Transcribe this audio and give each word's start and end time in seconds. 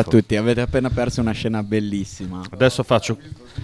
A 0.00 0.04
tutti, 0.04 0.36
avete 0.36 0.60
appena 0.60 0.90
perso 0.90 1.20
una 1.20 1.32
scena 1.32 1.62
bellissima. 1.62 2.42
Adesso 2.50 2.82
faccio, 2.82 3.18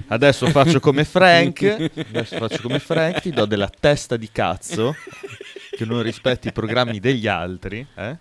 adesso 0.08 0.46
faccio 0.48 0.80
come 0.80 1.04
Frank. 1.04 1.90
Adesso 2.08 2.36
faccio 2.38 2.62
come 2.62 2.78
Frank, 2.78 3.20
ti 3.20 3.30
do 3.30 3.44
della 3.46 3.68
testa 3.68 4.16
di 4.16 4.28
cazzo 4.32 4.94
che 5.76 5.84
non 5.84 6.02
rispetti 6.02 6.48
i 6.48 6.52
programmi 6.52 7.00
degli 7.00 7.26
altri. 7.26 7.86
eh? 7.96 8.16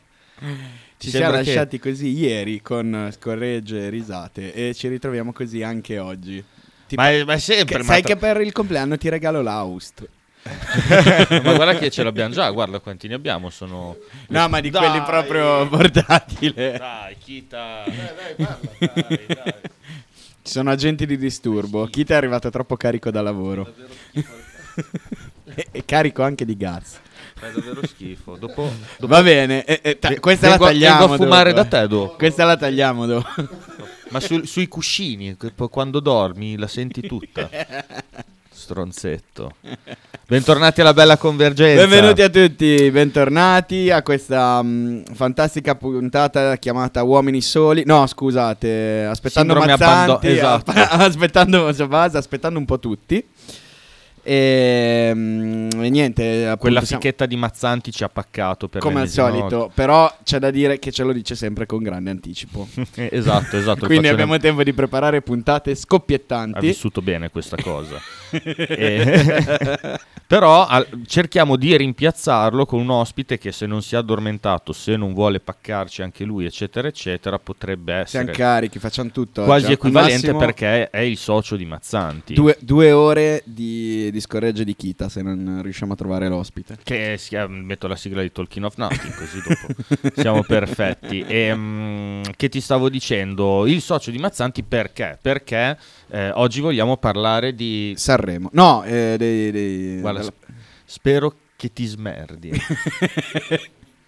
Ci 0.97 1.09
siamo 1.09 1.31
che- 1.31 1.38
lasciati 1.38 1.80
così 1.80 2.09
ieri 2.17 2.61
con 2.61 3.09
scorregge 3.17 3.85
e 3.85 3.89
risate 3.89 4.53
e 4.53 4.73
ci 4.73 4.88
ritroviamo 4.88 5.31
così 5.33 5.61
anche 5.63 5.97
oggi. 6.00 6.44
Tipo- 6.88 7.02
Ma, 7.02 7.09
è, 7.11 7.23
ma 7.23 7.38
sempre. 7.38 7.77
che- 7.77 7.83
ma 7.83 7.94
sai 7.94 8.02
tra- 8.02 8.13
che 8.13 8.19
per 8.19 8.41
il 8.41 8.52
compleanno 8.52 8.97
ti 8.97 9.09
regalo 9.09 9.41
l'Aust. 9.41 10.07
Ma 11.43 11.53
guarda 11.55 11.75
che 11.77 11.89
ce 11.89 12.03
l'abbiamo 12.03 12.33
già, 12.33 12.49
guarda 12.51 12.79
quanti 12.79 13.07
ne 13.07 13.15
abbiamo. 13.15 13.49
Sono. 13.49 13.97
No, 14.27 14.47
ma 14.49 14.59
di 14.61 14.69
Dai! 14.69 14.81
quelli 14.89 15.03
proprio 15.03 15.67
portatili. 15.67 16.53
Dai, 16.53 17.15
Kita. 17.17 17.83
Dai, 17.85 17.95
dai, 17.95 18.45
parla, 18.45 19.03
dai, 19.07 19.25
dai. 19.27 19.53
Ci 20.43 20.51
sono 20.51 20.69
agenti 20.69 21.05
di 21.07 21.17
disturbo. 21.17 21.85
Chi 21.88 22.05
ti 22.05 22.11
è 22.13 22.16
arrivato 22.16 22.49
troppo 22.51 22.77
carico 22.77 23.09
da 23.09 23.21
lavoro? 23.23 23.73
e, 25.55 25.67
e 25.71 25.85
carico 25.85 26.21
anche 26.21 26.45
di 26.45 26.55
gas. 26.55 26.99
Fai 27.33 27.51
davvero 27.51 27.85
schifo. 27.88 28.35
Dopo, 28.38 28.71
dopo 28.97 29.07
Va 29.13 29.23
bene, 29.23 29.66
e- 29.66 29.79
e 29.81 29.99
ta- 29.99 30.13
questa 30.19 30.49
vengo- 30.49 30.66
la 30.66 30.69
tagliamo. 30.71 30.99
vengo 30.99 31.13
a 31.13 31.17
fumare 31.17 31.53
dopo. 31.53 31.67
da 31.69 31.79
te 31.81 31.88
dopo. 31.88 32.16
Questa 32.16 32.43
la 32.45 32.55
tagliamo 32.57 33.05
dopo. 33.07 33.27
Ma 34.09 34.19
sul- 34.19 34.45
sui 34.47 34.67
cuscini, 34.67 35.35
quando 35.71 35.99
dormi 35.99 36.57
la 36.57 36.67
senti 36.67 37.01
tutta. 37.01 37.49
Stronzetto. 38.66 39.52
Bentornati 40.27 40.81
alla 40.81 40.95
bella 40.95 41.17
convergenza. 41.17 41.85
Benvenuti 41.85 42.23
a 42.23 42.30
tutti, 42.30 42.89
bentornati 42.89 43.91
a 43.91 44.02
questa 44.02 44.59
mm, 44.63 45.03
fantastica 45.13 45.75
puntata 45.75 46.57
chiamata 46.57 47.03
Uomini 47.03 47.41
Soli. 47.41 47.83
No, 47.85 48.07
scusate, 48.07 49.05
aspettando 49.07 49.53
Sindrome 49.53 49.77
Mazzanti, 49.77 50.39
abbando- 50.39 50.72
esatto. 50.72 50.72
aspettando, 51.03 51.88
base, 51.88 52.17
aspettando 52.17 52.57
un 52.57 52.66
po' 52.66 52.80
tutti. 52.80 53.23
E, 54.27 55.11
mm, 55.13 55.69
e 55.83 55.89
niente, 55.89 56.45
appunto, 56.45 56.57
Quella 56.61 56.81
siamo- 56.81 56.99
fichetta 57.01 57.27
di 57.27 57.35
Mazzanti 57.35 57.91
ci 57.91 58.03
ha 58.03 58.09
paccato 58.09 58.67
per 58.67 58.81
come 58.81 58.95
al 58.95 58.99
l'ennesima 59.01 59.27
solito, 59.37 59.71
però 59.73 60.11
c'è 60.23 60.39
da 60.39 60.49
dire 60.49 60.79
che 60.79 60.91
ce 60.91 61.03
lo 61.03 61.13
dice 61.13 61.35
sempre 61.35 61.67
con 61.67 61.83
grande 61.83 62.09
anticipo. 62.09 62.67
volta. 62.73 62.91
Eh, 63.05 63.09
esatto, 63.11 63.55
esatto. 63.57 63.85
Quindi 63.85 64.05
faccio- 64.07 64.13
abbiamo 64.13 64.38
tempo 64.39 64.63
di 64.63 64.73
preparare 64.73 65.22
puntate 65.22 65.72
ha 65.72 65.75
scoppiettanti. 65.75 66.66
vissuto 66.66 67.01
bene 67.01 67.29
questa 67.29 67.55
cosa. 67.61 68.00
E- 68.35 70.00
Però 70.27 70.66
al- 70.66 70.88
cerchiamo 71.05 71.55
di 71.55 71.77
rimpiazzarlo 71.77 72.66
con 72.66 72.79
un 72.79 72.89
ospite 72.89 73.38
che 73.38 73.51
se 73.51 73.67
non 73.67 73.83
si 73.83 73.94
è 73.94 74.00
addormentato, 74.00 74.73
se 74.73 74.95
non 74.95 75.13
vuole 75.13 75.39
paccarci 75.39 76.01
anche 76.01 76.23
lui, 76.23 76.45
eccetera, 76.45 76.88
eccetera, 76.88 77.38
potrebbe 77.38 78.03
Siamo 78.07 78.29
essere 78.29 78.31
carichi, 78.38 78.79
facciamo 78.79 79.11
tutto. 79.11 79.44
quasi 79.44 79.66
oggi. 79.66 79.73
Al 79.73 79.77
equivalente 79.77 80.13
massimo- 80.31 80.39
perché 80.39 80.89
è 80.89 81.00
il 81.01 81.17
socio 81.17 81.55
di 81.55 81.66
Mazzanti. 81.66 82.33
Due, 82.33 82.57
due 82.59 82.91
ore 82.91 83.44
di, 83.45 84.09
di 84.15 84.21
scorregge 84.21 84.63
di 84.63 84.75
Kita 84.75 85.09
se 85.09 85.21
non 85.21 85.59
riusciamo 85.61 85.93
a 85.93 85.95
trovare 85.95 86.27
l'ospite. 86.29 86.77
Che 86.81 87.17
sia, 87.19 87.45
metto 87.47 87.87
la 87.87 87.95
sigla 87.97 88.21
di 88.21 88.31
Talking 88.31 88.65
of 88.65 88.75
Nothing, 88.77 89.13
così 89.13 89.41
dopo 89.45 90.11
siamo 90.21 90.41
perfetti. 90.43 91.19
E, 91.21 91.53
mm, 91.53 92.21
che 92.35 92.49
ti 92.49 92.61
stavo 92.61 92.89
dicendo? 92.89 93.65
Il 93.67 93.81
socio 93.81 94.09
di 94.11 94.17
Mazzanti 94.17 94.63
perché? 94.63 95.19
Perché 95.21 95.77
eh, 96.09 96.31
oggi 96.31 96.61
vogliamo 96.61 96.97
parlare 96.97 97.53
di... 97.53 97.93
Sanremo. 97.97 98.49
No, 98.53 98.83
eh, 98.83 99.15
dei, 99.17 99.51
dei- 99.51 99.99
Guarda, 99.99 100.19
della- 100.21 100.31
sp- 100.31 100.51
spero 100.85 101.35
che 101.57 101.71
ti 101.73 101.85
smerdi. 101.85 102.51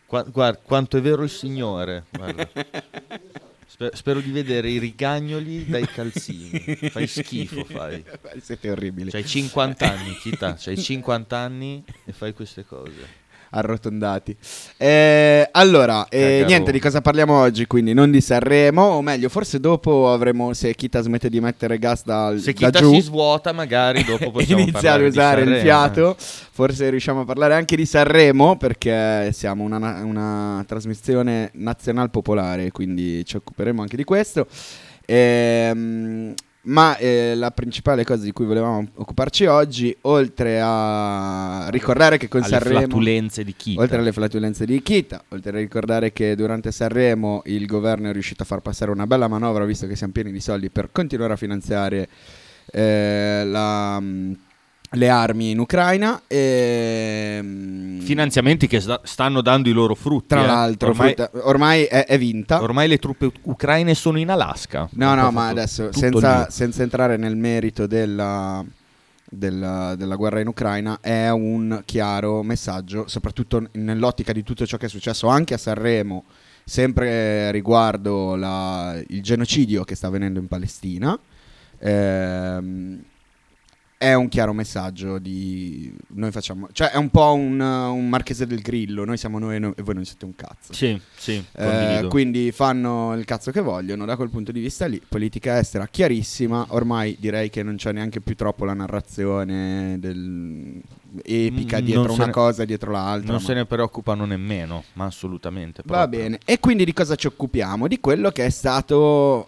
Qua- 0.07 0.23
guarda, 0.23 0.57
quanto 0.63 0.95
è 0.97 1.01
vero 1.01 1.23
il 1.23 1.29
signore. 1.29 2.05
guarda. 2.11 2.47
Spe- 3.77 3.91
spero 3.93 4.19
di 4.21 4.31
vedere 4.31 4.71
i 4.71 4.79
rigagnoli 4.79 5.67
dai 5.67 5.85
calzini. 5.85 6.57
Fai 6.89 7.05
schifo, 7.05 7.63
fai. 7.63 8.03
Siete 8.41 8.71
orribili. 8.71 9.11
C'hai 9.11 9.23
50 9.23 9.91
anni, 9.91 10.15
Kita, 10.15 10.55
c'hai 10.57 10.81
50 10.81 11.37
anni 11.37 11.83
e 12.03 12.11
fai 12.11 12.33
queste 12.33 12.65
cose. 12.65 13.25
Arrotondati. 13.49 14.35
Eh, 14.77 15.47
allora, 15.51 16.07
eh, 16.09 16.43
niente 16.45 16.71
di 16.71 16.79
cosa 16.79 17.01
parliamo 17.01 17.39
oggi, 17.39 17.65
quindi 17.67 17.93
non 17.93 18.11
di 18.11 18.21
Sanremo, 18.21 18.81
o 18.81 19.01
meglio, 19.01 19.29
forse 19.29 19.59
dopo 19.59 20.11
avremo, 20.11 20.53
se 20.53 20.75
Kita 20.75 21.01
smette 21.01 21.29
di 21.29 21.39
mettere 21.39 21.77
gas 21.77 22.03
da, 22.03 22.33
Se 22.37 22.53
da 22.53 22.67
Kita 22.67 22.79
giù, 22.79 22.93
si 22.93 23.01
svuota, 23.01 23.51
magari 23.51 24.03
dopo 24.03 24.31
possiamo 24.31 24.61
inizia 24.61 24.93
a 24.93 24.95
usare 24.95 25.05
il 25.05 25.13
Sanremo, 25.13 25.61
fiato, 25.61 26.15
forse 26.17 26.89
riusciamo 26.89 27.21
a 27.21 27.25
parlare 27.25 27.53
anche 27.53 27.75
di 27.75 27.85
Sanremo, 27.85 28.57
perché 28.57 29.31
siamo 29.31 29.63
una, 29.63 29.77
na- 29.77 30.03
una 30.03 30.63
trasmissione 30.67 31.51
nazional 31.53 32.09
popolare, 32.09 32.71
quindi 32.71 33.25
ci 33.25 33.37
occuperemo 33.37 33.81
anche 33.81 33.95
di 33.95 34.03
questo. 34.03 34.47
Ehm, 35.05 36.33
ma 36.67 36.97
eh, 36.97 37.33
la 37.35 37.51
principale 37.51 38.03
cosa 38.03 38.23
di 38.23 38.31
cui 38.31 38.45
volevamo 38.45 38.85
occuparci 38.95 39.45
oggi, 39.45 39.95
oltre 40.01 40.59
a 40.61 41.67
ricordare 41.69 42.17
che 42.17 42.27
con 42.27 42.41
alle 42.41 42.49
Sanremo... 42.49 42.79
flatulenze 42.79 43.43
di 43.43 43.55
Kita. 43.55 43.81
Oltre 43.81 43.97
alle 43.97 44.11
flatulenze 44.11 44.65
di 44.65 44.81
Kita, 44.81 45.23
oltre 45.29 45.57
a 45.57 45.59
ricordare 45.59 46.11
che 46.11 46.35
durante 46.35 46.71
Sanremo 46.71 47.41
il 47.45 47.65
governo 47.65 48.09
è 48.09 48.13
riuscito 48.13 48.43
a 48.43 48.45
far 48.45 48.61
passare 48.61 48.91
una 48.91 49.07
bella 49.07 49.27
manovra, 49.27 49.65
visto 49.65 49.87
che 49.87 49.95
siamo 49.95 50.13
pieni 50.13 50.31
di 50.31 50.41
soldi, 50.41 50.69
per 50.69 50.89
continuare 50.91 51.33
a 51.33 51.37
finanziare 51.37 52.09
eh, 52.71 53.43
la, 53.45 53.99
mm, 53.99 54.33
le 54.91 55.09
armi 55.09 55.51
in 55.51 55.59
Ucraina. 55.59 56.21
E, 56.27 57.39
mm, 57.41 57.99
Finanziamenti 57.99 58.67
che 58.67 58.79
sta- 58.79 59.01
stanno 59.03 59.41
dando 59.41 59.69
i 59.69 59.73
loro 59.73 59.95
frutti. 59.95 60.27
tra 60.27 60.43
eh. 60.43 60.45
l'altro, 60.45 60.89
ormai, 60.89 61.15
ormai 61.43 61.83
è, 61.83 62.05
è 62.05 62.17
vinta. 62.17 62.61
ormai 62.61 62.87
le 62.87 62.97
truppe 62.97 63.31
ucraine 63.43 63.93
sono 63.93 64.17
in 64.19 64.29
Alaska. 64.29 64.87
No, 64.93 65.13
no, 65.15 65.31
ma 65.31 65.47
adesso 65.47 65.91
senza, 65.91 66.49
senza 66.49 66.83
entrare 66.83 67.17
nel 67.17 67.35
merito 67.35 67.85
della, 67.87 68.63
della, 69.29 69.95
della 69.95 70.15
guerra 70.15 70.39
in 70.39 70.47
Ucraina, 70.47 70.99
è 71.01 71.29
un 71.29 71.81
chiaro 71.85 72.43
messaggio, 72.43 73.07
soprattutto 73.07 73.67
nell'ottica 73.73 74.31
di 74.31 74.43
tutto 74.43 74.65
ciò 74.65 74.77
che 74.77 74.85
è 74.85 74.89
successo 74.89 75.27
anche 75.27 75.53
a 75.53 75.57
Sanremo, 75.57 76.23
sempre 76.63 77.51
riguardo 77.51 78.35
la- 78.35 78.97
il 79.07 79.21
genocidio 79.21 79.83
che 79.83 79.95
sta 79.95 80.07
avvenendo 80.07 80.39
in 80.39 80.47
Palestina. 80.47 81.17
Ehm, 81.79 83.03
è 83.97 84.13
un 84.13 84.27
chiaro 84.27 84.53
messaggio 84.53 85.17
di 85.17 85.91
noi 86.09 86.31
facciamo, 86.31 86.67
cioè 86.71 86.89
è 86.91 86.97
un 86.97 87.09
po' 87.09 87.33
un, 87.33 87.59
un 87.59 88.09
marchese 88.09 88.45
del 88.45 88.59
grillo. 88.61 89.05
Noi 89.05 89.17
siamo 89.17 89.39
noi 89.39 89.55
e, 89.55 89.59
noi- 89.59 89.73
e 89.75 89.81
voi 89.81 89.95
non 89.95 90.05
siete 90.05 90.25
un 90.25 90.35
cazzo. 90.35 90.71
Sì, 90.73 90.99
sì, 91.15 91.43
Eh, 91.53 92.05
quindi 92.09 92.51
fanno 92.51 93.13
il 93.15 93.25
cazzo 93.25 93.49
che 93.51 93.59
vogliono 93.61 94.05
da 94.05 94.15
quel 94.15 94.29
punto 94.29 94.51
di 94.51 94.59
vista 94.59 94.85
lì. 94.85 95.01
Politica 95.07 95.57
estera 95.57 95.87
chiarissima. 95.87 96.65
Ormai 96.69 97.17
direi 97.19 97.49
che 97.49 97.63
non 97.63 97.75
c'è 97.75 97.91
neanche 97.91 98.21
più 98.21 98.35
troppo 98.35 98.65
la 98.65 98.73
narrazione 98.73 99.97
del- 99.99 100.81
epica 101.23 101.79
Mm, 101.81 101.83
dietro 101.85 102.13
una 102.13 102.25
ne- 102.25 102.31
cosa 102.31 102.63
e 102.63 102.65
dietro 102.67 102.91
l'altra. 102.91 103.31
non 103.31 103.41
ma- 103.41 103.47
se 103.47 103.53
ne 103.55 103.65
preoccupano 103.65 104.25
nemmeno, 104.25 104.83
ma 104.93 105.05
assolutamente. 105.05 105.81
Va 105.85 105.99
proprio. 106.01 106.19
bene. 106.19 106.39
E 106.45 106.59
quindi 106.59 106.85
di 106.85 106.93
cosa 106.93 107.15
ci 107.15 107.25
occupiamo? 107.27 107.87
Di 107.87 107.99
quello 107.99 108.29
che 108.29 108.45
è 108.45 108.49
stato. 108.49 109.47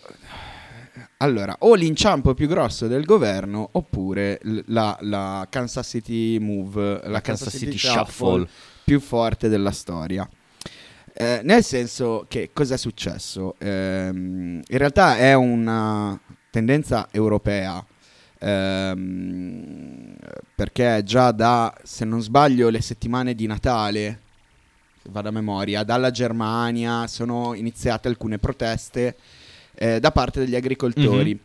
Allora, 1.21 1.53
o 1.59 1.73
l'inciampo 1.75 2.33
più 2.33 2.47
grosso 2.47 2.87
del 2.87 3.03
governo 3.03 3.67
oppure 3.73 4.39
la, 4.67 4.97
la 5.01 5.45
Kansas 5.49 5.85
City 5.85 6.37
Move, 6.39 7.01
la, 7.03 7.09
La 7.09 7.21
Kansas 7.21 7.53
City 7.57 7.77
Shuffle. 7.77 8.47
più 8.85 9.01
forte 9.01 9.49
della 9.49 9.71
storia. 9.71 10.27
Eh, 11.13 11.41
nel 11.43 11.61
senso 11.65 12.23
che 12.29 12.51
cosa 12.53 12.75
è 12.75 12.77
successo? 12.77 13.55
Ehm, 13.57 14.61
in 14.65 14.77
realtà 14.77 15.17
è 15.17 15.33
una 15.33 16.17
tendenza 16.49 17.09
europea. 17.11 17.85
ehm, 18.41 20.15
perché 20.55 21.01
già 21.03 21.31
da, 21.31 21.75
se 21.83 22.05
non 22.05 22.21
sbaglio, 22.21 22.69
le 22.69 22.79
settimane 22.79 23.35
di 23.35 23.45
Natale, 23.45 24.21
vado 25.09 25.27
a 25.27 25.31
memoria, 25.31 25.83
dalla 25.83 26.11
Germania 26.11 27.07
sono 27.07 27.53
iniziate 27.55 28.07
alcune 28.07 28.37
proteste 28.37 29.17
eh, 29.79 29.99
da 30.01 30.11
parte 30.11 30.41
degli 30.41 30.55
agricoltori. 30.55 31.39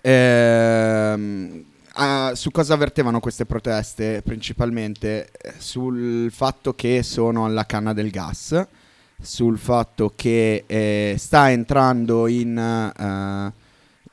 Ehm, 0.00 1.64
ah, 1.92 2.32
su 2.34 2.50
cosa 2.50 2.72
avvertevano 2.72 3.20
queste 3.20 3.44
proteste? 3.44 4.22
Principalmente 4.24 5.30
eh, 5.30 5.52
sul 5.58 6.30
fatto 6.32 6.74
che 6.74 7.02
sono 7.02 7.44
alla 7.44 7.66
canna 7.66 7.92
del 7.92 8.10
gas, 8.10 8.66
sul 9.20 9.58
fatto 9.58 10.12
che 10.16 10.64
eh, 10.66 11.14
sta 11.18 11.50
entrando 11.50 12.26
in... 12.28 12.56
eh, 12.56 13.52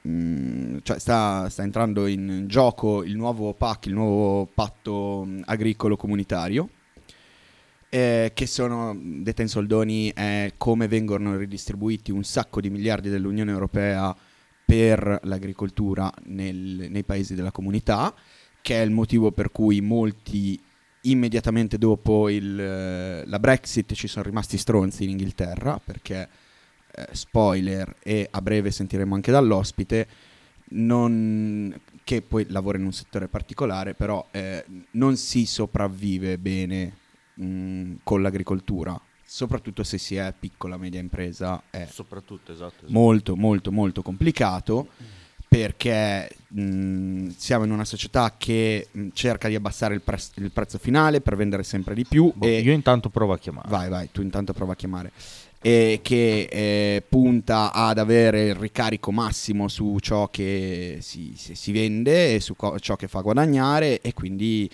mm, 0.07 0.77
cioè 0.83 0.99
sta, 0.99 1.47
sta 1.49 1.63
entrando 1.63 2.05
in 2.05 2.45
gioco 2.47 3.01
il 3.03 3.15
nuovo 3.15 3.53
PAC, 3.53 3.85
il 3.85 3.93
nuovo 3.93 4.45
patto 4.53 5.23
mm, 5.25 5.41
agricolo 5.45 5.95
comunitario, 5.95 6.67
eh, 7.89 8.31
che 8.33 8.45
sono, 8.45 8.95
detta 9.01 9.41
in 9.41 9.47
soldoni, 9.47 10.11
è 10.13 10.53
come 10.57 10.87
vengono 10.87 11.35
ridistribuiti 11.35 12.11
un 12.11 12.23
sacco 12.23 12.61
di 12.61 12.69
miliardi 12.69 13.09
dell'Unione 13.09 13.51
Europea 13.51 14.15
per 14.63 15.19
l'agricoltura 15.23 16.11
nel- 16.25 16.87
nei 16.89 17.03
paesi 17.03 17.33
della 17.33 17.51
comunità, 17.51 18.13
che 18.61 18.79
è 18.79 18.83
il 18.83 18.91
motivo 18.91 19.31
per 19.31 19.51
cui 19.51 19.81
molti 19.81 20.61
immediatamente 21.03 21.77
dopo 21.77 22.29
il, 22.29 22.59
eh, 22.59 23.23
la 23.25 23.39
Brexit 23.39 23.93
ci 23.93 24.07
sono 24.07 24.25
rimasti 24.25 24.57
stronzi 24.57 25.03
in 25.03 25.11
Inghilterra, 25.11 25.81
perché 25.83 26.29
eh, 26.91 27.07
spoiler 27.11 27.95
e 28.03 28.27
a 28.29 28.41
breve 28.41 28.69
sentiremo 28.69 29.15
anche 29.15 29.31
dall'ospite, 29.31 30.07
non, 30.71 31.75
che 32.03 32.21
poi 32.21 32.45
lavora 32.49 32.77
in 32.77 32.85
un 32.85 32.93
settore 32.93 33.27
particolare, 33.27 33.95
però 33.95 34.27
eh, 34.29 34.63
non 34.91 35.15
si 35.15 35.47
sopravvive 35.47 36.37
bene 36.37 36.98
mh, 37.39 37.97
con 38.03 38.21
l'agricoltura, 38.21 38.99
soprattutto 39.25 39.83
se 39.83 39.97
si 39.97 40.15
è 40.15 40.33
piccola 40.37 40.77
media 40.77 40.99
impresa, 40.99 41.61
è 41.69 41.87
esatto. 42.51 42.51
esatto. 42.51 42.85
molto 42.87 43.35
molto 43.35 43.71
molto 43.71 44.01
complicato 44.01 44.87
perché 45.47 46.29
mh, 46.47 47.29
siamo 47.35 47.65
in 47.65 47.71
una 47.71 47.85
società 47.85 48.35
che 48.37 48.87
mh, 48.91 49.07
cerca 49.13 49.47
di 49.47 49.55
abbassare 49.55 49.95
il, 49.95 50.01
pre- 50.01 50.19
il 50.35 50.51
prezzo 50.51 50.77
finale 50.77 51.21
per 51.21 51.35
vendere 51.35 51.63
sempre 51.63 51.95
di 51.95 52.05
più 52.05 52.31
Boh, 52.35 52.45
e 52.45 52.59
Io 52.59 52.71
intanto 52.71 53.09
provo 53.09 53.33
a 53.33 53.39
chiamare. 53.39 53.67
vai 53.69 53.89
vai 53.89 54.09
tu 54.11 54.21
intanto 54.21 54.53
prova 54.53 54.73
a 54.73 54.75
chiamare 54.75 55.11
e 55.61 55.99
che 56.03 56.47
eh, 56.49 57.03
punta 57.09 57.73
ad 57.73 57.97
avere 57.97 58.47
il 58.49 58.55
ricarico 58.55 59.11
massimo 59.11 59.67
su 59.67 59.97
ciò 59.99 60.29
che 60.29 60.99
si, 61.01 61.33
si- 61.35 61.55
si 61.55 61.71
vende 61.71 62.35
e 62.35 62.39
su 62.39 62.55
co- 62.55 62.79
ciò 62.79 62.95
che 62.95 63.07
fa 63.07 63.21
guadagnare 63.21 64.01
e 64.01 64.13
quindi 64.13 64.69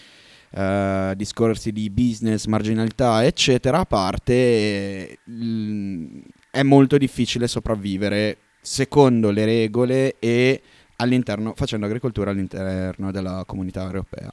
eh, 0.52 1.14
discorsi 1.16 1.72
di 1.72 1.90
business, 1.90 2.46
marginalità 2.46 3.26
eccetera 3.26 3.80
a 3.80 3.86
parte 3.86 5.20
l- 5.26 6.22
è 6.52 6.64
molto 6.64 6.98
difficile 6.98 7.48
sopravvivere 7.48 8.38
secondo 8.62 9.30
le 9.32 9.46
regole 9.46 10.16
e 10.20 10.62
all'interno, 10.98 11.54
facendo 11.56 11.86
agricoltura 11.86 12.32
all'interno 12.32 13.12
della 13.12 13.44
comunità 13.46 13.84
europea. 13.84 14.32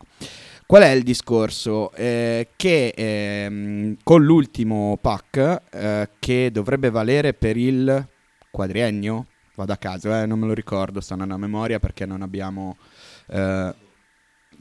Qual 0.64 0.82
è 0.82 0.90
il 0.90 1.02
discorso? 1.02 1.92
Eh, 1.92 2.48
che 2.56 2.94
ehm, 2.96 3.96
con 4.02 4.24
l'ultimo 4.24 4.96
PAC, 5.00 5.62
eh, 5.70 6.08
che 6.18 6.50
dovrebbe 6.50 6.88
valere 6.88 7.34
per 7.34 7.56
il 7.56 8.08
quadriennio, 8.50 9.26
vado 9.56 9.72
a 9.72 9.76
caso, 9.76 10.14
eh, 10.14 10.24
non 10.24 10.38
me 10.38 10.46
lo 10.46 10.54
ricordo, 10.54 11.00
sto 11.00 11.12
andando 11.14 11.34
a 11.34 11.38
memoria 11.38 11.78
perché 11.78 12.06
non 12.06 12.22
abbiamo... 12.22 12.76
eh, 13.28 13.74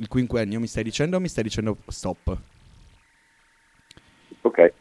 il 0.01 0.07
quinquennio 0.07 0.59
mi 0.59 0.65
stai 0.67 0.83
dicendo 0.83 1.17
o 1.17 1.19
mi 1.19 1.27
stai 1.27 1.43
dicendo 1.43 1.77
stop? 1.87 2.37
Ok. 4.41 4.73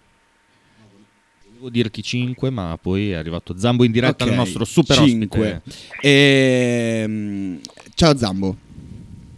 Devo 1.53 1.69
dirti 1.69 2.03
5, 2.03 2.49
ma 2.49 2.79
poi 2.81 3.11
è 3.11 3.15
arrivato 3.17 3.57
Zambo 3.59 3.85
in 3.85 3.93
diretta 3.93 4.25
Ok, 4.25 4.31
al 4.31 4.37
nostro 4.37 4.65
super 4.65 4.97
cinque. 4.97 5.61
ospite. 5.65 5.99
Ehm, 6.01 7.61
ciao 7.95 8.17
Zambo, 8.17 8.57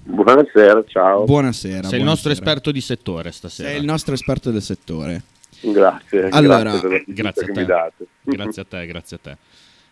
Buonasera, 0.04 0.84
ciao. 0.86 1.24
buonasera. 1.24 1.88
Sei 1.88 1.98
il 1.98 2.04
nostro 2.04 2.30
buonasera. 2.30 2.32
esperto 2.32 2.70
di 2.70 2.80
settore 2.80 3.32
stasera. 3.32 3.68
Sei 3.70 3.78
il 3.78 3.84
nostro 3.84 4.14
esperto 4.14 4.50
del 4.52 4.62
settore. 4.62 5.22
grazie. 5.60 6.28
Allora, 6.28 6.78
grazie 6.78 7.04
grazie 7.06 7.42
a 7.50 7.52
te. 7.52 8.06
Grazie 8.24 8.62
a 8.62 8.64
te, 8.64 8.86
grazie 8.86 9.16
a 9.16 9.20
te. 9.20 9.36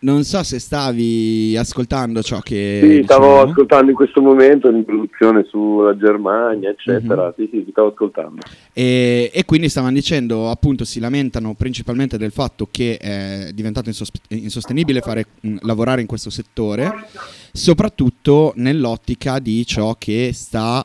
Non 0.03 0.23
so 0.23 0.41
se 0.41 0.57
stavi 0.57 1.55
ascoltando 1.55 2.23
ciò 2.23 2.39
che... 2.39 2.79
Sì, 2.81 3.01
stavo 3.03 3.25
dicevamo. 3.25 3.51
ascoltando 3.51 3.89
in 3.91 3.95
questo 3.95 4.19
momento 4.19 4.71
l'introduzione 4.71 5.45
sulla 5.47 5.95
Germania, 5.95 6.71
eccetera. 6.71 7.25
Mhm. 7.25 7.33
Sì, 7.37 7.49
sì, 7.51 7.67
stavo 7.69 7.89
ascoltando. 7.89 8.41
E, 8.73 9.29
e 9.31 9.45
quindi 9.45 9.69
stavano 9.69 9.93
dicendo, 9.93 10.49
appunto, 10.49 10.85
si 10.85 10.99
lamentano 10.99 11.53
principalmente 11.53 12.17
del 12.17 12.31
fatto 12.31 12.67
che 12.71 12.97
è 12.97 13.51
diventato 13.53 13.89
insos- 13.89 14.09
insostenibile 14.29 15.01
fare, 15.01 15.25
mh, 15.39 15.57
lavorare 15.61 16.01
in 16.01 16.07
questo 16.07 16.31
settore, 16.31 16.91
soprattutto 17.51 18.53
nell'ottica 18.55 19.37
di 19.37 19.63
ciò 19.67 19.95
che 19.99 20.31
sta 20.33 20.83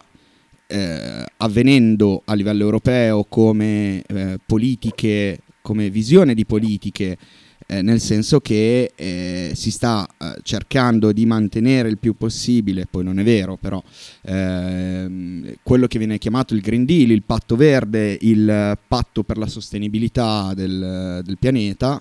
eh, 0.66 1.24
avvenendo 1.38 2.20
a 2.26 2.34
livello 2.34 2.64
europeo 2.64 3.24
come 3.26 4.02
eh, 4.06 4.38
politiche, 4.44 5.38
come 5.62 5.88
visione 5.88 6.34
di 6.34 6.44
politiche. 6.44 7.16
Eh, 7.66 7.82
nel 7.82 8.00
senso 8.00 8.40
che 8.40 8.92
eh, 8.94 9.52
si 9.54 9.70
sta 9.70 10.06
eh, 10.18 10.38
cercando 10.42 11.12
di 11.12 11.26
mantenere 11.26 11.88
il 11.88 11.98
più 11.98 12.16
possibile, 12.16 12.86
poi 12.88 13.02
non 13.04 13.18
è 13.18 13.24
vero, 13.24 13.56
però 13.56 13.82
ehm, 14.22 15.54
quello 15.62 15.86
che 15.86 15.98
viene 15.98 16.18
chiamato 16.18 16.54
il 16.54 16.60
Green 16.60 16.84
Deal, 16.84 17.10
il 17.10 17.22
patto 17.24 17.56
verde, 17.56 18.16
il 18.20 18.78
patto 18.86 19.22
per 19.24 19.36
la 19.36 19.48
sostenibilità 19.48 20.52
del, 20.54 21.22
del 21.24 21.38
pianeta, 21.38 22.00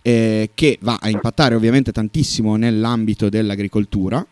eh, 0.00 0.50
che 0.54 0.78
va 0.80 0.98
a 1.00 1.08
impattare 1.08 1.54
ovviamente 1.54 1.92
tantissimo 1.92 2.56
nell'ambito 2.56 3.28
dell'agricoltura. 3.28 4.26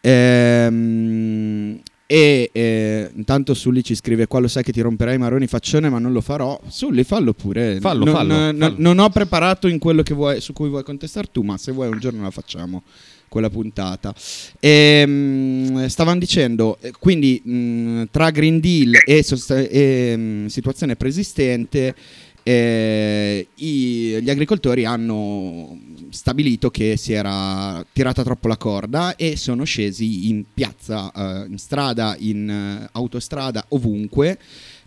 Ehm, 0.00 1.80
e 2.06 2.50
eh, 2.52 3.10
intanto 3.14 3.54
Sully 3.54 3.82
ci 3.82 3.94
scrive: 3.94 4.26
Qua 4.26 4.40
lo 4.40 4.48
sai 4.48 4.62
che 4.62 4.72
ti 4.72 4.80
romperai 4.80 5.14
i 5.14 5.18
maroni 5.18 5.46
faccione, 5.46 5.88
ma 5.88 5.98
non 5.98 6.12
lo 6.12 6.20
farò. 6.20 6.60
Sully, 6.68 7.04
fallo 7.04 7.32
pure. 7.32 7.78
Fallo, 7.80 8.04
non, 8.04 8.14
fallo, 8.14 8.34
non- 8.34 8.56
fallo. 8.58 8.74
non 8.78 8.98
ho 8.98 9.08
preparato 9.10 9.66
in 9.68 9.78
quello 9.78 10.02
che 10.02 10.14
vuoi, 10.14 10.40
su 10.40 10.52
cui 10.52 10.68
vuoi 10.68 10.82
contestare 10.84 11.28
tu, 11.32 11.42
ma 11.42 11.56
se 11.56 11.72
vuoi 11.72 11.88
un 11.88 11.98
giorno 11.98 12.22
la 12.22 12.30
facciamo 12.30 12.82
quella 13.28 13.48
puntata. 13.48 14.14
Ehm, 14.60 15.86
stavano 15.86 16.18
dicendo, 16.18 16.76
eh, 16.80 16.92
quindi 16.98 17.40
mh, 17.42 18.04
tra 18.10 18.30
Green 18.30 18.60
Deal 18.60 18.92
e, 19.06 19.22
sost- 19.22 19.50
e, 19.70 20.16
mh, 20.16 20.46
situazione 20.46 20.96
preesistente, 20.96 21.94
eh, 22.42 23.46
i- 23.54 24.18
gli 24.20 24.28
agricoltori 24.30 24.84
hanno 24.84 25.78
stabilito 26.12 26.70
che 26.70 26.96
si 26.96 27.12
era 27.12 27.84
tirata 27.92 28.22
troppo 28.22 28.48
la 28.48 28.56
corda 28.56 29.16
e 29.16 29.36
sono 29.36 29.64
scesi 29.64 30.28
in 30.28 30.44
piazza, 30.52 31.10
eh, 31.12 31.46
in 31.48 31.58
strada, 31.58 32.14
in 32.18 32.48
eh, 32.48 32.88
autostrada, 32.92 33.64
ovunque. 33.68 34.38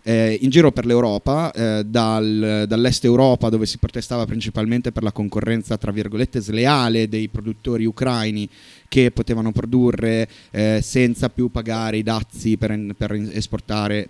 Eh, 0.06 0.38
in 0.40 0.50
giro 0.50 0.70
per 0.70 0.86
l'Europa, 0.86 1.50
eh, 1.50 1.82
dal- 1.84 2.64
dall'est 2.68 3.04
Europa 3.04 3.48
dove 3.48 3.66
si 3.66 3.78
protestava 3.78 4.24
principalmente 4.24 4.92
per 4.92 5.02
la 5.02 5.10
concorrenza 5.10 5.76
tra 5.76 5.90
virgolette 5.90 6.38
sleale 6.38 7.08
dei 7.08 7.28
produttori 7.28 7.84
ucraini 7.84 8.48
che 8.86 9.10
potevano 9.10 9.50
produrre 9.50 10.28
eh, 10.52 10.78
senza 10.80 11.28
più 11.28 11.50
pagare 11.50 11.96
i 11.96 12.04
dazi 12.04 12.56
per, 12.56 12.94
per 12.96 13.14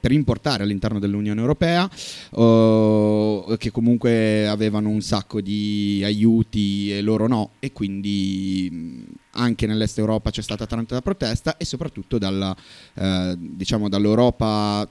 per 0.00 0.12
importare 0.12 0.62
all'interno 0.62 0.98
dell'Unione 0.98 1.40
Europea, 1.40 1.88
o 2.32 3.56
che 3.56 3.70
comunque 3.70 4.46
avevano 4.46 4.90
un 4.90 5.00
sacco 5.00 5.40
di 5.40 6.02
aiuti 6.04 6.92
e 6.92 7.00
loro 7.00 7.26
no, 7.26 7.52
e 7.58 7.72
quindi 7.72 9.06
anche 9.30 9.66
nell'est 9.66 9.98
Europa 9.98 10.30
c'è 10.30 10.42
stata 10.42 10.66
tanta 10.66 11.00
protesta 11.00 11.56
e 11.56 11.64
soprattutto 11.64 12.18
dalla, 12.18 12.54
eh, 12.94 13.34
diciamo 13.38 13.88
dall'Europa 13.88 14.86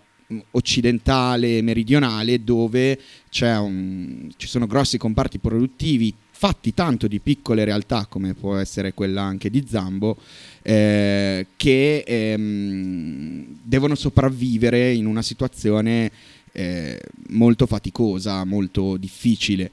occidentale 0.51 1.61
meridionale 1.61 2.43
dove 2.43 2.99
un- 3.41 4.29
ci 4.37 4.47
sono 4.47 4.65
grossi 4.67 4.97
comparti 4.97 5.37
produttivi 5.37 6.13
fatti 6.31 6.73
tanto 6.73 7.07
di 7.07 7.19
piccole 7.19 7.63
realtà 7.63 8.07
come 8.07 8.33
può 8.33 8.57
essere 8.57 8.93
quella 8.93 9.21
anche 9.21 9.49
di 9.49 9.65
Zambo 9.67 10.17
eh, 10.63 11.47
che 11.55 12.03
ehm, 12.05 13.59
devono 13.63 13.95
sopravvivere 13.95 14.91
in 14.91 15.05
una 15.05 15.21
situazione 15.21 16.11
eh, 16.51 16.99
molto 17.29 17.65
faticosa, 17.65 18.43
molto 18.43 18.97
difficile. 18.97 19.71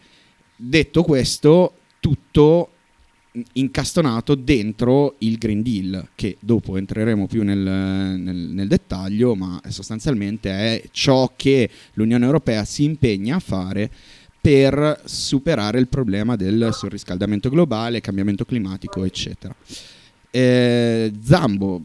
Detto 0.54 1.02
questo, 1.02 1.74
tutto 2.00 2.71
incastonato 3.54 4.34
dentro 4.34 5.14
il 5.18 5.38
Green 5.38 5.62
Deal, 5.62 6.08
che 6.14 6.36
dopo 6.40 6.76
entreremo 6.76 7.26
più 7.26 7.42
nel, 7.42 7.58
nel- 7.58 8.50
nel 8.52 8.68
dettaglio, 8.68 9.34
ma 9.34 9.60
sostanzialmente 9.68 10.50
è 10.50 10.82
ciò 10.90 11.32
che 11.34 11.68
l'Unione 11.94 12.24
Europea 12.26 12.64
si 12.64 12.84
impegna 12.84 13.36
a 13.36 13.40
fare 13.40 13.90
per 14.40 15.00
superare 15.04 15.78
il 15.78 15.88
problema 15.88 16.36
del 16.36 16.70
surriscaldamento 16.72 17.48
globale, 17.48 18.00
cambiamento 18.00 18.44
climatico, 18.44 19.04
eccetera. 19.04 19.54
Eh, 20.30 21.12
Zambo, 21.22 21.80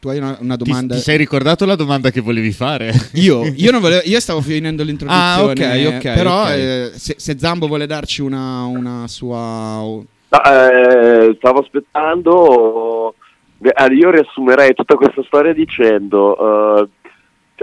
tu 0.00 0.08
hai 0.08 0.18
una, 0.18 0.36
una 0.40 0.56
Ti, 0.56 0.64
domanda? 0.64 0.96
ti 0.96 1.00
sei 1.02 1.16
ricordato 1.16 1.64
la 1.64 1.76
domanda 1.76 2.10
che 2.10 2.20
volevi 2.20 2.50
fare? 2.52 2.92
Io, 3.14 3.44
io 3.44 3.70
non 3.70 3.80
volevo, 3.80 4.02
io 4.06 4.18
stavo 4.20 4.40
finendo 4.40 4.82
l'introduzione, 4.82 5.64
Ah, 5.64 5.88
ok, 5.88 5.94
ok, 5.96 6.02
però 6.14 6.42
ok. 6.44 6.50
eh, 6.50 6.90
se, 6.96 7.14
se 7.18 7.36
Zambo 7.38 7.66
vuole 7.68 7.86
darci 7.86 8.20
una, 8.22 8.64
una 8.64 9.06
sua... 9.08 10.02
No, 10.28 10.42
eh, 10.42 11.34
stavo 11.36 11.60
aspettando. 11.60 13.14
Allora, 13.74 13.94
io 13.94 14.10
riassumerei 14.10 14.74
tutta 14.74 14.96
questa 14.96 15.22
storia 15.22 15.52
dicendo: 15.52 16.82
eh, 16.82 16.88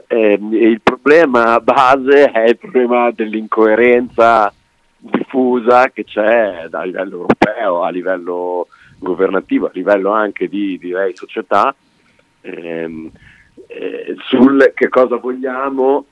ehm, 0.07 0.53
il 0.53 0.81
problema 0.81 1.59
base 1.59 2.31
è 2.31 2.47
il 2.47 2.57
problema 2.57 3.11
dell'incoerenza 3.11 4.53
diffusa 4.97 5.89
che 5.89 6.05
c'è 6.05 6.67
a 6.71 6.83
livello 6.83 7.17
europeo, 7.17 7.83
a 7.83 7.89
livello 7.89 8.67
governativo, 8.97 9.67
a 9.67 9.71
livello 9.73 10.11
anche 10.11 10.47
di 10.47 10.77
direi 10.77 11.13
società, 11.15 11.75
ehm, 12.41 13.11
eh, 13.67 14.15
sul 14.29 14.71
che 14.73 14.87
cosa 14.87 15.17
vogliamo 15.17 16.05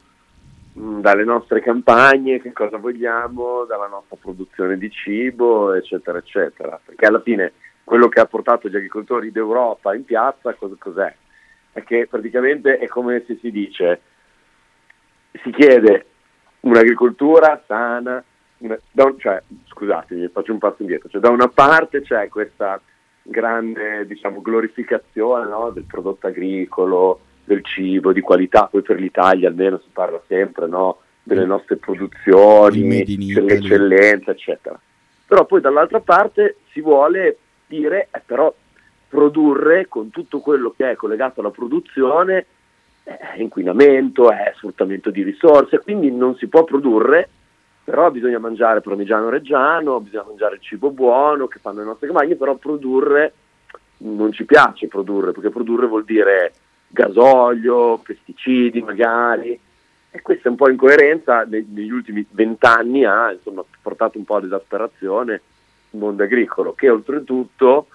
dalle 0.74 1.24
nostre 1.24 1.62
campagne, 1.62 2.42
che 2.42 2.54
cosa 2.54 2.78
vogliamo 2.78 3.66
dalla 3.66 3.88
nostra 3.88 4.16
produzione 4.20 4.78
di 4.78 4.90
cibo, 4.90 5.74
eccetera, 5.74 6.18
eccetera. 6.18 6.80
Perché 6.84 7.06
alla 7.06 7.22
fine 7.22 7.54
quello 7.84 8.08
che 8.08 8.20
ha 8.20 8.26
portato 8.26 8.70
gli 8.70 8.76
agricoltori 8.76 9.32
d'Europa 9.32 9.94
in 9.94 10.06
piazza 10.06 10.54
cos- 10.54 10.78
cos'è? 10.78 11.14
È 11.74 11.84
che 11.84 12.08
praticamente 12.10 12.78
è 12.78 12.88
come 12.88 13.24
se 13.26 13.38
si 13.42 13.52
dice, 13.52 14.02
si 15.44 15.52
chiede 15.52 16.06
un'agricoltura 16.62 17.64
sana, 17.66 18.24
da 18.58 19.04
un, 19.04 19.18
cioè, 19.18 19.42
scusatemi, 19.68 20.28
faccio 20.28 20.52
un 20.52 20.60
passo 20.60 20.82
indietro, 20.82 21.10
cioè, 21.10 21.22
da 21.22 21.30
una 21.30 21.48
parte 21.48 22.02
c'è 22.02 22.28
questa 22.30 22.80
grande 23.24 24.06
diciamo, 24.06 24.42
glorificazione 24.42 25.48
no, 25.48 25.70
del 25.72 25.84
prodotto 25.84 26.28
agricolo, 26.28 27.20
del 27.44 27.64
cibo 27.64 28.12
di 28.12 28.22
qualità, 28.22 28.68
poi 28.68 28.82
per 28.82 29.00
l'Italia 29.00 29.50
almeno 29.50 29.80
si 29.80 29.90
parla 29.92 30.22
sempre 30.28 30.68
no, 30.68 31.00
delle 31.24 31.46
nostre 31.46 31.78
produzioni, 31.78 33.04
dell'eccellenza, 33.04 34.32
eccetera. 34.32 34.80
Però 35.26 35.46
poi 35.46 35.62
dall'altra 35.62 36.00
parte 36.00 36.58
si 36.72 36.82
vuole 36.82 37.38
dire, 37.68 38.10
eh, 38.12 38.22
però 38.26 38.54
produrre 39.08 39.88
con 39.88 40.10
tutto 40.10 40.40
quello 40.40 40.74
che 40.76 40.92
è 40.92 40.96
collegato 40.96 41.40
alla 41.40 41.52
produzione 41.52 42.46
è 43.04 43.36
inquinamento, 43.38 44.32
è 44.32 44.54
sfruttamento 44.56 45.10
di 45.10 45.24
risorse, 45.24 45.80
quindi 45.80 46.12
non 46.12 46.36
si 46.36 46.48
può 46.48 46.64
produrre 46.64 47.30
però 47.84 48.12
bisogna 48.12 48.40
mangiare 48.40 48.82
parmigiano 48.82 49.30
reggiano, 49.30 50.00
bisogna 50.00 50.26
mangiare 50.28 50.56
il 50.56 50.62
cibo 50.62 50.92
buono 50.92 51.48
che 51.48 51.60
fanno 51.60 51.80
le 51.80 51.86
nostre 51.86 52.08
campagne, 52.08 52.36
però 52.36 52.56
produrre 52.56 53.34
non 53.98 54.32
ci 54.32 54.46
piace 54.46 54.88
produrre, 54.88 55.32
perché 55.32 55.50
produrre 55.50 55.88
vuol 55.88 56.06
dire 56.06 56.54
gasolio, 56.92 57.98
pesticidi 57.98 58.82
magari, 58.82 59.60
e 60.14 60.22
questa 60.22 60.50
un 60.50 60.56
po' 60.56 60.70
incoerenza 60.70 61.46
negli 61.48 61.92
ultimi 61.92 62.26
vent'anni 62.30 63.06
ha 63.06 63.32
insomma, 63.32 63.64
portato 63.82 64.18
un 64.18 64.26
po' 64.26 64.36
ad 64.36 64.46
esasperazione 64.46 65.42
il 65.92 66.00
mondo 66.00 66.24
agricolo, 66.24 66.74
che 66.74 66.90
oltretutto 66.90 67.88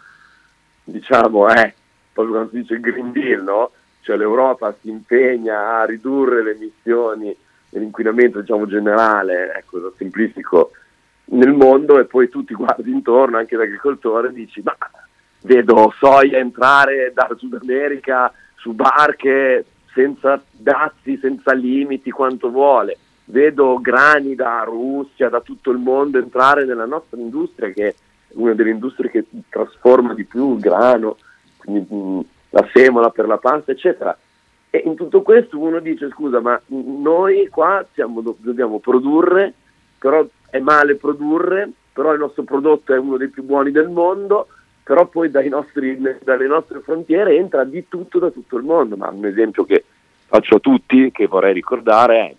diciamo 0.84 1.48
è, 1.48 1.72
proprio 2.12 2.34
quando 2.34 2.50
si 2.52 2.60
dice 2.60 2.74
il 2.74 2.80
Green 2.80 3.12
Deal, 3.12 3.42
no? 3.42 3.70
cioè 4.00 4.16
l'Europa 4.16 4.74
si 4.80 4.88
impegna 4.88 5.80
a 5.80 5.84
ridurre 5.84 6.42
le 6.42 6.52
emissioni 6.52 7.36
dell'inquinamento 7.68 8.40
diciamo, 8.40 8.66
generale, 8.66 9.52
ecco, 9.54 9.92
semplifico, 9.96 10.70
nel 11.26 11.52
mondo 11.52 11.98
e 11.98 12.04
poi 12.04 12.28
tu 12.28 12.44
ti 12.44 12.54
guardi 12.54 12.90
intorno 12.90 13.36
anche 13.36 13.56
da 13.56 13.64
agricoltore 13.64 14.28
e 14.28 14.32
dici 14.32 14.62
ma 14.62 14.76
vedo 15.42 15.92
soia 15.98 16.38
entrare 16.38 17.12
da 17.12 17.28
Sud 17.36 17.58
America 17.60 18.32
su 18.56 18.72
barche 18.72 19.64
senza 19.92 20.42
dazi, 20.50 21.18
senza 21.18 21.52
limiti, 21.52 22.10
quanto 22.10 22.50
vuole. 22.50 22.98
Vedo 23.26 23.80
grani 23.80 24.34
da 24.34 24.62
Russia, 24.64 25.28
da 25.28 25.40
tutto 25.40 25.70
il 25.70 25.78
mondo 25.78 26.18
entrare 26.18 26.64
nella 26.64 26.84
nostra 26.84 27.18
industria, 27.18 27.70
che 27.70 27.88
è 27.88 27.94
una 28.32 28.54
delle 28.54 28.70
industrie 28.70 29.10
che 29.10 29.24
trasforma 29.48 30.14
di 30.14 30.24
più 30.24 30.54
il 30.54 30.60
grano, 30.60 31.16
quindi 31.56 31.86
mm, 31.92 32.20
la 32.50 32.68
semola 32.72 33.10
per 33.10 33.26
la 33.26 33.38
pasta, 33.38 33.72
eccetera. 33.72 34.16
E 34.70 34.82
in 34.84 34.94
tutto 34.94 35.22
questo 35.22 35.58
uno 35.58 35.78
dice 35.78 36.10
scusa 36.10 36.40
ma 36.40 36.60
noi 36.66 37.48
qua 37.48 37.84
siamo, 37.94 38.20
dobbiamo 38.20 38.78
produrre, 38.78 39.54
però 39.98 40.26
è 40.50 40.58
male 40.58 40.96
produrre, 40.96 41.70
però 41.92 42.12
il 42.12 42.18
nostro 42.18 42.42
prodotto 42.42 42.92
è 42.92 42.98
uno 42.98 43.16
dei 43.16 43.28
più 43.28 43.42
buoni 43.42 43.70
del 43.70 43.88
mondo, 43.88 44.48
però 44.86 45.08
poi 45.08 45.32
nostri, 45.48 46.00
dalle 46.22 46.46
nostre 46.46 46.78
frontiere 46.78 47.36
entra 47.36 47.64
di 47.64 47.88
tutto 47.88 48.20
da 48.20 48.30
tutto 48.30 48.56
il 48.56 48.62
mondo. 48.62 48.96
Ma 48.96 49.08
un 49.08 49.26
esempio 49.26 49.64
che 49.64 49.84
faccio 50.26 50.54
a 50.54 50.60
tutti, 50.60 51.10
che 51.10 51.26
vorrei 51.26 51.52
ricordare, 51.52 52.16
è 52.18 52.34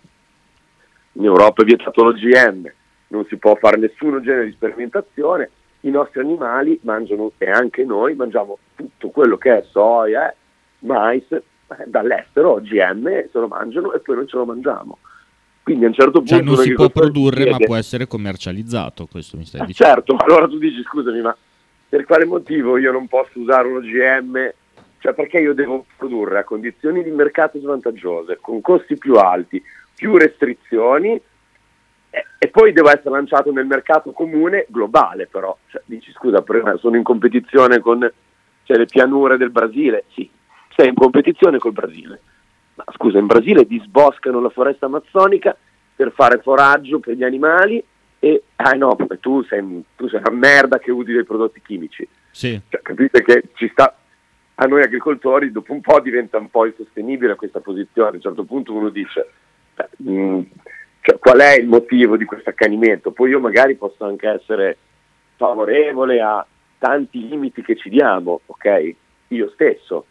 in 1.12 1.24
Europa 1.26 1.60
è 1.60 1.66
vietato 1.66 2.04
l'OGM, 2.04 2.72
non 3.08 3.26
si 3.26 3.36
può 3.36 3.54
fare 3.56 3.76
nessun 3.76 4.22
genere 4.22 4.46
di 4.46 4.52
sperimentazione, 4.52 5.50
i 5.80 5.90
nostri 5.90 6.20
animali 6.20 6.78
mangiano, 6.84 7.32
e 7.36 7.50
anche 7.50 7.84
noi 7.84 8.14
mangiamo 8.14 8.56
tutto 8.74 9.10
quello 9.10 9.36
che 9.36 9.58
è 9.58 9.64
soia, 9.70 10.34
mais, 10.80 11.30
eh, 11.30 11.42
dall'estero 11.84 12.52
OGM 12.52 13.28
se 13.30 13.38
lo 13.38 13.48
mangiano 13.48 13.92
e 13.92 13.98
poi 13.98 14.16
non 14.16 14.26
ce 14.26 14.36
lo 14.38 14.46
mangiamo. 14.46 14.98
Quindi 15.62 15.84
a 15.84 15.88
un 15.88 15.94
certo 15.94 16.22
cioè, 16.24 16.38
punto... 16.38 16.54
Cioè 16.54 16.56
non 16.56 16.64
si 16.64 16.72
può 16.72 16.88
produrre 16.88 17.42
chiede, 17.42 17.50
ma 17.50 17.58
può 17.58 17.76
essere 17.76 18.06
commercializzato, 18.06 19.06
questo 19.06 19.36
mi 19.36 19.44
stai 19.44 19.60
eh, 19.60 19.66
dicendo. 19.66 19.92
Certo, 19.92 20.16
allora 20.24 20.48
tu 20.48 20.56
dici 20.56 20.82
scusami 20.82 21.20
ma 21.20 21.36
per 21.88 22.04
quale 22.04 22.26
motivo 22.26 22.76
io 22.76 22.92
non 22.92 23.08
posso 23.08 23.38
usare 23.40 23.68
un 23.68 23.76
OGM? 23.76 24.52
Cioè 24.98 25.14
perché 25.14 25.38
io 25.38 25.54
devo 25.54 25.86
produrre 25.96 26.40
a 26.40 26.44
condizioni 26.44 27.02
di 27.02 27.10
mercato 27.10 27.58
svantaggiose, 27.58 28.38
con 28.40 28.60
costi 28.60 28.96
più 28.96 29.14
alti, 29.14 29.62
più 29.94 30.16
restrizioni 30.16 31.20
e, 32.10 32.26
e 32.38 32.48
poi 32.48 32.72
devo 32.72 32.88
essere 32.88 33.10
lanciato 33.10 33.52
nel 33.52 33.66
mercato 33.66 34.12
comune 34.12 34.66
globale 34.68 35.26
però. 35.26 35.56
Cioè, 35.68 35.82
dici 35.84 36.12
scusa, 36.12 36.44
sono 36.78 36.96
in 36.96 37.02
competizione 37.02 37.78
con 37.78 38.10
cioè, 38.64 38.76
le 38.76 38.86
pianure 38.86 39.36
del 39.36 39.50
Brasile? 39.50 40.04
Sì, 40.12 40.28
sei 40.76 40.88
in 40.88 40.94
competizione 40.94 41.58
col 41.58 41.72
Brasile. 41.72 42.20
Ma 42.74 42.84
scusa, 42.94 43.18
in 43.18 43.26
Brasile 43.26 43.66
disboscano 43.66 44.40
la 44.40 44.50
foresta 44.50 44.86
amazzonica 44.86 45.56
per 45.94 46.12
fare 46.12 46.38
foraggio 46.38 46.98
per 47.00 47.14
gli 47.14 47.24
animali 47.24 47.82
e 48.20 48.42
ah 48.56 48.72
no, 48.72 48.96
tu 49.20 49.42
sei, 49.44 49.84
tu 49.96 50.08
sei 50.08 50.20
una 50.20 50.36
merda 50.36 50.78
che 50.78 50.90
usi 50.90 51.12
dei 51.12 51.24
prodotti 51.24 51.60
chimici. 51.62 52.06
Sì. 52.30 52.60
Cioè, 52.68 52.82
capite 52.82 53.22
che 53.22 53.44
ci 53.54 53.68
sta 53.68 53.96
a 54.54 54.64
noi 54.66 54.82
agricoltori 54.82 55.52
dopo 55.52 55.72
un 55.72 55.80
po' 55.80 56.00
diventa 56.00 56.38
un 56.38 56.50
po' 56.50 56.66
insostenibile 56.66 57.36
questa 57.36 57.60
posizione. 57.60 58.10
A 58.10 58.14
un 58.14 58.20
certo 58.20 58.44
punto 58.44 58.74
uno 58.74 58.88
dice 58.88 59.28
beh, 59.74 59.88
mh, 59.96 60.12
mm, 60.12 60.40
cioè, 61.00 61.18
qual 61.18 61.38
è 61.38 61.58
il 61.58 61.66
motivo 61.66 62.16
di 62.16 62.24
questo 62.24 62.50
accanimento? 62.50 63.12
Poi 63.12 63.30
io 63.30 63.40
magari 63.40 63.76
posso 63.76 64.04
anche 64.04 64.28
essere 64.28 64.76
favorevole 65.36 66.20
a 66.20 66.44
tanti 66.78 67.28
limiti 67.28 67.62
che 67.62 67.76
ci 67.76 67.88
diamo, 67.88 68.40
ok? 68.46 68.94
Io 69.28 69.50
stesso 69.50 70.06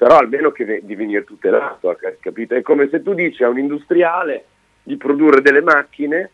però 0.00 0.16
almeno 0.16 0.50
che 0.50 0.80
di 0.82 0.94
venire 0.94 1.24
tutelato, 1.24 1.94
capito? 2.20 2.54
È 2.54 2.62
come 2.62 2.88
se 2.88 3.02
tu 3.02 3.12
dici 3.12 3.44
a 3.44 3.50
un 3.50 3.58
industriale 3.58 4.46
di 4.82 4.96
produrre 4.96 5.42
delle 5.42 5.60
macchine, 5.60 6.30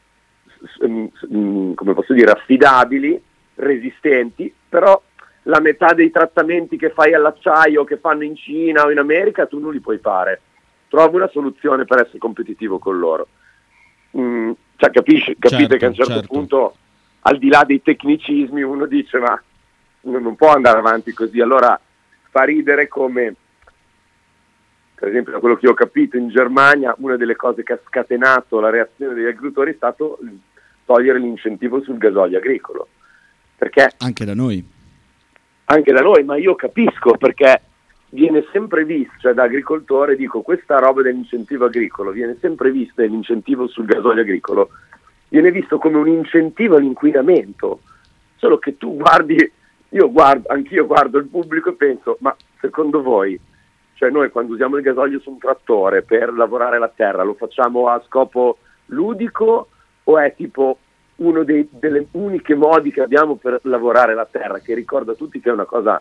come 0.79 1.95
posso 1.95 2.13
dire, 2.13 2.31
affidabili, 2.31 3.21
resistenti, 3.57 4.53
però 4.69 5.01
la 5.43 5.61
metà 5.61 5.93
dei 5.93 6.11
trattamenti 6.11 6.77
che 6.77 6.91
fai 6.91 7.15
all'acciaio, 7.15 7.85
che 7.85 7.99
fanno 7.99 8.25
in 8.25 8.37
Cina 8.37 8.85
o 8.85 8.91
in 8.91 8.99
America, 8.99 9.47
tu 9.47 9.59
non 9.59 9.73
li 9.73 9.81
puoi 9.81 9.99
fare. 9.99 10.41
Trova 10.89 11.17
una 11.17 11.29
soluzione 11.29 11.85
per 11.85 12.01
essere 12.01 12.19
competitivo 12.19 12.79
con 12.79 12.99
loro. 12.99 13.29
Mm, 14.17 14.53
cioè, 14.77 14.91
capisci, 14.91 15.37
capite 15.39 15.61
certo, 15.61 15.77
che 15.77 15.85
a 15.85 15.89
un 15.89 15.95
certo, 15.95 16.13
certo, 16.13 16.27
punto, 16.27 16.77
al 17.21 17.39
di 17.39 17.49
là 17.49 17.65
dei 17.65 17.83
tecnicismi, 17.83 18.63
uno 18.63 18.87
dice 18.87 19.19
ma 19.19 19.41
non 20.03 20.37
può 20.37 20.53
andare 20.53 20.79
avanti 20.79 21.13
così. 21.13 21.41
Allora 21.41 21.79
fa 22.31 22.43
ridere 22.45 22.89
come 22.89 23.35
per 24.97 25.09
esempio 25.09 25.33
da 25.33 25.41
quello 25.41 25.57
che 25.57 25.69
ho 25.69 25.75
capito 25.75 26.17
in 26.17 26.31
Germania 26.31 26.95
una 26.99 27.17
delle 27.17 27.37
cose 27.37 27.63
che 27.63 27.75
ha 27.75 27.79
scatenato 27.87 28.61
la 28.61 28.71
reazione 28.71 29.13
degli 29.13 29.27
agricoltori 29.27 29.73
è 29.73 29.77
stato 29.77 30.19
togliere 30.87 31.19
l'incentivo 31.19 31.83
sul 31.83 31.99
gasolio 31.99 32.39
agricolo. 32.39 32.89
Perché 33.57 33.91
anche 33.99 34.25
da 34.25 34.35
noi. 34.35 34.67
Anche 35.67 35.93
da 35.93 36.01
noi, 36.01 36.25
ma 36.25 36.37
io 36.37 36.55
capisco 36.55 37.17
perché 37.19 37.61
viene 38.11 38.47
sempre 38.53 38.87
visto, 38.87 39.13
cioè 39.19 39.35
da 39.35 39.43
agricoltore 39.43 40.17
dico 40.17 40.41
questa 40.41 40.79
roba 40.79 41.03
dell'incentivo 41.03 41.67
agricolo, 41.67 42.11
viene 42.13 42.39
sempre 42.41 42.71
vista 42.71 43.03
l'incentivo 43.03 43.67
sul 43.67 43.85
gasolio 43.85 44.23
agricolo, 44.23 44.71
viene 45.29 45.51
visto 45.51 45.77
come 45.77 45.99
un 45.99 46.09
incentivo 46.09 46.77
all'inquinamento, 46.77 47.81
solo 48.37 48.59
che 48.59 48.79
tu 48.79 48.97
guardi, 48.97 49.53
io 49.91 50.11
guardo, 50.11 50.49
anch'io 50.49 50.87
guardo 50.87 51.19
il 51.19 51.27
pubblico 51.27 51.71
e 51.71 51.75
penso, 51.75 52.17
ma 52.21 52.35
secondo 52.61 53.03
voi 53.03 53.39
cioè 53.97 54.11
noi 54.11 54.31
quando 54.31 54.53
usiamo 54.53 54.77
il 54.77 54.83
gasolio 54.83 55.19
su 55.21 55.31
un 55.31 55.39
trattore 55.39 56.03
per 56.03 56.33
lavorare 56.33 56.79
la 56.79 56.91
terra 56.95 57.23
lo 57.23 57.35
facciamo 57.35 57.89
a 57.89 58.03
scopo 58.07 58.59
ludico 58.87 59.69
o 60.05 60.19
è 60.19 60.35
tipo 60.35 60.79
uno 61.17 61.45
dei, 61.45 61.69
delle 61.71 62.07
uniche 62.13 62.55
modi 62.55 62.93
che 62.93 63.01
abbiamo 63.01 63.37
per 63.37 63.61
lavorare 63.63 64.15
la 64.15 64.27
terra, 64.31 64.59
che 64.59 64.75
ricorda 64.75 65.13
a 65.13 65.15
tutti 65.15 65.41
che 65.41 65.49
è 65.49 65.53
una 65.53 65.65
cosa 65.65 66.01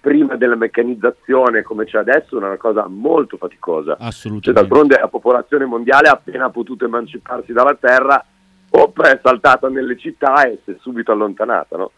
prima 0.00 0.36
della 0.36 0.56
meccanizzazione 0.56 1.62
come 1.62 1.84
c'è 1.84 1.98
adesso, 1.98 2.36
una 2.36 2.56
cosa 2.56 2.86
molto 2.88 3.36
faticosa. 3.36 3.96
Assolutamente. 3.98 4.44
Cioè, 4.44 4.54
d'altronde 4.54 4.98
la 4.98 5.08
popolazione 5.08 5.64
mondiale 5.64 6.08
ha 6.08 6.12
appena 6.12 6.50
potuto 6.50 6.84
emanciparsi 6.84 7.52
dalla 7.52 7.74
terra, 7.74 8.24
op, 8.70 9.00
è 9.02 9.20
saltata 9.22 9.68
nelle 9.68 9.96
città 9.96 10.44
e 10.46 10.60
si 10.64 10.72
è 10.72 10.76
subito 10.80 11.12
allontanata, 11.12 11.76
no? 11.76 11.90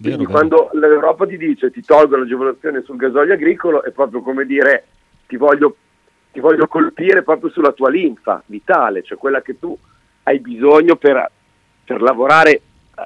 Quindi 0.00 0.24
vero, 0.24 0.30
quando 0.30 0.70
vero. 0.72 0.86
l'Europa 0.86 1.26
ti 1.26 1.36
dice 1.36 1.70
ti 1.70 1.82
tolgo 1.82 2.16
l'agevolazione 2.16 2.82
sul 2.82 2.96
gasolio 2.96 3.34
agricolo 3.34 3.82
è 3.82 3.90
proprio 3.90 4.22
come 4.22 4.46
dire 4.46 4.86
ti 5.26 5.36
voglio, 5.36 5.76
ti 6.32 6.40
voglio 6.40 6.66
colpire 6.66 7.22
proprio 7.22 7.50
sulla 7.50 7.72
tua 7.72 7.90
linfa 7.90 8.42
vitale, 8.46 9.02
cioè 9.02 9.18
quella 9.18 9.42
che 9.42 9.58
tu 9.58 9.76
hai 10.22 10.38
bisogno 10.40 10.96
per, 10.96 11.30
per 11.84 12.00
lavorare 12.00 12.60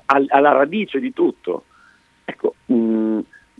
al, 0.06 0.26
alla 0.28 0.52
radice 0.52 1.00
di 1.00 1.12
tutto. 1.12 1.64
Ecco, 2.24 2.54
mh, 2.66 2.74
mm, 2.74 3.18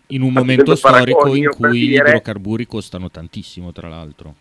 in 0.08 0.22
un 0.22 0.32
momento 0.32 0.74
storico 0.74 1.34
in 1.34 1.48
cui 1.48 1.88
gli 1.88 1.92
idrocarburi 1.94 2.66
costano 2.66 3.10
tantissimo, 3.10 3.72
tra 3.72 3.88
l'altro. 3.88 4.34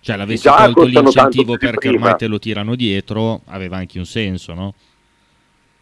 Cioè, 0.00 0.16
l'avessi 0.16 0.48
tolto 0.48 0.84
l'incentivo 0.84 1.56
perché 1.56 1.88
prima. 1.88 2.04
ormai 2.04 2.16
te 2.16 2.26
lo 2.26 2.38
tirano 2.38 2.74
dietro, 2.74 3.42
aveva 3.46 3.76
anche 3.76 3.98
un 3.98 4.04
senso, 4.04 4.54
no? 4.54 4.74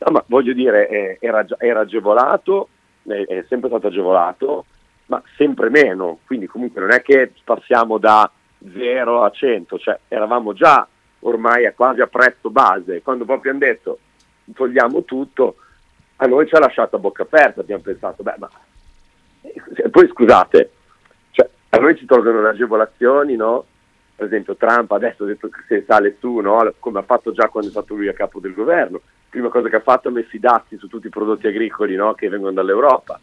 No, 0.03 0.13
ma 0.13 0.25
voglio 0.29 0.55
dire, 0.55 1.19
era, 1.21 1.45
era, 1.59 1.81
agevolato, 1.81 2.69
è 3.03 3.45
sempre 3.49 3.69
stato 3.69 3.89
agevolato, 3.89 4.65
ma 5.07 5.23
sempre 5.37 5.69
meno, 5.69 6.21
quindi 6.25 6.47
comunque 6.47 6.81
non 6.81 6.93
è 6.93 7.03
che 7.03 7.33
passiamo 7.45 7.99
da 7.99 8.31
0 8.73 9.23
a 9.23 9.31
100, 9.31 9.79
cioè 9.79 9.99
eravamo 10.09 10.55
già 10.55 10.87
ormai 11.21 11.67
a 11.67 11.73
quasi 11.73 12.01
a 12.01 12.07
prezzo 12.07 12.49
base, 12.49 13.03
quando 13.03 13.27
proprio 13.27 13.51
hanno 13.51 13.61
detto 13.61 13.99
togliamo 14.55 15.05
tutto, 15.05 15.57
a 16.17 16.27
noi 16.27 16.47
ci 16.47 16.55
ha 16.55 16.61
lasciato 16.61 16.97
a 16.97 16.99
bocca 16.99 17.23
aperta, 17.23 17.61
abbiamo 17.61 17.83
pensato, 17.83 18.23
beh, 18.23 18.35
ma 18.39 18.51
eh, 19.43 19.89
poi 19.91 20.09
scusate, 20.09 20.71
cioè, 21.31 21.49
a 21.71 21.77
noi 21.79 21.97
ci 21.97 22.07
tolgono 22.07 22.41
le 22.41 22.49
agevolazioni, 22.49 23.37
no? 23.37 23.67
Per 24.21 24.29
esempio 24.29 24.55
Trump 24.55 24.93
adesso 24.93 25.25
ha 25.25 25.27
detto 25.29 25.49
che 25.49 25.61
se 25.67 25.85
sale 25.89 26.17
su, 26.21 26.41
no? 26.41 26.75
come 26.79 26.99
ha 26.99 27.03
fatto 27.03 27.33
già 27.33 27.49
quando 27.49 27.71
è 27.71 27.73
stato 27.73 27.95
lui 27.95 28.07
a 28.07 28.13
capo 28.13 28.39
del 28.39 28.53
governo, 28.53 29.01
prima 29.31 29.49
cosa 29.49 29.71
che 29.71 29.77
ha 29.77 29.81
fatto 29.81 30.09
è 30.09 30.13
messo 30.13 30.37
i 30.37 30.39
dazi 30.39 30.77
su 30.77 30.89
tutti 30.89 31.07
i 31.07 31.11
prodotti 31.11 31.47
agricoli 31.47 31.95
no? 31.95 32.13
che 32.13 32.29
vengono 32.29 32.53
dall'Europa. 32.53 33.19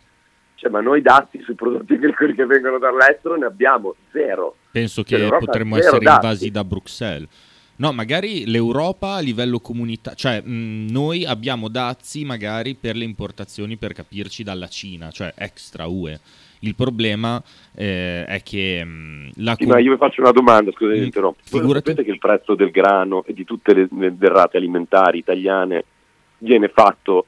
Cioè, 0.56 0.72
ma 0.72 0.82
noi 0.82 1.04
dati 1.04 1.40
sui 1.44 1.54
prodotti 1.54 1.94
agricoli 2.02 2.34
che 2.34 2.48
vengono 2.48 2.80
dall'estero 2.80 3.36
ne 3.36 3.46
abbiamo 3.46 3.94
zero. 4.12 4.56
Penso 4.72 5.04
che 5.04 5.20
cioè, 5.20 5.38
potremmo 5.38 5.78
essere 5.78 6.00
dati. 6.00 6.26
invasi 6.26 6.50
da 6.50 6.64
Bruxelles. 6.64 7.30
No, 7.76 7.94
magari 7.94 8.48
l'Europa 8.48 9.14
a 9.14 9.20
livello 9.20 9.60
comunitario, 9.60 10.18
cioè 10.18 10.42
mh, 10.42 10.88
noi 10.90 11.26
abbiamo 11.26 11.68
dazi 11.68 12.26
magari 12.26 12.74
per 12.74 12.96
le 12.96 13.04
importazioni 13.04 13.78
per 13.78 13.94
capirci 13.94 14.42
dalla 14.42 14.68
Cina, 14.68 15.12
cioè 15.12 15.32
extra 15.36 15.86
UE. 15.86 16.20
Il 16.60 16.76
problema 16.76 17.42
eh, 17.76 18.26
è 18.26 18.42
che 18.44 18.84
mh, 18.84 19.32
la 19.38 19.56
sì, 19.56 19.66
ma 19.66 19.80
io 19.80 19.92
vi 19.92 19.98
faccio 19.98 20.22
una 20.22 20.32
domanda, 20.32 20.72
scusa 20.72 20.94
mm, 20.94 21.04
interrompo. 21.04 21.40
Figurati... 21.44 21.90
Sapete 21.90 22.04
che 22.04 22.12
il 22.12 22.20
prezzo 22.20 22.56
del 22.56 22.72
grano 22.72 23.24
e 23.26 23.34
di 23.34 23.44
tutte 23.46 23.74
le, 23.74 23.88
le 23.92 24.18
derrate 24.18 24.58
alimentari 24.58 25.20
italiane 25.20 25.86
viene 26.40 26.70
fatto 26.70 27.26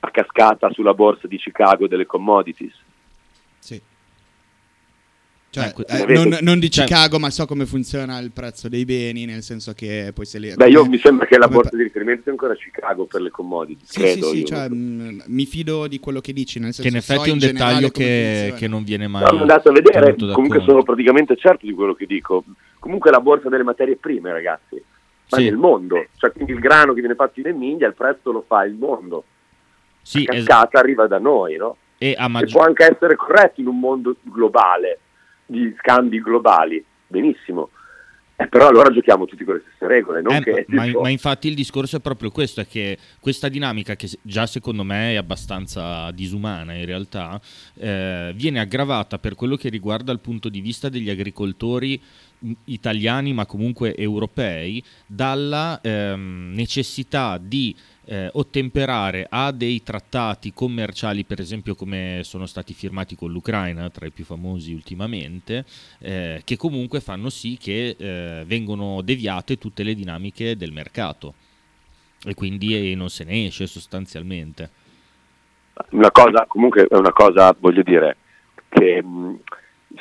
a 0.00 0.10
cascata 0.10 0.70
sulla 0.70 0.94
borsa 0.94 1.26
di 1.26 1.38
Chicago 1.38 1.86
delle 1.86 2.06
commodities? 2.06 2.74
Sì. 3.58 3.80
Cioè, 5.52 5.66
ecco, 5.66 5.86
eh, 5.86 6.06
non, 6.14 6.38
non, 6.40 6.58
di 6.58 6.70
cioè 6.70 6.86
Chicago, 6.86 7.10
cioè, 7.10 7.20
ma 7.20 7.28
so 7.28 7.44
come 7.44 7.66
funziona 7.66 8.18
il 8.20 8.30
prezzo 8.30 8.70
dei 8.70 8.86
beni, 8.86 9.26
nel 9.26 9.42
senso 9.42 9.74
che 9.74 10.10
poi 10.14 10.24
se 10.24 10.38
li... 10.38 10.54
Beh, 10.56 10.70
io 10.70 10.86
mi 10.86 10.96
sembra 10.96 11.26
che 11.26 11.36
la 11.36 11.46
borsa 11.46 11.76
di 11.76 11.82
riferimento 11.82 12.22
sia 12.22 12.32
ancora 12.32 12.54
Chicago 12.54 13.04
per 13.04 13.20
le 13.20 13.28
commodity. 13.28 13.84
Sì, 13.84 14.00
credo, 14.00 14.28
sì, 14.28 14.36
sì, 14.38 14.44
cioè, 14.46 14.70
mh, 14.70 14.74
mm, 14.74 15.20
mi 15.26 15.44
fido 15.44 15.88
di 15.88 16.00
quello 16.00 16.20
che 16.20 16.32
dici, 16.32 16.58
nel 16.58 16.72
senso 16.72 16.88
che 16.88 16.88
in 16.88 16.96
effetti 16.96 17.28
è 17.28 17.32
un 17.32 17.38
dettaglio 17.38 17.90
che, 17.90 18.54
che, 18.56 18.66
non 18.66 18.82
viene 18.82 19.08
mai... 19.08 19.26
Sono 19.26 19.42
andato 19.42 19.68
a 19.68 19.72
vedere, 19.72 20.16
comunque 20.16 20.62
sono 20.62 20.82
praticamente 20.82 21.36
certo 21.36 21.66
di 21.66 21.74
quello 21.74 21.92
che 21.92 22.06
dico. 22.06 22.44
Comunque 22.78 23.10
la 23.10 23.20
borsa 23.20 23.50
delle 23.50 23.62
materie 23.62 23.96
prime, 23.96 24.32
ragazzi, 24.32 24.82
ma 25.28 25.36
sì. 25.36 25.44
nel 25.44 25.56
mondo. 25.56 26.06
Cioè, 26.16 26.32
quindi 26.32 26.52
il 26.52 26.60
grano 26.60 26.94
che 26.94 27.00
viene 27.00 27.14
fatto 27.14 27.40
in 27.40 27.48
Emilia, 27.48 27.88
il 27.88 27.94
prezzo 27.94 28.32
lo 28.32 28.42
fa 28.46 28.64
il 28.64 28.72
mondo. 28.72 29.22
Sì, 30.00 30.24
la 30.24 30.32
cascata 30.32 30.78
es- 30.78 30.82
arriva 30.82 31.06
da 31.06 31.18
noi, 31.18 31.58
no? 31.58 31.76
E, 31.98 32.16
maggi- 32.26 32.46
e 32.46 32.52
può 32.52 32.62
anche 32.62 32.90
essere 32.90 33.16
corretto 33.16 33.60
in 33.60 33.66
un 33.66 33.78
mondo 33.78 34.16
globale 34.22 34.98
di 35.52 35.74
scambi 35.78 36.20
globali, 36.20 36.84
benissimo. 37.06 37.70
Eh, 38.34 38.48
però 38.48 38.68
allora 38.68 38.90
giochiamo 38.90 39.26
tutti 39.26 39.44
con 39.44 39.54
le 39.54 39.62
stesse 39.66 39.86
regole. 39.86 40.20
Eh, 40.20 40.42
che, 40.42 40.64
ma, 40.68 40.86
ma, 41.00 41.08
infatti 41.10 41.48
il 41.48 41.54
discorso 41.54 41.96
è 41.96 42.00
proprio 42.00 42.30
questo, 42.30 42.60
è 42.62 42.66
che 42.66 42.98
questa 43.20 43.48
dinamica, 43.48 43.94
che 43.94 44.08
già 44.22 44.46
secondo 44.46 44.82
me 44.82 45.12
è 45.12 45.16
abbastanza 45.16 46.10
disumana 46.10 46.72
in 46.72 46.86
realtà, 46.86 47.40
eh, 47.78 48.32
viene 48.34 48.58
aggravata 48.58 49.18
per 49.18 49.34
quello 49.34 49.56
che 49.56 49.68
riguarda 49.68 50.12
il 50.12 50.20
punto 50.20 50.48
di 50.48 50.60
vista 50.60 50.88
degli 50.88 51.10
agricoltori 51.10 52.00
italiani 52.64 53.32
ma 53.32 53.46
comunque 53.46 53.94
europei 53.94 54.82
dalla 55.06 55.78
ehm, 55.80 56.52
necessità 56.54 57.38
di 57.40 57.72
eh, 58.04 58.30
ottemperare 58.32 59.26
a 59.28 59.52
dei 59.52 59.82
trattati 59.82 60.52
commerciali, 60.52 61.24
per 61.24 61.40
esempio 61.40 61.74
come 61.74 62.20
sono 62.22 62.46
stati 62.46 62.74
firmati 62.74 63.14
con 63.14 63.30
l'Ucraina, 63.30 63.88
tra 63.90 64.06
i 64.06 64.10
più 64.10 64.24
famosi 64.24 64.72
ultimamente, 64.72 65.64
eh, 65.98 66.42
che 66.44 66.56
comunque 66.56 67.00
fanno 67.00 67.30
sì 67.30 67.56
che 67.58 67.96
eh, 67.98 68.44
vengono 68.46 69.02
deviate 69.02 69.58
tutte 69.58 69.82
le 69.82 69.94
dinamiche 69.94 70.56
del 70.56 70.72
mercato 70.72 71.34
e 72.24 72.34
quindi 72.34 72.94
non 72.94 73.08
se 73.08 73.24
ne 73.24 73.46
esce 73.46 73.66
sostanzialmente. 73.66 74.70
Una 75.90 76.10
cosa, 76.10 76.44
comunque 76.46 76.86
è 76.86 76.94
una 76.96 77.12
cosa, 77.12 77.54
voglio 77.58 77.82
dire, 77.82 78.16
che 78.68 79.02
mh, 79.02 79.40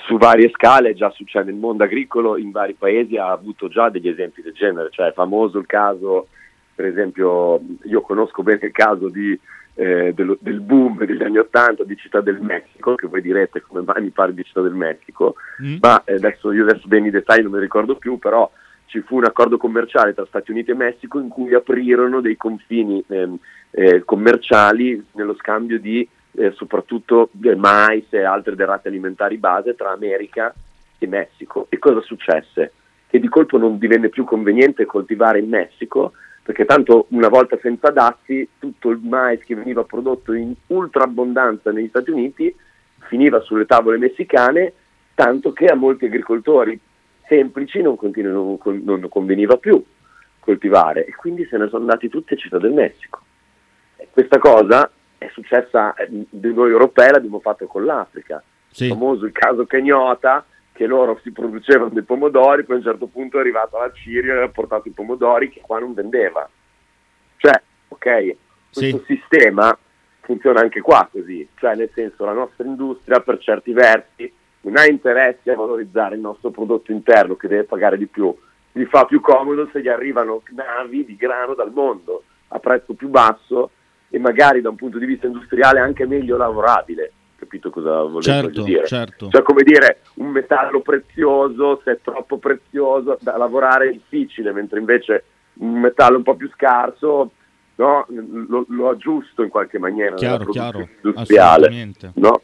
su 0.06 0.18
varie 0.18 0.50
scale 0.52 0.94
già 0.94 1.10
succede 1.12 1.52
nel 1.52 1.60
mondo 1.60 1.84
agricolo, 1.84 2.38
in 2.38 2.52
vari 2.52 2.74
paesi 2.74 3.18
ha 3.18 3.32
avuto 3.32 3.68
già 3.68 3.90
degli 3.90 4.08
esempi 4.08 4.42
del 4.42 4.54
genere, 4.54 4.90
cioè 4.92 5.08
è 5.08 5.14
famoso 5.14 5.58
il 5.58 5.66
caso 5.66 6.28
per 6.82 6.90
esempio 6.90 7.62
io 7.84 8.02
conosco 8.02 8.42
bene 8.42 8.60
il 8.64 8.72
caso 8.72 9.08
di, 9.08 9.40
eh, 9.76 10.14
dello, 10.16 10.36
del 10.40 10.62
boom 10.62 11.06
degli 11.06 11.22
anni 11.22 11.38
Ottanta 11.38 11.84
di 11.84 11.96
Città 11.96 12.22
del 12.22 12.42
Messico, 12.42 12.96
che 12.96 13.06
voi 13.06 13.22
direte 13.22 13.62
come 13.62 13.84
mai 13.86 14.02
mi 14.02 14.10
parli 14.10 14.34
di 14.34 14.44
Città 14.44 14.62
del 14.62 14.74
Messico, 14.74 15.36
mm. 15.62 15.78
ma 15.80 16.04
eh, 16.04 16.16
adesso 16.16 16.52
io 16.52 16.64
adesso 16.64 16.88
bene 16.88 17.10
i 17.10 17.12
dettagli 17.12 17.44
non 17.44 17.52
mi 17.52 17.60
ricordo 17.60 17.98
più, 17.98 18.18
però 18.18 18.50
ci 18.88 19.02
fu 19.02 19.18
un 19.18 19.26
accordo 19.26 19.58
commerciale 19.58 20.16
tra 20.16 20.26
Stati 20.26 20.50
Uniti 20.50 20.72
e 20.72 20.76
Messico 20.76 21.20
in 21.20 21.30
cui 21.30 21.54
aprirono 21.54 22.20
dei 22.20 22.36
confini 22.36 23.04
ehm, 23.08 23.38
eh, 23.70 24.04
commerciali 24.04 25.06
nello 25.12 25.36
scambio 25.36 25.80
di 25.80 26.08
eh, 26.34 26.52
soprattutto 26.54 27.30
mais 27.58 28.06
e 28.10 28.24
altre 28.24 28.56
derrate 28.56 28.88
alimentari 28.88 29.38
base 29.38 29.76
tra 29.76 29.92
America 29.92 30.52
e 30.98 31.06
Messico. 31.06 31.68
E 31.70 31.78
cosa 31.78 32.02
successe? 32.02 32.74
Che 33.08 33.20
di 33.20 33.28
colpo 33.28 33.58
non 33.58 33.78
divenne 33.78 34.10
più 34.10 34.24
conveniente 34.24 34.86
coltivare 34.86 35.40
in 35.40 35.48
Messico 35.48 36.14
perché 36.44 36.66
tanto 36.66 37.06
una 37.10 37.30
volta 37.30 37.58
senza 37.62 37.92
dazi 37.92 38.48
tutto 38.58 38.90
il 38.90 39.00
mais 39.02 39.44
che 39.44 39.56
veniva 39.56 39.84
prodotto 39.84 40.34
in 40.34 40.54
ultra 40.68 41.04
abbondanza 41.04 41.72
negli 41.72 41.88
Stati 41.90 42.10
Uniti 42.10 42.54
finiva 43.08 43.42
sulle 43.42 43.66
tavole 43.66 43.98
messicane, 43.98 44.74
tanto 45.14 45.54
che 45.54 45.66
a 45.66 45.76
molti 45.76 46.06
agricoltori 46.06 46.80
semplici 47.28 47.82
non, 47.82 47.98
non, 48.00 48.58
non 48.84 49.08
conveniva 49.10 49.58
più 49.58 49.84
coltivare 50.40 51.06
e 51.06 51.16
quindi 51.16 51.46
se 51.46 51.58
ne 51.58 51.68
sono 51.68 51.82
andati 51.82 52.10
tutti 52.10 52.34
a 52.34 52.38
Città 52.38 52.58
del 52.58 52.74
Messico. 52.74 53.22
E 53.96 54.08
questa 54.10 54.40
cosa 54.40 54.90
è 55.18 55.30
successa, 55.32 55.94
eh, 55.94 56.10
noi 56.32 56.72
europei 56.72 57.12
l'abbiamo 57.12 57.40
fatto 57.40 57.68
con 57.68 57.86
l'Africa, 57.86 58.44
sì. 58.70 58.86
il 58.86 58.90
famoso 58.90 59.26
il 59.26 59.32
caso 59.32 59.66
Kenyota, 59.66 60.44
che 60.74 60.86
loro 60.86 61.20
si 61.22 61.32
producevano 61.32 61.90
dei 61.90 62.04
pomodori, 62.04 62.64
poi 62.64 62.76
a 62.76 62.80
un 62.80 62.86
certo 62.86 63.08
punto 63.08 63.38
è 63.38 63.42
arrivata 63.42 63.78
la 63.78 63.92
Cirio 63.92 64.36
e 64.36 64.44
ha 64.44 64.50
portato 64.50 64.88
i 64.88 64.92
pomodori 64.92 65.50
che 65.50 65.62
qua 65.62 65.80
non 65.80 65.94
vendeva. 65.94 66.50
Cioè, 67.38 67.62
ok, 67.90 68.36
questo 68.72 69.00
sì. 69.00 69.04
sistema 69.06 69.78
funziona 70.22 70.62
anche 70.62 70.82
qua 70.82 71.08
così, 71.12 71.48
cioè 71.56 71.76
nel 71.76 71.92
senso 71.94 72.26
la 72.26 72.34
nostra 72.34 72.66
industria 72.66 73.20
per 73.20 73.40
certi 73.40 73.74
versi 73.74 74.32
non 74.62 74.78
ha 74.78 74.86
interesse 74.86 75.52
a 75.52 75.56
valorizzare 75.56 76.16
il 76.16 76.22
nostro 76.22 76.52
prodotto 76.52 76.92
interno 76.92 77.36
che 77.36 77.48
deve 77.48 77.64
pagare 77.64 77.98
di 77.98 78.06
più, 78.06 78.34
gli 78.72 78.86
fa 78.86 79.06
più 79.06 79.20
comodo 79.20 79.70
se 79.72 79.82
gli 79.82 79.88
arrivano 79.88 80.42
navi 80.52 81.04
di 81.04 81.16
grano 81.16 81.54
dal 81.54 81.72
mondo 81.72 82.24
a 82.50 82.60
prezzo 82.60 82.94
più 82.94 83.10
basso 83.10 83.72
e 84.10 84.20
magari 84.20 84.62
da 84.62 84.70
un 84.70 84.76
punto 84.76 84.98
di 84.98 85.06
vista 85.06 85.26
industriale 85.26 85.80
anche 85.80 86.06
meglio 86.06 86.38
lavorabile 86.38 87.12
capito 87.42 87.72
cosa 87.72 88.02
volevo 88.02 88.22
certo, 88.22 88.62
dire? 88.62 88.86
Certo. 88.86 89.30
Cioè 89.30 89.42
come 89.42 89.64
dire, 89.64 90.02
un 90.16 90.28
metallo 90.28 90.82
prezioso, 90.82 91.82
se 91.84 91.94
è 91.94 92.00
troppo 92.02 92.38
prezioso, 92.38 93.18
da 93.20 93.36
lavorare 93.36 93.90
è 93.90 93.92
difficile, 93.92 94.52
mentre 94.52 94.80
invece 94.80 95.24
un 95.56 95.80
metallo 95.80 96.18
un 96.18 96.24
po' 96.24 96.36
più 96.36 96.50
scarso 96.52 97.32
no, 97.76 98.06
lo, 98.48 98.66
lo 98.68 98.90
aggiusto 98.90 99.42
in 99.42 99.50
qualche 99.50 99.80
maniera 99.80 100.16
chiaro, 100.16 100.46
chiaro, 100.46 100.88
industriale. 101.02 101.92
No? 102.14 102.42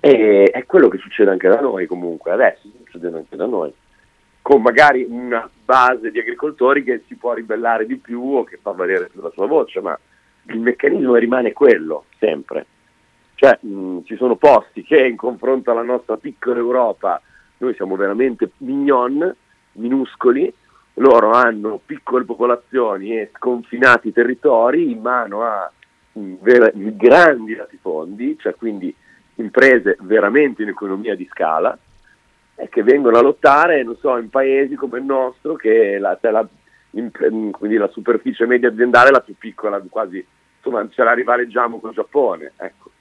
E 0.00 0.50
è 0.52 0.66
quello 0.66 0.88
che 0.88 0.98
succede 0.98 1.30
anche 1.30 1.48
da 1.48 1.60
noi 1.60 1.86
comunque, 1.86 2.32
adesso 2.32 2.68
succede 2.82 3.16
anche 3.16 3.36
da 3.36 3.46
noi, 3.46 3.72
con 4.42 4.62
magari 4.62 5.06
una 5.08 5.48
base 5.64 6.10
di 6.10 6.18
agricoltori 6.18 6.82
che 6.82 7.04
si 7.06 7.14
può 7.14 7.34
ribellare 7.34 7.86
di 7.86 7.96
più 7.96 8.20
o 8.34 8.42
che 8.42 8.58
fa 8.60 8.72
valere 8.72 9.10
la 9.12 9.30
sua 9.32 9.46
voce, 9.46 9.80
ma 9.80 9.96
il 10.48 10.58
meccanismo 10.58 11.14
rimane 11.14 11.52
quello, 11.52 12.06
sempre. 12.18 12.66
Cioè 13.36 13.58
mh, 13.60 14.04
ci 14.04 14.16
sono 14.16 14.36
posti 14.36 14.82
che 14.82 15.06
in 15.06 15.16
confronto 15.16 15.70
alla 15.70 15.82
nostra 15.82 16.16
piccola 16.16 16.56
Europa 16.56 17.20
noi 17.58 17.74
siamo 17.74 17.94
veramente 17.94 18.50
mignon, 18.58 19.34
minuscoli, 19.72 20.52
loro 20.94 21.32
hanno 21.32 21.78
piccole 21.84 22.24
popolazioni 22.24 23.18
e 23.18 23.30
sconfinati 23.36 24.10
territori 24.10 24.90
in 24.90 25.02
mano 25.02 25.42
a 25.42 25.70
mh, 26.12 26.32
ver- 26.40 26.72
grandi 26.96 27.54
latifondi, 27.54 28.38
cioè 28.38 28.54
quindi 28.54 28.94
imprese 29.34 29.98
veramente 30.00 30.62
in 30.62 30.68
economia 30.68 31.14
di 31.14 31.28
scala, 31.30 31.78
e 32.54 32.70
che 32.70 32.82
vengono 32.82 33.18
a 33.18 33.22
lottare, 33.22 33.82
non 33.82 33.98
so, 33.98 34.16
in 34.16 34.30
paesi 34.30 34.76
come 34.76 34.96
il 34.98 35.04
nostro, 35.04 35.56
che 35.56 35.98
la, 35.98 36.18
la, 36.22 36.48
in, 36.92 37.10
quindi 37.50 37.76
la 37.76 37.88
superficie 37.88 38.46
media 38.46 38.70
aziendale 38.70 39.10
è 39.10 39.12
la 39.12 39.20
più 39.20 39.34
piccola, 39.36 39.78
quasi, 39.90 40.26
insomma, 40.56 40.88
ce 40.88 41.02
la 41.02 41.12
rivaleggiamo 41.12 41.78
con 41.78 41.90
il 41.90 41.96
Giappone. 41.96 42.52
Ecco. 42.56 42.92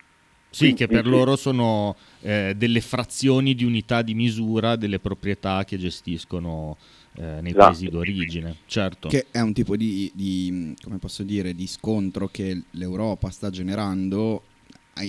Sì, 0.55 0.73
che 0.73 0.87
per 0.87 1.05
loro 1.05 1.35
sono 1.35 1.97
eh, 2.21 2.53
delle 2.55 2.79
frazioni 2.79 3.55
di 3.55 3.65
unità 3.65 4.01
di 4.01 4.13
misura 4.13 4.77
delle 4.77 4.99
proprietà 4.99 5.65
che 5.65 5.77
gestiscono 5.77 6.77
eh, 7.15 7.41
nei 7.41 7.51
esatto. 7.51 7.65
paesi 7.65 7.87
d'origine, 7.89 8.55
certo. 8.65 9.09
Che 9.09 9.27
è 9.31 9.41
un 9.41 9.51
tipo 9.51 9.75
di, 9.75 10.09
di, 10.13 10.73
come 10.81 10.97
posso 10.97 11.23
dire, 11.23 11.53
di 11.53 11.67
scontro 11.67 12.29
che 12.29 12.63
l'Europa 12.71 13.29
sta 13.29 13.49
generando 13.49 14.43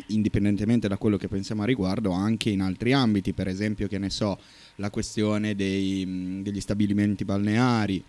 indipendentemente 0.08 0.88
da 0.88 0.96
quello 0.98 1.16
che 1.16 1.28
pensiamo 1.28 1.62
a 1.62 1.66
riguardo, 1.66 2.10
anche 2.10 2.50
in 2.50 2.60
altri 2.60 2.92
ambiti, 2.92 3.32
per 3.32 3.46
esempio, 3.46 3.86
che 3.86 3.98
ne 3.98 4.10
so, 4.10 4.36
la 4.76 4.90
questione 4.90 5.54
dei, 5.54 6.42
degli 6.42 6.60
stabilimenti 6.60 7.24
balneari, 7.24 8.02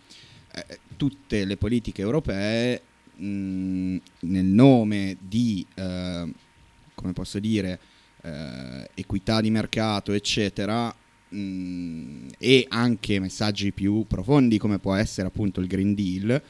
eh, 0.54 0.80
tutte 0.96 1.46
le 1.46 1.56
politiche 1.56 2.02
europee 2.02 2.82
mh, 3.16 3.98
nel 4.22 4.46
nome 4.46 5.18
di, 5.20 5.64
eh, 5.76 6.28
come 6.98 7.14
posso 7.14 7.40
dire, 7.40 7.80
eh, 8.24 8.90
equità 8.96 9.40
di 9.40 9.52
mercato, 9.52 10.14
eccetera, 10.14 10.94
mh, 11.30 12.28
e 12.40 12.66
anche 12.70 13.20
messaggi 13.20 13.72
più 13.72 14.06
profondi 14.08 14.58
come 14.58 14.80
può 14.80 14.96
essere 14.96 15.28
appunto 15.28 15.60
il 15.60 15.68
Green 15.68 15.94
Deal, 15.94 16.42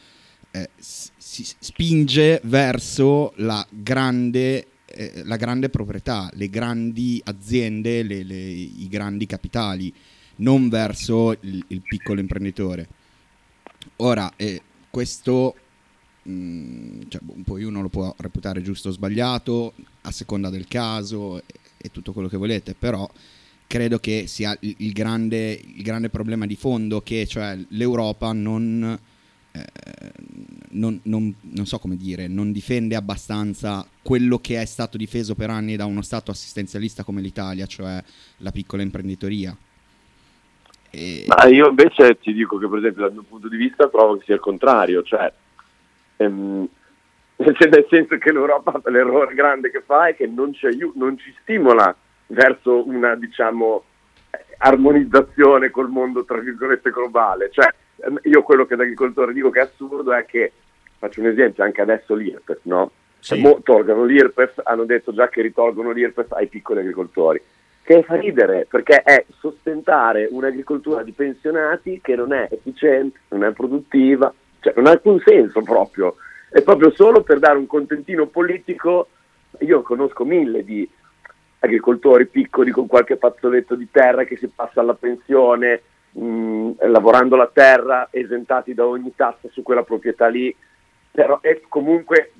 eh, 0.52 0.70
si 0.78 1.46
spinge 1.60 2.40
verso 2.46 3.34
la 3.38 3.66
grande, 3.70 4.68
eh, 4.86 5.24
la 5.26 5.36
grande 5.36 5.68
proprietà, 5.70 6.30
le 6.34 6.50
grandi 6.50 7.22
aziende, 7.26 8.04
le, 8.04 8.24
le, 8.24 8.36
i 8.36 8.88
grandi 8.90 9.26
capitali, 9.26 9.94
non 10.38 10.70
verso 10.70 11.34
il, 11.42 11.64
il 11.68 11.82
piccolo 11.82 12.22
imprenditore. 12.22 12.88
Ora, 13.98 14.32
eh, 14.38 14.62
questo 14.90 15.56
mm, 16.30 17.02
cioè, 17.10 17.22
boh, 17.22 17.36
poi 17.44 17.64
uno 17.64 17.82
lo 17.82 17.90
può 17.90 18.14
reputare 18.18 18.62
giusto 18.62 18.90
o 18.90 18.92
sbagliato 18.92 19.74
a 20.02 20.12
seconda 20.12 20.50
del 20.50 20.68
caso 20.68 21.38
e, 21.38 21.44
e 21.78 21.92
tutto 21.92 22.14
quello 22.14 22.28
che 22.28 22.38
volete, 22.38 22.76
però 22.78 23.10
credo 23.68 24.00
che 24.00 24.26
sia 24.28 24.56
il, 24.62 24.76
il, 24.80 24.94
grande, 24.94 25.52
il 25.52 25.84
grande, 25.84 26.10
problema 26.10 26.46
di 26.46 26.56
fondo 26.56 27.02
che 27.02 27.28
cioè 27.28 27.58
l'Europa 27.70 28.32
non, 28.32 28.98
eh, 29.52 29.66
non, 30.72 31.00
non, 31.04 31.34
non, 31.42 31.66
so 31.66 31.78
come 31.78 31.98
dire, 31.98 32.28
non 32.28 32.52
difende 32.52 32.96
abbastanza 32.96 33.86
quello 34.02 34.40
che 34.40 34.62
è 34.62 34.66
stato 34.66 34.98
difeso 34.98 35.36
per 35.36 35.50
anni 35.50 35.76
da 35.76 35.86
uno 35.86 36.02
Stato 36.02 36.32
assistenzialista 36.32 37.04
come 37.04 37.22
l'Italia, 37.22 37.66
cioè 37.66 38.02
la 38.38 38.52
piccola 38.52 38.82
imprenditoria. 38.82 39.56
E... 40.90 41.26
Ma 41.28 41.46
io 41.48 41.68
invece 41.68 42.18
ti 42.20 42.32
dico 42.34 42.58
che 42.58 42.68
per 42.68 42.80
esempio 42.80 43.02
dal 43.04 43.12
mio 43.12 43.26
punto 43.28 43.50
di 43.50 43.58
vista 43.58 43.90
trovo 43.90 44.18
che 44.18 44.24
sia 44.26 44.36
il 44.36 44.40
contrario, 44.40 45.04
cioè, 45.04 45.32
ehm, 46.18 46.68
nel 47.38 47.86
senso 47.90 48.18
che 48.18 48.32
l'Europa 48.32 48.82
l'errore 48.86 49.36
grande 49.36 49.70
che 49.70 49.82
fa 49.82 50.08
è 50.08 50.16
che 50.16 50.26
non 50.28 50.54
ci, 50.54 50.66
aiuta, 50.66 50.98
non 50.98 51.18
ci 51.18 51.34
stimola 51.42 51.96
verso 52.28 52.88
una 52.88 53.16
diciamo 53.16 53.84
armonizzazione 54.58 55.70
col 55.70 55.90
mondo 55.90 56.26
tra 56.26 56.40
virgolette 56.40 56.90
globale. 56.90 57.50
Cioè, 57.52 57.74
ehm, 57.98 58.20
io 58.24 58.42
quello 58.44 58.66
che 58.66 58.76
da 58.76 58.84
agricoltore 58.84 59.34
dico 59.34 59.50
che 59.50 59.60
è 59.60 59.64
assurdo 59.64 60.14
è 60.14 60.26
che, 60.26 60.52
faccio 60.98 61.22
un 61.22 61.28
esempio, 61.28 61.64
anche 61.64 61.82
adesso 61.82 62.16
l'IRPEF, 62.16 62.60
no? 62.64 62.92
Sì. 63.20 63.40
Mo, 63.40 63.62
tolgono 63.64 64.04
l'IRPEF, 64.04 64.62
hanno 64.64 64.86
detto 64.86 65.14
già 65.14 65.30
che 65.30 65.42
ritolgono 65.42 65.92
l'IRPEF 65.92 66.32
ai 66.34 66.48
piccoli 66.48 66.80
agricoltori 66.80 67.42
che 67.88 68.04
fa 68.04 68.16
ridere 68.16 68.68
perché 68.70 69.02
è 69.02 69.24
sostentare 69.40 70.28
un'agricoltura 70.30 71.04
di 71.04 71.14
pensionati 71.14 72.02
che 72.04 72.18
non 72.18 72.34
è 72.34 72.50
efficiente, 72.52 73.20
non 73.30 73.46
è 73.46 73.54
produttiva, 73.54 74.34
cioè 74.60 74.74
non 74.76 74.88
ha 74.88 74.92
alcun 74.92 75.20
senso 75.24 75.62
proprio, 75.62 76.16
è 76.50 76.62
proprio 76.62 76.92
solo 76.92 77.22
per 77.22 77.40
dare 77.40 77.58
un 77.58 77.68
contentino 77.68 78.28
politico. 78.28 79.10
Io 79.60 79.82
conosco 79.82 80.26
mille 80.26 80.64
di 80.64 80.88
agricoltori 81.60 82.28
piccoli 82.28 82.72
con 82.72 82.88
qualche 82.88 83.18
fazzoletto 83.18 83.76
di 83.76 83.90
terra 83.90 84.24
che 84.24 84.38
si 84.38 84.48
passa 84.48 84.82
alla 84.82 84.94
pensione, 84.94 85.82
mh, 86.12 86.88
lavorando 86.88 87.36
la 87.36 87.50
terra, 87.52 88.08
esentati 88.12 88.74
da 88.74 88.86
ogni 88.86 89.14
tassa 89.16 89.48
su 89.52 89.64
quella 89.64 89.84
proprietà 89.84 90.28
lì, 90.28 90.56
però 91.12 91.40
e 91.42 91.64
comunque 91.68 92.32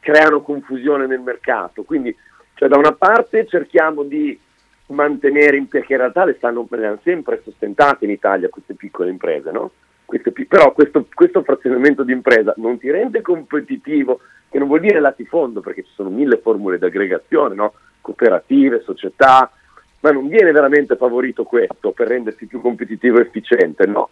creano 0.00 0.42
confusione 0.42 1.06
nel 1.06 1.20
mercato. 1.20 1.82
Quindi 1.82 2.14
cioè, 2.54 2.68
da 2.68 2.76
una 2.76 2.92
parte 2.92 3.46
cerchiamo 3.46 4.02
di 4.02 4.38
mantenere 4.86 5.56
in 5.56 5.68
perché 5.68 5.92
in 5.92 6.00
realtà 6.00 6.24
le 6.24 6.34
stanno 6.34 6.66
sempre 7.02 7.40
sostentate 7.42 8.04
in 8.04 8.10
Italia 8.10 8.48
queste 8.48 8.74
piccole 8.74 9.10
imprese, 9.10 9.50
no? 9.50 9.70
Queste, 10.10 10.32
però 10.32 10.72
questo, 10.72 11.06
questo, 11.14 11.44
frazionamento 11.44 12.02
di 12.02 12.10
impresa 12.10 12.52
non 12.56 12.78
ti 12.78 12.90
rende 12.90 13.22
competitivo, 13.22 14.18
che 14.50 14.58
non 14.58 14.66
vuol 14.66 14.80
dire 14.80 14.98
latifondo, 14.98 15.60
perché 15.60 15.84
ci 15.84 15.92
sono 15.94 16.10
mille 16.10 16.38
formule 16.38 16.78
di 16.78 16.84
aggregazione, 16.84 17.54
no? 17.54 17.74
cooperative, 18.00 18.82
società, 18.82 19.52
ma 20.00 20.10
non 20.10 20.26
viene 20.26 20.50
veramente 20.50 20.96
favorito 20.96 21.44
questo 21.44 21.92
per 21.92 22.08
rendersi 22.08 22.46
più 22.46 22.60
competitivo 22.60 23.18
e 23.18 23.22
efficiente, 23.22 23.86
no. 23.86 24.08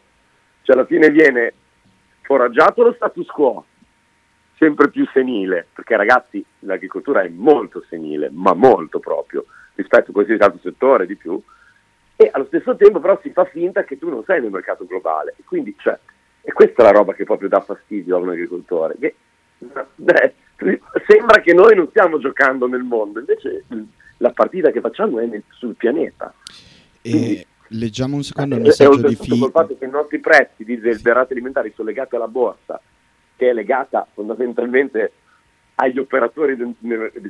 Cioè 0.62 0.76
alla 0.76 0.86
fine 0.86 1.10
viene 1.10 1.52
foraggiato 2.20 2.84
lo 2.84 2.92
status 2.92 3.26
quo, 3.26 3.64
sempre 4.56 4.90
più 4.90 5.04
senile, 5.12 5.66
perché 5.74 5.96
ragazzi 5.96 6.44
l'agricoltura 6.60 7.22
è 7.22 7.28
molto 7.28 7.82
senile, 7.88 8.30
ma 8.32 8.54
molto 8.54 9.00
proprio 9.00 9.46
rispetto 9.74 10.10
a 10.10 10.14
qualsiasi 10.14 10.42
altro 10.42 10.60
settore 10.62 11.06
di 11.06 11.16
più, 11.16 11.42
e 12.20 12.28
allo 12.32 12.46
stesso 12.46 12.74
tempo 12.74 12.98
però 12.98 13.16
si 13.22 13.30
fa 13.30 13.44
finta 13.44 13.84
che 13.84 13.96
tu 13.96 14.08
non 14.08 14.24
sei 14.24 14.40
nel 14.40 14.50
mercato 14.50 14.84
globale. 14.84 15.34
E 15.38 15.44
quindi, 15.44 15.72
cioè, 15.78 15.96
e 16.40 16.52
questa 16.52 16.82
è 16.82 16.84
la 16.86 16.90
roba 16.90 17.14
che 17.14 17.22
proprio 17.22 17.48
dà 17.48 17.60
fastidio 17.60 18.16
a 18.16 18.18
un 18.18 18.30
agricoltore, 18.30 18.96
che 18.98 19.14
beh, 19.94 20.34
sembra 21.06 21.40
che 21.40 21.54
noi 21.54 21.76
non 21.76 21.88
stiamo 21.90 22.18
giocando 22.18 22.66
nel 22.66 22.82
mondo, 22.82 23.20
invece 23.20 23.66
la 24.16 24.30
partita 24.30 24.72
che 24.72 24.80
facciamo 24.80 25.20
è 25.20 25.26
nel, 25.26 25.44
sul 25.50 25.76
pianeta. 25.76 26.34
Quindi, 27.00 27.46
leggiamo 27.68 28.16
un 28.16 28.24
secondo 28.24 28.56
il 28.56 28.62
eh, 28.62 28.64
messaggio 28.64 29.06
di 29.06 29.14
Fi. 29.14 29.34
il 29.34 29.50
fatto 29.52 29.78
che 29.78 29.84
i 29.84 29.90
nostri 29.90 30.18
prezzi 30.18 30.64
di 30.64 30.80
desiderati 30.80 31.34
alimentari 31.34 31.72
sono 31.76 31.86
legati 31.86 32.16
alla 32.16 32.26
borsa, 32.26 32.80
che 33.36 33.50
è 33.50 33.52
legata 33.52 34.04
fondamentalmente 34.12 35.12
agli 35.76 36.00
operatori 36.00 36.56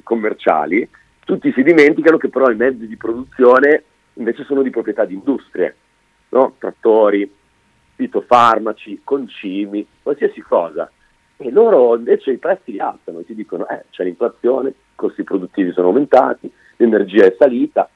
commerciali, 0.03 0.89
tutti 1.27 1.53
si 1.53 1.63
dimenticano 1.63 2.17
che 2.17 2.31
però 2.31 2.51
i 2.51 2.57
mezzi 2.57 2.87
di 2.87 2.97
produzione 2.97 3.83
invece 4.19 4.45
sono 4.45 4.63
di 4.63 4.71
proprietà 4.71 5.05
di 5.05 5.15
industrie, 5.15 5.75
no? 6.31 6.55
trattori, 6.59 7.31
fitofarmaci, 7.95 9.01
concimi, 9.03 9.87
qualsiasi 10.03 10.41
cosa. 10.43 10.91
E 11.37 11.51
loro 11.51 11.97
invece 11.97 12.33
i 12.33 12.39
prezzi 12.39 12.73
li 12.73 12.81
alzano 12.81 13.21
e 13.21 13.25
ti 13.25 13.35
dicono 13.35 13.67
eh, 13.69 13.85
c'è 13.91 14.05
l'inflazione, 14.05 14.71
i 14.71 14.75
costi 14.95 15.23
produttivi 15.23 15.73
sono 15.73 15.89
aumentati, 15.89 16.51
l'energia 16.77 17.25
è 17.25 17.35
salita. 17.39 17.89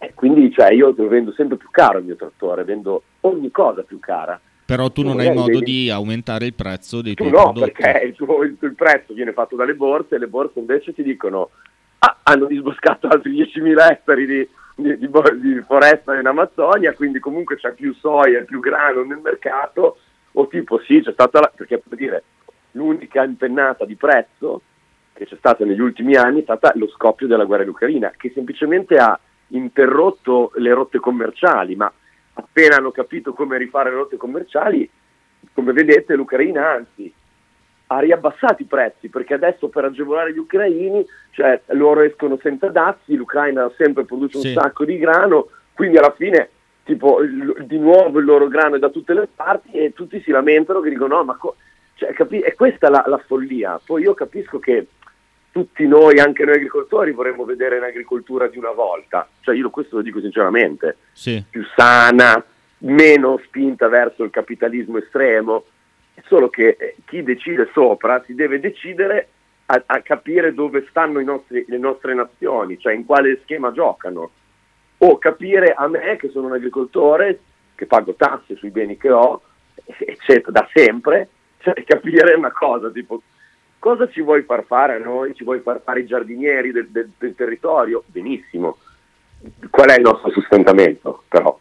E 0.00 0.12
quindi 0.14 0.52
cioè, 0.52 0.72
io 0.72 0.94
lo 0.96 1.08
vendo 1.08 1.32
sempre 1.32 1.56
più 1.56 1.68
caro 1.70 1.98
il 1.98 2.04
mio 2.04 2.16
trattore, 2.16 2.64
vendo 2.64 3.02
ogni 3.22 3.50
cosa 3.50 3.82
più 3.82 3.98
cara. 3.98 4.40
Però 4.64 4.90
tu 4.90 5.02
non 5.02 5.18
hai 5.18 5.32
modo 5.32 5.60
devi... 5.60 5.64
di 5.64 5.90
aumentare 5.90 6.44
il 6.44 6.52
prezzo 6.54 7.00
dei 7.00 7.14
tuoi 7.14 7.30
no, 7.30 7.52
prodotti. 7.52 7.60
No, 7.60 7.66
perché 7.66 8.04
il, 8.04 8.14
tuo, 8.14 8.42
il, 8.42 8.56
il 8.60 8.74
prezzo 8.74 9.14
viene 9.14 9.32
fatto 9.32 9.56
dalle 9.56 9.74
borse 9.74 10.16
e 10.16 10.18
le 10.18 10.26
borse 10.26 10.58
invece 10.58 10.92
ti 10.92 11.02
dicono 11.02 11.50
ah, 12.00 12.18
hanno 12.22 12.44
disboscato 12.44 13.08
altri 13.08 13.32
10.000 13.32 13.90
ettari 13.90 14.26
di, 14.26 14.48
di, 14.78 14.96
di, 14.96 15.10
di, 15.40 15.60
foresta 15.66 16.16
in 16.18 16.26
Amazzonia, 16.26 16.94
quindi 16.94 17.18
comunque 17.18 17.56
c'è 17.56 17.72
più 17.72 17.92
soia, 17.94 18.44
più 18.44 18.60
grano 18.60 19.02
nel 19.02 19.18
mercato, 19.18 19.98
o 20.32 20.46
tipo 20.46 20.78
sì, 20.78 21.02
c'è 21.02 21.12
stata, 21.12 21.40
la, 21.40 21.52
perché 21.54 21.78
per 21.78 21.98
dire, 21.98 22.22
l'unica 22.72 23.24
impennata 23.24 23.84
di 23.84 23.96
prezzo 23.96 24.62
che 25.12 25.26
c'è 25.26 25.36
stata 25.36 25.64
negli 25.64 25.80
ultimi 25.80 26.14
anni 26.14 26.40
è 26.40 26.44
stata 26.44 26.72
lo 26.76 26.86
scoppio 26.88 27.26
della 27.26 27.44
guerra 27.44 27.64
in 27.64 27.70
Ucraina, 27.70 28.12
che 28.16 28.30
semplicemente 28.32 28.96
ha 28.98 29.18
interrotto 29.48 30.52
le 30.54 30.72
rotte 30.72 31.00
commerciali, 31.00 31.74
ma 31.74 31.92
appena 32.34 32.76
hanno 32.76 32.92
capito 32.92 33.32
come 33.32 33.58
rifare 33.58 33.90
le 33.90 33.96
rotte 33.96 34.16
commerciali, 34.16 34.88
come 35.52 35.72
vedete 35.72 36.14
l'Ucraina 36.14 36.70
anzi 36.70 37.12
ha 37.88 37.98
riabbassato 38.00 38.62
i 38.62 38.66
prezzi 38.66 39.08
perché 39.08 39.34
adesso 39.34 39.68
per 39.68 39.84
agevolare 39.84 40.32
gli 40.32 40.38
ucraini, 40.38 41.04
cioè 41.30 41.60
loro 41.68 42.02
escono 42.02 42.38
senza 42.42 42.68
dazi, 42.68 43.16
l'Ucraina 43.16 43.70
sempre 43.76 44.04
produce 44.04 44.36
un 44.36 44.42
sì. 44.42 44.52
sacco 44.52 44.84
di 44.84 44.98
grano, 44.98 45.48
quindi 45.72 45.96
alla 45.96 46.14
fine 46.16 46.50
tipo 46.84 47.20
il, 47.20 47.64
di 47.66 47.78
nuovo 47.78 48.18
il 48.18 48.24
loro 48.24 48.48
grano 48.48 48.76
è 48.76 48.78
da 48.78 48.88
tutte 48.88 49.14
le 49.14 49.28
parti 49.34 49.70
e 49.72 49.92
tutti 49.92 50.20
si 50.22 50.30
lamentano 50.30 50.80
che 50.80 50.90
dicono 50.90 51.16
no 51.16 51.24
ma 51.24 51.36
co-? 51.36 51.56
Cioè, 51.94 52.12
capi- 52.12 52.40
è 52.40 52.54
questa 52.54 52.90
la, 52.90 53.04
la 53.06 53.18
follia, 53.18 53.80
poi 53.84 54.02
io 54.02 54.14
capisco 54.14 54.58
che 54.58 54.86
tutti 55.50 55.86
noi, 55.86 56.20
anche 56.20 56.44
noi 56.44 56.54
agricoltori, 56.54 57.12
vorremmo 57.12 57.44
vedere 57.44 57.78
un'agricoltura 57.78 58.46
di 58.48 58.58
una 58.58 58.70
volta, 58.70 59.26
cioè 59.40 59.56
io 59.56 59.70
questo 59.70 59.96
lo 59.96 60.02
dico 60.02 60.20
sinceramente, 60.20 60.98
sì. 61.12 61.42
più 61.48 61.64
sana, 61.74 62.42
meno 62.78 63.40
spinta 63.44 63.88
verso 63.88 64.22
il 64.22 64.30
capitalismo 64.30 64.98
estremo, 64.98 65.64
solo 66.26 66.48
che 66.48 66.76
eh, 66.78 66.96
chi 67.06 67.22
decide 67.22 67.70
sopra 67.72 68.22
si 68.24 68.34
deve 68.34 68.60
decidere 68.60 69.28
a, 69.66 69.82
a 69.86 70.00
capire 70.00 70.54
dove 70.54 70.86
stanno 70.88 71.20
nostri, 71.20 71.64
le 71.68 71.78
nostre 71.78 72.14
nazioni, 72.14 72.78
cioè 72.78 72.94
in 72.94 73.04
quale 73.04 73.40
schema 73.42 73.72
giocano, 73.72 74.30
o 74.98 75.18
capire 75.18 75.72
a 75.72 75.86
me 75.88 76.16
che 76.16 76.28
sono 76.30 76.46
un 76.46 76.54
agricoltore, 76.54 77.40
che 77.74 77.86
pago 77.86 78.14
tasse 78.14 78.56
sui 78.56 78.70
beni 78.70 78.96
che 78.96 79.10
ho, 79.10 79.42
eccetera, 79.84 80.50
da 80.50 80.68
sempre, 80.72 81.28
cioè 81.58 81.74
capire 81.84 82.34
una 82.34 82.52
cosa, 82.52 82.90
tipo 82.90 83.22
cosa 83.78 84.08
ci 84.08 84.20
vuoi 84.20 84.42
far 84.42 84.64
fare 84.64 84.96
a 84.96 84.98
noi? 84.98 85.34
Ci 85.34 85.44
vuoi 85.44 85.60
far 85.60 85.80
fare 85.82 86.00
i 86.00 86.06
giardinieri 86.06 86.72
del, 86.72 86.88
del, 86.88 87.10
del 87.16 87.34
territorio? 87.34 88.02
Benissimo. 88.06 88.78
Qual 89.70 89.88
è 89.88 89.94
il 89.96 90.02
nostro 90.02 90.30
sostentamento 90.30 91.22
però? 91.28 91.56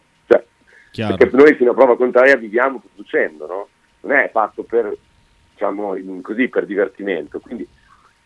Cioè, 0.97 1.15
perché 1.15 1.35
noi 1.35 1.53
fino 1.53 1.71
a 1.71 1.75
prova 1.75 1.95
contraria 1.95 2.35
viviamo 2.35 2.81
producendo, 2.81 3.45
no? 3.45 3.67
Non 4.07 4.17
è 4.17 4.29
fatto 4.31 4.63
per, 4.63 4.95
diciamo, 5.51 5.95
così, 6.21 6.47
per 6.47 6.65
divertimento. 6.65 7.39
Quindi 7.39 7.67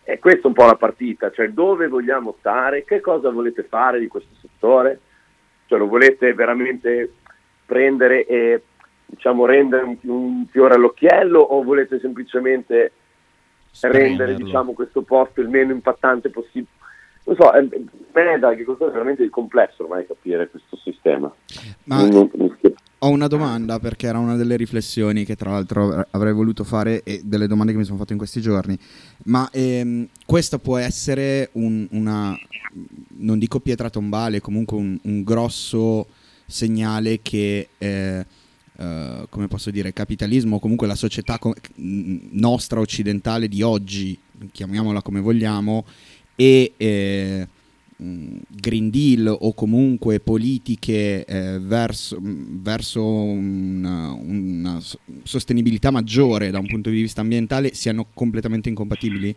è 0.03 0.19
questa 0.19 0.47
un 0.47 0.53
po' 0.53 0.65
la 0.65 0.75
partita, 0.75 1.31
cioè 1.31 1.49
dove 1.49 1.87
vogliamo 1.87 2.35
stare, 2.39 2.83
che 2.85 3.01
cosa 3.01 3.29
volete 3.31 3.63
fare 3.63 3.99
di 3.99 4.07
questo 4.07 4.33
settore, 4.39 4.99
cioè 5.65 5.79
lo 5.79 5.87
volete 5.87 6.33
veramente 6.33 7.13
prendere 7.65 8.25
e 8.25 8.61
diciamo, 9.05 9.45
rendere 9.45 9.83
un, 9.83 9.97
un 10.01 10.45
fiore 10.47 10.75
all'occhiello 10.75 11.39
o 11.39 11.63
volete 11.63 11.99
semplicemente 11.99 12.91
rendere 13.81 14.35
diciamo, 14.35 14.73
questo 14.73 15.01
posto 15.01 15.41
il 15.41 15.49
meno 15.49 15.71
impattante 15.71 16.29
possibile. 16.29 16.79
Non 17.23 17.35
so, 17.35 17.51
è, 17.51 17.63
è 17.63 18.39
da 18.39 18.49
agricoltore 18.49 18.91
veramente 18.91 19.29
complesso 19.29 19.83
ormai 19.83 20.05
capire 20.05 20.49
questo 20.49 20.75
sistema. 20.77 21.31
Ma 21.83 22.05
non, 22.07 22.29
non 22.33 22.57
ho 23.03 23.09
una 23.09 23.27
domanda 23.27 23.79
perché 23.79 24.05
era 24.05 24.19
una 24.19 24.35
delle 24.35 24.55
riflessioni 24.55 25.25
che 25.25 25.35
tra 25.35 25.51
l'altro 25.51 26.05
avrei 26.11 26.33
voluto 26.33 26.63
fare 26.63 27.01
e 27.03 27.21
delle 27.23 27.47
domande 27.47 27.71
che 27.71 27.79
mi 27.79 27.85
sono 27.85 27.97
fatto 27.97 28.11
in 28.11 28.19
questi 28.19 28.41
giorni. 28.41 28.77
Ma 29.25 29.49
ehm, 29.51 30.07
questa 30.25 30.59
può 30.59 30.77
essere 30.77 31.49
un, 31.53 31.87
una, 31.91 32.37
non 33.17 33.39
dico 33.39 33.59
pietra 33.59 33.89
tombale, 33.89 34.39
comunque 34.39 34.77
un, 34.77 34.99
un 35.03 35.23
grosso 35.23 36.07
segnale 36.45 37.19
che... 37.21 37.69
Eh, 37.77 38.25
Uh, 38.81 39.27
come 39.29 39.47
posso 39.47 39.69
dire, 39.69 39.93
capitalismo 39.93 40.55
o 40.55 40.59
comunque 40.59 40.87
la 40.87 40.95
società 40.95 41.37
co- 41.37 41.53
nostra 41.75 42.79
occidentale 42.79 43.47
di 43.47 43.61
oggi, 43.61 44.17
chiamiamola 44.51 45.03
come 45.03 45.19
vogliamo, 45.19 45.85
e 46.35 46.73
eh, 46.77 47.47
Green 48.03 48.89
Deal 48.89 49.27
o 49.27 49.53
comunque 49.53 50.19
politiche 50.19 51.23
eh, 51.23 51.59
verso, 51.59 52.17
verso 52.19 53.03
una, 53.05 54.11
una, 54.11 54.79
sostenibilità 55.23 55.91
maggiore 55.91 56.49
da 56.49 56.57
un 56.57 56.65
punto 56.65 56.89
di 56.89 56.99
vista 56.99 57.21
ambientale 57.21 57.75
siano 57.75 58.07
completamente 58.11 58.69
incompatibili? 58.69 59.35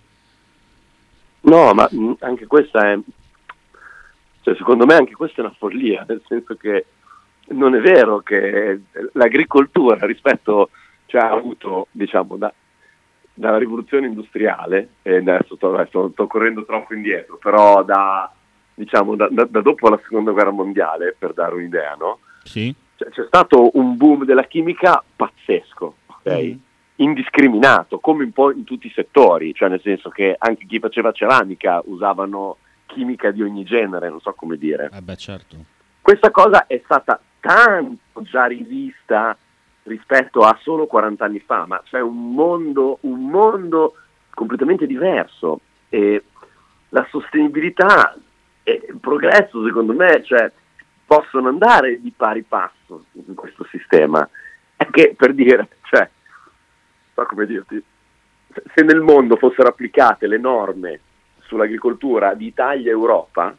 No, 1.43 1.75
ma 1.75 1.87
anche 2.21 2.47
questa 2.47 2.91
è, 2.91 2.99
cioè, 4.41 4.55
secondo 4.57 4.87
me 4.87 4.95
anche 4.95 5.13
questa 5.13 5.43
è 5.43 5.45
una 5.45 5.55
follia, 5.59 6.07
nel 6.09 6.23
senso 6.27 6.55
che 6.55 6.87
non 7.49 7.75
è 7.75 7.81
vero 7.81 8.21
che 8.21 8.81
l'agricoltura 9.13 10.07
rispetto, 10.07 10.71
cioè 11.05 11.21
ha 11.21 11.33
avuto, 11.33 11.89
diciamo, 11.91 12.37
da, 12.39 12.51
dalla 13.35 13.59
rivoluzione 13.59 14.07
industriale, 14.07 14.89
e 15.03 15.17
adesso 15.17 15.57
sto, 15.57 15.85
sto, 15.87 16.11
sto, 16.13 16.27
correndo 16.27 16.65
troppo 16.65 16.95
indietro, 16.95 17.37
però 17.37 17.85
da, 17.85 18.33
diciamo, 18.75 19.17
da, 19.17 19.29
da, 19.31 19.45
dopo 19.61 19.89
la 19.89 20.01
seconda 20.03 20.33
guerra 20.33 20.51
mondiale, 20.51 21.15
per 21.17 21.33
dare 21.33 21.55
un'idea, 21.55 21.95
no? 21.95 22.19
Sì. 22.43 22.75
C'è, 22.97 23.09
c'è 23.09 23.25
stato 23.27 23.71
un 23.75 23.97
boom 23.97 24.25
della 24.25 24.45
chimica 24.45 25.03
pazzesco, 25.15 25.95
ok? 26.07 26.43
Mm. 26.43 26.57
Indiscriminato, 26.97 27.99
come 27.99 28.25
un 28.25 28.33
po' 28.33 28.53
in 28.53 28.65
tutti 28.65 28.87
i 28.87 28.93
settori, 28.95 29.55
cioè 29.55 29.69
nel 29.69 29.81
senso 29.81 30.11
che 30.11 30.37
anche 30.39 30.67
chi 30.67 30.79
faceva 30.79 31.11
ceramica 31.13 31.83
usavano 31.87 32.59
chimica 32.87 33.31
di 33.31 33.43
ogni 33.43 33.65
genere, 33.65 34.09
non 34.09 34.21
so 34.21 34.33
come 34.35 34.57
dire. 34.57 34.91
Eh 34.93 35.01
beh, 35.01 35.17
certo. 35.17 35.57
Questa 36.01 36.31
cosa 36.31 36.67
è 36.67 36.81
stata 36.85 37.21
tanto 37.41 38.23
già 38.23 38.45
rivista 38.45 39.37
rispetto 39.85 40.41
a 40.41 40.57
solo 40.63 40.87
40 40.87 41.25
anni 41.25 41.41
fa, 41.41 41.67
ma 41.67 41.83
c'è 41.85 42.01
un 42.01 42.33
mondo, 42.33 42.99
un 43.03 43.29
mondo 43.29 43.95
completamente 44.31 44.87
diverso 44.87 45.61
e 45.89 46.25
la 46.91 47.07
sostenibilità 47.11 48.17
e 48.65 48.87
il 48.89 48.99
progresso 48.99 49.65
secondo 49.65 49.93
me 49.93 50.25
cioè, 50.25 50.51
possono 51.07 51.49
andare 51.49 52.01
di 52.01 52.13
pari 52.17 52.43
passo 52.43 53.05
in 53.13 53.35
questo 53.35 53.65
sistema. 53.71 54.29
È 54.75 54.87
che 54.87 55.15
per 55.17 55.35
dire, 55.35 55.69
cioè, 55.85 56.09
so 57.15 57.27
come 57.27 57.47
dirti, 57.47 57.83
se 58.75 58.83
nel 58.83 59.01
mondo 59.01 59.37
fossero 59.37 59.69
applicate 59.69 60.27
le 60.27 60.39
norme 60.39 61.01
sull'agricoltura 61.43 62.35
di 62.35 62.47
Italia 62.47 62.89
e 62.89 62.93
Europa, 62.93 63.55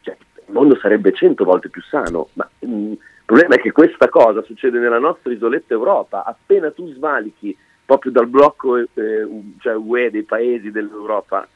cioè, 0.00 0.16
il 0.46 0.52
mondo 0.52 0.76
sarebbe 0.76 1.12
cento 1.12 1.44
volte 1.44 1.68
più 1.68 1.82
sano, 1.82 2.28
ma 2.34 2.48
mh, 2.58 2.66
mm, 2.66 2.92
il 2.92 2.98
problema 3.24 3.54
è 3.54 3.58
che 3.58 3.72
questa 3.72 4.08
cosa 4.08 4.42
succede 4.42 4.78
nella 4.78 4.98
nostra 4.98 5.32
isoletta 5.32 5.72
Europa, 5.72 6.24
appena 6.24 6.70
tu 6.72 6.92
svalichi 6.92 7.56
proprio 7.86 8.12
dal 8.12 8.26
blocco 8.26 8.76
eh, 8.76 8.86
cioè 9.60 9.74
UE 9.74 10.10
dei 10.10 10.24
paesi 10.24 10.70
dell'Europa, 10.70 11.46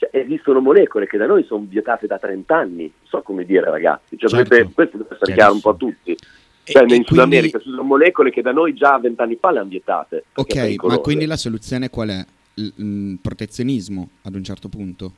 cioè, 0.00 0.08
esistono 0.12 0.60
molecole 0.60 1.06
che 1.06 1.18
da 1.18 1.26
noi 1.26 1.44
sono 1.44 1.66
vietate 1.68 2.06
da 2.06 2.18
30 2.18 2.56
anni, 2.56 2.82
non 2.84 3.06
so 3.06 3.20
come 3.20 3.44
dire 3.44 3.70
ragazzi, 3.70 4.16
cioè, 4.16 4.30
certo. 4.30 4.48
dovete, 4.48 4.72
questo 4.72 4.96
deve 4.96 5.14
essere 5.14 5.34
chiaro 5.34 5.52
un 5.52 5.60
po' 5.60 5.70
a 5.70 5.74
tutti. 5.74 6.16
Cioè, 6.62 6.84
e, 6.90 6.94
in 6.94 7.04
Sud 7.04 7.18
America 7.18 7.58
ci 7.58 7.68
sono 7.68 7.82
molecole 7.82 8.30
che 8.30 8.40
da 8.40 8.52
noi 8.52 8.72
già 8.72 8.98
20 8.98 9.20
anni 9.20 9.36
fa 9.38 9.50
le 9.50 9.58
hanno 9.58 9.68
vietate. 9.68 10.24
Ok, 10.36 10.76
ma 10.84 10.96
quindi 10.98 11.26
la 11.26 11.36
soluzione 11.36 11.90
qual 11.90 12.08
è? 12.08 12.24
Il, 12.54 13.18
protezionismo 13.20 14.08
ad 14.22 14.34
un 14.34 14.42
certo 14.42 14.70
punto? 14.70 15.12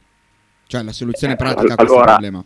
Cioè 0.66 0.82
la 0.82 0.92
soluzione 0.92 1.34
eh, 1.34 1.36
pratica 1.36 1.74
a 1.74 1.76
questo 1.76 1.94
allora, 1.94 2.12
problema? 2.12 2.44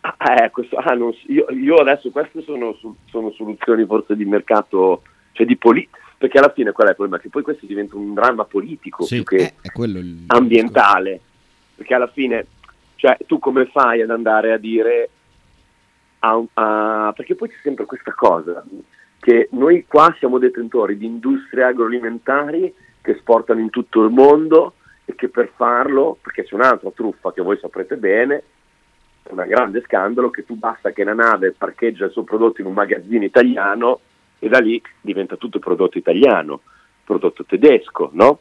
Ah, 0.00 0.44
eh, 0.44 0.50
questo, 0.50 0.76
ah, 0.76 0.94
non, 0.94 1.12
io, 1.26 1.46
io, 1.50 1.74
adesso 1.74 2.10
queste 2.10 2.42
sono, 2.42 2.76
sono, 3.06 3.32
soluzioni 3.32 3.84
forse 3.84 4.14
di 4.14 4.24
mercato, 4.24 5.02
cioè 5.32 5.44
di 5.44 5.56
politica, 5.56 5.98
perché 6.18 6.38
alla 6.38 6.52
fine 6.52 6.70
qual 6.70 6.86
è 6.86 6.90
il 6.90 6.96
problema? 6.96 7.20
Che 7.20 7.30
poi 7.30 7.42
questo 7.42 7.66
diventa 7.66 7.96
un 7.96 8.14
dramma 8.14 8.44
politico 8.44 9.02
sì, 9.02 9.16
più 9.16 9.24
che 9.24 9.54
il... 9.74 10.24
ambientale, 10.28 11.20
perché 11.78 11.94
alla 11.94 12.08
fine, 12.08 12.46
cioè, 12.96 13.16
tu 13.24 13.38
come 13.38 13.66
fai 13.66 14.02
ad 14.02 14.10
andare 14.10 14.52
a 14.52 14.58
dire, 14.58 15.10
a, 16.18 16.42
a, 16.54 17.12
perché 17.14 17.36
poi 17.36 17.48
c'è 17.48 17.58
sempre 17.62 17.84
questa 17.84 18.12
cosa, 18.12 18.64
che 19.20 19.48
noi 19.52 19.84
qua 19.86 20.12
siamo 20.18 20.38
detentori 20.38 20.98
di 20.98 21.06
industrie 21.06 21.62
agroalimentari 21.62 22.74
che 23.00 23.12
esportano 23.12 23.60
in 23.60 23.70
tutto 23.70 24.02
il 24.02 24.10
mondo 24.10 24.74
e 25.04 25.14
che 25.14 25.28
per 25.28 25.52
farlo, 25.54 26.18
perché 26.20 26.42
c'è 26.42 26.56
un'altra 26.56 26.90
truffa 26.90 27.32
che 27.32 27.42
voi 27.42 27.56
saprete 27.58 27.96
bene, 27.96 28.42
un 29.30 29.44
grande 29.46 29.80
scandalo 29.82 30.30
che 30.30 30.44
tu 30.44 30.56
basta 30.56 30.90
che 30.90 31.02
una 31.02 31.14
nave 31.14 31.54
parcheggia 31.56 32.06
il 32.06 32.10
suo 32.10 32.24
prodotto 32.24 32.60
in 32.60 32.66
un 32.66 32.72
magazzino 32.72 33.24
italiano 33.24 34.00
e 34.40 34.48
da 34.48 34.58
lì 34.58 34.82
diventa 35.00 35.36
tutto 35.36 35.60
prodotto 35.60 35.96
italiano, 35.96 36.62
prodotto 37.04 37.44
tedesco, 37.44 38.10
no? 38.14 38.40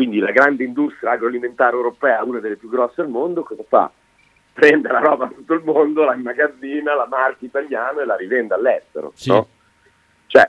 Quindi 0.00 0.18
la 0.18 0.30
grande 0.30 0.64
industria 0.64 1.10
agroalimentare 1.10 1.76
europea, 1.76 2.24
una 2.24 2.38
delle 2.38 2.56
più 2.56 2.70
grosse 2.70 3.02
al 3.02 3.10
mondo, 3.10 3.42
cosa 3.42 3.62
fa? 3.68 3.92
Prende 4.50 4.88
la 4.88 4.98
roba 4.98 5.26
da 5.26 5.34
tutto 5.34 5.52
il 5.52 5.62
mondo, 5.62 6.04
la 6.04 6.14
immagazzina, 6.14 6.94
la 6.94 7.06
marca 7.06 7.44
italiana 7.44 8.00
e 8.00 8.06
la 8.06 8.16
rivende 8.16 8.54
all'estero, 8.54 9.12
sì. 9.14 9.28
no? 9.28 9.46
Cioè, 10.26 10.48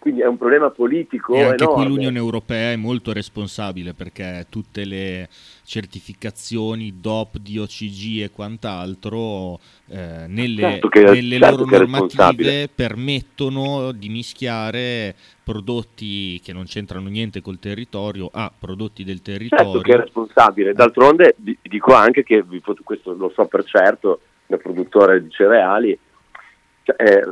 quindi 0.00 0.22
è 0.22 0.26
un 0.26 0.38
problema 0.38 0.70
politico. 0.70 1.34
E 1.34 1.42
anche 1.42 1.62
enorme. 1.62 1.82
qui 1.84 1.92
l'Unione 1.92 2.16
Europea 2.16 2.72
è 2.72 2.76
molto 2.76 3.12
responsabile 3.12 3.92
perché 3.92 4.46
tutte 4.48 4.86
le 4.86 5.28
certificazioni 5.62 6.94
DOP, 7.00 7.36
DOCG 7.36 8.22
e 8.22 8.30
quant'altro 8.32 9.60
eh, 9.88 10.24
nelle, 10.26 10.62
certo 10.62 10.88
che, 10.88 11.02
nelle 11.02 11.38
certo 11.38 11.64
loro 11.64 11.76
normative 11.76 12.68
permettono 12.74 13.92
di 13.92 14.08
mischiare 14.08 15.14
prodotti 15.44 16.40
che 16.40 16.54
non 16.54 16.64
c'entrano 16.64 17.08
niente 17.08 17.42
col 17.42 17.58
territorio 17.58 18.30
a 18.32 18.50
prodotti 18.56 19.04
del 19.04 19.20
territorio. 19.20 19.64
Certo 19.64 19.80
che 19.80 19.92
è 19.92 19.96
responsabile, 19.98 20.72
d'altronde 20.72 21.36
dico 21.36 21.92
anche 21.94 22.22
che, 22.22 22.42
questo 22.82 23.12
lo 23.12 23.30
so 23.34 23.44
per 23.44 23.64
certo, 23.64 24.20
da 24.46 24.56
produttore 24.56 25.22
di 25.22 25.30
cereali, 25.30 25.98
eh, 26.96 27.24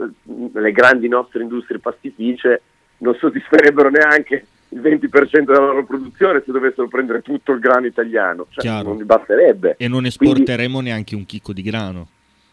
le 0.53 0.73
grandi 0.73 1.09
nostre 1.09 1.43
industrie 1.43 1.79
pastificie 1.79 2.63
non 2.99 3.15
soddisferebbero 3.15 3.91
neanche 3.91 4.47
il 4.71 4.81
20% 4.81 5.45
della 5.45 5.59
loro 5.59 5.85
produzione 5.85 6.43
se 6.45 6.53
dovessero 6.53 6.89
prendere 6.89 7.23
tutto 7.23 7.53
il 7.53 7.61
grano 7.61 7.87
italiano, 7.87 8.47
cioè, 8.51 8.83
non 8.83 8.97
mi 8.97 9.05
basterebbe. 9.05 9.77
E 9.79 9.89
non 9.89 10.05
esporteremo 10.05 10.73
Quindi, 10.75 10.91
neanche 10.91 11.15
un 11.15 11.25
chicco 11.25 11.53
di 11.53 11.63
grano. 11.63 12.09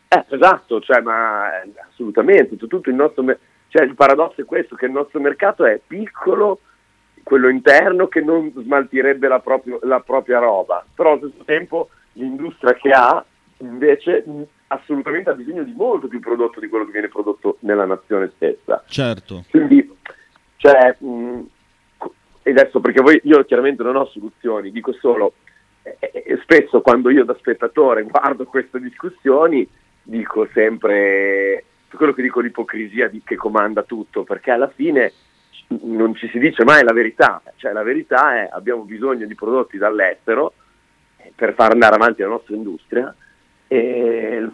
Eh, 0.08 0.26
esatto, 0.30 0.80
cioè, 0.80 1.02
ma 1.02 1.62
eh, 1.62 1.72
assolutamente, 1.90 2.56
tutto 2.56 2.90
il 2.90 2.96
nostro 2.96 3.24
cioè, 3.76 3.84
il 3.84 3.96
paradosso 3.96 4.40
è 4.40 4.46
questo, 4.46 4.76
che 4.76 4.86
il 4.86 4.92
nostro 4.92 5.20
mercato 5.20 5.66
è 5.66 5.82
piccolo, 5.86 6.62
quello 7.24 7.50
interno 7.50 8.08
che 8.08 8.22
non 8.22 8.54
smaltirebbe 8.56 9.28
la, 9.28 9.40
proprio, 9.40 9.80
la 9.84 10.00
propria 10.00 10.40
roba, 10.40 10.86
però 10.96 11.12
allo 11.12 11.28
stesso 11.28 11.44
tempo 11.44 11.90
l'industria 12.14 12.74
che 12.76 12.92
ha 12.92 13.26
invece 13.58 14.24
assolutamente 14.76 15.30
ha 15.30 15.34
bisogno 15.34 15.64
di 15.64 15.74
molto 15.74 16.08
più 16.08 16.20
prodotto 16.20 16.60
di 16.60 16.68
quello 16.68 16.86
che 16.86 16.92
viene 16.92 17.08
prodotto 17.08 17.58
nella 17.62 17.86
nazione 17.86 18.32
stessa. 18.36 18.84
Certo. 18.88 19.44
Quindi, 19.50 19.90
cioè, 20.58 20.96
mh, 21.00 21.42
e 22.44 22.52
adesso 22.52 22.80
perché 22.80 23.02
voi, 23.02 23.20
io 23.24 23.44
chiaramente 23.44 23.82
non 23.82 23.96
ho 23.96 24.06
soluzioni, 24.06 24.72
dico 24.72 24.94
solo, 24.94 25.34
eh, 25.82 25.98
eh, 26.00 26.40
spesso 26.44 26.82
quando 26.82 27.10
io 27.10 27.26
da 27.26 27.36
spettatore 27.36 28.04
guardo 28.04 28.46
queste 28.46 28.80
discussioni 28.80 29.68
dico 30.04 30.48
sempre 30.54 31.64
quello 31.96 32.14
che 32.14 32.22
dico 32.22 32.42
l'ipocrisia 32.42 33.08
di, 33.08 33.22
che 33.24 33.36
comanda 33.36 33.84
tutto, 33.84 34.24
perché 34.24 34.52
alla 34.52 34.68
fine 34.68 35.12
non 35.82 36.14
ci 36.14 36.28
si 36.30 36.38
dice 36.38 36.64
mai 36.64 36.84
la 36.84 36.94
verità, 36.94 37.42
cioè 37.56 37.72
la 37.72 37.84
verità 37.84 38.36
è 38.36 38.50
abbiamo 38.52 38.84
bisogno 38.84 39.26
di 39.26 39.34
prodotti 39.34 39.78
dall'estero 39.78 40.54
per 41.34 41.54
far 41.54 41.72
andare 41.72 41.96
avanti 41.96 42.22
la 42.22 42.28
nostra 42.28 42.56
industria 42.56 43.16
e, 43.68 44.50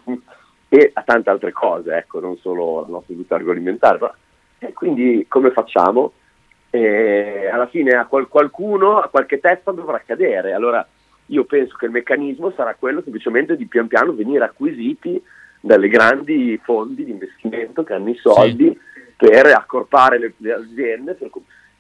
e 0.70 0.92
a 0.94 1.02
tante 1.04 1.30
altre 1.30 1.52
cose, 1.52 1.96
ecco, 1.96 2.20
non 2.20 2.38
solo 2.38 2.82
la 2.82 2.88
nostra 2.88 3.14
industria 3.14 3.40
agroalimentare. 3.40 3.98
Però, 3.98 4.14
e 4.60 4.74
quindi 4.74 5.26
come 5.28 5.52
facciamo? 5.52 6.14
E 6.70 7.50
alla 7.52 7.68
fine 7.68 7.92
a 7.92 8.06
qual- 8.06 8.28
qualcuno, 8.28 9.00
a 9.00 9.10
qualche 9.10 9.40
testa 9.40 9.72
dovrà 9.72 10.02
cadere. 10.06 10.54
Allora 10.54 10.86
io 11.28 11.46
penso 11.46 11.76
che 11.76 11.86
il 11.86 11.92
meccanismo 11.92 12.52
sarà 12.52 12.76
quello 12.76 13.02
semplicemente 13.02 13.58
di 13.58 13.66
pian 13.66 13.88
piano 13.88 14.14
venire 14.14 14.44
acquisiti 14.44 15.22
dalle 15.60 15.88
grandi 15.88 16.60
fondi 16.64 17.06
di 17.06 17.12
investimento 17.12 17.84
che 17.84 17.94
hanno 17.94 18.10
i 18.10 18.16
soldi 18.16 18.68
sì. 18.68 18.80
per 19.16 19.46
accorpare 19.48 20.18
le, 20.18 20.34
le 20.38 20.54
aziende 20.54 21.14
per, 21.14 21.30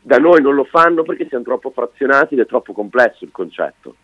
Da 0.02 0.18
noi 0.18 0.42
non 0.42 0.56
lo 0.56 0.64
fanno 0.64 1.04
perché 1.04 1.28
siamo 1.28 1.44
troppo 1.44 1.72
frazionati 1.72 2.34
ed 2.34 2.42
è 2.42 2.46
troppo 2.46 2.74
complesso 2.74 3.24
il 3.24 3.32
concetto. 3.32 3.96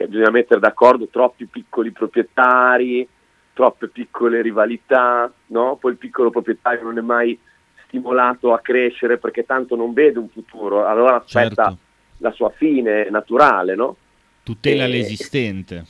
Che 0.00 0.08
bisogna 0.08 0.30
mettere 0.30 0.60
d'accordo 0.60 1.08
troppi 1.08 1.44
piccoli 1.44 1.90
proprietari, 1.90 3.06
troppe 3.52 3.88
piccole 3.88 4.40
rivalità, 4.40 5.30
no? 5.48 5.76
Poi 5.78 5.92
il 5.92 5.98
piccolo 5.98 6.30
proprietario 6.30 6.84
non 6.84 6.96
è 6.96 7.02
mai 7.02 7.38
stimolato 7.84 8.54
a 8.54 8.60
crescere 8.60 9.18
perché 9.18 9.44
tanto 9.44 9.76
non 9.76 9.92
vede 9.92 10.18
un 10.18 10.30
futuro, 10.30 10.86
allora 10.86 11.16
aspetta 11.16 11.64
certo. 11.64 11.78
la 12.16 12.30
sua 12.30 12.48
fine 12.48 13.10
naturale, 13.10 13.74
no? 13.74 13.94
Tutela 14.42 14.84
e... 14.84 14.88
l'esistente. 14.88 15.84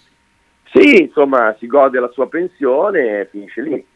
Sì, 0.72 1.02
insomma, 1.02 1.54
si 1.60 1.68
gode 1.68 2.00
la 2.00 2.10
sua 2.10 2.26
pensione 2.26 3.20
e 3.20 3.28
finisce 3.30 3.62
lì. 3.62 3.86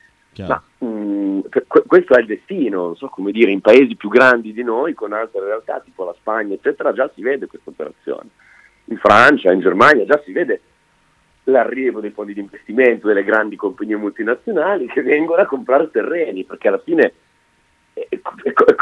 Ma 0.47 0.63
mh, 0.79 0.87
mm, 0.87 1.41
questo 1.89 2.15
è 2.15 2.21
il 2.21 2.27
destino, 2.27 2.85
non 2.85 2.97
so 2.97 3.09
come 3.09 3.33
dire, 3.33 3.51
in 3.51 3.61
paesi 3.61 3.97
più 3.97 4.11
grandi 4.11 4.53
di 4.53 4.63
noi, 4.63 4.95
con 4.95 5.13
altre 5.13 5.45
realtà, 5.45 5.81
tipo 5.81 6.05
la 6.05 6.15
Spagna, 6.17 6.55
eccetera, 6.55 6.93
già 6.93 7.11
si 7.13 7.21
vede 7.21 7.49
questa 7.49 7.71
operazione. 7.71 8.29
In 8.87 8.99
Francia, 8.99 9.53
in 9.53 9.61
Germania 9.61 10.05
già 10.05 10.21
si 10.25 10.33
vede 10.33 10.61
l'arrivo 11.45 12.01
dei 12.01 12.11
fondi 12.11 12.35
di 12.35 12.41
investimento 12.41 13.07
delle 13.07 13.25
grandi 13.25 13.57
compagnie 13.57 13.97
multinazionali 13.97 14.87
che 14.87 15.03
vengono 15.03 15.43
a 15.43 15.47
comprare 15.47 15.91
terreni, 15.91 16.45
perché 16.45 16.69
alla 16.69 16.79
fine, 16.79 17.13
eh, 17.95 18.21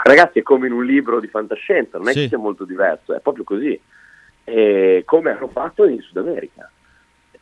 ragazzi, 0.04 0.40
è 0.40 0.42
come 0.42 0.66
in 0.66 0.72
un 0.72 0.84
libro 0.84 1.20
di 1.20 1.28
fantascienza, 1.28 1.98
non 1.98 2.08
è 2.08 2.12
sì. 2.12 2.22
che 2.22 2.28
sia 2.28 2.38
molto 2.38 2.64
diverso, 2.64 3.14
è 3.14 3.20
proprio 3.20 3.44
così, 3.44 3.80
e 4.44 5.02
come 5.04 5.30
hanno 5.30 5.48
fatto 5.48 5.84
in 5.86 6.00
Sud 6.00 6.16
America. 6.16 6.70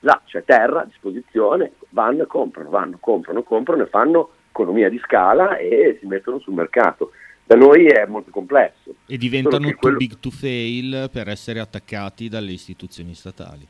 Là 0.01 0.21
c'è 0.25 0.43
terra 0.45 0.81
a 0.81 0.87
disposizione, 0.87 1.73
vanno 1.91 2.23
e 2.23 2.27
comprano, 2.27 2.71
vanno, 2.71 2.97
comprano, 2.99 3.43
comprano 3.43 3.83
e 3.83 3.87
fanno 3.87 4.31
economia 4.51 4.89
di 4.89 4.99
scala 4.99 5.57
e 5.59 5.99
si 6.01 6.07
mettono 6.07 6.39
sul 6.39 6.55
mercato. 6.55 7.13
Da 7.51 7.57
noi 7.57 7.87
è 7.87 8.07
molto 8.07 8.31
complesso. 8.31 8.95
E 9.09 9.19
diventano 9.19 9.71
too 9.71 9.77
quello... 9.77 9.97
big 9.97 10.21
to 10.21 10.31
fail 10.31 11.11
per 11.13 11.27
essere 11.27 11.59
attaccati 11.59 12.29
dalle 12.29 12.53
istituzioni 12.53 13.13
statali. 13.13 13.67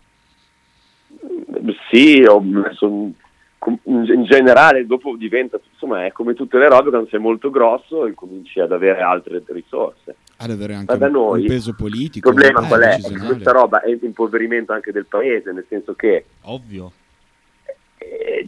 Sì, 1.89 2.23
ho 2.29 2.41
messo 2.43 2.87
in 3.85 4.25
generale 4.25 4.85
dopo 4.85 5.17
diventa, 5.17 5.59
insomma 5.73 6.05
è 6.05 6.13
come 6.13 6.35
tutte 6.35 6.59
le 6.59 6.69
robe, 6.69 6.91
quando 6.91 7.09
sei 7.09 7.21
molto 7.21 7.49
grosso 7.49 8.05
e 8.05 8.13
cominci 8.13 8.61
ad 8.61 8.71
avere 8.71 9.01
altre 9.01 9.43
risorse. 9.47 10.17
Ad 10.37 10.51
avere 10.51 10.75
anche 10.75 10.93
un, 10.93 11.11
noi, 11.11 11.41
un, 11.41 11.47
peso 11.47 11.73
politico. 11.73 12.29
Il 12.29 12.35
problema 12.35 12.67
qual 12.67 12.83
è? 12.83 13.01
Questa 13.01 13.53
roba 13.53 13.81
è 13.81 13.97
impoverimento 13.99 14.75
anche 14.75 14.93
del 14.93 15.07
paese, 15.07 15.53
nel 15.53 15.65
senso 15.71 15.95
che... 15.95 16.27
Ovvio. 16.43 16.93
Eh, 17.97 18.47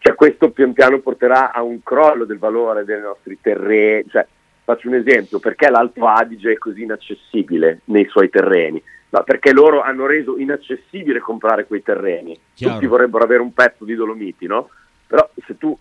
cioè 0.00 0.14
questo 0.14 0.50
pian 0.50 0.74
piano 0.74 0.98
porterà 0.98 1.50
a 1.50 1.62
un 1.62 1.82
crollo 1.82 2.26
del 2.26 2.38
valore 2.38 2.84
dei 2.84 3.00
nostri 3.00 3.38
terreni. 3.40 4.04
Cioè, 4.10 4.26
faccio 4.66 4.88
un 4.88 4.94
esempio, 4.94 5.38
perché 5.38 5.70
l'Alto 5.70 6.08
Adige 6.08 6.52
è 6.52 6.58
così 6.58 6.82
inaccessibile 6.82 7.82
nei 7.84 8.06
suoi 8.08 8.28
terreni? 8.28 8.82
No, 9.10 9.22
perché 9.22 9.52
loro 9.52 9.80
hanno 9.80 10.06
reso 10.06 10.36
inaccessibile 10.36 11.20
comprare 11.20 11.66
quei 11.66 11.84
terreni. 11.84 12.36
Chiaro. 12.52 12.74
Tutti 12.74 12.86
vorrebbero 12.86 13.22
avere 13.22 13.42
un 13.42 13.54
pezzo 13.54 13.84
di 13.84 13.94
Dolomiti, 13.94 14.46
no? 14.46 14.68
Però 15.06 15.30
se 15.46 15.56
tu 15.56 15.78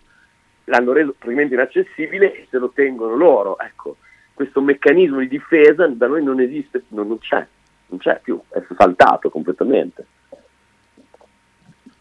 l'hanno 0.65 0.93
reso 0.93 1.15
praticamente 1.17 1.55
inaccessibile 1.55 2.35
e 2.35 2.47
se 2.47 2.59
lo 2.59 2.69
tengono 2.69 3.15
loro, 3.15 3.57
ecco, 3.57 3.97
questo 4.35 4.61
meccanismo 4.61 5.17
di 5.17 5.29
difesa 5.29 5.87
da 5.87 6.05
noi 6.05 6.23
non 6.23 6.39
esiste, 6.39 6.83
non, 6.89 7.07
non 7.07 7.17
c'è, 7.17 7.43
non 7.87 7.97
c'è 7.97 8.19
più, 8.21 8.39
è 8.49 8.61
saltato 8.77 9.31
completamente. 9.31 10.05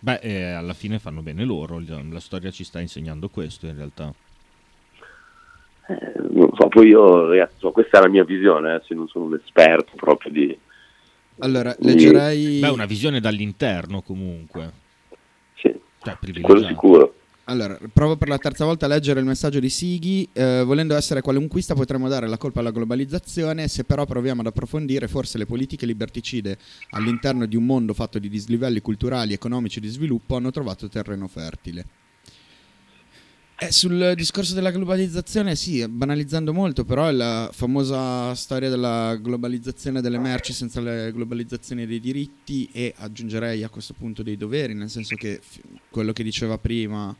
Beh, 0.00 0.18
eh, 0.20 0.50
alla 0.50 0.74
fine 0.74 0.98
fanno 0.98 1.22
bene 1.22 1.46
loro, 1.46 1.82
la 2.10 2.20
storia 2.20 2.50
ci 2.50 2.62
sta 2.62 2.78
insegnando 2.78 3.30
questo 3.30 3.64
in 3.64 3.74
realtà. 3.74 4.12
Eh, 5.88 6.12
non 6.30 6.50
so, 6.54 6.68
poi 6.68 6.88
io, 6.88 7.28
ragazzi, 7.28 7.54
so, 7.58 7.70
questa 7.70 7.98
è 7.98 8.02
la 8.02 8.08
mia 8.08 8.24
visione, 8.24 8.76
eh, 8.76 8.82
se 8.86 8.94
non 8.94 9.06
sono 9.08 9.26
un 9.26 9.34
esperto 9.34 9.92
proprio 9.96 10.32
di, 10.32 10.58
allora, 11.38 11.74
leggerei... 11.80 12.60
Beh, 12.60 12.68
una 12.68 12.86
visione 12.86 13.20
dall'interno 13.20 14.02
comunque. 14.02 14.72
Sì, 15.56 15.74
cioè, 16.02 16.16
quello 16.40 16.66
sicuro. 16.66 17.14
Allora, 17.46 17.78
provo 17.92 18.16
per 18.16 18.28
la 18.28 18.38
terza 18.38 18.64
volta 18.64 18.86
a 18.86 18.88
leggere 18.88 19.20
il 19.20 19.26
messaggio 19.26 19.58
di 19.58 19.68
Sighi. 19.68 20.26
Eh, 20.32 20.62
volendo 20.64 20.94
essere 20.94 21.20
qualunquista 21.20 21.74
potremmo 21.74 22.08
dare 22.08 22.28
la 22.28 22.38
colpa 22.38 22.60
alla 22.60 22.70
globalizzazione, 22.70 23.68
se 23.68 23.84
però 23.84 24.06
proviamo 24.06 24.40
ad 24.40 24.46
approfondire, 24.46 25.08
forse 25.08 25.36
le 25.36 25.44
politiche 25.44 25.86
liberticide 25.86 26.56
all'interno 26.90 27.46
di 27.46 27.56
un 27.56 27.66
mondo 27.66 27.92
fatto 27.92 28.18
di 28.18 28.28
dislivelli 28.28 28.80
culturali 28.80 29.32
e 29.32 29.34
economici 29.34 29.80
di 29.80 29.88
sviluppo 29.88 30.36
hanno 30.36 30.50
trovato 30.50 30.88
terreno 30.88 31.26
fertile. 31.26 31.84
Eh, 33.64 33.72
sul 33.72 34.12
discorso 34.14 34.52
della 34.52 34.70
globalizzazione, 34.70 35.56
sì, 35.56 35.86
banalizzando 35.88 36.52
molto, 36.52 36.84
però 36.84 37.06
è 37.06 37.12
la 37.12 37.48
famosa 37.50 38.34
storia 38.34 38.68
della 38.68 39.16
globalizzazione 39.16 40.02
delle 40.02 40.18
merci 40.18 40.52
senza 40.52 40.82
la 40.82 41.10
globalizzazione 41.10 41.86
dei 41.86 41.98
diritti 41.98 42.68
e 42.72 42.92
aggiungerei 42.94 43.62
a 43.62 43.70
questo 43.70 43.94
punto 43.94 44.22
dei 44.22 44.36
doveri, 44.36 44.74
nel 44.74 44.90
senso 44.90 45.14
che 45.16 45.40
quello 45.88 46.12
che 46.12 46.22
diceva 46.22 46.58
prima 46.58 47.14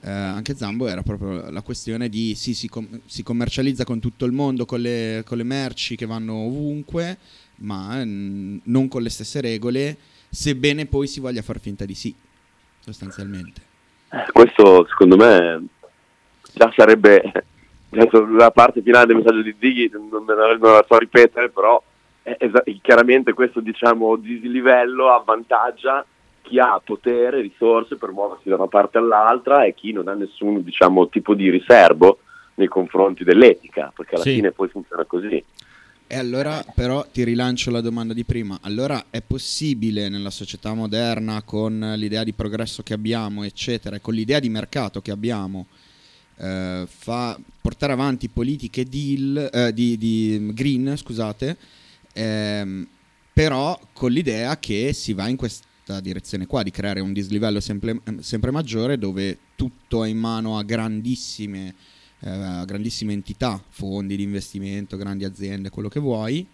eh, 0.00 0.10
anche 0.10 0.56
Zambo 0.56 0.86
era 0.86 1.02
proprio 1.02 1.50
la 1.50 1.60
questione 1.60 2.08
di 2.08 2.34
sì, 2.34 2.54
si, 2.54 2.68
com- 2.68 3.00
si 3.04 3.22
commercializza 3.22 3.84
con 3.84 4.00
tutto 4.00 4.24
il 4.24 4.32
mondo, 4.32 4.64
con 4.64 4.80
le, 4.80 5.24
con 5.26 5.36
le 5.36 5.44
merci 5.44 5.94
che 5.94 6.06
vanno 6.06 6.36
ovunque, 6.36 7.18
ma 7.56 8.02
n- 8.02 8.60
non 8.64 8.88
con 8.88 9.02
le 9.02 9.10
stesse 9.10 9.42
regole, 9.42 9.98
sebbene 10.30 10.86
poi 10.86 11.06
si 11.06 11.20
voglia 11.20 11.42
far 11.42 11.60
finta 11.60 11.84
di 11.84 11.94
sì, 11.94 12.14
sostanzialmente. 12.80 13.74
Questo 14.32 14.86
secondo 14.88 15.16
me 15.16 15.64
già 16.54 16.72
sarebbe 16.74 17.22
la 17.90 18.50
parte 18.50 18.82
finale 18.82 19.06
del 19.06 19.16
messaggio 19.16 19.42
di 19.42 19.54
Ziggy, 19.58 19.90
non, 19.92 20.24
non 20.24 20.58
la 20.60 20.84
so 20.86 20.98
ripetere, 20.98 21.50
però 21.50 21.82
è, 22.22 22.36
è, 22.36 22.50
chiaramente 22.82 23.32
questo 23.32 23.60
diciamo 23.60 24.16
dislivello 24.16 25.12
avvantaggia 25.12 26.04
chi 26.42 26.58
ha 26.58 26.80
potere, 26.82 27.40
risorse 27.40 27.96
per 27.96 28.10
muoversi 28.10 28.48
da 28.48 28.54
una 28.54 28.68
parte 28.68 28.98
all'altra 28.98 29.64
e 29.64 29.74
chi 29.74 29.92
non 29.92 30.08
ha 30.08 30.14
nessun 30.14 30.62
diciamo, 30.62 31.08
tipo 31.08 31.34
di 31.34 31.50
riservo 31.50 32.18
nei 32.54 32.68
confronti 32.68 33.24
dell'etica, 33.24 33.92
perché 33.94 34.14
alla 34.14 34.24
sì. 34.24 34.34
fine 34.34 34.52
poi 34.52 34.68
funziona 34.68 35.04
così. 35.04 35.42
E 36.08 36.16
allora 36.16 36.64
però 36.72 37.04
ti 37.04 37.24
rilancio 37.24 37.72
la 37.72 37.80
domanda 37.80 38.14
di 38.14 38.22
prima, 38.22 38.58
allora 38.62 39.06
è 39.10 39.22
possibile 39.22 40.08
nella 40.08 40.30
società 40.30 40.72
moderna 40.72 41.42
con 41.42 41.94
l'idea 41.96 42.22
di 42.22 42.32
progresso 42.32 42.84
che 42.84 42.94
abbiamo, 42.94 43.42
eccetera, 43.42 43.98
con 43.98 44.14
l'idea 44.14 44.38
di 44.38 44.48
mercato 44.48 45.02
che 45.02 45.10
abbiamo, 45.10 45.66
eh, 46.36 46.84
fa, 46.86 47.36
portare 47.60 47.92
avanti 47.92 48.28
politiche 48.28 48.84
deal, 48.84 49.50
eh, 49.52 49.72
di, 49.74 49.98
di, 49.98 50.50
green, 50.52 50.94
scusate, 50.96 51.56
ehm, 52.12 52.86
però 53.32 53.76
con 53.92 54.12
l'idea 54.12 54.60
che 54.60 54.92
si 54.92 55.12
va 55.12 55.26
in 55.26 55.36
questa 55.36 55.98
direzione 56.00 56.46
qua, 56.46 56.62
di 56.62 56.70
creare 56.70 57.00
un 57.00 57.12
dislivello 57.12 57.58
sempre, 57.58 58.00
sempre 58.20 58.52
maggiore 58.52 58.96
dove 58.96 59.38
tutto 59.56 60.04
è 60.04 60.08
in 60.08 60.18
mano 60.18 60.56
a 60.56 60.62
grandissime 60.62 61.74
eh, 62.20 62.64
grandissime 62.64 63.12
entità, 63.12 63.60
fondi 63.68 64.16
di 64.16 64.22
investimento, 64.22 64.96
grandi 64.96 65.24
aziende, 65.24 65.70
quello 65.70 65.88
che 65.88 66.00
vuoi, 66.00 66.46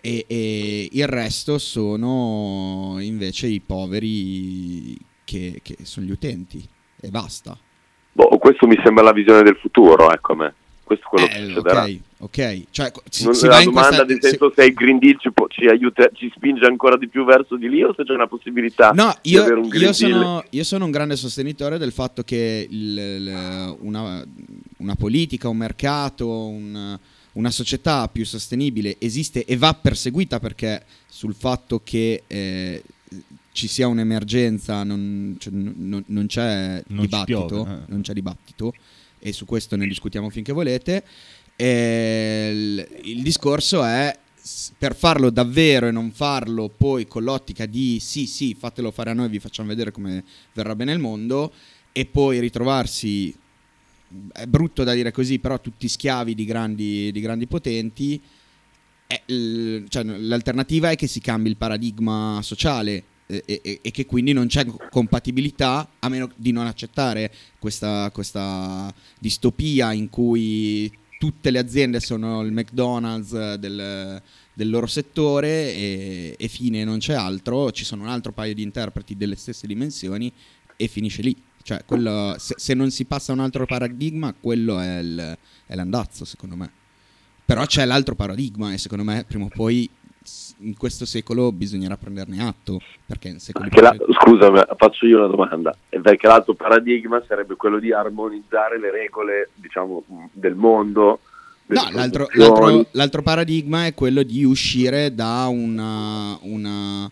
e, 0.00 0.24
e 0.28 0.88
il 0.92 1.06
resto 1.06 1.58
sono 1.58 2.96
invece 3.00 3.46
i 3.46 3.60
poveri 3.60 4.96
che, 5.24 5.60
che, 5.62 5.76
sono 5.82 6.06
gli 6.06 6.10
utenti 6.10 6.66
e 7.00 7.10
basta. 7.10 7.56
Boh, 8.12 8.38
questo 8.38 8.66
mi 8.66 8.78
sembra 8.84 9.02
la 9.02 9.12
visione 9.12 9.42
del 9.42 9.56
futuro, 9.56 10.12
ecco 10.12 10.32
a 10.32 10.36
me 10.36 10.54
questo 10.84 11.06
è 11.06 11.08
quello 11.08 11.26
eh, 11.26 11.28
che 11.28 11.52
succederà. 11.54 11.82
Ok, 11.82 12.00
ok. 12.18 12.62
Cioè, 12.70 12.92
si, 13.08 13.24
non, 13.24 13.34
si 13.34 13.46
la 13.46 13.62
domanda 13.64 14.04
questa... 14.04 14.28
senso 14.28 14.52
se 14.54 14.64
il 14.64 14.74
Green 14.74 14.98
Deal 14.98 15.18
ci, 15.18 15.32
può, 15.32 15.46
ci, 15.48 15.66
aiuta, 15.66 16.08
ci, 16.12 16.30
spinge 16.34 16.66
ancora 16.66 16.96
di 16.96 17.08
più 17.08 17.24
verso 17.24 17.56
di 17.56 17.68
lì 17.68 17.82
o 17.82 17.92
se 17.94 18.04
c'è 18.04 18.12
una 18.12 18.26
possibilità 18.26 18.90
no, 18.90 19.12
io, 19.22 19.40
di 19.40 19.46
avere 19.46 19.60
un 19.60 19.68
Green 19.68 19.86
io 19.86 19.92
sono, 19.92 20.44
io 20.48 20.64
sono 20.64 20.84
un 20.84 20.90
grande 20.90 21.16
sostenitore 21.16 21.78
del 21.78 21.92
fatto 21.92 22.22
che 22.22 22.66
il, 22.70 22.98
il, 22.98 23.76
una, 23.80 24.24
una, 24.76 24.94
politica, 24.94 25.48
un 25.48 25.56
mercato, 25.56 26.28
un, 26.28 26.98
una 27.32 27.50
società 27.50 28.08
più 28.08 28.24
sostenibile 28.24 28.96
esiste 28.98 29.44
e 29.44 29.56
va 29.56 29.74
perseguita 29.74 30.38
perché 30.38 30.84
sul 31.06 31.34
fatto 31.34 31.80
che... 31.82 32.22
Eh, 32.26 32.82
ci 33.54 33.68
sia 33.68 33.86
un'emergenza, 33.86 34.82
non, 34.82 35.36
cioè, 35.38 35.52
non, 35.52 36.02
non 36.06 36.26
c'è 36.26 36.82
non 36.88 37.02
dibattito, 37.02 37.46
piove, 37.46 37.72
eh. 37.72 37.78
non 37.86 38.00
c'è 38.00 38.12
dibattito 38.12 38.74
e 39.26 39.32
su 39.32 39.46
questo 39.46 39.74
ne 39.76 39.86
discutiamo 39.86 40.28
finché 40.28 40.52
volete. 40.52 41.02
il, 41.56 42.86
il 43.04 43.22
discorso 43.22 43.82
è 43.82 44.14
per 44.76 44.94
farlo 44.94 45.30
davvero 45.30 45.86
e 45.86 45.90
non 45.90 46.10
farlo 46.10 46.68
poi 46.68 47.06
con 47.06 47.24
l'ottica 47.24 47.64
di 47.64 47.98
sì, 48.00 48.26
sì, 48.26 48.54
fatelo 48.54 48.90
fare 48.90 49.08
a 49.08 49.14
noi, 49.14 49.30
vi 49.30 49.38
facciamo 49.38 49.68
vedere 49.68 49.92
come 49.92 50.22
verrà 50.52 50.76
bene 50.76 50.92
il 50.92 50.98
mondo 50.98 51.50
e 51.90 52.04
poi 52.04 52.38
ritrovarsi, 52.38 53.34
è 54.30 54.44
brutto 54.44 54.84
da 54.84 54.92
dire 54.92 55.10
così, 55.10 55.38
però 55.38 55.58
tutti 55.58 55.88
schiavi 55.88 56.34
di 56.34 56.44
grandi, 56.44 57.10
di 57.10 57.20
grandi 57.20 57.46
potenti, 57.46 58.20
cioè, 59.88 60.02
l'alternativa 60.02 60.90
è 60.90 60.96
che 60.96 61.06
si 61.06 61.20
cambi 61.20 61.48
il 61.48 61.56
paradigma 61.56 62.40
sociale 62.42 63.04
e, 63.26 63.42
e, 63.46 63.78
e, 63.82 63.90
che 63.90 64.06
quindi 64.06 64.32
non 64.32 64.46
c'è 64.46 64.66
compatibilità 64.90 65.88
a 65.98 66.08
meno 66.08 66.30
di 66.36 66.52
non 66.52 66.66
accettare 66.66 67.32
questa, 67.58 68.10
questa 68.12 68.92
distopia 69.18 69.92
in 69.92 70.10
cui 70.10 70.92
tutte 71.18 71.50
le 71.50 71.58
aziende 71.58 72.00
sono 72.00 72.42
il 72.42 72.52
McDonald's 72.52 73.54
del, 73.54 74.20
del 74.52 74.70
loro 74.70 74.86
settore 74.86 75.74
e, 75.74 76.36
e 76.38 76.48
fine, 76.48 76.84
non 76.84 76.98
c'è 76.98 77.14
altro, 77.14 77.72
ci 77.72 77.84
sono 77.84 78.02
un 78.02 78.08
altro 78.08 78.32
paio 78.32 78.52
di 78.52 78.62
interpreti 78.62 79.16
delle 79.16 79.36
stesse 79.36 79.66
dimensioni 79.66 80.30
e 80.76 80.86
finisce 80.88 81.22
lì. 81.22 81.36
Cioè, 81.62 81.82
quello, 81.86 82.34
se, 82.38 82.54
se, 82.58 82.74
non 82.74 82.90
si 82.90 83.06
passa 83.06 83.32
a 83.32 83.36
un 83.36 83.40
altro 83.40 83.64
paradigma, 83.64 84.34
quello 84.38 84.78
è, 84.78 84.98
il, 84.98 85.38
è 85.64 85.74
l'andazzo, 85.74 86.26
secondo 86.26 86.56
me. 86.56 86.70
Però 87.42 87.64
c'è 87.64 87.86
l'altro 87.86 88.14
paradigma 88.14 88.74
e 88.74 88.78
secondo 88.78 89.04
me 89.04 89.24
prima 89.26 89.46
o 89.46 89.48
poi 89.48 89.88
in 90.58 90.76
questo 90.76 91.04
secolo 91.04 91.52
bisognerà 91.52 91.96
prenderne 91.96 92.42
atto. 92.42 92.80
Perché 93.06 93.38
secoli 93.38 93.70
la, 93.72 93.94
scusa, 94.20 94.66
faccio 94.76 95.06
io 95.06 95.18
una 95.18 95.26
domanda. 95.26 95.76
Perché 95.88 96.26
l'altro 96.26 96.54
paradigma 96.54 97.22
sarebbe 97.26 97.56
quello 97.56 97.78
di 97.78 97.92
armonizzare 97.92 98.78
le 98.78 98.90
regole, 98.90 99.50
diciamo, 99.54 100.04
del 100.32 100.54
mondo. 100.54 101.20
No, 101.66 101.88
l'altro, 101.92 102.28
l'altro, 102.32 102.86
l'altro, 102.90 103.22
paradigma 103.22 103.86
è 103.86 103.94
quello 103.94 104.22
di 104.22 104.44
uscire 104.44 105.14
da 105.14 105.46
una, 105.46 106.38
una, 106.42 107.10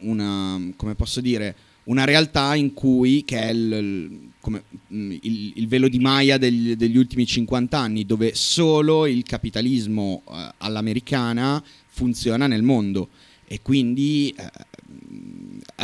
una 0.00 0.72
come 0.76 0.94
posso 0.94 1.22
dire, 1.22 1.54
una 1.84 2.04
realtà 2.04 2.54
in 2.54 2.74
cui, 2.74 3.24
che 3.24 3.38
è 3.38 3.50
il, 3.50 4.30
come, 4.40 4.64
il, 4.88 5.52
il 5.56 5.68
velo 5.68 5.88
di 5.88 5.98
Maya 5.98 6.36
degli, 6.36 6.76
degli, 6.76 6.96
ultimi 6.96 7.26
50 7.26 7.78
anni, 7.78 8.04
dove 8.04 8.34
solo 8.34 9.06
il 9.06 9.22
capitalismo 9.22 10.22
eh, 10.28 10.52
all'americana 10.58 11.62
funziona 11.96 12.46
nel 12.46 12.62
mondo 12.62 13.08
e 13.46 13.62
quindi 13.62 14.34
eh, 14.36 14.50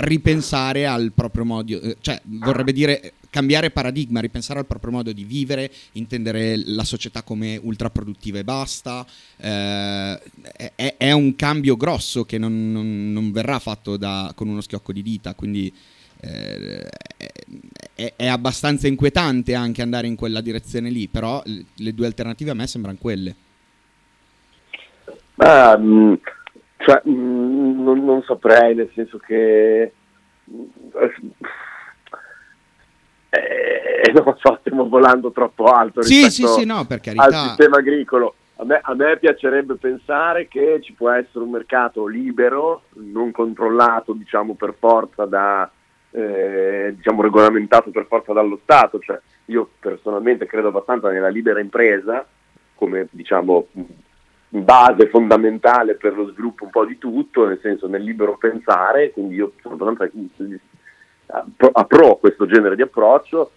ripensare 0.04 0.86
al 0.86 1.12
proprio 1.14 1.44
modo, 1.46 1.80
eh, 1.80 1.96
cioè 2.00 2.20
vorrebbe 2.24 2.72
dire 2.72 3.14
cambiare 3.30 3.70
paradigma, 3.70 4.20
ripensare 4.20 4.58
al 4.58 4.66
proprio 4.66 4.90
modo 4.92 5.10
di 5.12 5.24
vivere, 5.24 5.72
intendere 5.92 6.54
la 6.66 6.84
società 6.84 7.22
come 7.22 7.58
ultraproduttiva 7.62 8.38
e 8.38 8.44
basta, 8.44 9.06
eh, 9.38 10.20
è, 10.74 10.96
è, 10.98 11.12
un 11.12 11.34
cambio 11.34 11.78
grosso 11.78 12.26
che 12.26 12.36
non, 12.36 12.70
non, 12.70 13.10
non 13.10 13.32
verrà 13.32 13.58
fatto 13.58 13.96
da, 13.96 14.32
con 14.34 14.48
uno 14.48 14.60
schiocco 14.60 14.92
di 14.92 15.02
dita, 15.02 15.34
quindi 15.34 15.72
eh, 16.20 16.86
è, 17.94 18.12
è, 18.16 18.26
abbastanza 18.26 18.86
inquietante 18.86 19.54
anche 19.54 19.80
andare 19.80 20.08
in 20.08 20.14
quella 20.14 20.42
direzione 20.42 20.90
lì, 20.90 21.08
però 21.08 21.42
le 21.46 21.94
due 21.94 22.06
alternative 22.06 22.50
a 22.50 22.54
me 22.54 22.66
sembrano 22.66 22.98
quelle. 23.00 23.41
Ah, 25.36 25.76
mh, 25.76 26.18
cioè, 26.78 27.00
mh, 27.04 27.82
non, 27.82 28.04
non, 28.04 28.22
saprei, 28.22 28.74
nel 28.74 28.90
senso 28.94 29.18
che 29.18 29.92
eh, 33.30 34.12
non 34.12 34.36
so, 34.38 34.58
stiamo 34.60 34.88
volando 34.88 35.30
troppo 35.32 35.64
alto 35.64 36.02
sì, 36.02 36.30
sì, 36.30 36.46
sì, 36.46 36.64
no, 36.64 36.84
per 36.84 37.00
carità. 37.00 37.24
al 37.24 37.32
sistema 37.32 37.78
agricolo. 37.78 38.34
A 38.56 38.64
me, 38.64 38.78
a 38.80 38.94
me, 38.94 39.16
piacerebbe 39.16 39.74
pensare 39.74 40.46
che 40.46 40.80
ci 40.82 40.92
può 40.92 41.10
essere 41.10 41.42
un 41.42 41.50
mercato 41.50 42.06
libero, 42.06 42.82
non 42.94 43.32
controllato 43.32 44.12
diciamo, 44.12 44.54
per 44.54 44.74
forza 44.78 45.24
da, 45.24 45.68
eh, 46.10 46.92
diciamo, 46.94 47.22
regolamentato 47.22 47.90
per 47.90 48.06
forza 48.06 48.32
dallo 48.32 48.60
Stato. 48.62 49.00
Cioè, 49.00 49.18
io 49.46 49.68
personalmente 49.80 50.46
credo 50.46 50.68
abbastanza 50.68 51.10
nella 51.10 51.28
libera 51.28 51.58
impresa 51.58 52.24
come 52.82 53.06
diciamo, 53.10 53.68
base 54.60 55.08
fondamentale 55.08 55.94
per 55.94 56.14
lo 56.14 56.30
sviluppo 56.30 56.64
un 56.64 56.70
po' 56.70 56.84
di 56.84 56.98
tutto, 56.98 57.46
nel 57.46 57.58
senso 57.62 57.86
nel 57.86 58.02
libero 58.02 58.36
pensare, 58.36 59.10
quindi 59.10 59.36
io 59.36 59.52
sono 59.62 59.76
apro 61.72 62.16
questo 62.16 62.46
genere 62.46 62.76
di 62.76 62.82
approccio. 62.82 63.50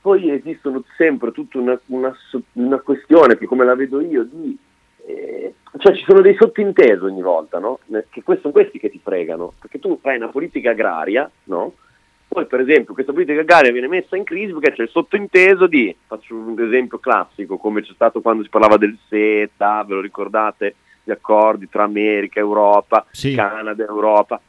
Poi 0.00 0.30
esistono 0.30 0.82
sempre 0.96 1.30
tutta 1.30 1.58
una, 1.58 1.78
una, 1.86 2.16
una 2.52 2.78
questione 2.78 3.36
che 3.36 3.44
come 3.44 3.66
la 3.66 3.74
vedo 3.74 4.00
io 4.00 4.24
di 4.24 4.58
eh, 5.06 5.54
cioè 5.78 5.94
ci 5.94 6.04
sono 6.04 6.20
dei 6.20 6.34
sottintesi 6.38 7.04
ogni 7.04 7.22
volta, 7.22 7.58
no? 7.58 7.80
Che 7.86 8.22
sono 8.24 8.52
questi 8.52 8.78
che 8.78 8.90
ti 8.90 9.00
fregano, 9.02 9.52
perché 9.60 9.78
tu 9.78 9.98
fai 10.00 10.16
una 10.16 10.28
politica 10.28 10.70
agraria, 10.70 11.30
no? 11.44 11.74
Poi 12.32 12.46
per 12.46 12.60
esempio 12.60 12.94
questa 12.94 13.10
politica 13.10 13.40
agraria 13.40 13.72
viene 13.72 13.88
messa 13.88 14.16
in 14.16 14.22
crisi 14.22 14.52
perché 14.52 14.70
c'è 14.70 14.82
il 14.82 14.88
sottointeso 14.90 15.66
di, 15.66 15.92
faccio 16.06 16.36
un 16.36 16.54
esempio 16.60 16.98
classico, 16.98 17.56
come 17.56 17.82
c'è 17.82 17.90
stato 17.92 18.20
quando 18.20 18.44
si 18.44 18.48
parlava 18.48 18.76
del 18.76 18.96
SETA, 19.08 19.82
ve 19.82 19.94
lo 19.94 20.00
ricordate? 20.00 20.76
Gli 21.02 21.10
accordi 21.10 21.68
tra 21.68 21.82
America, 21.82 22.38
Europa, 22.38 23.04
sì. 23.10 23.34
Canada, 23.34 23.84
Europa. 23.84 24.40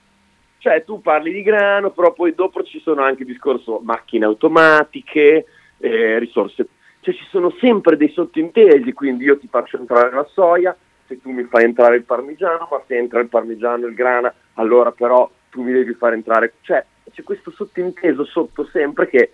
Cioè 0.60 0.84
tu 0.84 1.02
parli 1.02 1.34
di 1.34 1.42
grano, 1.42 1.90
però 1.90 2.14
poi 2.14 2.36
dopo 2.36 2.62
ci 2.62 2.80
sono 2.82 3.02
anche 3.02 3.24
il 3.24 3.30
discorso 3.30 3.80
macchine 3.84 4.26
automatiche, 4.26 5.46
eh, 5.80 6.20
risorse. 6.20 6.68
Cioè 7.00 7.16
ci 7.16 7.26
sono 7.32 7.52
sempre 7.60 7.98
dei 7.98 8.10
sottintesi, 8.10 8.94
quindi 8.94 9.24
io 9.24 9.40
ti 9.40 9.48
faccio 9.50 9.78
entrare 9.78 10.12
la 10.12 10.28
soia, 10.32 10.78
se 11.08 11.20
tu 11.20 11.32
mi 11.32 11.46
fai 11.46 11.64
entrare 11.64 11.96
il 11.96 12.04
parmigiano, 12.04 12.68
ma 12.70 12.80
se 12.86 12.96
entra 12.96 13.22
il 13.22 13.28
parmigiano 13.28 13.88
e 13.88 13.90
il 13.90 13.96
grana, 13.96 14.32
allora 14.54 14.92
però 14.92 15.28
tu 15.50 15.64
mi 15.64 15.72
devi 15.72 15.96
far 15.96 16.14
entrare. 16.14 16.54
Cioè 16.62 16.86
c'è 17.12 17.24
questo 17.24 17.52
sottinteso 17.52 18.26
sotto 18.26 18.66
sempre 18.66 19.08
che, 19.08 19.32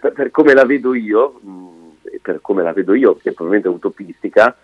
per, 0.00 0.12
per 0.12 0.30
come 0.30 0.54
la 0.54 0.64
vedo 0.64 0.94
io, 0.94 1.38
mh, 1.40 1.50
mm, 1.50 1.88
per 2.22 2.40
come 2.40 2.62
la 2.62 2.72
vedo 2.72 2.94
io, 2.94 3.16
che 3.16 3.30
è 3.30 3.32
probabilmente 3.32 3.68
utopistica, 3.68 4.56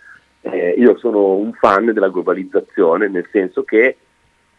eh, 0.42 0.74
io 0.76 0.96
sono 0.98 1.34
un 1.34 1.52
fan 1.52 1.92
della 1.92 2.08
globalizzazione, 2.08 3.08
nel 3.08 3.28
senso 3.30 3.62
che 3.62 3.96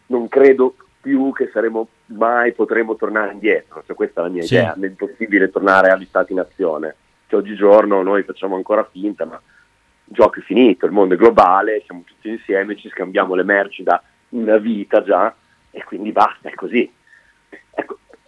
non 0.06 0.28
credo 0.28 0.74
più 1.00 1.32
che 1.32 1.50
saremo 1.52 1.88
mai 2.06 2.52
potremo 2.52 2.96
tornare 2.96 3.32
indietro, 3.32 3.82
cioè, 3.86 3.94
questa 3.94 4.20
è 4.20 4.24
la 4.24 4.30
mia 4.30 4.42
sì. 4.42 4.54
idea, 4.54 4.74
è 4.74 4.86
impossibile 4.86 5.50
tornare 5.50 5.90
agli 5.90 6.06
stati-nazione. 6.06 6.96
Cioè, 7.26 7.40
oggigiorno 7.40 8.02
noi 8.02 8.22
facciamo 8.22 8.56
ancora 8.56 8.88
finta, 8.90 9.26
ma 9.26 9.34
il 9.36 10.14
gioco 10.14 10.40
è 10.40 10.42
finito, 10.42 10.86
il 10.86 10.92
mondo 10.92 11.14
è 11.14 11.18
globale, 11.18 11.82
siamo 11.84 12.02
tutti 12.06 12.30
insieme, 12.30 12.76
ci 12.76 12.88
scambiamo 12.88 13.34
le 13.34 13.42
merci 13.42 13.82
da 13.82 14.02
una 14.30 14.56
vita 14.56 15.02
già 15.02 15.34
e 15.70 15.84
quindi 15.84 16.12
basta, 16.12 16.48
è 16.48 16.54
così. 16.54 16.90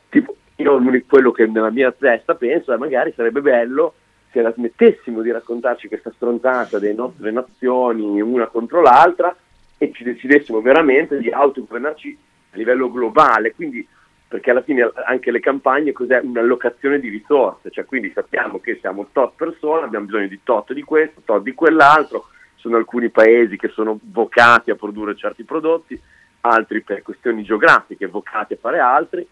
Tipo, 0.08 0.36
io 0.56 0.80
quello 1.06 1.32
che 1.32 1.46
nella 1.46 1.70
mia 1.70 1.92
testa 1.92 2.34
penso 2.34 2.72
è 2.72 2.76
magari 2.76 3.12
sarebbe 3.14 3.40
bello 3.40 3.94
se 4.30 4.42
la 4.42 4.52
smettessimo 4.52 5.22
di 5.22 5.30
raccontarci 5.30 5.88
questa 5.88 6.12
stronzata 6.14 6.78
delle 6.78 6.94
nostre 6.94 7.30
nazioni 7.30 8.20
una 8.20 8.46
contro 8.46 8.82
l'altra 8.82 9.34
e 9.78 9.92
ci 9.92 10.04
decidessimo 10.04 10.60
veramente 10.60 11.18
di 11.18 11.30
autogovernarci 11.30 12.18
a 12.52 12.56
livello 12.56 12.90
globale, 12.90 13.54
quindi 13.54 13.86
perché 14.28 14.50
alla 14.50 14.62
fine 14.62 14.90
anche 15.06 15.30
le 15.30 15.40
campagne 15.40 15.92
cos'è? 15.92 16.20
Un'allocazione 16.20 16.98
di 16.98 17.08
risorse, 17.08 17.70
cioè 17.70 17.84
quindi 17.84 18.10
sappiamo 18.12 18.58
che 18.58 18.78
siamo 18.80 19.06
tot 19.12 19.34
persone, 19.36 19.84
abbiamo 19.84 20.06
bisogno 20.06 20.26
di 20.26 20.40
tot 20.42 20.72
di 20.72 20.82
questo, 20.82 21.22
tot 21.24 21.42
di 21.42 21.54
quell'altro, 21.54 22.26
sono 22.56 22.76
alcuni 22.76 23.08
paesi 23.10 23.56
che 23.56 23.68
sono 23.68 23.98
vocati 24.02 24.70
a 24.70 24.74
produrre 24.74 25.14
certi 25.14 25.44
prodotti, 25.44 26.00
altri 26.40 26.82
per 26.82 27.02
questioni 27.02 27.44
geografiche 27.44 28.06
vocati 28.06 28.54
a 28.54 28.58
fare 28.60 28.80
altri, 28.80 29.26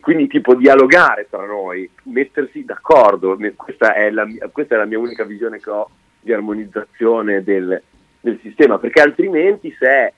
quindi 0.00 0.26
tipo 0.26 0.54
dialogare 0.54 1.26
tra 1.28 1.44
noi, 1.44 1.88
mettersi 2.04 2.64
d'accordo, 2.64 3.36
questa 3.54 3.94
è 3.94 4.10
la, 4.10 4.26
questa 4.52 4.74
è 4.74 4.78
la 4.78 4.84
mia 4.84 4.98
unica 4.98 5.24
visione 5.24 5.58
che 5.58 5.70
ho 5.70 5.90
di 6.20 6.32
armonizzazione 6.32 7.42
del, 7.42 7.80
del 8.20 8.38
sistema, 8.42 8.78
perché 8.78 9.00
altrimenti 9.00 9.74
se 9.78 10.12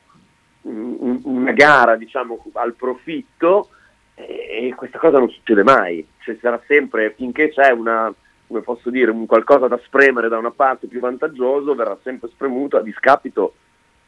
una 0.63 1.53
gara 1.53 1.97
diciamo, 1.97 2.45
al 2.55 2.75
profitto 2.75 3.71
e 4.15 4.75
questa 4.77 4.99
cosa 4.99 5.19
non 5.19 5.31
succede 5.31 5.63
mai, 5.63 6.05
cioè, 6.19 6.37
sarà 6.41 6.61
sempre, 6.67 7.15
finché 7.17 7.51
c'è 7.51 7.71
una, 7.71 8.13
come 8.47 8.61
posso 8.63 8.91
dire, 8.91 9.11
un 9.11 9.27
qualcosa 9.27 9.69
da 9.69 9.81
spremere 9.85 10.29
da 10.29 10.39
una 10.39 10.51
parte 10.51 10.89
più 10.89 10.99
vantaggioso, 10.99 11.75
verrà 11.75 11.97
sempre 12.03 12.29
spremuto 12.29 12.77
a 12.77 12.83
discapito 12.83 13.55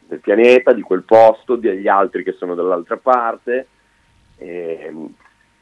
del 0.05 0.19
pianeta, 0.19 0.73
di 0.73 0.81
quel 0.81 1.03
posto, 1.03 1.55
degli 1.55 1.87
altri 1.87 2.23
che 2.23 2.33
sono 2.33 2.55
dall'altra 2.55 2.97
parte. 2.97 3.67
E, 4.41 4.93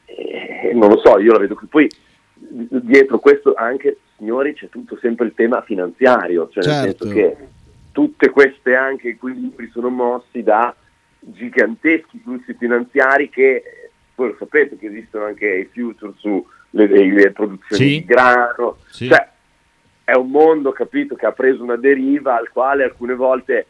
e, 0.06 0.70
non 0.74 0.88
lo 0.88 0.98
so, 0.98 1.18
io 1.18 1.32
la 1.32 1.38
vedo 1.38 1.54
qui. 1.54 1.66
Poi 1.66 1.90
dietro 2.34 3.18
questo 3.18 3.54
anche, 3.54 3.98
signori, 4.16 4.54
c'è 4.54 4.68
tutto 4.68 4.96
sempre 5.00 5.26
il 5.26 5.34
tema 5.34 5.62
finanziario, 5.62 6.48
cioè 6.50 6.62
certo. 6.62 6.80
nel 6.80 6.96
senso 6.96 7.14
che 7.14 7.48
tutte 7.92 8.30
queste 8.30 8.74
anche 8.74 9.10
equilibri 9.10 9.68
sono 9.70 9.90
mossi 9.90 10.42
da 10.42 10.74
giganteschi 11.18 12.20
flussi 12.22 12.54
finanziari 12.54 13.28
che 13.28 13.62
voi 14.14 14.28
lo 14.28 14.36
sapete 14.38 14.78
che 14.78 14.86
esistono 14.86 15.26
anche 15.26 15.46
i 15.46 15.68
future 15.70 16.12
sulle 16.16 16.86
le 16.86 17.30
produzioni 17.32 17.82
sì. 17.82 17.88
di 17.88 18.04
grano, 18.04 18.78
sì. 18.88 19.08
cioè 19.08 19.28
è 20.04 20.14
un 20.14 20.30
mondo 20.30 20.72
capito 20.72 21.14
che 21.14 21.26
ha 21.26 21.32
preso 21.32 21.62
una 21.62 21.76
deriva 21.76 22.36
al 22.36 22.50
quale 22.50 22.84
alcune 22.84 23.14
volte 23.14 23.66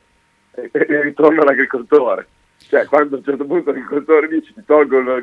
eh, 0.53 0.71
ritorna 1.03 1.45
l'agricoltore, 1.45 2.27
cioè 2.71 2.87
quando 2.87 3.17
a 3.17 3.19
un 3.19 3.25
certo 3.25 3.45
punto 3.45 3.73
l'agricoltore 3.73 4.29
dice 4.29 4.53
ti 4.55 4.63
tolgono 4.65 5.21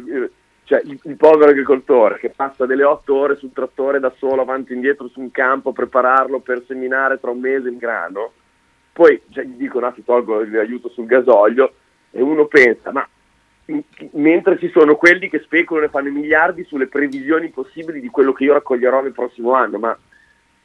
cioè 0.66 0.82
il, 0.84 1.00
il, 1.02 1.16
povero 1.16 1.52
agricoltore 1.52 2.20
che 2.20 2.30
passa 2.30 2.66
delle 2.66 2.84
otto 2.84 3.16
ore 3.16 3.38
sul 3.38 3.54
trattore 3.54 4.02
da 4.02 4.14
solo 4.18 4.42
avanti 4.42 4.74
e 4.74 4.76
indietro 4.76 5.08
su 5.08 5.22
un 5.22 5.32
campo 5.32 5.70
a 5.70 5.74
prepararlo 5.74 6.40
per 6.40 6.66
seminare 6.68 7.22
tra 7.22 7.32
un 7.32 7.40
mese 7.40 7.70
il 7.70 7.78
grano, 7.78 8.34
poi 8.92 9.22
cioè, 9.30 9.46
gli 9.46 9.56
dicono 9.56 9.86
ah 9.86 9.92
ti 9.92 10.04
tolgo 10.04 10.44
l'aiuto 10.44 10.90
sul 10.90 11.06
gasolio 11.06 11.74
e 12.12 12.22
uno 12.22 12.48
pensa, 12.48 12.92
ma 12.92 13.08
mentre 14.12 14.60
ci 14.60 14.70
sono 14.70 14.98
quelli 14.98 15.30
che 15.30 15.40
speculano 15.40 15.86
e 15.86 15.90
fanno 15.90 16.12
miliardi 16.12 16.66
sulle 16.66 16.88
previsioni 16.88 17.48
possibili 17.48 18.02
di 18.02 18.10
quello 18.10 18.34
che 18.34 18.44
io 18.44 18.54
raccoglierò 18.54 19.02
nel 19.02 19.14
prossimo 19.14 19.54
anno, 19.54 19.78
ma 19.78 19.98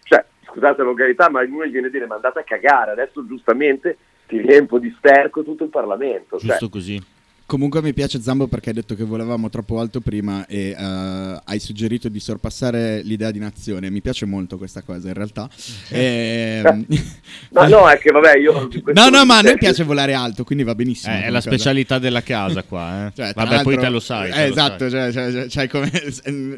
cioè, 0.03 0.25
scusate 0.47 0.79
la 0.79 0.85
volgarità, 0.85 1.31
ma 1.31 1.43
uno 1.43 1.65
gli 1.65 1.71
viene 1.71 1.87
a 1.87 1.91
dire 1.91 2.07
ma 2.07 2.17
andate 2.17 2.41
a 2.41 2.45
cagare, 2.45 2.91
adesso 2.91 3.25
giustamente 3.25 3.99
ti 4.33 4.41
riempo 4.41 4.79
di 4.79 4.95
sterco 4.97 5.43
tutto 5.43 5.65
il 5.65 5.69
Parlamento. 5.69 6.39
Giusto 6.39 6.57
cioè, 6.57 6.69
così. 6.71 7.03
Comunque 7.47 7.83
mi 7.83 7.93
piace 7.93 8.21
Zambo 8.21 8.47
perché 8.47 8.71
hai 8.71 8.75
detto 8.75 8.95
che 8.95 9.05
volevamo 9.05 9.51
troppo 9.51 9.79
alto 9.79 10.01
prima 10.01 10.47
e 10.47 10.75
uh, 10.77 11.41
hai 11.45 11.59
suggerito 11.59 12.09
di 12.09 12.19
sorpassare 12.19 13.03
l'idea 13.03 13.31
di 13.31 13.39
nazione. 13.39 13.91
Mi 13.91 14.01
piace 14.01 14.25
molto 14.25 14.57
questa 14.57 14.83
cosa 14.83 15.09
in 15.09 15.15
realtà. 15.15 15.49
E... 15.89 16.63
no, 17.51 17.69
no, 17.69 17.89
è 17.89 17.99
che 17.99 18.11
vabbè, 18.11 18.39
io... 18.39 18.69
No, 18.95 19.09
no, 19.09 19.25
ma 19.25 19.39
a 19.39 19.41
noi 19.43 19.59
piace 19.59 19.85
volare 19.85 20.15
alto, 20.15 20.45
quindi 20.45 20.65
va 20.65 20.75
benissimo. 20.75 21.15
Eh, 21.15 21.25
è 21.25 21.31
la 21.31 21.39
cosa. 21.39 21.51
specialità 21.51 21.99
della 21.99 22.23
casa 22.23 22.63
qua. 22.63 23.07
Eh. 23.07 23.13
Cioè, 23.23 23.33
vabbè, 23.35 23.63
poi 23.63 23.77
te 23.77 23.89
lo 23.89 24.01
sai. 24.01 24.31
Eh, 24.31 24.45
esatto, 24.45 24.89
sai. 24.89 25.13
Cioè, 25.13 25.33
cioè, 25.33 25.47
c'hai, 25.49 25.69
come, 25.69 25.91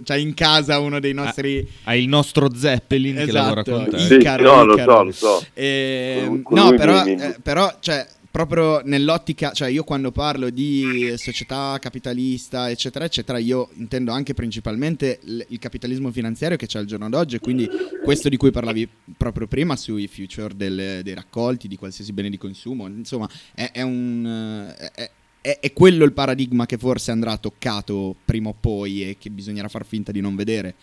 c'hai, 0.05 0.22
in 0.22 0.35
casa 0.35 0.78
uno 0.78 1.01
dei 1.01 1.12
nostri... 1.12 1.68
Hai 1.85 2.03
il 2.03 2.09
nostro 2.09 2.55
Zeppelin 2.55 3.18
esatto, 3.18 3.26
che 3.26 3.32
lavora 3.32 3.62
con 3.64 3.89
te. 3.91 3.99
Sì, 3.99 4.14
Icaro, 4.14 4.43
no, 4.43 4.64
lo 4.64 4.78
so, 4.78 5.03
lo 5.03 5.12
so. 5.12 5.45
E... 5.53 6.43
No, 6.51 6.72
però, 6.74 7.05
eh, 7.05 7.37
però 7.43 7.74
cioè, 7.80 8.07
proprio 8.35 8.80
nell'ottica, 8.82 9.53
cioè 9.53 9.68
io 9.68 9.85
quando 9.85 10.11
parlo 10.11 10.51
di 10.51 11.14
società 11.14 11.78
capitalista, 11.80 12.68
eccetera, 12.68 13.05
eccetera, 13.05 13.39
io 13.39 13.68
intendo 13.74 14.11
anche 14.11 14.35
principalmente 14.35 15.20
il 15.22 15.59
capitalismo 15.61 16.11
finanziario 16.11 16.57
che 16.57 16.66
c'è 16.66 16.80
al 16.80 16.85
giorno 16.85 17.09
d'oggi, 17.09 17.39
quindi 17.39 17.70
questo 18.03 18.28
di 18.28 18.37
cui 18.37 18.51
parlavi 18.51 18.89
proprio 19.16 19.47
prima 19.47 19.76
sui 19.76 20.09
future 20.09 20.57
del, 20.57 21.03
dei 21.05 21.14
raccolti, 21.14 21.68
di 21.68 21.76
qualsiasi 21.76 22.12
bene 22.12 22.28
di 22.28 22.37
consumo, 22.37 22.89
insomma, 22.89 23.30
è, 23.55 23.70
è 23.72 23.82
un... 23.82 24.74
È, 24.76 25.11
è, 25.41 25.59
è, 25.61 25.72
quello 25.72 26.05
il 26.05 26.12
paradigma 26.12 26.66
che 26.66 26.76
forse 26.76 27.12
andrà 27.12 27.37
toccato 27.37 28.16
prima 28.24 28.49
o 28.49 28.57
poi 28.59 29.11
e 29.11 29.16
che 29.16 29.30
bisognerà 29.30 29.68
far 29.68 29.87
finta 29.87 30.11
di 30.11 30.20
non 30.20 30.35
vedere. 30.35 30.74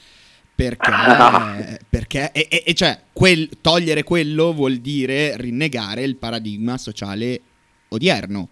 Perché, 0.53 1.79
perché? 1.89 2.31
E, 2.31 2.47
e, 2.49 2.63
e 2.65 2.73
cioè, 2.73 2.99
quel, 3.11 3.49
togliere 3.61 4.03
quello 4.03 4.53
vuol 4.53 4.77
dire 4.77 5.37
rinnegare 5.37 6.03
il 6.03 6.17
paradigma 6.17 6.77
sociale 6.77 7.41
odierno 7.89 8.49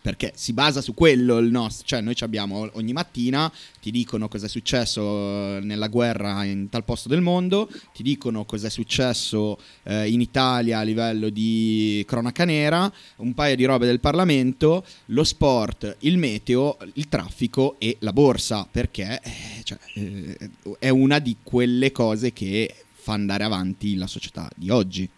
perché 0.00 0.32
si 0.34 0.52
basa 0.52 0.80
su 0.80 0.94
quello 0.94 1.38
il 1.38 1.50
nostro, 1.50 1.86
cioè 1.86 2.00
noi 2.00 2.14
abbiamo 2.20 2.68
ogni 2.72 2.92
mattina, 2.92 3.52
ti 3.80 3.90
dicono 3.90 4.28
cosa 4.28 4.46
è 4.46 4.48
successo 4.48 5.00
eh, 5.02 5.60
nella 5.62 5.88
guerra 5.88 6.44
in 6.44 6.68
tal 6.68 6.84
posto 6.84 7.08
del 7.08 7.20
mondo, 7.20 7.68
ti 7.92 8.02
dicono 8.02 8.44
cosa 8.44 8.68
è 8.68 8.70
successo 8.70 9.58
eh, 9.82 10.10
in 10.10 10.20
Italia 10.20 10.78
a 10.78 10.82
livello 10.82 11.28
di 11.28 12.02
cronaca 12.06 12.44
nera, 12.44 12.90
un 13.16 13.34
paio 13.34 13.56
di 13.56 13.64
robe 13.64 13.86
del 13.86 14.00
Parlamento, 14.00 14.84
lo 15.06 15.24
sport, 15.24 15.96
il 16.00 16.16
meteo, 16.16 16.78
il 16.94 17.08
traffico 17.08 17.76
e 17.78 17.96
la 18.00 18.12
borsa, 18.12 18.66
perché 18.70 19.20
eh, 19.22 19.62
cioè, 19.64 19.78
eh, 19.94 20.50
è 20.78 20.88
una 20.88 21.18
di 21.18 21.36
quelle 21.42 21.92
cose 21.92 22.32
che 22.32 22.74
fa 22.92 23.12
andare 23.12 23.44
avanti 23.44 23.96
la 23.96 24.06
società 24.06 24.48
di 24.54 24.70
oggi. 24.70 25.08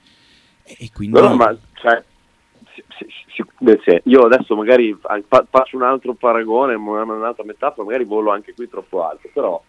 E 0.65 0.91
quindi... 0.93 1.21
No, 1.21 1.35
ma 1.35 1.57
cioè, 1.75 2.03
Io 4.05 4.21
adesso 4.21 4.55
magari 4.55 4.97
faccio 5.01 5.77
un 5.77 5.83
altro 5.83 6.15
paragone, 6.15 6.75
un'altra 6.75 7.45
metafora, 7.45 7.87
magari 7.87 8.05
volo 8.05 8.31
anche 8.31 8.55
qui 8.55 8.69
troppo 8.69 9.07
alto, 9.07 9.29
però 9.33 9.63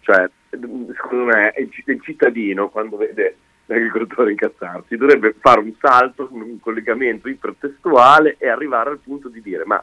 cioè, 0.00 0.28
secondo 0.50 1.24
me 1.24 1.54
il 1.56 2.00
cittadino 2.02 2.68
quando 2.68 2.96
vede 2.96 3.36
l'agricoltore 3.66 4.30
incazzarsi 4.30 4.96
dovrebbe 4.96 5.34
fare 5.38 5.60
un 5.60 5.72
salto, 5.78 6.28
un 6.30 6.58
collegamento 6.60 7.28
ipertestuale 7.28 8.36
e 8.38 8.48
arrivare 8.48 8.90
al 8.90 8.98
punto 8.98 9.28
di 9.28 9.42
dire 9.42 9.64
ma 9.66 9.82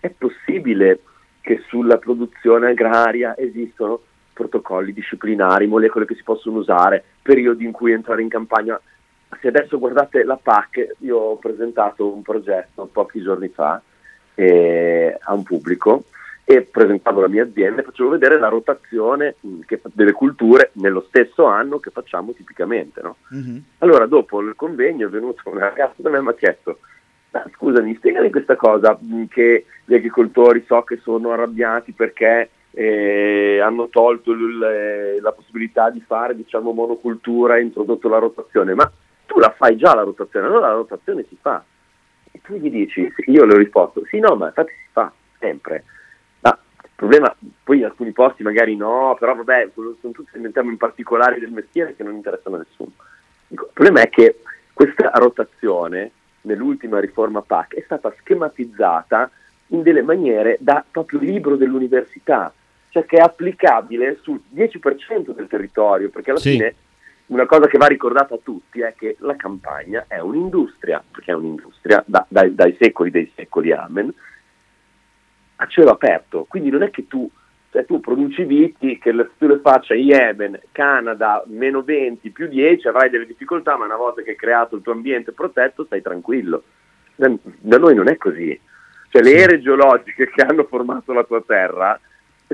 è 0.00 0.10
possibile 0.10 1.00
che 1.40 1.62
sulla 1.68 1.98
produzione 1.98 2.70
agraria 2.70 3.36
esistono 3.38 4.00
protocolli 4.32 4.92
disciplinari, 4.92 5.66
molecole 5.66 6.04
che 6.04 6.16
si 6.16 6.22
possono 6.24 6.58
usare, 6.58 7.02
periodi 7.22 7.64
in 7.64 7.72
cui 7.72 7.92
entrare 7.92 8.22
in 8.22 8.28
campagna 8.28 8.78
se 9.40 9.48
adesso 9.48 9.78
guardate 9.78 10.24
la 10.24 10.38
PAC, 10.40 10.96
io 11.00 11.18
ho 11.18 11.36
presentato 11.36 12.12
un 12.12 12.22
progetto 12.22 12.88
pochi 12.90 13.20
giorni 13.22 13.48
fa 13.48 13.80
eh, 14.34 15.16
a 15.20 15.34
un 15.34 15.42
pubblico 15.42 16.04
e 16.44 16.62
presentavo 16.62 17.20
la 17.20 17.28
mia 17.28 17.42
azienda 17.42 17.80
e 17.80 17.84
facevo 17.84 18.10
vedere 18.10 18.38
la 18.38 18.48
rotazione 18.48 19.34
mm, 19.44 19.60
che, 19.66 19.80
delle 19.92 20.12
culture 20.12 20.70
nello 20.74 21.04
stesso 21.08 21.46
anno 21.46 21.78
che 21.78 21.90
facciamo 21.90 22.32
tipicamente. 22.32 23.00
No? 23.02 23.16
Mm-hmm. 23.34 23.56
Allora 23.78 24.06
dopo 24.06 24.40
il 24.40 24.54
convegno 24.54 25.08
è 25.08 25.10
venuto 25.10 25.42
una 25.50 25.68
ragazza 25.68 26.02
da 26.02 26.10
me 26.10 26.18
e 26.18 26.22
mi 26.22 26.28
ha 26.28 26.34
chiesto 26.34 26.78
scusami, 27.54 27.94
spiegami 27.96 28.30
questa 28.30 28.56
cosa 28.56 28.98
mm, 29.02 29.24
che 29.24 29.66
gli 29.84 29.94
agricoltori 29.94 30.64
so 30.66 30.82
che 30.82 30.98
sono 31.02 31.32
arrabbiati 31.32 31.92
perché 31.92 32.50
eh, 32.70 33.58
hanno 33.60 33.88
tolto 33.88 34.32
l- 34.32 34.58
l- 34.58 35.20
la 35.20 35.32
possibilità 35.32 35.90
di 35.90 36.02
fare 36.06 36.36
diciamo, 36.36 36.72
monocultura 36.72 37.56
e 37.56 37.62
introdotto 37.62 38.08
la 38.08 38.18
rotazione, 38.18 38.74
ma 38.74 38.90
tu 39.26 39.38
la 39.38 39.50
fai 39.50 39.76
già 39.76 39.94
la 39.94 40.02
rotazione, 40.02 40.46
allora 40.46 40.68
la 40.68 40.74
rotazione 40.74 41.24
si 41.28 41.36
fa. 41.40 41.62
E 42.30 42.40
tu 42.42 42.54
gli 42.54 42.70
dici, 42.70 43.12
io 43.26 43.44
le 43.44 43.54
ho 43.54 43.58
risposto, 43.58 44.04
sì 44.06 44.18
no, 44.18 44.34
ma 44.36 44.46
infatti 44.46 44.72
si 44.72 44.88
fa 44.92 45.12
sempre. 45.38 45.84
Ma 46.40 46.58
il 46.82 46.90
problema, 46.94 47.34
poi 47.62 47.78
in 47.78 47.84
alcuni 47.84 48.12
posti 48.12 48.42
magari 48.42 48.76
no, 48.76 49.16
però 49.18 49.34
vabbè, 49.34 49.70
sono 49.74 50.12
tutti, 50.12 50.36
inventiamo 50.36 50.70
in 50.70 50.76
particolari 50.76 51.40
del 51.40 51.50
mestiere 51.50 51.94
che 51.94 52.02
non 52.02 52.14
interessano 52.14 52.56
a 52.56 52.58
nessuno. 52.60 52.92
il 53.48 53.68
problema 53.72 54.00
è 54.00 54.08
che 54.08 54.40
questa 54.72 55.10
rotazione 55.14 56.10
nell'ultima 56.42 57.00
riforma 57.00 57.42
PAC 57.42 57.74
è 57.74 57.82
stata 57.84 58.14
schematizzata 58.18 59.30
in 59.68 59.82
delle 59.82 60.02
maniere 60.02 60.56
da 60.60 60.84
proprio 60.88 61.18
libro 61.18 61.56
dell'università, 61.56 62.52
cioè 62.90 63.04
che 63.04 63.16
è 63.16 63.20
applicabile 63.20 64.18
sul 64.22 64.40
10% 64.54 65.30
del 65.34 65.48
territorio, 65.48 66.10
perché 66.10 66.30
alla 66.30 66.38
sì. 66.38 66.52
fine 66.52 66.74
una 67.26 67.46
cosa 67.46 67.66
che 67.66 67.78
va 67.78 67.86
ricordata 67.86 68.34
a 68.34 68.40
tutti 68.42 68.80
è 68.80 68.94
che 68.96 69.16
la 69.20 69.34
campagna 69.34 70.04
è 70.06 70.20
un'industria, 70.20 71.02
perché 71.10 71.32
è 71.32 71.34
un'industria 71.34 72.02
da, 72.06 72.24
dai, 72.28 72.54
dai, 72.54 72.76
secoli 72.78 73.10
dei 73.10 73.30
secoli, 73.34 73.72
amen, 73.72 74.12
a 75.56 75.66
cielo 75.66 75.90
aperto. 75.90 76.44
Quindi 76.48 76.70
non 76.70 76.82
è 76.82 76.90
che 76.90 77.08
tu, 77.08 77.28
cioè 77.72 77.84
tu 77.84 77.98
produci 77.98 78.44
viti 78.44 78.98
che 78.98 79.10
le, 79.10 79.30
tu 79.38 79.48
le 79.48 79.58
faccia 79.58 79.94
in 79.94 80.06
Yemen, 80.06 80.60
Canada, 80.70 81.42
meno 81.46 81.82
20, 81.82 82.30
più 82.30 82.46
10, 82.46 82.86
avrai 82.86 83.10
delle 83.10 83.26
difficoltà, 83.26 83.76
ma 83.76 83.86
una 83.86 83.96
volta 83.96 84.22
che 84.22 84.30
hai 84.30 84.36
creato 84.36 84.76
il 84.76 84.82
tuo 84.82 84.92
ambiente 84.92 85.32
protetto 85.32 85.84
stai 85.84 86.02
tranquillo. 86.02 86.62
Da, 87.16 87.32
da 87.42 87.78
noi 87.78 87.94
non 87.96 88.08
è 88.08 88.16
così. 88.16 88.58
Cioè 89.08 89.22
le 89.22 89.34
ere 89.34 89.60
geologiche 89.60 90.30
che 90.30 90.42
hanno 90.42 90.64
formato 90.64 91.12
la 91.12 91.24
tua 91.24 91.42
terra 91.44 91.98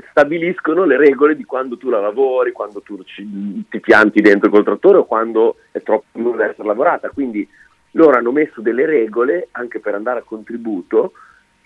stabiliscono 0.09 0.85
le 0.85 0.97
regole 0.97 1.35
di 1.35 1.43
quando 1.43 1.77
tu 1.77 1.89
la 1.89 1.99
lavori, 1.99 2.51
quando 2.51 2.81
tu 2.81 3.03
ci, 3.03 3.65
ti 3.69 3.79
pianti 3.79 4.21
dentro 4.21 4.49
col 4.49 4.63
trattore 4.63 4.97
o 4.97 5.05
quando 5.05 5.57
è 5.71 5.81
troppo 5.81 6.19
lunga 6.19 6.45
da 6.45 6.49
essere 6.51 6.67
lavorata. 6.67 7.09
Quindi 7.09 7.47
loro 7.91 8.17
hanno 8.17 8.31
messo 8.31 8.61
delle 8.61 8.85
regole 8.85 9.49
anche 9.51 9.79
per 9.79 9.93
andare 9.93 10.19
a 10.19 10.23
contributo, 10.23 11.13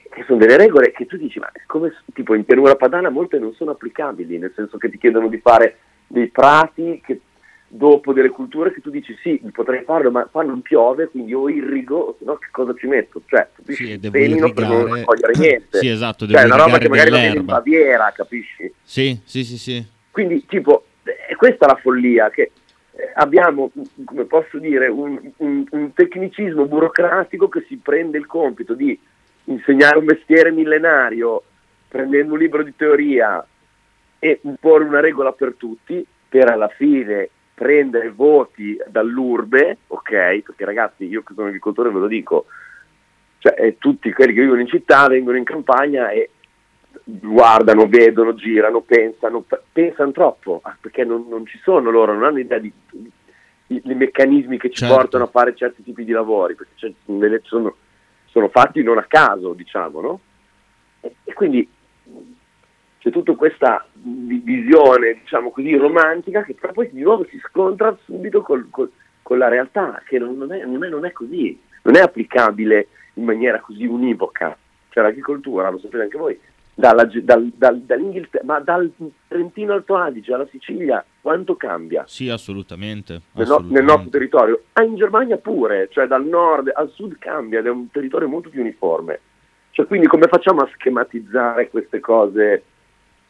che 0.10 0.24
sono 0.26 0.40
delle 0.40 0.58
regole 0.58 0.92
che 0.92 1.06
tu 1.06 1.18
dici, 1.18 1.40
ma 1.40 1.50
come 1.66 1.94
tipo 2.14 2.34
in 2.34 2.46
pianura 2.46 2.76
padana 2.76 3.10
molte 3.10 3.40
non 3.40 3.54
sono 3.54 3.72
applicabili, 3.72 4.38
nel 4.38 4.54
senso 4.56 4.78
che 4.78 4.90
ti 4.90 4.98
chiedono 4.98 5.28
di 5.28 5.40
fare 5.40 5.78
dei 6.08 6.28
prati 6.28 7.02
che 7.06 7.20
dopo 7.68 8.13
delle 8.13 8.30
culture 8.30 8.72
che 8.72 8.82
tu 8.82 8.89
dici 8.89 9.15
sì, 9.22 9.41
potrei 9.51 9.84
farlo, 9.84 10.09
ma 10.09 10.26
qua 10.26 10.43
non 10.43 10.61
piove, 10.61 11.09
quindi 11.09 11.34
o 11.34 11.49
irrigo, 11.49 12.15
se 12.18 12.26
no 12.26 12.38
che 12.38 12.47
cosa 12.51 12.74
ci 12.78 12.88
metto? 12.88 13.22
Cioè, 13.26 13.47
sì, 13.68 13.99
devo 13.99 14.18
irrigare... 14.18 14.53
per 14.53 14.68
non 14.68 14.95
raccogliere 14.95 15.34
niente. 15.38 15.80
sì, 15.80 15.89
esatto, 15.89 16.26
devo 16.26 16.39
cioè, 16.39 16.47
una 16.47 16.63
roba 16.63 16.78
che 16.78 16.89
magari 16.89 17.09
non 17.09 17.20
viene 17.20 17.39
in 17.39 17.45
Baviera, 17.45 18.11
capisci? 18.15 18.72
Sì, 18.82 19.20
sì, 19.26 19.43
sì, 19.43 19.57
sì. 19.57 19.86
Quindi, 20.11 20.45
tipo, 20.45 20.86
è 21.03 21.36
questa 21.36 21.68
la 21.68 21.76
follia, 21.76 22.30
che 22.30 22.51
eh, 22.93 23.11
abbiamo, 23.15 23.72
come 24.05 24.24
posso 24.24 24.57
dire, 24.59 24.88
un, 24.88 25.20
un, 25.38 25.65
un 25.70 25.93
tecnicismo 25.93 26.65
burocratico 26.65 27.49
che 27.49 27.65
si 27.68 27.78
prende 27.78 28.18
il 28.18 28.26
compito 28.26 28.74
di 28.74 28.97
insegnare 29.45 29.97
un 29.97 30.05
mestiere 30.05 30.51
millenario, 30.51 31.43
prendendo 31.88 32.34
un 32.34 32.39
libro 32.39 32.63
di 32.63 32.74
teoria 32.76 33.45
e 34.20 34.39
imporre 34.43 34.84
una 34.86 34.99
regola 34.99 35.32
per 35.34 35.53
tutti, 35.57 36.05
per 36.30 36.49
alla 36.49 36.70
fine 36.70 37.30
prendere 37.58 38.12
voti 38.12 38.78
dall'urbe, 38.88 39.80
ok? 39.88 40.12
Perché 40.43 40.64
ragazzi, 40.64 41.05
io 41.05 41.24
che 41.24 41.34
sono 41.34 41.47
agricoltore 41.47 41.89
ve 41.89 41.97
lo 41.97 42.05
dico, 42.05 42.45
cioè 43.39 43.55
eh, 43.58 43.78
tutti 43.80 44.14
quelli 44.14 44.34
che 44.34 44.41
vivono 44.41 44.62
in 44.62 44.68
città 44.68 45.08
vengono 45.08 45.38
in 45.38 45.43
campagna 45.43 46.12
e 46.12 46.30
guardano, 47.03 47.88
vedono, 47.88 48.36
girano, 48.36 48.82
pensano, 48.82 49.43
pensano 49.72 50.12
troppo, 50.12 50.60
ah, 50.62 50.78
perché 50.80 51.03
non, 51.03 51.26
non, 51.28 51.47
ci 51.47 51.58
sono 51.64 51.89
loro, 51.89 52.14
non 52.14 52.26
hanno 52.26 52.38
idea 52.38 52.60
di, 52.60 52.72
di, 52.91 53.82
di 53.84 53.93
meccanismi 53.95 54.60
che 54.60 54.70
ci 54.70 54.86
certo. 54.86 54.93
portano 54.95 55.24
a 55.24 55.30
fare 55.30 55.55
certi 55.55 55.82
tipi 55.82 56.05
di 56.05 56.12
lavori, 56.12 56.53
perché 56.53 56.93
sono, 57.41 57.76
sono, 58.26 58.49
fatti 58.49 58.84
non 58.84 58.99
a 58.99 59.05
caso, 59.08 59.53
diciamo, 59.53 59.99
no? 59.99 60.20
E, 60.99 61.16
e 61.24 61.34
quindi 61.34 61.68
c'è 63.08 63.14
tutta 63.14 63.36
questa 63.36 63.86
visione, 63.93 65.20
diciamo 65.22 65.51
così, 65.51 65.76
romantica 65.76 66.43
che 66.43 66.53
però 66.53 66.74
poi 66.74 66.89
di 66.91 67.01
nuovo 67.01 67.26
si 67.30 67.39
scontra 67.47 67.97
subito 68.03 68.41
col, 68.41 68.68
col, 68.70 68.91
con 69.22 69.38
la 69.38 69.47
realtà, 69.47 70.01
che 70.05 70.20
non, 70.20 70.38
non, 70.38 70.51
è, 70.51 70.66
non, 70.66 70.84
è, 70.84 70.89
non, 70.89 71.05
è, 71.05 71.12
così, 71.14 71.58
non 71.84 71.95
è 71.95 72.01
applicabile 72.01 72.88
in 73.14 73.24
maniera 73.24 73.60
così 73.62 73.86
univoca. 73.86 74.58
Cioè 74.89 75.03
l'agricoltura, 75.03 75.70
lo 75.70 75.80
sapete 75.80 76.03
anche 76.03 76.18
voi, 76.18 76.39
dalla, 76.74 77.05
dal, 77.05 77.51
dal, 77.55 77.80
dall'Inghilterra, 77.80 78.43
ma 78.43 78.60
dal 78.60 78.91
Trentino 79.28 79.74
Alto 79.74 79.95
Adige 79.95 80.34
alla 80.34 80.47
Sicilia, 80.51 81.03
quanto 81.22 81.55
cambia? 81.55 82.03
Sì, 82.08 82.30
assolutamente. 82.30 83.22
Nel, 83.34 83.47
no, 83.47 83.60
nel, 83.70 83.86
nostro 83.86 84.10
territorio. 84.10 84.64
Ah, 84.74 84.84
in 84.84 84.95
Germania 84.95 85.38
pure, 85.38 85.88
cioè 85.91 86.08
dal 86.08 86.26
nord 86.26 86.72
al 86.74 86.89
sud 86.89 87.18
cambia 87.20 87.60
ed 87.60 87.68
è 87.68 87.70
un 87.70 87.89
territorio 87.89 88.28
molto 88.28 88.49
più 88.49 88.60
uniforme. 88.60 89.20
Cioè, 89.72 89.86
quindi 89.86 90.08
come 90.08 90.28
facciamo 90.28 90.62
a 90.62 90.70
schematizzare 90.74 91.70
queste 91.70 91.99
cose 91.99 92.64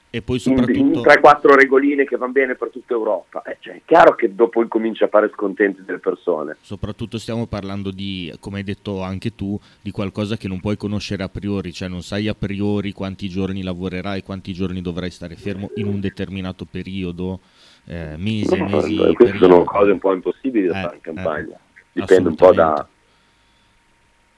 e 0.09 0.21
poi 0.21 0.39
soprattutto... 0.39 0.77
in, 0.77 0.93
in 0.93 1.01
3-4 1.01 1.53
regoline 1.53 2.05
che 2.05 2.15
vanno 2.15 2.31
bene 2.31 2.55
per 2.55 2.69
tutta 2.69 2.93
Europa. 2.93 3.41
Eh, 3.43 3.57
cioè, 3.59 3.75
è 3.75 3.81
chiaro 3.85 4.15
che 4.15 4.33
dopo 4.33 4.61
incomincia 4.61 5.05
a 5.05 5.07
fare 5.09 5.29
scontenti 5.33 5.83
delle 5.83 5.99
persone. 5.99 6.55
Soprattutto 6.61 7.17
stiamo 7.17 7.45
parlando 7.45 7.91
di, 7.91 8.33
come 8.39 8.59
hai 8.59 8.63
detto 8.63 9.01
anche 9.01 9.35
tu, 9.35 9.59
di 9.81 9.91
qualcosa 9.91 10.37
che 10.37 10.47
non 10.47 10.61
puoi 10.61 10.77
conoscere 10.77 11.23
a 11.23 11.29
priori, 11.29 11.73
cioè 11.73 11.89
non 11.89 12.01
sai 12.01 12.27
a 12.27 12.35
priori 12.35 12.93
quanti 12.93 13.27
giorni 13.27 13.63
lavorerai, 13.63 14.23
quanti 14.23 14.53
giorni 14.53 14.81
dovrai 14.81 15.11
stare 15.11 15.35
fermo 15.35 15.71
in 15.75 15.87
un 15.87 15.99
determinato 15.99 16.65
periodo, 16.65 17.41
eh, 17.85 18.15
mesi 18.17 18.55
e 18.55 18.63
mesi. 18.63 18.95
No, 18.95 19.13
queste 19.13 19.37
sono 19.37 19.63
cose 19.63 19.91
un 19.91 19.99
po' 19.99 20.13
impossibili 20.13 20.67
da 20.67 20.79
eh, 20.79 20.81
fare 20.83 20.95
in 20.95 21.01
campagna. 21.01 21.55
Eh, 21.55 21.75
Dipende 21.91 22.29
un 22.29 22.35
po' 22.35 22.53
da... 22.53 22.87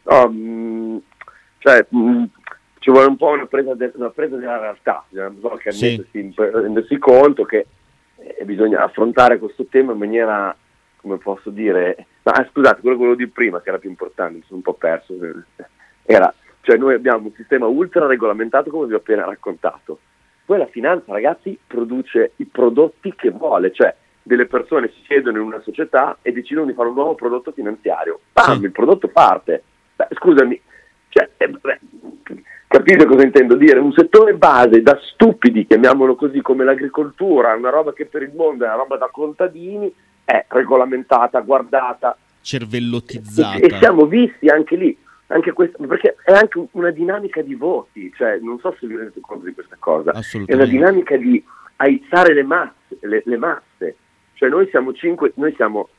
No, 0.03 0.28
mh, 0.28 0.38
mm, 0.38 0.97
cioè, 1.59 1.86
mh, 1.89 1.99
mm, 1.99 2.24
ci 2.80 2.91
vuole 2.91 3.07
un 3.07 3.17
po' 3.17 3.30
una 3.30 3.45
presa, 3.45 3.73
de- 3.75 3.91
una 3.95 4.09
presa 4.09 4.38
della 4.38 4.57
realtà, 4.57 5.03
bisogna 5.09 5.57
sì. 5.69 6.05
rendersi, 6.36 6.97
conto 6.97 7.43
che 7.43 7.67
eh, 8.17 8.45
bisogna 8.45 8.84
affrontare 8.84 9.38
questo 9.38 9.65
tema 9.65 9.91
in 9.91 9.97
maniera, 9.97 10.55
come 10.97 11.17
posso 11.17 11.49
dire, 11.49 12.05
ah, 12.23 12.47
scusate, 12.49 12.82
quello 12.82 12.97
volevo 12.97 13.15
dire 13.15 13.30
prima, 13.30 13.61
che 13.61 13.69
era 13.69 13.77
più 13.77 13.89
importante, 13.89 14.36
mi 14.36 14.43
sono 14.43 14.57
un 14.57 14.63
po' 14.63 14.73
perso, 14.73 15.13
era, 16.03 16.34
cioè 16.61 16.77
noi 16.77 16.93
abbiamo 16.93 17.27
un 17.27 17.34
sistema 17.36 17.67
ultra 17.67 18.07
regolamentato 18.07 18.69
come 18.69 18.88
vi 18.88 18.93
ho 18.93 18.97
appena 18.97 19.25
raccontato, 19.25 19.99
poi 20.45 20.57
la 20.57 20.67
finanza 20.67 21.11
ragazzi 21.11 21.57
produce 21.67 22.32
i 22.38 22.45
prodotti 22.45 23.13
che 23.15 23.30
vuole, 23.30 23.71
cioè 23.71 23.93
delle 24.23 24.45
persone 24.45 24.89
si 24.89 25.01
siedono 25.05 25.38
in 25.38 25.43
una 25.43 25.61
società 25.61 26.17
e 26.21 26.32
decidono 26.32 26.67
di 26.67 26.73
fare 26.73 26.88
un 26.88 26.95
nuovo 26.95 27.15
prodotto 27.15 27.51
finanziario, 27.51 28.21
bam, 28.32 28.57
sì. 28.57 28.63
il 28.63 28.71
prodotto 28.71 29.07
parte. 29.09 29.63
Beh, 29.95 30.07
scusami, 30.11 30.61
cioè, 31.09 31.30
eh, 31.38 31.47
beh, 31.49 31.80
Capite 32.72 33.07
cosa 33.07 33.24
intendo 33.24 33.55
dire? 33.55 33.80
Un 33.80 33.91
settore 33.93 34.36
base 34.36 34.84
da 34.84 34.95
stupidi, 35.01 35.65
chiamiamolo 35.65 36.13
così, 36.13 36.39
come 36.39 36.63
l'agricoltura, 36.63 37.55
una 37.55 37.72
roba 37.72 37.93
che 37.93 38.05
per 38.05 38.22
il 38.22 38.32
mondo 38.36 38.63
è 38.63 38.67
una 38.67 38.76
roba 38.76 38.95
da 38.95 39.09
contadini, 39.11 39.91
è 40.24 40.45
regolamentata, 40.47 41.39
guardata. 41.39 42.15
Cervellotizzata. 42.41 43.57
E, 43.57 43.74
e 43.74 43.78
siamo 43.80 44.05
visti 44.05 44.49
anche 44.49 44.76
lì, 44.76 44.95
anche 45.28 45.51
questo, 45.51 45.84
perché 45.88 46.15
è 46.24 46.32
anche 46.32 46.63
una 46.74 46.91
dinamica 46.91 47.41
di 47.41 47.55
voti, 47.55 48.13
cioè 48.15 48.38
non 48.38 48.59
so 48.59 48.76
se 48.80 48.86
vi 48.86 48.95
rendete 48.95 49.20
conto 49.20 49.45
di 49.45 49.53
questa 49.53 49.78
cosa, 49.80 50.11
è 50.45 50.53
una 50.53 50.65
dinamica 50.65 51.17
di 51.17 51.43
aizzare 51.78 52.36
le 52.36 52.43
masse, 52.43 52.97
le, 52.99 53.24
le 53.26 53.38
masse. 53.38 53.95
Cioè 54.36 54.47
noi 54.47 54.67
siamo 54.70 54.93
5, 54.93 55.32
noi 55.38 55.55
siamo, 55.55 55.89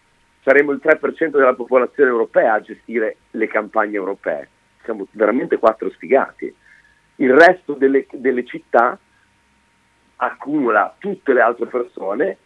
saremo 0.45 0.71
il 0.71 0.81
3% 0.81 1.31
della 1.31 1.55
popolazione 1.55 2.11
europea 2.11 2.55
a 2.55 2.61
gestire 2.61 3.17
le 3.33 3.49
campagne 3.49 3.97
europee 3.97 4.49
siamo 4.85 5.07
veramente 5.13 5.59
quattro 5.59 5.91
sfigati. 5.91 6.53
Il 7.21 7.33
resto 7.33 7.75
delle, 7.75 8.07
delle 8.13 8.45
città 8.45 8.99
accumula 10.17 10.95
tutte 10.99 11.33
le 11.33 11.41
altre 11.41 11.67
persone 11.67 12.37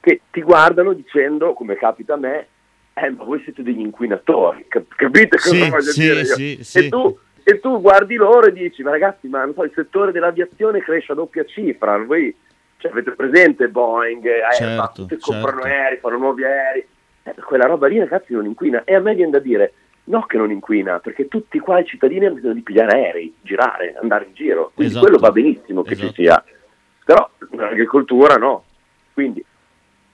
che 0.00 0.22
ti 0.30 0.42
guardano 0.42 0.92
dicendo, 0.92 1.54
come 1.54 1.76
capita 1.76 2.14
a 2.14 2.18
me, 2.18 2.46
eh, 2.94 3.10
ma 3.10 3.24
voi 3.24 3.40
siete 3.42 3.62
degli 3.62 3.80
inquinatori, 3.80 4.66
Cap- 4.68 4.94
capite 4.96 5.38
cosa 5.38 5.54
sì, 5.54 5.70
voglio 5.70 5.82
sì, 5.82 6.00
dire 6.00 6.24
sì, 6.24 6.78
e, 6.78 6.88
tu, 6.88 7.18
e, 7.42 7.60
tu, 7.60 7.80
guardi 7.80 8.16
loro 8.16 8.46
e 8.46 8.52
dici, 8.52 8.82
ma 8.82 8.90
ragazzi, 8.90 9.28
ma 9.28 9.48
so, 9.54 9.62
il 9.62 9.72
settore 9.74 10.12
dell'aviazione 10.12 10.80
cresce 10.80 11.12
a 11.12 11.14
doppia 11.14 11.44
cifra, 11.44 11.96
voi 11.98 12.34
cioè, 12.76 12.90
avete 12.90 13.12
presente 13.12 13.68
Boeing, 13.68 14.24
certo, 14.52 15.06
certo. 15.06 15.16
comprano 15.20 15.62
certo. 15.62 15.76
aerei, 15.76 15.98
fanno 15.98 16.18
nuovi 16.18 16.44
aerei, 16.44 16.86
eh, 17.22 17.34
quella 17.46 17.66
roba 17.66 17.86
lì 17.86 17.98
ragazzi 17.98 18.32
non 18.32 18.44
inquina, 18.44 18.82
e 18.84 18.94
a 18.94 19.00
me 19.00 19.14
viene 19.14 19.30
da 19.30 19.38
dire, 19.38 19.72
No 20.04 20.22
che 20.22 20.36
non 20.36 20.50
inquina, 20.50 20.98
perché 20.98 21.28
tutti 21.28 21.60
qua 21.60 21.78
i 21.78 21.86
cittadini 21.86 22.26
hanno 22.26 22.34
bisogno 22.34 22.54
di 22.54 22.62
pigliare 22.62 22.92
aerei, 22.92 23.34
girare, 23.40 23.94
andare 24.00 24.24
in 24.24 24.34
giro, 24.34 24.72
quindi 24.74 24.92
esatto. 24.92 25.06
quello 25.06 25.20
va 25.20 25.30
benissimo 25.30 25.82
che 25.82 25.92
esatto. 25.92 26.08
ci 26.08 26.14
sia, 26.14 26.44
però 27.04 27.30
l'agricoltura 27.50 28.34
no, 28.34 28.64
quindi 29.12 29.44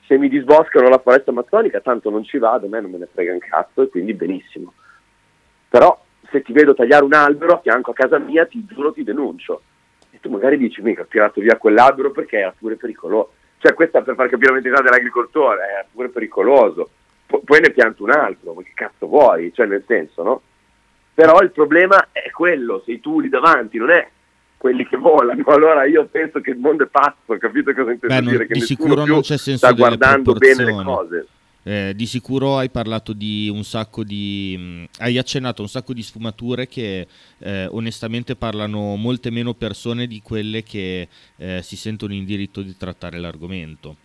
se 0.05 0.19
mi 0.19 0.29
disboscano 0.29 0.89
la 0.89 0.99
foresta 0.99 1.31
amazzonica 1.31 1.81
tanto 1.81 2.11
non 2.11 2.23
ci 2.25 2.37
vado, 2.37 2.67
a 2.67 2.69
me 2.69 2.81
non 2.81 2.91
me 2.91 2.99
ne 2.99 3.09
frega 3.11 3.33
un 3.33 3.39
cazzo 3.39 3.83
e 3.83 3.89
quindi 3.89 4.13
benissimo, 4.13 4.75
però 5.71 5.99
se 6.31 6.43
ti 6.43 6.53
vedo 6.53 6.75
tagliare 6.75 7.05
un 7.05 7.15
albero 7.15 7.55
a 7.55 7.61
fianco 7.61 7.93
a 7.93 7.95
casa 7.95 8.19
mia 8.19 8.45
ti 8.45 8.65
giuro 8.67 8.93
ti 8.93 9.03
denuncio. 9.03 9.63
E 10.11 10.21
tu 10.21 10.29
magari 10.31 10.59
dici 10.59 10.83
mica 10.83 11.03
ho 11.03 11.07
tirato 11.07 11.41
via 11.41 11.57
quell'albero 11.57 12.11
perché 12.11 12.39
era 12.39 12.55
pure 12.57 12.77
pericoloso, 12.77 13.33
cioè 13.59 13.73
questa 13.73 14.03
per 14.03 14.15
far 14.15 14.29
capire 14.29 14.49
la 14.49 14.55
mentalità 14.55 14.83
dell'agricoltore, 14.83 15.63
era 15.63 15.87
pure 15.91 16.09
pericoloso 16.09 16.91
poi 17.29 17.61
ne 17.61 17.71
pianto 17.71 18.05
un 18.05 18.11
altro, 18.11 18.55
ma 18.55 18.63
che 18.63 18.73
cazzo 18.75 19.07
vuoi? 19.07 19.53
Cioè 19.55 19.67
nel 19.67 19.85
senso, 19.87 20.23
no? 20.23 20.43
Però 21.15 21.41
il 21.41 21.51
problema 21.51 22.09
è 22.13 22.31
quello, 22.31 22.83
sei 22.87 23.01
tu 23.01 23.21
lì 23.21 23.29
davanti, 23.29 23.77
non 23.77 23.91
è 23.91 24.09
quelli 24.57 24.87
che 24.87 24.97
volano. 24.97 25.43
Allora 25.47 25.85
io 25.85 26.07
penso 26.07 26.41
che 26.41 26.51
il 26.51 26.59
mondo 26.59 26.85
è 26.85 26.87
pazzo, 26.87 27.37
capito 27.39 27.73
cosa 27.75 27.93
intendo 27.93 28.15
Beh, 28.15 28.21
dire? 28.21 28.37
Non, 28.39 28.47
che 28.47 28.55
di 28.55 28.61
sicuro 28.61 29.05
non 29.05 29.21
c'è 29.21 29.37
senso 29.37 29.67
sta 29.67 29.73
guardando 29.73 30.33
bene 30.35 30.65
le 30.65 30.83
cose. 30.83 31.27
Eh, 31.65 31.93
di 31.95 32.07
sicuro 32.07 32.57
hai 32.57 32.71
parlato 32.71 33.13
di 33.13 33.51
un 33.53 33.63
sacco 33.63 34.03
di. 34.03 34.57
Mh, 34.57 34.85
hai 35.03 35.19
accennato 35.19 35.61
un 35.61 35.69
sacco 35.69 35.93
di 35.93 36.03
sfumature 36.03 36.67
che 36.67 37.07
eh, 37.39 37.67
onestamente 37.67 38.37
parlano 38.37 38.97
molte 38.97 39.31
meno 39.31 39.53
persone 39.55 40.07
di 40.07 40.23
quelle 40.23 40.63
che 40.63 41.09
eh, 41.37 41.61
si 41.63 41.77
sentono 41.77 42.15
in 42.15 42.25
diritto 42.25 42.63
di 42.63 42.77
trattare 42.77 43.19
l'argomento. 43.19 43.97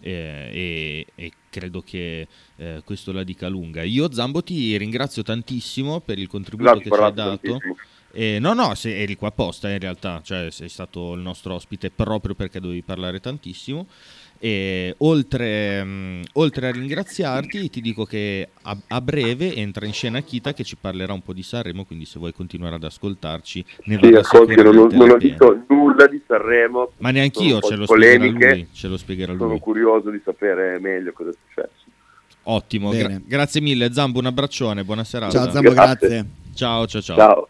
Eh, 0.00 0.50
e, 0.52 1.06
e, 1.14 1.32
credo 1.52 1.82
che 1.82 2.26
eh, 2.56 2.80
questo 2.82 3.12
la 3.12 3.22
dica 3.22 3.48
lunga. 3.48 3.82
Io 3.82 4.10
Zambo 4.10 4.42
ti 4.42 4.74
ringrazio 4.78 5.22
tantissimo 5.22 6.00
per 6.00 6.18
il 6.18 6.26
contributo 6.26 6.78
che 6.78 6.88
ci 6.90 7.00
hai 7.00 7.12
dato. 7.12 7.58
Eh, 8.14 8.38
no, 8.38 8.52
no, 8.52 8.74
sei, 8.74 9.00
eri 9.02 9.16
qua 9.16 9.28
apposta 9.28 9.70
in 9.70 9.78
realtà, 9.78 10.20
cioè 10.22 10.50
sei 10.50 10.68
stato 10.68 11.14
il 11.14 11.20
nostro 11.20 11.54
ospite 11.54 11.90
proprio 11.90 12.34
perché 12.34 12.60
dovevi 12.60 12.82
parlare 12.82 13.20
tantissimo. 13.20 13.86
E 14.44 14.96
oltre, 14.98 15.84
mh, 15.84 16.22
oltre, 16.32 16.66
a 16.66 16.72
ringraziarti, 16.72 17.70
ti 17.70 17.80
dico 17.80 18.04
che 18.04 18.48
a, 18.62 18.76
a, 18.88 19.00
breve 19.00 19.54
entra 19.54 19.86
in 19.86 19.92
scena 19.92 20.20
Kita 20.20 20.52
che 20.52 20.64
ci 20.64 20.74
parlerà 20.74 21.12
un 21.12 21.22
po' 21.22 21.32
di 21.32 21.44
Sanremo. 21.44 21.84
Quindi, 21.84 22.06
se 22.06 22.18
vuoi 22.18 22.32
continuare 22.32 22.74
ad 22.74 22.82
ascoltarci, 22.82 23.64
ne 23.84 24.00
sì, 24.02 24.08
ascolti, 24.08 24.56
non, 24.56 24.88
non 24.90 25.10
ho 25.10 25.16
detto 25.16 25.62
nulla 25.68 26.08
di 26.08 26.20
Sanremo. 26.26 26.90
Ma 26.98 27.12
neanch'io 27.12 27.60
ce 27.60 27.76
lo, 27.76 27.86
spiegherà 27.86 28.24
lui, 28.24 28.66
ce 28.72 28.88
lo 28.88 28.96
spiegherà 28.96 29.36
Sono 29.36 29.50
lui. 29.50 29.60
curioso 29.60 30.10
di 30.10 30.20
sapere 30.24 30.80
meglio 30.80 31.12
cosa 31.12 31.30
è 31.30 31.34
successo. 31.46 31.84
Ottimo, 32.42 32.90
gra- 32.90 33.20
grazie 33.24 33.60
mille, 33.60 33.92
Zambo. 33.92 34.18
Un 34.18 34.26
abbraccione, 34.26 34.82
buona 34.82 35.04
serata. 35.04 35.38
Ciao, 35.38 35.50
Zambo, 35.52 35.70
grazie. 35.70 36.08
grazie. 36.08 36.26
Ciao, 36.52 36.86
ciao, 36.88 37.00
ciao. 37.00 37.16
Ciao. 37.16 37.48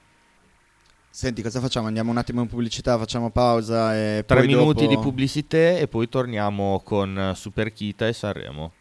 Senti, 1.14 1.42
cosa 1.42 1.60
facciamo? 1.60 1.88
Andiamo 1.88 2.10
un 2.10 2.16
attimo 2.16 2.40
in 2.40 2.48
pubblicità, 2.48 2.96
facciamo 2.96 3.28
pausa 3.28 3.94
e 3.94 4.24
Tre 4.26 4.38
poi 4.38 4.46
minuti 4.46 4.84
dopo... 4.84 4.96
di 4.96 5.02
pubblicità 5.02 5.76
e 5.76 5.86
poi 5.86 6.08
torniamo 6.08 6.80
con 6.82 7.32
Super 7.34 7.70
Kita 7.70 8.08
e 8.08 8.14
Sanremo. 8.14 8.72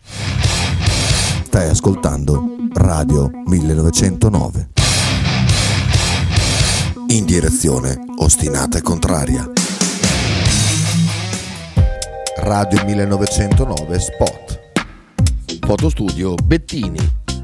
Stai 0.00 1.68
ascoltando 1.68 2.56
Radio 2.72 3.30
1909. 3.44 4.68
In 7.08 7.26
direzione 7.26 8.02
ostinata 8.16 8.78
e 8.78 8.80
contraria. 8.80 9.46
Radio 12.38 12.84
1909 12.86 13.98
Spot. 13.98 14.60
Fotostudio 15.60 16.34
Bettini 16.36 17.23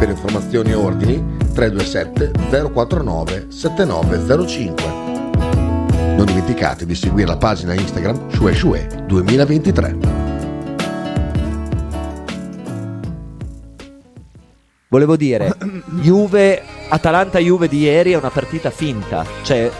Per 0.00 0.08
informazioni 0.08 0.70
e 0.70 0.74
ordini 0.74 1.22
327 1.52 2.32
049 2.72 3.48
7905. 3.50 4.84
Non 6.16 6.24
dimenticate 6.24 6.86
di 6.86 6.94
seguire 6.94 7.26
la 7.26 7.36
pagina 7.36 7.74
Instagram 7.74 8.30
Shue 8.30 8.54
Shue 8.54 8.86
2023. 9.06 9.96
Volevo 14.88 15.16
dire, 15.16 15.54
Juve, 16.00 16.62
Atalanta-Juve 16.88 17.68
di 17.68 17.80
ieri 17.80 18.12
è 18.12 18.16
una 18.16 18.30
partita 18.30 18.70
finta. 18.70 19.26
Cioè, 19.42 19.70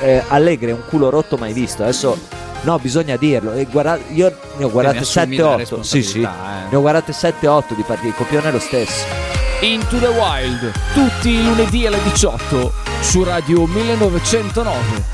eh, 0.00 0.24
Allegri 0.26 0.70
è 0.70 0.74
un 0.74 0.82
culo 0.88 1.08
rotto 1.08 1.36
mai 1.36 1.52
visto. 1.52 1.84
Adesso, 1.84 2.18
no, 2.62 2.78
bisogna 2.80 3.14
dirlo. 3.16 3.52
E 3.52 3.64
guarda- 3.70 4.00
io 4.12 4.36
ne 4.56 4.64
ho 4.64 4.70
guardate 4.72 4.96
ne 4.96 5.02
assumi 5.02 5.36
la 5.36 5.56
7-8. 5.56 5.80
Sì, 5.82 6.02
sì. 6.02 6.20
eh. 6.20 6.28
Ne 6.68 6.76
ho 6.76 6.80
guardate 6.80 7.12
7-8 7.12 7.76
di 7.76 7.84
partite. 7.86 8.08
Il 8.08 8.14
copione 8.16 8.48
è 8.48 8.50
lo 8.50 8.58
stesso. 8.58 9.46
Into 9.60 9.98
the 9.98 10.06
Wild, 10.06 10.72
tutti 10.94 11.30
i 11.30 11.42
lunedì 11.42 11.84
alle 11.84 12.00
18 12.04 12.72
su 13.00 13.24
Radio 13.24 13.66
1909. 13.66 15.04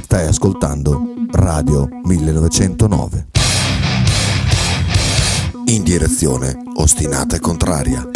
Stai 0.00 0.26
ascoltando 0.26 1.02
Radio 1.30 1.86
1909. 2.04 3.26
In 5.66 5.82
direzione 5.82 6.56
ostinata 6.76 7.36
e 7.36 7.40
contraria. 7.40 8.13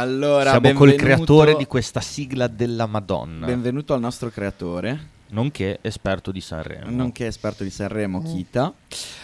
Allora, 0.00 0.50
Siamo 0.50 0.72
col 0.74 0.94
creatore 0.94 1.56
di 1.56 1.66
questa 1.66 2.00
sigla 2.00 2.48
della 2.48 2.84
Madonna, 2.84 3.46
Benvenuto 3.46 3.94
al 3.94 4.00
nostro 4.00 4.28
creatore, 4.28 5.08
nonché 5.28 5.78
esperto 5.80 6.30
di 6.30 6.42
Sanremo. 6.42 6.90
nonché 6.90 7.26
esperto 7.26 7.64
di 7.64 7.70
Sanremo, 7.70 8.20
Kita. 8.20 8.74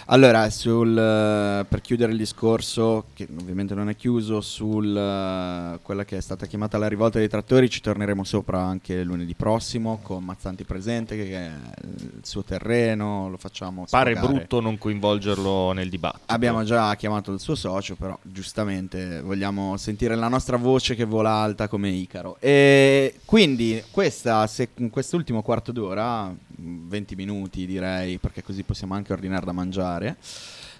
Allora, 0.07 0.51
sul, 0.51 0.95
per 0.95 1.81
chiudere 1.81 2.13
il 2.13 2.19
discorso, 2.19 3.07
che 3.15 3.27
ovviamente 3.39 3.75
non 3.75 3.89
è 3.89 3.97
chiuso, 3.97 4.41
sul 4.41 4.95
eh, 4.95 5.79
quella 5.81 6.05
che 6.05 6.17
è 6.17 6.21
stata 6.21 6.47
chiamata 6.47 6.77
la 6.77 6.89
rivolta 6.89 7.19
dei 7.19 7.29
trattori, 7.29 7.71
ci 7.71 7.81
torneremo 7.81 8.25
sopra 8.25 8.61
anche 8.61 9.05
lunedì 9.05 9.35
prossimo 9.35 10.01
con 10.03 10.25
Mazzanti 10.25 10.65
presente, 10.65 11.17
che 11.17 11.37
è 11.37 11.51
il 11.85 12.21
suo 12.23 12.43
terreno, 12.43 13.31
lo 13.31 13.37
facciamo 13.37 13.87
Pare 13.89 14.15
sfogare. 14.15 14.35
brutto 14.39 14.61
non 14.61 14.77
coinvolgerlo 14.77 15.73
nel 15.73 15.89
dibattito. 15.89 16.25
Abbiamo 16.27 16.65
già 16.65 16.95
chiamato 16.97 17.33
il 17.33 17.41
suo 17.41 17.55
socio, 17.55 17.95
però 17.95 18.19
giustamente 18.23 19.21
vogliamo 19.23 19.77
sentire 19.77 20.17
la 20.17 20.29
nostra 20.29 20.57
voce 20.57 20.95
che 20.95 21.05
vola 21.05 21.31
alta 21.31 21.69
come 21.69 21.89
Icaro. 21.91 22.37
E 22.41 23.21
quindi 23.25 23.83
questa, 23.91 24.47
se- 24.49 24.71
in 24.77 24.91
quest'ultimo 24.91 25.43
quarto 25.43 25.71
d'ora, 25.73 26.35
20 26.63 27.15
minuti 27.17 27.67
direi, 27.67 28.19
perché 28.19 28.43
così 28.43 28.63
possiamo 28.63 28.95
anche 28.95 29.13
ordinare 29.13 29.45
da 29.45 29.53
mangiare, 29.53 30.17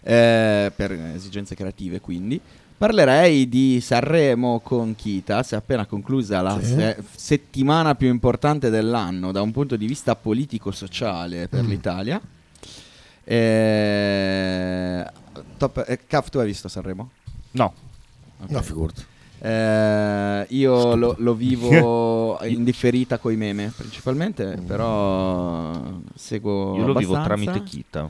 eh, 0.03 0.73
per 0.75 0.93
esigenze 0.93 1.55
creative 1.55 2.01
quindi. 2.01 2.41
Parlerei 2.77 3.49
di 3.49 3.81
Sanremo 3.81 4.59
con 4.59 4.97
Kita, 4.97 5.43
si 5.45 5.55
è 5.55 5.57
appena 5.57 5.87
conclusa 5.87 6.41
la 6.43 6.61
se- 6.61 6.97
settimana 7.15 7.95
più 7.95 8.09
importante 8.09 8.71
dell'anno 8.71 9.31
da 9.31 9.41
un 9.41 9.53
punto 9.53 9.77
di 9.77 9.87
vista 9.87 10.17
politico-sociale 10.17 11.47
per 11.47 11.65
l'Italia. 11.65 12.21
Eh, 13.25 15.05
top, 15.57 15.85
eh, 15.87 16.01
Caf, 16.07 16.29
tu 16.29 16.39
hai 16.39 16.47
visto 16.47 16.69
Sanremo? 16.69 17.11
No, 17.53 17.73
Ok. 18.45 18.51
No, 18.51 18.61
figurati. 18.63 19.05
Eh, 19.45 20.47
io 20.51 20.95
lo, 20.95 21.17
lo 21.19 21.35
vivo 21.35 22.39
in 22.47 22.63
differita 22.63 23.19
coi 23.19 23.37
meme 23.37 23.73
principalmente, 23.77 24.57
però 24.65 25.73
seguo 26.15 26.77
io 26.77 26.87
lo 26.87 26.95
vivo 26.95 27.21
tramite 27.21 27.63
Kita. 27.65 28.09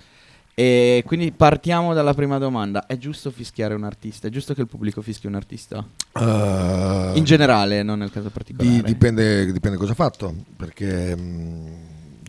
E 0.55 1.03
quindi 1.07 1.33
partiamo 1.33 1.95
dalla 1.95 2.13
prima 2.13 2.37
domanda. 2.37 2.85
È 2.85 2.99
giusto 2.99 3.31
fischiare 3.31 3.73
un 3.73 3.85
artista? 3.85 4.29
È 4.29 4.31
giusto 4.31 4.53
che 4.53 4.61
il 4.61 4.67
pubblico 4.67 5.01
fischi 5.01 5.27
un 5.27 5.35
artista? 5.35 5.83
Eh, 6.13 7.13
In 7.15 7.25
generale, 7.25 7.83
non 7.83 7.99
nel 8.01 8.11
caso 8.11 8.29
particolare. 8.29 8.77
di- 8.77 8.83
dipende, 8.83 9.51
dipende 9.51 9.79
cosa 9.79 9.93
ha 9.93 9.95
fatto, 9.95 10.35
perché 10.55 11.17
mh, 11.17 11.82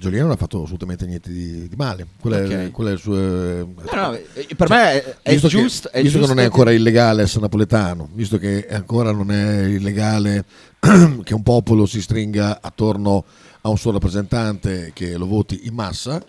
Jolien 0.04 0.24
non 0.24 0.32
ha 0.32 0.36
fatto 0.36 0.64
assolutamente 0.64 1.06
niente 1.06 1.32
di, 1.32 1.68
di 1.68 1.76
male. 1.76 2.06
Quello 2.20 2.36
è, 2.36 2.66
Ok. 2.66 2.72
quello 2.72 2.89
è 2.89 2.93
il 2.93 2.99
suo... 2.99 3.16
eh, 3.18 3.66
No, 3.93 4.01
no, 4.01 4.14
eh, 4.14 4.47
per 4.56 4.70
me 4.70 4.91
è, 5.04 5.16
è 5.22 5.32
visto 5.32 5.47
giusto. 5.47 5.89
che, 5.89 5.99
è 5.99 6.01
visto 6.01 6.20
che 6.20 6.28
non 6.28 6.39
è 6.39 6.43
ancora 6.43 6.72
illegale 6.72 7.22
essere 7.24 7.41
napoletano, 7.41 8.10
visto 8.14 8.38
che 8.38 8.68
ancora 8.70 9.12
non 9.12 9.32
è 9.32 9.64
illegale 9.66 10.43
che 11.24 11.34
un 11.34 11.43
popolo 11.43 11.86
si 11.86 12.01
stringa 12.01 12.60
attorno 12.62 13.24
a 13.62 13.70
un 13.70 13.78
suo 13.78 13.91
rappresentante 13.91 14.91
che 14.93 15.16
lo 15.18 15.26
voti 15.26 15.62
in 15.68 15.74
massa, 15.74 16.22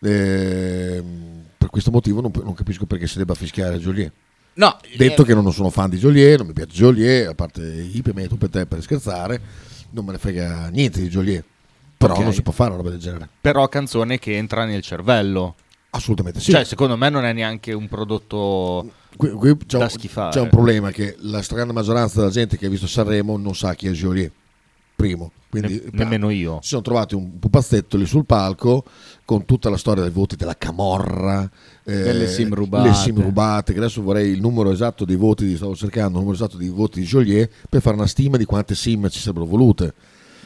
ehm, 0.00 1.44
per 1.58 1.70
questo 1.70 1.90
motivo 1.90 2.20
non, 2.20 2.30
non 2.42 2.54
capisco 2.54 2.86
perché 2.86 3.06
si 3.06 3.18
debba 3.18 3.34
fischiare 3.34 3.78
Joliet. 3.78 4.12
No, 4.54 4.76
Detto 4.96 5.22
eh, 5.22 5.24
che 5.24 5.34
non 5.34 5.52
sono 5.52 5.70
fan 5.70 5.90
di 5.90 5.98
Joliet, 5.98 6.38
non 6.38 6.46
mi 6.48 6.52
piace 6.52 6.72
Joliet, 6.72 7.28
a 7.28 7.34
parte 7.34 7.62
Ipe, 7.62 8.12
me, 8.12 8.26
tu 8.26 8.36
per 8.36 8.48
te 8.48 8.66
per 8.66 8.82
scherzare, 8.82 9.40
non 9.90 10.04
me 10.04 10.12
ne 10.12 10.18
frega 10.18 10.68
niente 10.68 11.00
di 11.00 11.08
Joliet. 11.08 11.44
Però 11.98 12.14
Ok. 12.14 12.22
non 12.22 12.32
si 12.32 12.42
può 12.42 12.52
fare 12.52 12.70
una 12.70 12.78
roba 12.78 12.90
del 12.90 13.00
genere. 13.00 13.28
Però 13.40 13.66
canzone 13.68 14.18
che 14.18 14.36
entra 14.36 14.64
nel 14.64 14.80
cervello. 14.82 15.56
Assolutamente 15.90 16.38
sì. 16.40 16.52
Cioè, 16.52 16.64
secondo 16.64 16.96
me 16.96 17.08
non 17.10 17.24
è 17.24 17.32
neanche 17.32 17.72
un 17.72 17.88
prodotto 17.88 18.90
Qui- 19.16 19.30
qui 19.32 19.56
c'è, 19.66 19.78
da 19.78 19.84
un, 19.84 19.90
schifare. 19.90 20.30
c'è 20.30 20.40
un 20.40 20.48
problema 20.48 20.90
che 20.90 21.16
la 21.20 21.42
stragrande 21.42 21.72
maggioranza 21.72 22.20
della 22.20 22.30
gente 22.30 22.56
che 22.56 22.66
ha 22.66 22.68
visto 22.68 22.86
Sanremo 22.86 23.36
non 23.36 23.54
sa 23.54 23.74
chi 23.74 23.88
è 23.88 23.90
Joliet. 23.90 24.30
Primo, 24.94 25.30
quindi 25.48 25.80
Ne- 25.84 25.90
nemmeno 25.92 26.28
io. 26.30 26.58
si 26.60 26.70
sono 26.70 26.82
trovati 26.82 27.14
un 27.14 27.38
pupazzetto 27.38 27.96
lì 27.96 28.04
sul 28.04 28.26
palco 28.26 28.82
con 29.24 29.44
tutta 29.44 29.70
la 29.70 29.76
storia 29.76 30.02
dei 30.02 30.10
voti 30.10 30.34
della 30.34 30.56
Camorra, 30.56 31.48
eh, 31.84 31.92
Delle 32.02 32.26
sim 32.26 32.52
rubate. 32.52 32.88
le 32.88 32.94
sim 32.94 33.20
rubate, 33.22 33.72
che 33.72 33.78
adesso 33.78 34.02
vorrei 34.02 34.30
il 34.30 34.40
numero 34.40 34.72
esatto 34.72 35.04
dei 35.04 35.14
voti, 35.14 35.54
stavo 35.54 35.76
cercando 35.76 36.18
il 36.18 36.24
numero 36.24 36.34
esatto 36.34 36.56
dei 36.56 36.68
voti 36.68 36.98
di 37.00 37.06
Joliet 37.06 37.48
per 37.68 37.80
fare 37.80 37.94
una 37.94 38.08
stima 38.08 38.36
di 38.36 38.44
quante 38.44 38.74
sim 38.74 39.08
ci 39.08 39.20
sarebbero 39.20 39.46
volute. 39.46 39.94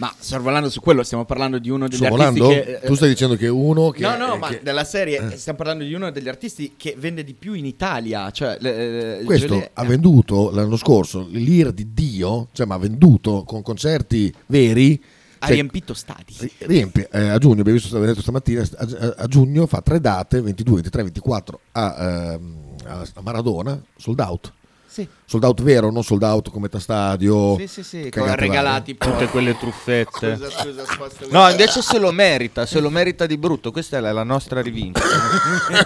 Ma 0.03 0.13
sorvolando 0.19 0.69
su 0.69 0.81
quello, 0.81 1.05
stiamo 1.05 1.25
parlando 1.25 1.61
di 1.61 1.71
uno 1.71 1.87
degli 1.87 2.05
artisti 2.05 2.41
che... 2.41 2.81
eh, 2.83 2.87
tu 2.89 2.95
stai 2.97 3.11
dicendo 3.11 3.37
che 3.37 3.47
uno 3.47 3.91
che... 3.91 4.01
no, 4.03 4.17
no, 4.17 4.35
eh, 4.35 4.39
ma 4.39 4.49
che- 4.49 4.59
della 4.61 4.83
serie 4.83 5.33
eh. 5.33 5.37
stiamo 5.37 5.57
parlando 5.59 5.85
di 5.85 5.95
uno 5.95 6.11
degli 6.11 6.27
artisti 6.29 6.75
che 6.77 6.97
vende 6.99 7.23
di 7.23 7.35
più 7.35 7.53
in 7.53 7.65
Italia. 7.67 8.29
Cioè, 8.33 8.57
le- 8.59 9.23
Questo 9.25 9.47
Joliet- 9.47 9.71
ha 9.75 9.85
venduto 9.85 10.51
l'anno 10.51 10.77
scorso 10.77 11.25
l'ira 11.31 11.71
di 11.71 11.93
Dio, 11.95 12.49
cioè 12.51 12.67
ma 12.67 12.75
ha 12.75 12.79
venduto 12.79 13.45
con 13.45 13.63
concerti 13.63 14.35
veri. 14.47 15.01
ha 15.39 15.47
cioè, 15.47 15.55
riempito 15.55 15.95
stadi. 15.95 16.35
ri- 16.37 16.53
riempie 16.67 17.09
eh, 17.13 17.29
a 17.29 17.39
giugno, 17.39 17.61
abbiamo 17.61 17.79
visto 17.79 17.97
detto 18.01 18.23
stamattina, 18.23 18.61
a, 18.63 19.15
a- 19.19 19.27
giugno 19.29 19.67
fa 19.69 19.83
tre 19.83 20.01
date, 20.01 20.41
22, 20.41 20.75
23, 20.75 21.03
24 21.05 21.61
a, 21.71 21.97
ehm, 22.33 22.57
a- 22.87 23.07
a 23.15 23.21
Maradona, 23.23 23.81
sold 23.97 24.19
out. 24.19 24.53
Sì, 24.93 25.09
Sold 25.25 25.45
out 25.45 25.63
vero, 25.63 25.91
non 25.91 26.05
sold 26.05 26.23
out 26.23 26.51
come 26.51 26.69
stadio. 26.79 27.57
sì, 27.57 27.67
sì, 27.67 27.83
sì, 27.83 28.11
con 28.11 28.37
regalati 28.37 28.95
poi. 28.95 29.11
tutte 29.11 29.27
quelle 29.29 29.57
truffette. 29.57 30.37
Scusa, 30.37 30.51
scusa, 30.85 31.27
No, 31.31 31.49
invece 31.49 31.81
se 31.81 31.99
lo 31.99 32.13
merita, 32.13 32.67
se 32.67 32.79
lo 32.79 32.91
merita 32.91 33.25
di 33.25 33.39
brutto, 33.39 33.73
questa 33.73 33.97
è 33.97 34.01
la, 34.01 34.13
la 34.13 34.23
nostra 34.23 34.61
rivincita. 34.61 35.09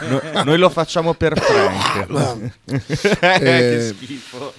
No- 0.08 0.42
noi 0.42 0.58
lo 0.58 0.68
facciamo 0.70 1.14
per 1.14 1.38
Frank. 1.40 2.52
Eh, 2.66 2.78
che 3.38 3.94
schifo. 3.96 4.52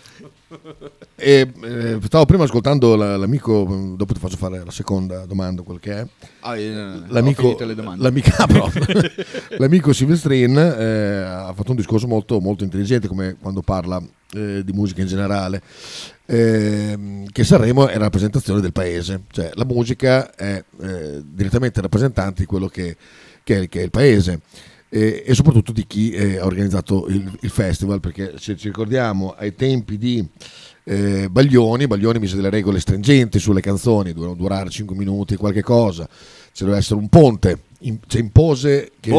E, 1.16 1.52
eh, 1.64 2.00
stavo 2.06 2.26
prima 2.26 2.44
ascoltando 2.44 2.96
la- 2.96 3.18
l'amico, 3.18 3.94
dopo 3.96 4.14
ti 4.14 4.20
faccio 4.20 4.38
fare 4.38 4.64
la 4.64 4.72
seconda 4.72 5.26
domanda, 5.26 5.62
quel 5.64 5.80
che 5.80 5.94
è. 6.00 6.08
Ah, 6.42 6.56
no, 6.58 6.72
no, 6.72 6.86
no, 6.86 7.06
ho 7.06 7.08
L'amico, 7.98 8.32
ah, 8.38 8.48
proprio. 8.48 8.86
l'amico 9.58 9.94
Silvestrin 9.94 10.58
eh, 10.58 11.22
ha 11.24 11.54
fatto 11.54 11.72
un 11.72 11.78
discorso 11.78 12.08
molto, 12.08 12.40
molto 12.40 12.64
intelligente 12.64 13.08
come 13.08 13.36
quando 13.40 13.62
parla 13.62 14.02
eh, 14.34 14.62
di 14.64 14.72
musica 14.74 15.02
in 15.02 15.08
generale 15.08 15.62
ehm, 16.26 17.28
che 17.32 17.44
Sanremo 17.44 17.88
è 17.88 17.94
la 17.94 18.04
rappresentazione 18.04 18.60
del 18.60 18.74
paese 18.74 19.22
cioè 19.32 19.52
la 19.54 19.66
musica 19.66 20.34
è 20.36 20.62
eh, 20.82 21.22
direttamente 21.24 21.80
rappresentante 21.82 22.42
di 22.42 22.46
quello 22.46 22.68
che, 22.68 22.98
che 23.44 23.62
è, 23.62 23.70
che 23.70 23.80
è 23.80 23.84
il 23.84 23.90
paese 23.90 24.42
e, 24.90 25.24
e 25.26 25.34
soprattutto 25.34 25.72
di 25.72 25.86
chi 25.86 26.12
eh, 26.12 26.38
ha 26.38 26.46
organizzato 26.46 27.08
il, 27.08 27.38
il 27.42 27.50
festival 27.50 28.00
perché 28.00 28.34
se 28.38 28.56
ci 28.56 28.68
ricordiamo 28.68 29.34
ai 29.38 29.54
tempi 29.54 29.98
di 29.98 30.26
eh, 30.86 31.28
Baglioni, 31.30 31.88
Baglioni 31.88 32.20
mise 32.20 32.36
delle 32.38 32.50
regole 32.50 32.80
stringenti 32.80 33.40
sulle 33.40 33.62
canzoni, 33.62 34.14
dovevano 34.14 34.38
durare 34.38 34.70
5 34.70 34.96
minuti, 34.96 35.36
qualche 35.36 35.62
cosa, 35.62 36.08
ci 36.54 36.64
doveva 36.64 36.78
essere 36.78 37.00
un 37.00 37.10
ponte, 37.10 37.60
in- 37.80 38.00
cioè 38.08 38.22
impose 38.22 38.92
che, 39.00 39.12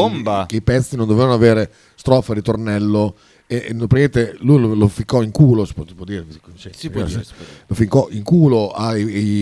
che 0.47 0.55
i 0.55 0.61
pezzi 0.61 0.95
non 0.95 1.07
dovevano 1.07 1.33
avere 1.33 1.71
strofa, 1.95 2.33
ritornello, 2.33 3.15
e, 3.51 3.65
e 3.67 3.73
praticamente 3.73 4.35
lui 4.41 4.59
lo, 4.59 4.75
lo 4.75 4.87
ficcò 4.87 5.23
in 5.23 5.31
culo, 5.31 5.65
si 5.65 5.73
può, 5.73 5.83
si 5.87 5.95
può 5.95 6.05
dire, 6.05 6.23
sì, 6.55 6.69
Si 6.71 6.89
può 6.91 7.01
dire, 7.01 7.23
si 7.23 7.33
può 7.35 7.43
dire. 7.43 7.63
lo 7.65 7.73
ficcò 7.75 8.07
in 8.11 8.21
culo 8.21 8.71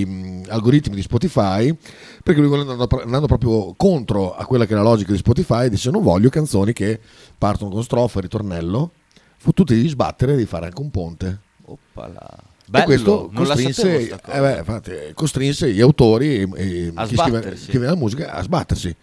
mh, 0.06 0.44
algoritmi 0.48 0.96
di 0.96 1.02
Spotify, 1.02 1.76
perché 2.24 2.40
lui 2.40 2.58
andando, 2.58 2.88
andando 3.04 3.28
proprio 3.28 3.74
contro 3.76 4.34
a 4.34 4.46
quella 4.46 4.66
che 4.66 4.72
è 4.72 4.76
la 4.78 4.82
logica 4.82 5.12
di 5.12 5.18
Spotify, 5.18 5.68
dice 5.68 5.92
non 5.92 6.04
voglio 6.04 6.30
canzoni 6.30 6.72
che 6.72 6.98
partono 7.38 7.70
con 7.70 7.84
strofa, 7.84 8.22
ritornello, 8.22 8.92
fu 9.36 9.52
tutti 9.52 9.76
di 9.76 9.88
sbattere 9.90 10.38
di 10.38 10.46
fare 10.46 10.68
anche 10.68 10.80
un 10.82 10.90
ponte 10.90 11.40
Oppala. 11.66 12.26
e 12.40 12.44
Bello, 12.66 12.86
questo 12.86 13.30
non 13.34 13.46
la 13.46 13.58
sapevo 13.58 13.68
costrinse, 13.68 14.22
eh 14.26 14.40
beh, 14.40 14.58
infatti, 14.60 14.92
costrinse 15.16 15.74
gli 15.74 15.82
autori 15.82 16.28
e, 16.28 16.50
e 16.56 16.94
chi 16.96 17.16
scrive, 17.18 17.40
sbattersi. 17.40 17.66
scrive 17.66 17.86
la 17.88 17.96
musica 17.96 18.32
a 18.32 18.42
sbattersi 18.42 18.96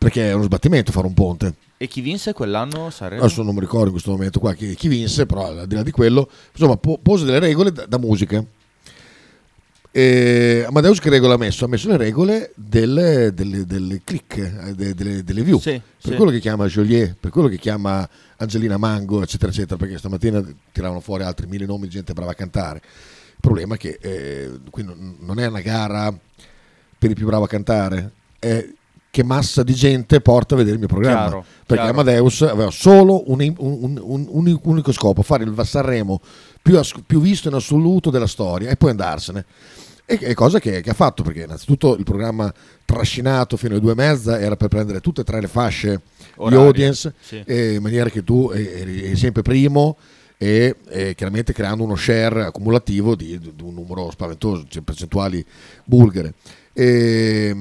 perché 0.00 0.30
è 0.30 0.32
uno 0.32 0.44
sbattimento 0.44 0.92
fare 0.92 1.06
un 1.06 1.12
ponte 1.12 1.54
E 1.76 1.86
chi 1.86 2.00
vinse 2.00 2.32
quell'anno 2.32 2.88
Sanremo? 2.88 3.22
adesso 3.22 3.42
non 3.42 3.52
mi 3.54 3.60
ricordo 3.60 3.86
in 3.86 3.92
questo 3.92 4.10
momento 4.12 4.40
qua 4.40 4.54
chi, 4.54 4.74
chi 4.74 4.88
vinse 4.88 5.26
però 5.26 5.48
al 5.48 5.66
di 5.66 5.74
là 5.74 5.82
di 5.82 5.90
quello 5.90 6.26
insomma 6.52 6.78
po- 6.78 6.98
pose 7.02 7.26
delle 7.26 7.38
regole 7.38 7.70
da, 7.70 7.84
da 7.84 7.98
musica 7.98 8.42
e 9.92 10.64
Amadeus 10.68 11.00
che 11.00 11.10
regola 11.10 11.34
ha 11.34 11.36
messo? 11.36 11.64
Ha 11.64 11.68
messo 11.68 11.88
le 11.88 11.96
regole 11.96 12.52
delle, 12.54 13.34
delle, 13.34 13.64
delle 13.66 14.00
click, 14.04 14.36
eh, 14.38 14.72
de- 14.74 14.94
delle, 14.94 15.24
delle 15.24 15.42
view 15.42 15.58
Sì, 15.58 15.80
per 16.00 16.12
sì. 16.12 16.14
quello 16.14 16.30
che 16.30 16.38
chiama 16.38 16.66
Joliet, 16.66 17.16
per 17.18 17.32
quello 17.32 17.48
che 17.48 17.58
chiama 17.58 18.08
Angelina 18.36 18.76
Mango, 18.76 19.20
eccetera, 19.20 19.50
eccetera, 19.50 19.76
perché 19.76 19.98
stamattina 19.98 20.40
tiravano 20.70 21.00
fuori 21.00 21.24
altri 21.24 21.48
mille 21.48 21.66
nomi 21.66 21.82
di 21.84 21.90
gente 21.90 22.12
brava 22.12 22.30
a 22.30 22.34
cantare. 22.34 22.80
Il 22.84 23.40
problema 23.40 23.74
è 23.74 23.78
che 23.78 23.98
eh, 24.00 24.60
qui 24.70 24.84
non, 24.84 25.16
non 25.18 25.40
è 25.40 25.46
una 25.46 25.60
gara 25.60 26.16
per 26.96 27.10
i 27.10 27.14
più 27.14 27.26
bravi 27.26 27.42
a 27.44 27.48
cantare, 27.48 28.12
è 28.38 28.64
che 29.10 29.24
massa 29.24 29.62
di 29.64 29.74
gente 29.74 30.20
porta 30.20 30.54
a 30.54 30.58
vedere 30.58 30.74
il 30.74 30.80
mio 30.80 30.88
programma. 30.88 31.20
Chiaro, 31.26 31.44
perché 31.66 31.82
chiaro. 31.82 32.00
Amadeus 32.00 32.42
aveva 32.42 32.70
solo 32.70 33.30
un, 33.30 33.40
un- 33.58 34.00
un- 34.00 34.26
un 34.30 34.58
unico 34.62 34.92
scopo, 34.92 35.22
fare 35.22 35.42
il 35.44 35.60
Sanremo 35.64 36.20
più, 36.62 36.78
as- 36.78 36.94
più 37.06 37.20
visto 37.20 37.48
in 37.48 37.54
assoluto 37.54 38.10
della 38.10 38.28
storia 38.28 38.70
e 38.70 38.76
poi 38.76 38.90
andarsene. 38.90 39.44
E 40.06 40.18
e 40.20 40.34
cosa 40.34 40.58
che, 40.58 40.80
che 40.80 40.90
ha 40.90 40.94
fatto, 40.94 41.22
perché 41.22 41.42
innanzitutto 41.42 41.96
il 41.96 42.04
programma 42.04 42.52
trascinato 42.84 43.56
fino 43.56 43.72
alle 43.72 43.80
due 43.80 43.92
e 43.92 43.94
mezza 43.94 44.40
era 44.40 44.56
per 44.56 44.68
prendere 44.68 45.00
tutte 45.00 45.20
e 45.20 45.24
tre 45.24 45.40
le 45.40 45.46
fasce 45.48 46.00
di 46.16 46.32
Orarie, 46.36 46.58
audience, 46.58 47.14
sì. 47.20 47.42
eh, 47.46 47.74
in 47.74 47.82
maniera 47.82 48.10
che 48.10 48.24
tu 48.24 48.50
eri, 48.52 49.02
eri 49.04 49.16
sempre 49.16 49.42
primo 49.42 49.96
e, 50.36 50.76
e 50.88 51.14
chiaramente 51.14 51.52
creando 51.52 51.84
uno 51.84 51.94
share 51.96 52.44
accumulativo 52.44 53.14
di, 53.14 53.38
di 53.38 53.52
un 53.62 53.74
numero 53.74 54.10
spaventoso, 54.10 54.64
cioè 54.68 54.82
percentuali 54.82 55.44
bulgare. 55.84 56.34
E, 56.80 57.54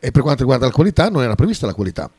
e 0.00 0.10
per 0.10 0.22
quanto 0.22 0.40
riguarda 0.40 0.66
la 0.66 0.72
qualità, 0.72 1.08
non 1.10 1.22
era 1.22 1.34
prevista 1.34 1.66
la 1.66 1.74
qualità 1.74 2.10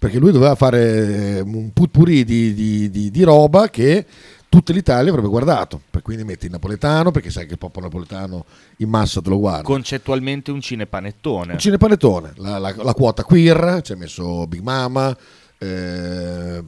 perché 0.00 0.18
lui 0.18 0.32
doveva 0.32 0.54
fare 0.54 1.36
eh, 1.36 1.40
un 1.40 1.74
putpurri 1.74 2.24
di, 2.24 2.54
di, 2.54 2.88
di, 2.90 3.10
di 3.10 3.22
roba 3.22 3.68
che 3.68 4.06
tutta 4.48 4.72
l'Italia 4.72 5.10
avrebbe 5.10 5.28
guardato. 5.28 5.78
Per 5.90 6.00
quindi 6.00 6.24
metti 6.24 6.46
il 6.46 6.52
napoletano, 6.52 7.10
perché 7.10 7.28
sai 7.28 7.44
che 7.44 7.52
il 7.52 7.58
popolo 7.58 7.84
napoletano 7.84 8.46
in 8.78 8.88
massa 8.88 9.20
te 9.20 9.28
lo 9.28 9.38
guarda. 9.38 9.62
Concettualmente 9.62 10.50
un 10.50 10.62
cinepanettone. 10.62 11.52
Un 11.52 11.58
cinepanettone, 11.58 12.32
la, 12.36 12.56
la- 12.56 12.74
la 12.74 12.94
quota 12.94 13.24
queer, 13.24 13.80
ci 13.82 13.92
ha 13.92 13.96
messo 13.96 14.46
Big 14.46 14.62
Mama, 14.62 15.14
eh, 15.58 16.64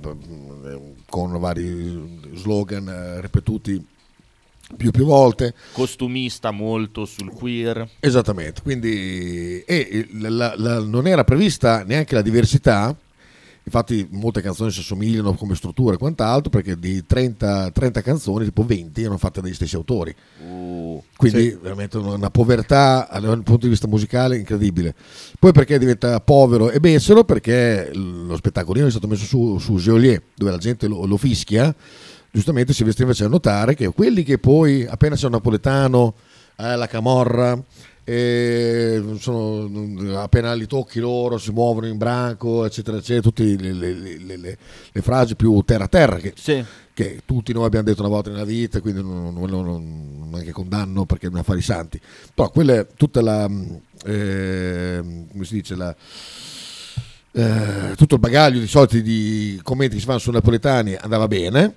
con 1.09 1.41
vari 1.41 2.20
slogan 2.35 2.87
eh, 2.87 3.20
ripetuti 3.23 3.83
più 4.77 4.91
più 4.91 5.05
volte. 5.05 5.55
Costumista 5.73 6.51
molto 6.51 7.05
sul 7.05 7.31
queer. 7.31 7.89
Esattamente, 8.01 8.62
quindi 8.62 9.61
e 9.66 10.09
la- 10.12 10.55
la- 10.57 10.81
non 10.81 11.07
era 11.07 11.25
prevista 11.25 11.85
neanche 11.85 12.14
la 12.14 12.23
diversità, 12.23 12.95
infatti 13.64 14.07
molte 14.11 14.41
canzoni 14.41 14.73
si 14.73 14.81
assomigliano 14.81 15.35
come 15.35 15.55
struttura 15.55 15.95
e 15.95 15.99
quant'altro, 15.99 16.51
perché 16.51 16.77
di 16.77 17.05
30, 17.07 17.70
30 17.70 18.03
canzoni, 18.03 18.45
tipo 18.47 18.64
20 18.64 19.01
erano 19.01 19.18
fatte 19.18 19.41
dagli 19.41 19.55
stessi 19.55 19.77
autori. 19.77 20.14
Uh, 20.45 21.01
Quindi 21.16 21.57
veramente 21.61 21.97
una 21.99 22.14
una 22.14 22.31
povertà 22.31 23.09
dal 23.12 23.43
punto 23.43 23.59
di 23.66 23.68
vista 23.68 23.87
musicale 23.87 24.37
incredibile. 24.37 24.95
Poi 25.39 25.53
perché 25.53 25.79
diventa 25.79 26.20
povero 26.20 26.70
e 26.70 26.81
becero? 26.81 27.23
Perché 27.25 27.91
lo 27.95 28.37
spettacolino 28.37 28.87
è 28.87 28.91
stato 28.91 29.07
messo 29.07 29.25
su, 29.25 29.59
su 29.59 29.77
Geolier, 29.77 30.20
dove 30.35 30.51
la 30.51 30.59
gente 30.59 30.89
lo, 30.89 31.07
lo 31.07 31.16
fischia. 31.16 31.75
Giustamente 32.35 32.72
Silvestri 32.72 33.05
faceva 33.05 33.28
notare 33.28 33.74
che 33.74 33.89
quelli 33.93 34.22
che 34.22 34.39
poi, 34.39 34.87
appena 34.89 35.16
c'è 35.16 35.26
un 35.26 35.33
napoletano, 35.33 36.14
eh, 36.57 36.76
la 36.76 36.87
camorra, 36.87 37.62
sono- 39.18 40.18
appena 40.18 40.55
li 40.55 40.66
tocchi 40.66 40.99
loro 40.99 41.37
si 41.37 41.51
muovono 41.51 41.87
in 41.87 41.99
branco, 41.99 42.64
eccetera, 42.64 42.97
eccetera, 42.97 43.20
tutte 43.20 43.45
le, 43.45 43.72
le- 43.72 44.18
le- 44.18 44.37
le- 44.39 45.03
frasi 45.03 45.35
più 45.37 45.61
terra 45.66 45.89
terra 45.89 46.16
che, 46.16 46.33
Sì. 46.35 46.64
che 46.95 47.20
tutti 47.26 47.53
noi 47.53 47.66
abbiamo 47.66 47.85
detto 47.85 48.01
una 48.01 48.09
volta 48.11 48.30
nella 48.30 48.45
vita, 48.47 48.80
quindi 48.80 49.03
non, 49.03 49.35
non, 49.35 49.51
non- 49.51 50.18
non 50.30 50.30
anche 50.35 50.53
condanno 50.53 51.05
perché 51.05 51.28
non 51.28 51.41
affari 51.41 51.61
santi. 51.61 52.01
Però 52.33 52.49
quella 52.49 52.76
è 52.78 52.87
tutta 52.97 53.20
la, 53.20 53.45
ehm, 53.45 55.28
come 55.30 55.45
si 55.45 55.53
dice, 55.55 55.74
la, 55.76 55.95
eh, 57.35 57.95
tutto 57.95 58.14
il 58.14 58.20
bagaglio 58.20 58.59
di 58.59 58.66
soliti 58.66 59.03
di 59.03 59.61
commenti 59.62 59.95
che 59.95 60.01
si 60.01 60.07
fanno 60.07 60.18
sui 60.18 60.33
napoletani 60.33 60.95
andava 60.99 61.28
bene. 61.28 61.74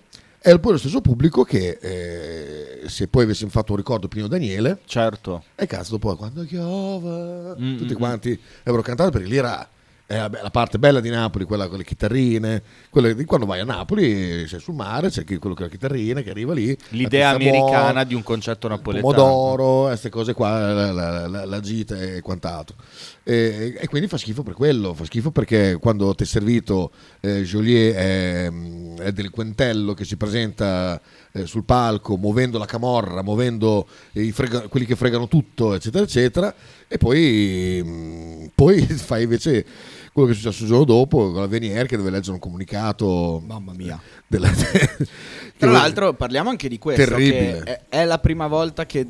E 0.48 0.60
poi 0.60 0.74
lo 0.74 0.78
stesso 0.78 1.02
pubblico 1.02 1.44
che 1.44 1.80
eh, 1.82 2.88
se 2.88 3.08
poi 3.08 3.24
avessimo 3.24 3.50
fatto 3.50 3.72
un 3.72 3.78
ricordo 3.80 4.08
Pino 4.08 4.28
Daniele, 4.28 4.78
Certo. 4.86 5.44
e 5.56 5.66
cazzo 5.66 5.98
poi 5.98 6.16
quando 6.16 6.44
piove, 6.46 7.56
Mm, 7.60 7.78
tutti 7.78 7.94
mm, 7.94 7.98
quanti 7.98 8.40
avevano 8.60 8.84
cantato 8.84 9.10
perché 9.10 9.28
lì 9.28 9.38
era 9.38 9.68
eh, 10.08 10.18
vabbè, 10.18 10.42
la 10.42 10.52
parte 10.52 10.78
bella 10.78 11.00
di 11.00 11.10
Napoli, 11.10 11.46
quella 11.46 11.68
con 11.68 11.78
le 11.80 11.84
chitarrine, 11.84 12.62
quella 12.90 13.12
di 13.12 13.26
quando 13.26 13.46
vai 13.46 13.60
a 13.60 13.64
Napoli 13.66 14.48
sei 14.48 14.60
sul 14.60 14.76
mare, 14.76 15.10
c'è 15.10 15.24
chi- 15.24 15.38
quello 15.38 15.56
con 15.56 15.66
le 15.66 15.72
chitarrine 15.72 16.22
che 16.24 16.30
arriva 16.30 16.54
lì, 16.54 16.78
L'idea 16.90 17.32
la 17.32 17.38
pizza 17.38 17.50
buona, 17.52 17.66
americana 17.68 18.04
di 18.04 18.14
un 18.14 18.24
concetto 18.24 18.68
napoletano. 18.68 19.14
pomodoro, 19.14 19.88
queste 19.88 20.10
cose 20.10 20.34
qua, 20.34 20.72
la, 20.74 20.92
la- 20.92 21.28
la- 21.28 21.46
la 21.46 21.60
gita 21.60 22.00
e 22.00 22.22
quant'altro. 22.22 22.76
E, 23.24 23.76
e 23.80 23.88
quindi 23.88 24.08
fa 24.08 24.18
schifo 24.18 24.44
per 24.44 24.54
quello, 24.54 24.94
fa 24.94 25.06
schifo 25.06 25.32
perché 25.32 25.78
quando 25.82 26.14
ti 26.14 26.24
è 26.24 26.28
servito 26.28 26.92
eh, 27.22 27.42
Joliet 27.42 27.96
è, 27.96 28.52
è 29.00 29.12
delinquentello 29.12 29.94
che 29.96 30.06
si 30.06 30.16
presenta 30.18 31.02
eh, 31.36 31.46
sul 31.46 31.66
palco 31.66 32.16
muovendo 32.16 32.58
la 32.58 32.66
camorra, 32.66 33.22
muovendo 33.22 33.86
frega- 34.32 34.70
quelli 34.70 34.86
che 34.86 34.96
fregano 34.96 35.28
tutto, 35.28 35.74
eccetera, 35.74 36.06
eccetera, 36.06 36.56
e 36.88 36.98
poi, 36.98 37.82
mm, 37.84 38.46
poi 38.56 38.80
fai 38.88 39.24
invece 39.24 39.66
quello 40.14 40.30
che 40.30 40.34
è 40.34 40.38
successo 40.38 40.64
il 40.64 40.70
giorno 40.70 40.86
dopo 40.86 41.32
con 41.34 41.42
la 41.42 41.48
Venier 41.48 41.88
che 41.88 41.98
deve 41.98 42.10
leggere 42.10 42.32
un 42.32 42.40
comunicato 42.40 43.44
Mamma 43.46 43.74
mia. 43.74 44.02
della- 44.26 44.50
Tra 45.58 45.72
l'altro 45.72 46.14
parliamo 46.14 46.50
anche 46.50 46.70
di 46.70 46.78
questo, 46.80 47.04
Terribile. 47.04 47.64
è, 47.64 47.82
è 47.90 48.06
la 48.06 48.20
prima 48.20 48.48
volta 48.48 48.86
che 48.86 49.06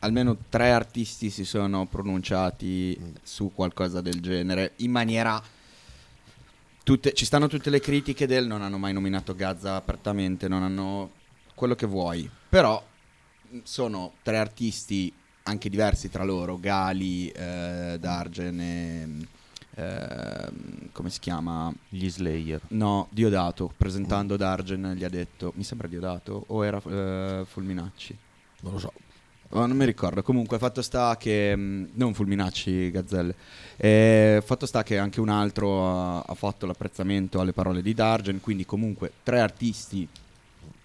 almeno 0.00 0.36
tre 0.48 0.70
artisti 0.70 1.30
si 1.30 1.44
sono 1.44 1.86
pronunciati 1.86 2.96
su 3.24 3.50
qualcosa 3.52 4.00
del 4.00 4.20
genere 4.20 4.72
in 4.76 4.92
maniera... 4.92 5.42
tutte- 6.84 7.12
ci 7.12 7.24
stanno 7.24 7.48
tutte 7.48 7.70
le 7.70 7.80
critiche 7.80 8.26
del 8.28 8.46
non 8.46 8.62
hanno 8.62 8.78
mai 8.78 8.92
nominato 8.92 9.34
Gazza 9.34 9.74
apertamente, 9.74 10.46
non 10.46 10.62
hanno 10.62 11.10
quello 11.54 11.74
che 11.74 11.86
vuoi, 11.86 12.28
però 12.48 12.82
mh, 13.50 13.58
sono 13.62 14.12
tre 14.22 14.38
artisti 14.38 15.12
anche 15.44 15.68
diversi 15.68 16.08
tra 16.10 16.24
loro, 16.24 16.58
Gali, 16.58 17.28
eh, 17.28 17.96
Dargen 18.00 18.60
e... 18.60 19.06
mh, 19.06 19.26
ehm, 19.76 20.88
come 20.92 21.10
si 21.10 21.18
chiama? 21.20 21.72
Gli 21.88 22.08
Slayer. 22.08 22.60
No, 22.68 23.08
Diodato, 23.10 23.72
presentando 23.76 24.36
Dargen 24.36 24.94
gli 24.96 25.04
ha 25.04 25.08
detto, 25.08 25.52
mi 25.56 25.64
sembra 25.64 25.88
Diodato 25.88 26.44
o 26.46 26.64
era 26.64 26.80
eh, 26.86 27.44
Fulminacci? 27.44 28.16
non 28.60 28.72
lo 28.72 28.78
so. 28.78 28.92
Oh, 29.50 29.66
non 29.66 29.76
mi 29.76 29.84
ricordo, 29.84 30.22
comunque 30.22 30.58
fatto 30.58 30.82
sta 30.82 31.16
che, 31.16 31.54
mh, 31.54 31.90
non 31.94 32.14
Fulminacci, 32.14 32.90
Gazzelle, 32.90 33.34
Eh, 33.76 34.42
fatto 34.44 34.66
sta 34.66 34.82
che 34.82 34.98
anche 34.98 35.20
un 35.20 35.28
altro 35.28 35.86
ha, 35.86 36.20
ha 36.22 36.34
fatto 36.34 36.66
l'apprezzamento 36.66 37.38
alle 37.40 37.52
parole 37.52 37.82
di 37.82 37.92
Dargen, 37.94 38.40
quindi 38.40 38.64
comunque 38.64 39.12
tre 39.22 39.40
artisti 39.40 40.08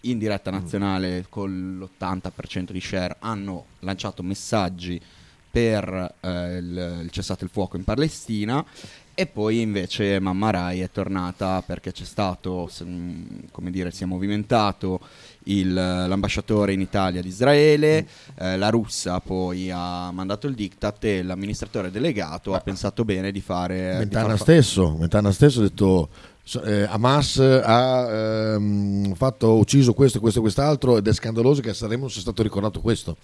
in 0.02 0.18
diretta 0.18 0.50
nazionale 0.52 1.26
con 1.30 1.78
l'80% 1.80 2.72
di 2.72 2.80
share 2.82 3.18
hanno 3.20 3.66
lanciato 3.80 4.24
messaggi 4.24 5.00
per 5.52 6.16
eh, 6.22 6.58
il, 6.58 7.00
il 7.04 7.10
cessate 7.12 7.44
il 7.44 7.50
fuoco 7.50 7.76
in 7.76 7.84
Palestina 7.84 8.64
e 9.16 9.26
poi 9.26 9.60
invece 9.60 10.18
Mamma 10.22 10.50
Rai 10.50 10.80
è 10.80 10.90
tornata 10.92 11.62
perché 11.62 11.92
c'è 11.92 12.06
stato, 12.06 12.70
mh, 12.82 13.48
come 13.52 13.70
dire, 13.70 13.92
si 13.92 14.04
è 14.04 14.06
movimentato 14.06 15.02
il- 15.46 15.74
l'ambasciatore 15.74 16.72
in 16.72 16.80
Italia 16.80 17.22
di 17.22 17.28
Israele, 17.28 18.08
eh, 18.36 18.56
la 18.56 18.70
russa 18.70 19.20
poi 19.20 19.70
ha 19.72 20.10
mandato 20.12 20.48
il 20.48 20.54
diktat 20.56 21.04
e 21.04 21.24
l'amministratore 21.24 21.92
delegato 21.92 22.54
ha 22.54 22.62
pensato 22.62 23.04
bene 23.04 23.34
di 23.34 23.42
fare... 23.42 23.92
di 23.92 23.98
Mentana 23.98 24.28
far 24.30 24.38
fa- 24.38 24.44
stesso, 24.44 24.96
Mentana 24.98 25.32
stesso 25.34 25.60
ha 25.60 25.64
detto 25.64 26.10
eh, 26.64 26.84
Hamas 26.90 27.38
ha 27.38 28.08
ehm, 28.54 29.14
fatto, 29.16 29.58
ucciso 29.58 29.94
questo, 29.94 30.20
questo 30.20 30.40
e 30.40 30.42
quest'altro 30.42 30.98
ed 30.98 31.08
è 31.08 31.14
scandaloso 31.14 31.62
che 31.62 31.70
a 31.70 31.74
Sanremo 31.74 32.02
non 32.02 32.12
sia 32.12 32.22
stato 32.22 32.42
ricordato 32.44 32.82
questo. 32.82 33.18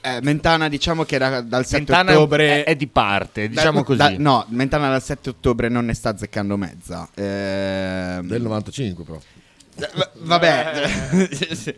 Eh, 0.00 0.20
Mentana 0.22 0.68
diciamo 0.68 1.04
che 1.04 1.18
da- 1.18 1.40
dal 1.40 1.64
7 1.64 1.76
Mentana 1.78 2.12
ottobre... 2.12 2.62
è, 2.64 2.70
è 2.70 2.76
di 2.76 2.86
parte, 2.86 3.48
diciamo 3.48 3.78
Da- 3.80 3.84
così. 3.84 3.98
da- 3.98 4.14
no, 4.16 4.44
Mentana 4.50 4.90
dal 4.90 5.02
7 5.02 5.30
ottobre 5.30 5.68
non 5.68 5.86
ne 5.86 5.94
sta 5.94 6.10
azzeccando 6.10 6.56
mezza. 6.56 7.08
Ehm, 7.14 8.26
Del 8.28 8.42
95 8.42 9.04
però. 9.04 9.18
Va- 9.94 10.10
Vabbè, 10.20 10.88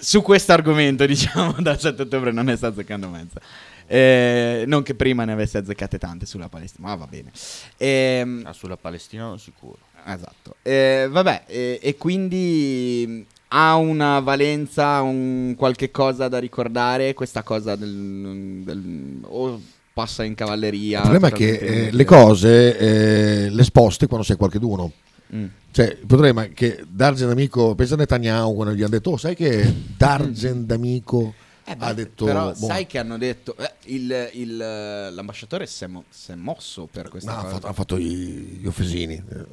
su 0.00 0.22
questo 0.22 0.52
argomento, 0.52 1.06
diciamo, 1.06 1.54
dal 1.60 1.78
7 1.80 2.02
ottobre 2.02 2.32
non 2.32 2.46
ne 2.46 2.56
sta 2.56 2.68
azzeccando 2.68 3.08
mezza. 3.08 3.40
Eh, 3.86 4.64
non 4.66 4.82
che 4.82 4.94
prima 4.94 5.24
ne 5.24 5.32
avesse 5.32 5.58
azzeccate 5.58 5.98
tante 5.98 6.26
sulla 6.26 6.48
Palestina, 6.48 6.88
ma 6.88 6.94
va 6.96 7.06
bene. 7.06 7.30
Ehm, 7.76 8.42
Ah, 8.44 8.52
sulla 8.52 8.76
Palestina 8.76 9.36
sicuro. 9.38 9.78
esatto. 10.04 10.56
Eh, 10.62 11.08
vabbè, 11.10 11.44
e, 11.46 11.78
e 11.82 11.96
quindi 11.96 13.24
ha 13.48 13.76
una 13.76 14.18
valenza, 14.20 15.00
un 15.02 15.54
qualche 15.56 15.90
cosa 15.90 16.28
da 16.28 16.38
ricordare 16.38 17.14
questa 17.14 17.42
cosa 17.42 17.76
del, 17.76 18.62
del- 18.64 19.18
o 19.22 19.60
passa 19.92 20.24
in 20.24 20.34
cavalleria. 20.34 20.98
Il 20.98 21.08
problema 21.10 21.28
è 21.28 21.32
che 21.32 21.56
eh, 21.56 21.90
le 21.92 22.04
cose 22.04 22.76
eh, 22.76 23.50
le 23.50 23.64
sposti 23.64 24.06
quando 24.06 24.26
sei 24.26 24.36
qualcheduno. 24.36 24.92
Mm. 25.34 25.44
Cioè, 25.70 25.86
il 26.00 26.06
problema 26.06 26.44
è 26.44 26.52
che 26.52 26.84
Dargen 26.88 27.30
Amico, 27.30 27.74
pensa 27.74 27.94
a 27.94 27.96
Netanyahu 27.98 28.54
quando 28.54 28.74
gli 28.74 28.80
hanno 28.80 28.90
detto, 28.90 29.10
oh, 29.12 29.16
sai 29.16 29.34
che 29.34 29.72
Dargen 29.96 30.66
D'Amico 30.66 31.34
Eh, 31.68 31.74
beh, 31.76 31.84
ha 31.84 31.92
detto... 31.92 32.24
però 32.24 32.48
boh, 32.52 32.54
sai 32.66 32.86
che 32.86 32.98
hanno 32.98 33.18
detto 33.18 33.56
eh, 33.56 33.72
il, 33.86 34.30
il, 34.34 34.60
eh, 34.60 35.10
l'ambasciatore 35.10 35.66
si 35.66 35.82
è, 35.84 35.86
mo- 35.88 36.04
si 36.08 36.30
è 36.30 36.34
mosso 36.36 36.86
per 36.90 37.08
questa 37.08 37.32
no, 37.32 37.38
ha 37.38 37.42
cosa 37.42 37.54
fatto, 37.54 37.66
ha 37.66 37.72
fatto 37.72 37.96
i- 37.96 38.58
gli 38.60 38.66
offesini. 38.66 39.14
Eh, 39.14 39.44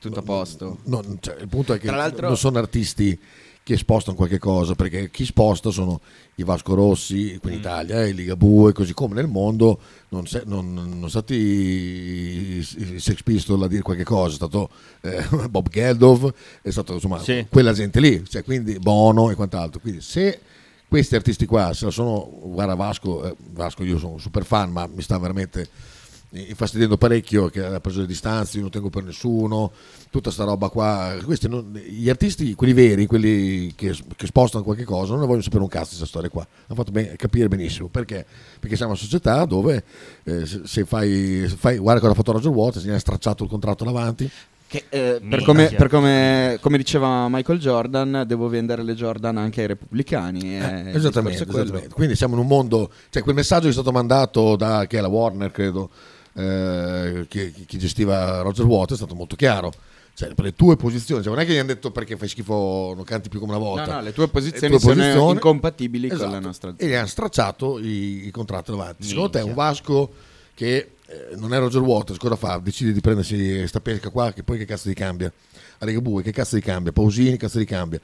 tutto 0.00 0.20
a 0.20 0.22
posto 0.22 0.78
No, 0.84 1.02
cioè, 1.20 1.36
il 1.40 1.48
punto 1.48 1.72
è 1.74 1.78
che 1.78 1.90
non 1.90 2.36
sono 2.36 2.58
artisti 2.58 3.18
che 3.62 3.76
spostano 3.76 4.16
qualche 4.16 4.38
cosa, 4.38 4.74
perché 4.74 5.10
chi 5.10 5.26
sposta 5.26 5.70
sono 5.70 6.00
i 6.36 6.42
Vasco 6.44 6.72
Rossi 6.74 7.36
qui 7.38 7.50
in 7.50 7.56
Mm. 7.56 7.60
Italia, 7.60 8.06
i 8.06 8.14
Ligabue, 8.14 8.72
così 8.72 8.94
come 8.94 9.14
nel 9.16 9.26
mondo 9.26 9.78
non, 10.08 10.26
se- 10.26 10.44
non- 10.46 10.72
non 10.72 10.92
sono 10.94 11.08
stati 11.08 11.34
i, 11.34 12.58
i 12.58 13.00
Sex 13.00 13.22
Pistols 13.22 13.62
a 13.64 13.68
dire 13.68 13.82
qualche 13.82 14.04
cosa, 14.04 14.32
è 14.32 14.36
stato 14.36 14.70
eh, 15.02 15.22
Bob 15.50 15.68
Geldof, 15.68 16.32
è 16.62 16.70
stato 16.70 16.94
insomma 16.94 17.18
Sì. 17.20 17.46
quella 17.50 17.72
gente 17.74 18.00
lì, 18.00 18.24
cioè, 18.26 18.42
quindi 18.42 18.78
Bono 18.78 19.30
e 19.30 19.34
quant'altro. 19.34 19.80
Quindi 19.80 20.00
se 20.00 20.40
questi 20.88 21.14
artisti 21.14 21.46
qua 21.46 21.72
se 21.74 21.84
la 21.84 21.90
sono, 21.90 22.30
guarda 22.42 22.74
Vasco, 22.74 23.24
eh, 23.26 23.34
Vasco 23.50 23.84
io 23.84 23.98
sono 23.98 24.18
super 24.18 24.44
fan, 24.44 24.70
ma 24.70 24.86
mi 24.86 25.02
sta 25.02 25.18
veramente 25.18 25.68
infastidendo 26.30 26.98
parecchio 26.98 27.48
che 27.48 27.64
ha 27.64 27.80
preso 27.80 28.00
le 28.00 28.06
distanze, 28.06 28.56
io 28.56 28.62
non 28.62 28.70
tengo 28.70 28.90
per 28.90 29.02
nessuno, 29.02 29.72
tutta 30.10 30.30
sta 30.30 30.44
roba 30.44 30.68
qua. 30.68 31.16
Non- 31.48 31.72
gli 31.86 32.08
artisti, 32.08 32.54
quelli 32.54 32.72
veri, 32.74 33.06
quelli 33.06 33.72
che, 33.74 33.96
che 34.16 34.26
spostano 34.26 34.62
qualche 34.62 34.84
cosa, 34.84 35.12
non 35.12 35.20
ne 35.20 35.26
vogliono 35.26 35.42
sapere 35.42 35.62
un 35.62 35.68
cazzo 35.68 35.90
di 35.90 35.96
questa 35.96 36.06
storia 36.06 36.28
qua. 36.28 36.46
Hanno 36.66 36.78
fatto 36.78 36.90
ben- 36.90 37.16
capire 37.16 37.48
benissimo 37.48 37.88
perché? 37.88 38.26
Perché 38.60 38.76
siamo 38.76 38.92
una 38.92 39.00
società 39.00 39.44
dove 39.44 39.82
eh, 40.24 40.44
se, 40.46 40.62
se 40.64 40.84
fai, 40.84 41.46
fai, 41.48 41.78
guarda 41.78 42.00
cosa 42.00 42.12
ha 42.12 42.16
fatto 42.16 42.32
Roger 42.32 42.50
Waters, 42.50 42.84
gli 42.84 42.90
ha 42.90 42.98
stracciato 42.98 43.44
il 43.44 43.50
contratto 43.50 43.84
davanti. 43.84 44.30
Che, 44.68 44.84
eh, 44.90 45.18
per, 45.26 45.42
come, 45.44 45.70
per 45.70 45.88
come, 45.88 46.58
come 46.60 46.76
diceva 46.76 47.26
Michael 47.30 47.58
Jordan 47.58 48.24
devo 48.26 48.48
vendere 48.48 48.82
le 48.82 48.94
Jordan 48.94 49.38
anche 49.38 49.62
ai 49.62 49.66
repubblicani 49.68 50.58
eh, 50.58 50.80
il 50.90 50.96
esattamente, 50.96 51.38
è 51.38 51.48
esattamente. 51.48 51.88
Quindi 51.88 52.14
siamo 52.14 52.34
in 52.34 52.40
un 52.40 52.46
mondo, 52.46 52.90
cioè 53.08 53.22
quel 53.22 53.34
messaggio 53.34 53.62
che 53.62 53.70
è 53.70 53.72
stato 53.72 53.92
mandato 53.92 54.56
da 54.56 54.86
che 54.86 54.98
è 54.98 55.00
la 55.00 55.08
Warner, 55.08 55.50
credo, 55.50 55.88
eh, 56.34 57.24
che, 57.30 57.52
chi 57.66 57.78
gestiva 57.78 58.42
Roger 58.42 58.66
Waters, 58.66 59.00
è 59.00 59.02
stato 59.02 59.14
molto 59.14 59.36
chiaro. 59.36 59.72
Cioè, 60.12 60.34
per 60.34 60.44
le 60.44 60.52
tue 60.52 60.76
posizioni, 60.76 61.22
cioè, 61.22 61.32
non 61.32 61.40
è 61.40 61.46
che 61.46 61.52
gli 61.52 61.58
hanno 61.58 61.68
detto 61.68 61.90
perché 61.90 62.16
fai 62.16 62.28
schifo, 62.28 62.92
non 62.94 63.04
canti 63.04 63.30
più 63.30 63.38
come 63.38 63.52
una 63.54 63.64
volta. 63.64 63.86
No, 63.86 63.92
no, 63.94 64.00
le 64.02 64.12
tue 64.12 64.28
posizioni 64.28 64.74
Le 64.74 64.80
tue 64.80 64.90
sono 64.90 65.02
posizioni- 65.02 65.32
incompatibili 65.32 66.08
con 66.08 66.16
Esatto. 66.18 66.32
la 66.32 66.40
nostra 66.40 66.74
E 66.76 66.86
gli 66.88 66.92
hanno 66.92 67.06
stracciato 67.06 67.78
i, 67.78 68.26
i 68.26 68.30
contratti 68.30 68.72
davanti. 68.72 69.06
Secondo 69.06 69.30
te 69.30 69.38
un 69.38 69.44
Minchia. 69.44 69.64
Vasco 69.64 70.10
che 70.54 70.90
eh, 71.08 71.36
non 71.36 71.52
è 71.54 71.58
Roger 71.58 71.80
Waters, 71.82 72.18
cosa 72.18 72.36
fa? 72.36 72.58
Decide 72.62 72.92
di 72.92 73.00
prendersi 73.00 73.66
sta 73.66 73.80
pesca 73.80 74.10
qua, 74.10 74.32
che 74.32 74.42
poi 74.42 74.58
che 74.58 74.64
cazzo 74.64 74.88
di 74.88 74.94
cambia? 74.94 75.32
A 75.78 75.84
Ligabue, 75.86 76.22
che 76.22 76.32
cazzo 76.32 76.54
di 76.56 76.60
cambia? 76.60 76.92
Pausini, 76.92 77.30
che 77.30 77.36
cazzo 77.38 77.58
di 77.58 77.64
cambia? 77.64 78.00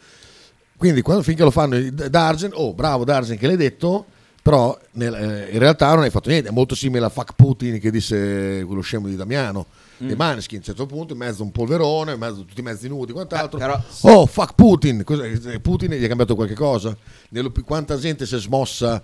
Quindi 0.77 1.03
quando 1.03 1.23
finché 1.23 1.43
lo 1.43 1.51
fanno 1.51 1.79
Dargen, 1.91 2.51
oh 2.55 2.75
bravo 2.75 3.05
Dargen 3.05 3.37
che 3.39 3.47
l'hai 3.47 3.57
detto, 3.57 4.07
però 4.43 4.79
nel- 4.93 5.15
eh, 5.15 5.49
in 5.53 5.59
realtà 5.59 5.95
non 5.95 6.03
hai 6.03 6.11
fatto 6.11 6.29
niente, 6.29 6.49
è 6.49 6.53
molto 6.53 6.75
simile 6.75 7.05
a 7.07 7.09
Fuck 7.09 7.33
Putin 7.35 7.79
che 7.81 7.91
disse 7.91 8.63
quello 8.67 8.81
scemo 8.83 9.07
di 9.09 9.17
Damiano. 9.17 9.67
Mm. 10.03 10.11
E 10.11 10.17
Maneskin 10.17 10.57
a 10.57 10.61
un 10.61 10.65
certo 10.67 10.87
punto 10.87 11.13
in 11.13 11.21
mezzo 11.21 11.43
a 11.43 11.45
un 11.45 11.53
polverone, 11.53 12.13
in 12.15 12.19
mezzo 12.19 12.41
a 12.41 12.45
tutti 12.45 12.59
i 12.59 12.63
mezzi 12.65 12.89
nudi, 12.89 13.13
quant'altro. 13.13 13.59
Eh, 13.59 13.63
però- 13.63 13.81
Oh, 14.03 14.27
fuck 14.27 14.55
Putin! 14.55 15.05
Cosa- 15.05 15.25
Putin 15.63 15.93
gli 15.93 16.05
ha 16.05 16.09
cambiato 16.09 16.35
qualche 16.35 16.55
cosa? 16.55 16.95
Nello- 17.31 17.53
quanta 17.65 17.97
gente 17.97 18.27
si 18.27 18.35
è 18.35 18.39
smossa 18.39 19.01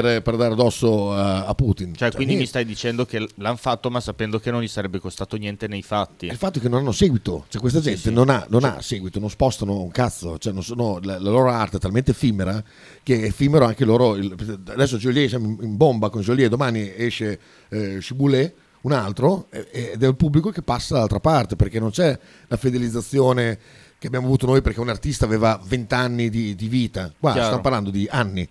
per, 0.00 0.22
per 0.22 0.36
dare 0.36 0.54
addosso 0.54 1.12
a, 1.12 1.44
a 1.44 1.54
Putin. 1.54 1.94
Cioè, 1.94 2.08
quindi 2.10 2.32
mi 2.32 2.40
niente. 2.40 2.46
stai 2.46 2.64
dicendo 2.64 3.04
che 3.04 3.28
l'hanno 3.34 3.56
fatto, 3.56 3.90
ma 3.90 4.00
sapendo 4.00 4.38
che 4.38 4.50
non 4.50 4.62
gli 4.62 4.68
sarebbe 4.68 4.98
costato 4.98 5.36
niente 5.36 5.68
nei 5.68 5.82
fatti. 5.82 6.26
Il 6.26 6.36
fatto 6.36 6.58
è 6.58 6.62
che 6.62 6.68
non 6.70 6.80
hanno 6.80 6.92
seguito, 6.92 7.44
cioè 7.48 7.60
questa 7.60 7.80
gente 7.80 8.00
sì. 8.00 8.12
non, 8.12 8.30
ha, 8.30 8.46
non 8.48 8.64
ha 8.64 8.80
seguito, 8.80 9.20
non 9.20 9.28
spostano 9.28 9.82
un 9.82 9.90
cazzo, 9.90 10.38
cioè 10.38 10.52
non 10.54 10.62
sono- 10.62 10.98
la, 11.02 11.18
la 11.18 11.30
loro 11.30 11.50
arte 11.50 11.76
è 11.76 11.80
talmente 11.80 12.12
effimera 12.12 12.62
che 13.02 13.20
è 13.20 13.24
effimero 13.24 13.66
anche 13.66 13.84
loro. 13.84 14.16
il- 14.16 14.34
adesso 14.68 14.96
Joliet 14.96 15.28
siamo 15.28 15.58
in, 15.60 15.76
bomba 15.76 16.08
con 16.08 16.22
Joliet, 16.22 16.48
domani 16.48 16.90
esce 16.96 17.38
eh, 17.68 18.00
Ciboulé, 18.00 18.54
un 18.82 18.92
altro, 18.92 19.48
ed 19.50 20.02
è 20.02 20.06
il 20.06 20.16
pubblico 20.16 20.50
che 20.50 20.62
passa 20.62 20.94
dall'altra 20.94 21.20
parte 21.20 21.54
perché 21.54 21.78
non 21.78 21.90
c'è 21.90 22.18
la 22.48 22.56
fidelizzazione 22.56 23.58
che 23.98 24.06
abbiamo 24.08 24.26
avuto 24.26 24.46
noi 24.46 24.62
perché 24.62 24.80
un 24.80 24.88
artista 24.88 25.24
aveva 25.26 25.60
20 25.62 25.94
anni 25.94 26.30
di, 26.30 26.56
di 26.56 26.66
vita. 26.66 27.12
Qua 27.16 27.30
Chiaro. 27.32 27.46
stiamo 27.46 27.62
parlando 27.62 27.90
di 27.90 28.08
anni, 28.10 28.48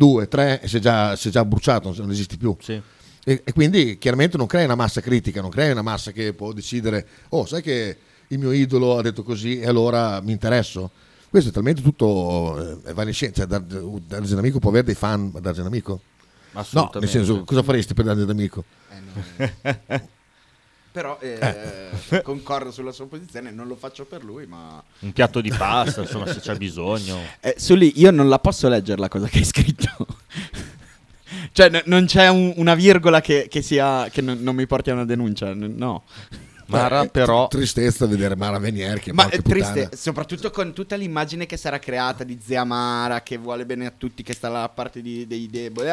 due, 0.00 0.28
tre, 0.28 0.62
si 0.64 0.78
è 0.78 0.80
già, 0.80 1.14
si 1.14 1.28
è 1.28 1.30
già 1.30 1.44
bruciato, 1.44 1.94
non 1.98 2.10
esisti 2.10 2.38
più. 2.38 2.56
Sì. 2.58 2.80
E, 3.22 3.42
e 3.44 3.52
quindi 3.52 3.98
chiaramente 3.98 4.38
non 4.38 4.46
crei 4.46 4.64
una 4.64 4.74
massa 4.74 5.02
critica, 5.02 5.42
non 5.42 5.50
crei 5.50 5.70
una 5.70 5.82
massa 5.82 6.10
che 6.10 6.32
può 6.32 6.52
decidere, 6.54 7.06
oh, 7.28 7.44
sai 7.44 7.60
che 7.60 7.98
il 8.28 8.38
mio 8.38 8.50
idolo 8.50 8.96
ha 8.96 9.02
detto 9.02 9.22
così 9.22 9.60
e 9.60 9.66
allora 9.66 10.22
mi 10.22 10.32
interesso. 10.32 10.90
Questo 11.28 11.50
è 11.50 11.52
talmente 11.52 11.82
tutto 11.82 12.80
eh, 12.82 12.88
evanescente. 12.88 13.40
Cioè, 13.40 13.46
Dar- 13.46 13.62
Dargen 13.62 14.38
Amico 14.38 14.58
può 14.58 14.70
avere 14.70 14.86
dei 14.86 14.94
fan, 14.94 15.30
ma 15.34 15.40
Dargen 15.40 15.66
Amico? 15.66 16.00
No, 16.70 16.90
nel 16.94 17.08
senso, 17.08 17.44
cosa 17.44 17.62
faresti 17.62 17.92
per 17.92 18.06
Dargen 18.06 18.30
Amico? 18.30 18.64
Però 20.92 21.18
eh, 21.20 21.90
concordo 22.22 22.70
sulla 22.72 22.90
sua 22.92 23.06
posizione, 23.06 23.50
non 23.52 23.68
lo 23.68 23.76
faccio 23.76 24.04
per 24.04 24.24
lui, 24.24 24.46
ma... 24.46 24.82
Un 25.00 25.12
piatto 25.12 25.40
di 25.40 25.52
pasta, 25.56 26.00
insomma, 26.00 26.26
se 26.26 26.40
c'è 26.40 26.56
bisogno. 26.56 27.18
Eh, 27.40 27.54
Sully, 27.58 27.92
io 27.96 28.10
non 28.10 28.28
la 28.28 28.38
posso 28.40 28.68
leggere 28.68 29.00
la 29.00 29.08
cosa 29.08 29.26
che 29.28 29.38
hai 29.38 29.44
scritto. 29.44 30.06
cioè, 31.52 31.70
n- 31.70 31.82
non 31.86 32.06
c'è 32.06 32.28
un- 32.28 32.52
una 32.56 32.74
virgola 32.74 33.20
che, 33.20 33.46
che 33.48 33.62
sia, 33.62 34.08
che 34.10 34.20
non, 34.20 34.38
non 34.40 34.54
mi 34.54 34.66
porti 34.66 34.90
a 34.90 34.94
una 34.94 35.04
denuncia, 35.04 35.54
n- 35.54 35.74
no. 35.76 36.02
Mara, 36.66 37.02
Eh, 37.02 37.08
però, 37.08 37.48
tr- 37.48 37.56
Tristezza 37.58 38.06
vedere 38.06 38.36
Mara 38.36 38.58
Venier 38.58 39.00
che 39.00 39.12
Ma 39.12 39.28
è 39.28 39.42
triste, 39.42 39.72
puttana. 39.84 39.96
soprattutto 39.96 40.50
con 40.50 40.72
tutta 40.72 40.94
l'immagine 40.96 41.44
che 41.46 41.56
sarà 41.56 41.78
creata 41.80 42.22
di 42.24 42.38
zia 42.44 42.62
Mara, 42.64 43.22
che 43.22 43.38
vuole 43.38 43.66
bene 43.66 43.86
a 43.86 43.92
tutti, 43.96 44.22
che 44.22 44.34
sta 44.34 44.48
dalla 44.48 44.68
parte 44.68 45.02
di- 45.02 45.26
dei 45.26 45.48
deboli. 45.48 45.88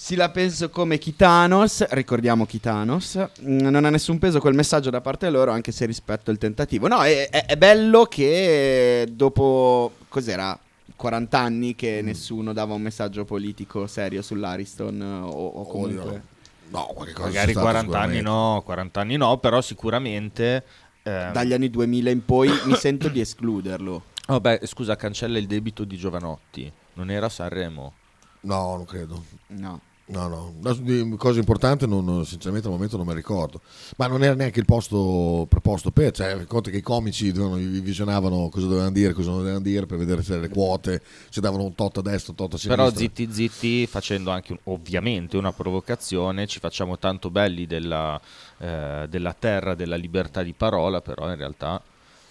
Si 0.00 0.14
la 0.14 0.30
penso 0.30 0.70
come 0.70 0.96
Kitanos, 0.96 1.84
ricordiamo 1.88 2.46
Kitanos, 2.46 3.18
mm, 3.42 3.66
non 3.66 3.84
ha 3.84 3.90
nessun 3.90 4.18
peso 4.18 4.38
quel 4.38 4.54
messaggio 4.54 4.90
da 4.90 5.00
parte 5.00 5.28
loro, 5.28 5.50
anche 5.50 5.72
se 5.72 5.86
rispetto 5.86 6.30
il 6.30 6.38
tentativo. 6.38 6.86
No, 6.86 7.02
è, 7.02 7.28
è- 7.28 7.46
è 7.46 7.56
bello 7.56 8.04
che 8.04 9.08
dopo, 9.10 9.94
cos'era, 10.08 10.56
40 10.94 11.38
anni 11.40 11.70
Mm. 11.70 11.76
che 11.76 12.00
nessuno 12.02 12.52
dava 12.52 12.74
un 12.74 12.82
messaggio 12.82 13.24
politico 13.24 13.88
serio 13.88 14.22
sull'Ariston 14.22 15.02
eh, 15.02 15.20
o, 15.26 15.46
o 15.48 15.66
comunque... 15.66 16.00
Oddio. 16.08 16.22
No, 16.70 16.84
qualche 16.94 17.12
cosa 17.14 17.26
magari 17.28 17.46
c'è 17.46 17.52
stato 17.52 17.66
40 17.66 17.98
anni 18.00 18.20
no, 18.20 18.62
40 18.64 19.00
anni 19.00 19.16
no, 19.16 19.38
però 19.38 19.60
sicuramente... 19.60 20.64
ehm, 21.02 21.32
Dagli 21.32 21.52
anni 21.54 21.70
2000 21.70 22.10
in 22.10 22.24
poi 22.24 22.48
mi 22.66 22.74
sento 22.76 23.08
di 23.08 23.18
escluderlo. 23.20 24.04
Vabbè, 24.28 24.60
scusa, 24.64 24.94
cancella 24.94 25.38
il 25.38 25.46
debito 25.48 25.82
di 25.84 25.96
Giovanotti. 25.96 26.70
Non 26.94 27.10
era 27.10 27.28
Sanremo. 27.28 27.94
No, 28.42 28.76
non 28.76 28.84
credo. 28.84 29.24
No. 29.48 29.80
No, 30.10 30.26
no, 30.26 31.16
cose 31.18 31.38
importanti 31.38 31.86
non- 31.86 32.24
sinceramente 32.24 32.66
al 32.66 32.72
momento 32.72 32.96
non 32.96 33.06
mi 33.06 33.12
ricordo. 33.12 33.60
Ma 33.96 34.06
non 34.06 34.24
era 34.24 34.34
neanche 34.34 34.58
il 34.58 34.64
posto 34.64 35.44
preposto 35.48 35.90
per, 35.90 36.12
cioè 36.12 36.46
conto 36.46 36.70
che 36.70 36.78
i 36.78 36.82
comici 36.82 37.30
dovevano- 37.30 37.60
visionavano 37.82 38.48
cosa 38.48 38.66
dovevano 38.66 38.90
dire, 38.90 39.12
cosa 39.12 39.28
non 39.28 39.38
dovevano 39.38 39.62
dire 39.62 39.84
per 39.84 39.98
vedere 39.98 40.22
se 40.22 40.38
le 40.38 40.48
quote, 40.48 41.02
se 41.28 41.42
davano 41.42 41.64
un 41.64 41.74
tot 41.74 41.98
a 41.98 42.00
destra, 42.00 42.30
un 42.30 42.36
tot 42.36 42.54
a 42.54 42.56
sinistra. 42.56 42.84
Però 42.84 42.96
zitti 42.96 43.28
zitti, 43.30 43.86
facendo 43.86 44.30
anche 44.30 44.58
ovviamente 44.64 45.36
una 45.36 45.52
provocazione, 45.52 46.46
ci 46.46 46.58
facciamo 46.58 46.98
tanto 46.98 47.28
belli 47.30 47.66
della, 47.66 48.18
eh, 48.58 49.06
della 49.10 49.34
terra, 49.38 49.74
della 49.74 49.96
libertà 49.96 50.42
di 50.42 50.54
parola, 50.54 51.02
però 51.02 51.28
in 51.28 51.36
realtà 51.36 51.82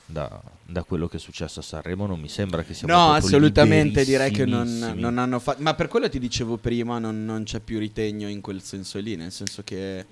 da, 0.10 0.41
da 0.66 0.84
quello 0.84 1.08
che 1.08 1.18
è 1.18 1.20
successo 1.20 1.60
a 1.60 1.64
Sanremo 1.64 2.05
non 2.05 2.20
mi 2.20 2.30
sembra 2.30 2.64
che 2.64 2.74
sia 2.74 2.88
No, 2.88 3.12
assolutamente 3.12 4.05
direi 4.05 4.32
che 4.32 4.45
non, 4.45 4.93
non 4.95 5.18
hanno 5.18 5.38
fatto. 5.39 5.62
Ma 5.62 5.76
per 5.76 5.89
quello 5.89 6.08
ti 6.10 6.18
dicevo 6.18 6.58
prima, 6.58 6.97
non, 6.97 7.26
non 7.26 7.43
c'è 7.43 7.60
più 7.60 7.78
ritegno 7.78 8.30
in 8.30 8.39
quel 8.39 8.62
senso 8.62 8.99
lì, 8.99 9.16
nel 9.18 9.34
senso 9.34 9.64
che 9.64 10.05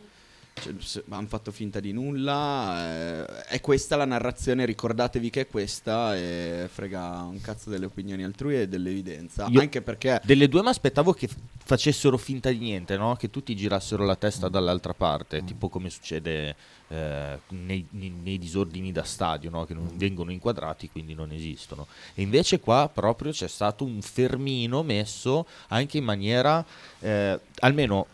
hanno 1.10 1.28
fatto 1.28 1.52
finta 1.52 1.80
di 1.80 1.92
nulla. 1.92 3.24
eh, 3.24 3.26
è 3.48 3.62
questa 3.62 3.96
la 3.96 4.06
narrazione, 4.06 4.66
ricordatevi 4.66 5.30
che 5.30 5.42
è 5.42 5.48
questa 5.48 6.16
e 6.16 6.68
frega 6.72 7.22
un 7.24 7.42
cazzo 7.42 7.70
delle 7.70 7.86
opinioni 7.86 8.24
altrui 8.24 8.62
e 8.62 8.68
dell'evidenza. 8.68 9.48
Io- 9.50 9.60
Anche 9.60 9.82
perché 9.82 10.22
Delle 10.24 10.48
due 10.48 10.62
mi 10.62 10.70
aspettavo 10.70 11.14
che 11.14 11.28
facessero 11.66 12.18
finta 12.18 12.50
di 12.52 12.60
niente, 12.60 12.96
no? 12.98 13.16
che 13.16 13.30
tutti 13.30 13.56
girassero 13.56 14.06
la 14.06 14.16
testa 14.16 14.48
dall'altra 14.50 14.94
parte, 14.94 15.44
tipo 15.44 15.68
come 15.68 15.90
succede 15.90 16.56
eh, 16.88 17.40
nei, 17.50 17.86
nei- 17.92 18.14
nei 18.24 18.38
disordini 18.38 18.92
da 18.92 19.04
stadio, 19.04 19.50
no? 19.50 19.66
che 19.66 19.74
non 19.74 19.90
vengono 19.96 20.32
inquadrati, 20.32 20.90
quindi 20.90 21.14
non 21.14 21.32
esistono. 21.32 21.88
E 22.14 22.22
invece 22.22 22.60
qua 22.60 22.90
proprio 22.92 23.32
c'è 23.32 23.48
stato 23.48 23.84
un 23.84 24.02
fermino 24.02 24.84
messo 24.84 25.46
anche 25.68 25.98
in 25.98 26.04
maniera, 26.06 26.64
eh, 27.00 27.40
almeno 27.60 28.08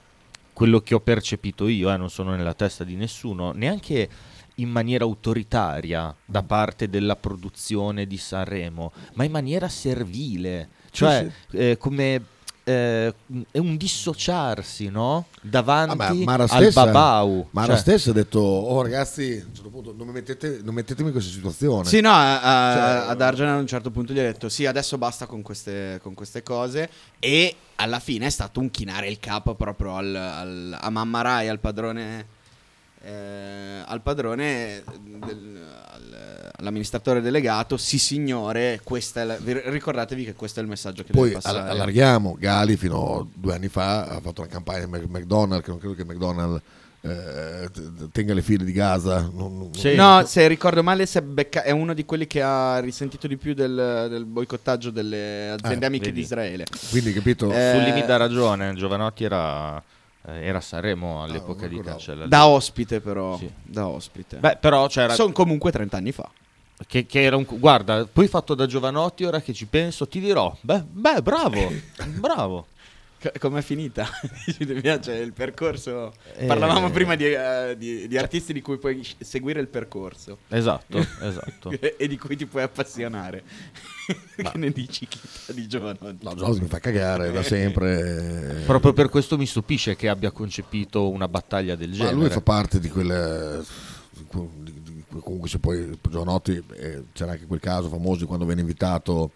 quello 0.61 0.81
che 0.81 0.93
ho 0.93 0.99
percepito 0.99 1.67
io, 1.67 1.91
eh, 1.91 1.97
non 1.97 2.11
sono 2.11 2.35
nella 2.35 2.53
testa 2.53 2.83
di 2.83 2.93
nessuno, 2.93 3.51
neanche 3.51 4.07
in 4.57 4.69
maniera 4.69 5.05
autoritaria 5.05 6.15
da 6.23 6.43
parte 6.43 6.87
della 6.87 7.15
produzione 7.15 8.05
di 8.05 8.17
Sanremo, 8.17 8.91
ma 9.15 9.23
in 9.23 9.31
maniera 9.31 9.67
servile, 9.67 10.69
cioè 10.91 11.27
eh, 11.53 11.77
come 11.77 12.21
eh, 12.63 13.13
è 13.51 13.57
un 13.57 13.75
dissociarsi, 13.77 14.89
no? 14.89 15.25
Davanti 15.41 15.93
Ah, 16.01 16.13
ma 16.13 16.23
Mara 16.23 16.43
al 16.43 16.49
stessa- 16.49 16.85
babau. 16.85 17.47
Mara 17.51 17.73
Cioè, 17.73 17.77
stessa 17.81 18.09
ha 18.11 18.13
detto, 18.13 18.39
oh 18.39 18.81
ragazzi, 18.81 19.41
a 19.43 19.47
un 19.47 19.53
certo 19.55 19.69
punto 19.69 19.93
non, 19.97 20.07
mi 20.07 20.13
mettete, 20.13 20.59
non 20.63 20.73
mettetemi 20.73 21.07
in 21.07 21.13
questa 21.13 21.31
situazione. 21.31 21.85
Sì, 21.85 22.01
no, 22.01 22.11
a- 22.11 22.41
a- 22.41 22.73
Cioè- 23.01 23.09
ad 23.11 23.21
Arjuna 23.21 23.53
a 23.53 23.57
un 23.57 23.67
certo 23.67 23.89
punto 23.91 24.13
gli 24.13 24.19
ha 24.19 24.23
detto 24.23 24.49
sì, 24.49 24.65
adesso 24.65 24.97
basta 24.97 25.25
con 25.25 25.41
queste, 25.41 25.99
con 26.03 26.13
queste 26.13 26.43
cose 26.43 26.89
e 27.19 27.55
alla 27.77 27.99
fine 27.99 28.27
è 28.27 28.29
stato 28.29 28.59
un 28.59 28.69
chinare 28.69 29.07
il 29.09 29.19
capo 29.19 29.55
proprio 29.55 29.95
al, 29.95 30.15
al- 30.15 30.77
a 30.79 30.89
Mamma 30.89 31.21
Rai, 31.21 31.47
al 31.49 31.59
padrone, 31.59 32.25
eh, 33.03 33.81
al 33.85 34.01
padrone, 34.01 34.83
del- 35.25 35.59
al- 35.91 36.51
all'amministratore 36.57 37.21
delegato, 37.21 37.77
sì 37.77 37.97
signore, 37.97 38.79
questa 38.83 39.21
è 39.21 39.23
la- 39.25 39.37
vi- 39.37 39.59
ricordatevi 39.65 40.23
che 40.25 40.33
questo 40.33 40.59
è 40.59 40.63
il 40.63 40.69
messaggio 40.69 41.03
che 41.03 41.11
Poi 41.11 41.29
deve 41.29 41.41
passare. 41.41 41.59
all- 41.59 41.69
allarghiamo, 41.69 42.37
Gali 42.39 42.77
fino 42.77 43.19
a 43.21 43.25
due 43.33 43.55
anni 43.55 43.67
fa 43.69 44.05
ha 44.05 44.19
fatto 44.21 44.41
una 44.41 44.49
campagna 44.49 44.85
Mac- 44.87 45.07
McDonald's, 45.07 45.63
che 45.65 45.71
non 45.71 45.79
credo 45.79 45.95
che 45.95 46.05
McDonald's 46.05 46.61
eh, 47.03 47.67
tenga 48.11 48.35
le 48.35 48.43
file 48.43 48.63
di 48.63 48.71
Gaza. 48.73 49.21
non- 49.33 49.57
non- 49.57 49.73
Sì. 49.73 49.95
No, 49.95 50.23
se 50.27 50.47
ricordo 50.47 50.83
male, 50.83 51.09
è, 51.11 51.21
becca- 51.21 51.63
è 51.63 51.71
uno 51.71 51.95
di 51.95 52.05
quelli 52.05 52.27
che 52.27 52.43
ha 52.43 52.77
risentito 52.79 53.25
di 53.27 53.37
più 53.37 53.55
del, 53.55 54.05
del 54.07 54.23
boicottaggio 54.25 54.91
delle 54.91 55.49
aziende 55.49 55.85
Eh, 55.85 55.87
amiche 55.87 56.05
vedi. 56.05 56.17
di 56.17 56.21
Israele. 56.21 56.65
Quindi 56.91 57.11
capito? 57.11 57.51
Eh, 57.51 57.71
Sulli 57.75 57.91
mi 57.99 58.05
dà 58.05 58.17
ragione, 58.17 58.75
Giovanotti 58.75 59.23
era, 59.23 59.81
era 60.23 60.59
a 60.59 60.61
Sanremo 60.61 61.23
all'epoca 61.23 61.67
non 61.67 61.75
di. 61.75 61.81
Cancella. 61.81 62.27
Da 62.27 62.47
ospite, 62.47 62.99
però. 63.01 63.37
Sì. 63.37 63.51
Da 63.63 63.87
ospite. 63.87 64.37
Beh, 64.37 64.57
però 64.57 64.87
c'era... 64.87 65.13
Sono 65.13 65.31
comunque 65.31 65.71
30 65.71 65.97
anni 65.97 66.11
fa. 66.11 66.29
Che, 66.87 67.05
che 67.05 67.21
era 67.21 67.35
un, 67.35 67.45
guarda, 67.47 68.07
poi 68.11 68.27
fatto 68.27 68.55
da 68.55 68.65
Giovanotti, 68.65 69.23
ora 69.23 69.39
che 69.39 69.53
ci 69.53 69.67
penso, 69.67 70.07
ti 70.07 70.19
dirò, 70.19 70.55
beh, 70.61 70.83
beh 70.89 71.21
bravo, 71.21 71.71
bravo. 72.17 72.67
C- 73.21 73.37
com'è 73.37 73.61
finita? 73.61 74.07
Piace 74.81 75.13
il 75.13 75.31
percorso. 75.31 76.11
Eh, 76.35 76.47
Parlavamo 76.47 76.89
prima 76.89 77.15
di, 77.15 77.25
eh, 77.25 77.75
di- 77.77 78.07
di 78.07 78.17
artisti 78.17 78.51
di 78.51 78.61
cui 78.61 78.77
puoi 78.79 79.07
seguire 79.19 79.59
il 79.61 79.67
percorso 79.67 80.39
Esatto, 80.47 80.97
esatto. 81.21 81.69
e 81.69 82.07
di 82.07 82.17
cui 82.17 82.35
ti 82.35 82.47
puoi 82.47 82.63
appassionare. 82.63 83.43
che 84.35 84.51
ne 84.57 84.71
dici 84.71 85.07
Chita, 85.07 85.53
di 85.53 85.67
Giovanotti? 85.67 86.17
No, 86.25 86.33
Giorgio 86.33 86.61
mi 86.61 86.67
fa 86.67 86.79
cagare 86.79 87.31
da 87.31 87.43
sempre. 87.43 88.61
eh. 88.61 88.65
Proprio 88.65 88.91
per 88.93 89.09
questo 89.09 89.37
mi 89.37 89.45
stupisce 89.45 89.95
che 89.95 90.09
abbia 90.09 90.31
concepito 90.31 91.07
una 91.09 91.27
battaglia 91.27 91.75
del 91.75 91.89
Ma 91.89 91.95
genere. 91.95 92.15
lui 92.15 92.29
fa 92.29 92.41
parte 92.41 92.79
di 92.79 92.89
quelle. 92.89 93.61
di- 94.31 94.81
di- 94.81 95.03
Comunque, 95.19 95.49
se 95.49 95.59
poi 95.59 95.99
Giovanotti 96.09 96.63
eh, 96.77 97.03
c'era 97.11 97.33
anche 97.33 97.45
quel 97.45 97.59
caso 97.59 97.89
famoso 97.89 98.19
di 98.21 98.25
quando 98.25 98.45
venne 98.45 98.61
invitato. 98.61 99.31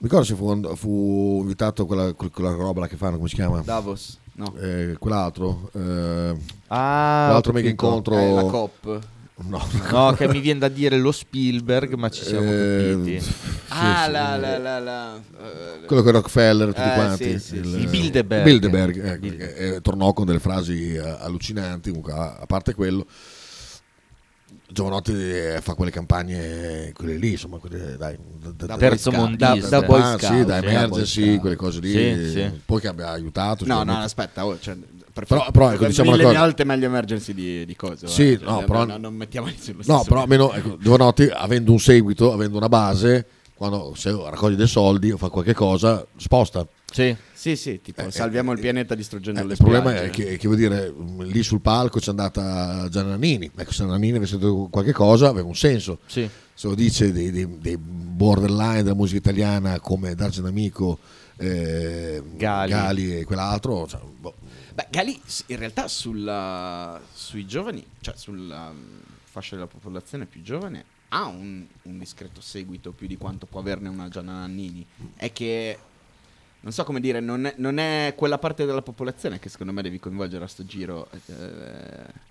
Mi 0.00 0.06
ricordo 0.06 0.24
se 0.24 0.34
fu, 0.36 0.74
fu 0.76 1.38
invitato 1.42 1.84
quella, 1.84 2.12
quella 2.12 2.52
roba 2.54 2.86
che 2.86 2.96
fanno, 2.96 3.16
come 3.16 3.28
si 3.28 3.34
chiama? 3.34 3.60
Davos? 3.62 4.18
No. 4.34 4.54
Eh, 4.60 4.94
quell'altro, 4.98 5.70
eh, 5.74 6.36
Ah, 6.68 7.28
l'altro 7.32 7.50
ho 7.50 7.54
mega 7.54 7.68
incontro. 7.68 8.16
Eh, 8.16 8.32
la 8.32 8.42
COP. 8.44 9.00
No, 9.40 9.64
No, 9.90 10.12
che 10.12 10.28
mi 10.28 10.40
viene 10.40 10.58
da 10.60 10.68
dire 10.68 10.96
lo 10.98 11.10
Spielberg, 11.12 11.94
ma 11.94 12.08
ci 12.10 12.24
siamo 12.24 12.48
Eh, 12.50 12.90
capiti. 12.92 13.20
sì, 13.20 13.32
ah, 13.68 14.04
sì, 14.06 14.10
la, 14.12 14.36
la, 14.36 14.58
la, 14.58 14.78
la, 14.80 15.16
eh, 15.16 15.84
quello 15.86 16.02
con 16.02 16.12
Rockefeller, 16.12 16.68
tutti 16.74 16.88
Eh, 16.88 16.92
quanti. 16.94 17.24
sì, 17.24 17.38
sì, 17.38 17.62
sì. 17.64 17.76
Il 17.78 17.88
Bilderberg. 17.88 18.44
Bilderberg, 18.44 18.96
ecco, 19.04 19.18
Bilderberg. 19.20 19.54
che, 19.56 19.74
eh, 19.76 19.80
tornò 19.80 20.12
con 20.12 20.26
delle 20.26 20.40
frasi 20.40 20.94
eh, 20.94 20.98
allucinanti, 21.00 21.88
comunque, 21.90 22.12
a, 22.12 22.36
a 22.40 22.46
parte 22.46 22.74
quello. 22.74 23.04
Giovanotti 24.70 25.12
eh, 25.12 25.60
fa 25.62 25.72
quelle 25.74 25.90
campagne, 25.90 26.92
quelle 26.94 27.16
lì, 27.16 27.32
insomma, 27.32 27.56
quelle, 27.58 27.96
dai, 27.96 28.16
da, 28.54 28.66
Da 28.66 28.76
terzo 28.76 29.10
mondista. 29.10 29.54
Da- 29.56 29.80
da 29.80 29.86
Boy 29.86 30.00
Ah, 30.00 30.18
Scout, 30.18 30.34
sì, 30.38 30.44
da 30.44 30.58
sì, 30.60 30.66
Emergency, 30.66 31.20
da 31.24 31.26
Boy 31.30 31.38
quelle 31.38 31.56
cose 31.56 31.80
lì, 31.80 31.90
Sì, 31.90 32.30
sì. 32.30 32.50
poi 32.66 32.80
che 32.80 32.88
abbia 32.88 33.08
aiutato. 33.10 33.64
No, 33.64 33.82
no, 33.82 33.96
aspetta, 33.96 34.44
oh, 34.44 34.58
cioè, 34.60 34.76
per 35.12 35.24
Però- 35.26 35.50
però, 35.50 35.72
ecco, 35.72 35.86
diciamo 35.86 36.10
mille 36.12 36.22
cosa. 36.24 36.38
volte 36.40 36.64
meglio 36.64 36.84
emergency 36.86 37.32
di, 37.34 37.64
di 37.64 37.74
cose. 37.76 38.06
Sì, 38.08 38.32
eh, 38.32 38.38
no, 38.42 38.58
cioè, 38.58 38.64
però- 38.66 38.84
non 38.98 39.14
mettiamoli 39.14 39.56
sullo 39.58 39.82
No, 39.86 40.04
però 40.06 40.20
almeno 40.22 40.52
ecco, 40.52 40.76
Giovanotti, 40.78 41.28
avendo 41.32 41.72
un 41.72 41.78
seguito, 41.80 42.32
avendo 42.32 42.56
una 42.58 42.68
base, 42.68 43.26
quando 43.58 43.92
se 43.96 44.10
raccoglie 44.12 44.56
dei 44.56 44.66
soldi 44.68 45.10
o 45.10 45.16
fa 45.18 45.28
qualche 45.28 45.52
cosa, 45.52 46.06
sposta. 46.16 46.66
Sì. 46.90 47.14
Sì, 47.34 47.54
sì, 47.56 47.80
tipo 47.82 48.00
Eh, 48.02 48.10
salviamo 48.10 48.52
eh, 48.52 48.54
il 48.54 48.60
pianeta 48.60 48.94
distruggendo 48.94 49.40
Eh, 49.40 49.44
le 49.44 49.52
il 49.52 49.58
problema 49.58 49.90
spiagge. 49.90 50.06
è 50.06 50.10
che, 50.10 50.36
che 50.38 50.46
vuol 50.46 50.58
dire, 50.58 50.94
lì 51.18 51.42
sul 51.42 51.60
palco 51.60 51.98
c'è 51.98 52.10
andata 52.10 52.88
Giannanini. 52.88 53.50
Ecco, 53.54 53.72
se 53.72 53.78
Giannanini 53.82 54.16
avesse 54.16 54.38
detto 54.38 54.68
qualche 54.70 54.92
cosa 54.92 55.28
aveva 55.28 55.46
un 55.48 55.54
senso. 55.56 55.98
Sì. 56.06 56.28
Se 56.54 56.66
lo 56.68 56.74
dice 56.74 57.12
dei, 57.12 57.30
dei- 57.30 57.58
dei 57.58 57.76
borderline 57.76 58.82
della 58.82 58.94
musica 58.94 59.18
italiana 59.18 59.78
come 59.80 60.14
Dargen 60.14 60.46
Amico, 60.46 60.98
eh, 61.36 62.22
Gali. 62.36 63.18
e 63.18 63.24
quell'altro, 63.24 63.86
cioè, 63.86 64.00
boh. 64.18 64.34
Beh, 64.74 64.86
Gali 64.90 65.20
in 65.46 65.56
realtà 65.58 65.88
sulla- 65.88 67.00
sui 67.12 67.44
giovani, 67.46 67.84
cioè 68.00 68.14
sulla 68.16 68.70
mm, 68.72 68.98
fascia 69.24 69.54
della 69.56 69.66
popolazione 69.68 70.24
più 70.26 70.42
giovane, 70.42 70.84
ha 71.08 71.26
un, 71.26 71.64
un 71.82 71.98
discreto 71.98 72.40
seguito 72.40 72.92
più 72.92 73.06
di 73.06 73.16
quanto 73.16 73.46
può 73.46 73.60
averne 73.60 73.88
una 73.88 74.08
Gianna 74.08 74.32
Nannini. 74.32 74.84
È 75.14 75.32
che, 75.32 75.78
non 76.60 76.72
so 76.72 76.84
come 76.84 77.00
dire, 77.00 77.20
non 77.20 77.46
è, 77.46 77.54
non 77.56 77.78
è 77.78 78.14
quella 78.16 78.38
parte 78.38 78.66
della 78.66 78.82
popolazione 78.82 79.38
che 79.38 79.48
secondo 79.48 79.72
me 79.72 79.82
devi 79.82 79.98
coinvolgere 79.98 80.44
a 80.44 80.48
sto 80.48 80.64
giro. 80.64 81.08
eh, 81.26 82.26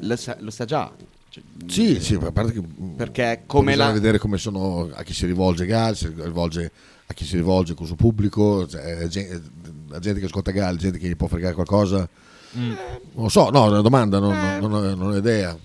lo, 0.00 0.16
sa, 0.16 0.36
lo 0.40 0.50
sa 0.50 0.64
già. 0.64 0.90
Cioè, 1.28 1.42
Sì, 1.66 2.00
sì, 2.00 2.14
a 2.14 2.32
parte 2.32 2.52
che 2.52 2.60
Perché 2.96 3.42
come 3.46 3.72
bisogna 3.72 3.88
la... 3.88 3.92
vedere 3.92 4.18
come 4.18 4.36
sono 4.38 4.88
a 4.92 5.02
chi 5.02 5.12
si 5.12 5.26
rivolge 5.26 5.66
Gali, 5.66 5.94
si 5.94 6.08
rivolge 6.08 6.72
a 7.06 7.12
chi 7.12 7.24
si 7.24 7.36
rivolge 7.36 7.74
con 7.74 7.82
il 7.82 7.88
suo 7.88 7.96
pubblico, 7.96 8.66
cioè, 8.66 9.06
gente, 9.08 9.42
la 9.88 9.98
gente 9.98 10.20
che 10.20 10.26
ascolta 10.26 10.52
Gali, 10.52 10.78
gente 10.78 10.98
che 10.98 11.08
gli 11.08 11.16
può 11.16 11.26
fregare 11.26 11.54
qualcosa. 11.54 12.08
Mm. 12.56 12.70
Non 13.12 13.24
lo 13.24 13.28
so, 13.28 13.50
no, 13.50 13.66
è 13.66 13.68
una 13.68 13.80
domanda, 13.80 14.18
non, 14.18 14.32
non- 14.36 14.58
non 14.60 14.72
ho, 14.72 14.94
non 14.94 15.10
ho 15.12 15.16
idea. 15.16 15.56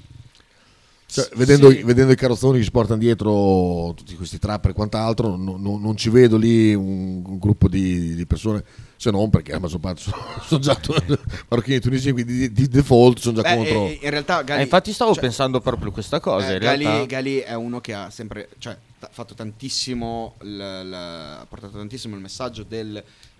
Cioè, 1.21 1.29
vedendo, 1.35 1.69
Sì. 1.71 1.81
vedendo 1.83 2.11
i 2.11 2.15
carrozzoni 2.15 2.57
che 2.57 2.63
si 2.65 2.71
portano 2.71 2.99
dietro 2.99 3.93
tutti 3.95 4.15
questi 4.15 4.37
trapper 4.39 4.71
e 4.71 4.73
quant'altro, 4.73 5.35
non, 5.35 5.61
non- 5.61 5.81
non 5.81 5.95
ci 5.95 6.09
vedo 6.09 6.37
lì 6.37 6.73
un, 6.73 7.21
un 7.25 7.39
gruppo 7.39 7.67
di, 7.69 8.13
di 8.15 8.25
persone, 8.25 8.63
se 8.97 9.11
non 9.11 9.29
perché 9.29 9.51
la 9.53 9.59
maggior 9.59 9.79
parte 9.79 10.01
sono, 10.01 10.17
sono 10.45 10.59
già 10.61 10.77
marocchini 11.49 11.75
e 11.77 11.79
tunisini, 11.79 12.11
quindi 12.13 12.33
di, 12.37 12.51
di 12.51 12.67
default 12.67 13.19
sono 13.19 13.41
già 13.41 13.43
Beh, 13.49 13.55
contro. 13.55 13.85
eh, 13.87 13.99
in 14.01 14.09
realtà 14.09 14.41
Gali... 14.41 14.59
Eh, 14.59 14.63
infatti 14.63 14.91
stavo 14.93 15.13
cioè, 15.13 15.21
pensando 15.21 15.61
proprio 15.61 15.91
questa 15.91 16.19
cosa. 16.19 16.49
Eh, 16.49 16.53
in 16.53 16.59
Gali, 16.59 16.83
realtà. 16.83 17.05
Gali 17.05 17.37
è 17.37 17.53
uno 17.53 17.79
che 17.81 17.93
ha 17.93 18.09
sempre 18.09 18.49
cioè, 18.57 18.77
t- 18.99 19.07
fatto 19.11 19.33
tantissimo 19.33 20.35
l- 20.41 20.57
l- 20.57 20.93
ha 20.93 21.45
portato 21.47 21.77
tantissimo 21.77 22.15
il 22.15 22.21
messaggio 22.21 22.63
del 22.67 22.97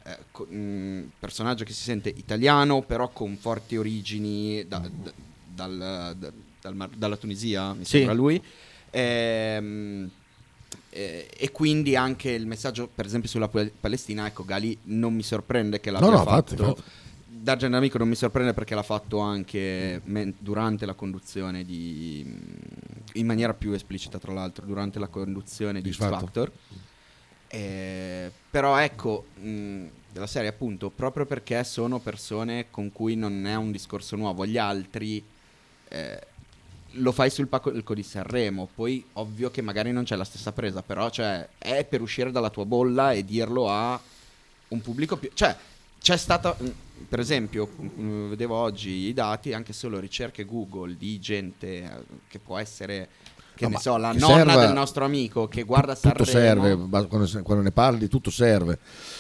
eh, 0.08 0.18
co- 0.32 0.46
mh, 0.46 1.12
personaggio 1.20 1.64
che 1.64 1.74
si 1.74 1.82
sente 1.84 2.10
italiano 2.16 2.82
però 2.84 3.10
con 3.10 3.36
forti 3.40 3.76
origini 3.76 4.66
da- 4.68 4.80
da- 4.80 5.12
dal- 5.56 6.16
da- 6.18 6.32
dal 6.66 6.76
Mar- 6.76 6.90
dalla 6.96 7.16
Tunisia 7.18 7.74
mi 7.74 7.86
Sì. 7.86 7.98
sembra 7.98 8.14
lui 8.14 8.42
Ehm, 8.92 10.10
eh, 10.90 11.28
e 11.38 11.52
quindi 11.52 11.96
anche 11.98 12.32
il 12.32 12.48
messaggio 12.48 12.88
per 12.94 13.06
esempio 13.06 13.28
sulla 13.30 13.50
Pal- 13.50 13.70
Palestina 13.78 14.26
ecco 14.26 14.46
Gali 14.46 14.78
non 14.84 15.14
mi 15.14 15.22
sorprende 15.24 15.80
che 15.82 15.92
l'abbia 15.92 16.10
no, 16.10 16.18
fatto 16.24 16.54
infatti, 16.54 16.62
infatti. 16.72 16.82
Dargen 17.28 17.74
Amico 17.74 17.98
non 17.98 18.08
mi 18.08 18.16
sorprende 18.16 18.54
perché 18.54 18.74
l'ha 18.74 18.82
fatto 18.84 19.20
anche 19.20 20.02
men- 20.06 20.34
durante 20.40 20.86
la 20.86 20.94
conduzione 20.94 21.64
di 21.66 22.26
in 23.14 23.26
maniera 23.26 23.54
più 23.54 23.74
esplicita 23.74 24.18
tra 24.18 24.32
l'altro 24.34 24.66
durante 24.66 24.98
la 24.98 25.08
conduzione 25.08 25.82
di 25.82 25.92
Factor. 25.92 26.20
Factor 26.22 26.52
Eh, 27.50 28.32
però 28.50 28.78
ecco 28.78 29.26
mh, 29.40 29.86
della 30.12 30.28
serie 30.28 30.50
appunto 30.50 30.90
proprio 30.90 31.26
perché 31.26 31.64
sono 31.66 32.00
persone 32.00 32.68
con 32.72 32.92
cui 32.92 33.16
non 33.16 33.46
è 33.46 33.56
un 33.56 33.72
discorso 33.72 34.16
nuovo 34.16 34.46
gli 34.46 34.58
altri 34.58 35.24
eh, 35.90 36.28
lo 36.98 37.12
fai 37.12 37.30
sul 37.30 37.48
palco 37.48 37.72
di 37.94 38.04
Sanremo 38.04 38.68
poi 38.74 39.04
ovvio 39.14 39.50
che 39.52 39.62
magari 39.62 39.92
non 39.92 40.04
c'è 40.04 40.16
la 40.16 40.24
stessa 40.24 40.52
presa 40.52 40.82
però 40.82 41.10
cioè 41.10 41.48
è 41.58 41.84
per 41.86 42.02
uscire 42.02 42.32
dalla 42.32 42.50
tua 42.50 42.66
bolla 42.66 43.12
e 43.12 43.24
dirlo 43.26 43.70
a 43.70 44.00
un 44.70 44.82
pubblico 44.82 45.18
più 45.18 45.30
cioè 45.34 45.56
c'è 46.00 46.18
stata 46.18 46.56
mh, 46.58 46.72
per 47.10 47.20
esempio 47.20 47.68
mh, 47.68 48.30
vedevo 48.30 48.56
oggi 48.56 48.90
i 49.08 49.14
dati 49.14 49.54
anche 49.54 49.74
solo 49.74 50.00
ricerche 50.00 50.46
Google 50.46 50.96
di 50.98 51.20
gente 51.20 51.68
eh, 51.84 51.90
che 52.28 52.40
può 52.40 52.58
essere 52.58 53.10
che 53.56 53.64
No, 53.66 53.72
ne 53.72 53.78
so 53.80 53.96
la 53.96 54.12
nonna 54.12 54.36
serva- 54.52 54.66
del 54.66 54.74
nostro 54.74 55.06
amico 55.06 55.48
che 55.48 55.64
guarda 55.64 55.96
tutto 55.96 56.26
Sanremo 56.26 56.62
serve, 56.64 56.76
ba- 56.76 57.06
quando, 57.06 57.42
quando 57.42 57.64
ne 57.64 57.72
parli 57.72 58.10
tutto 58.10 58.30
serve. 58.30 58.78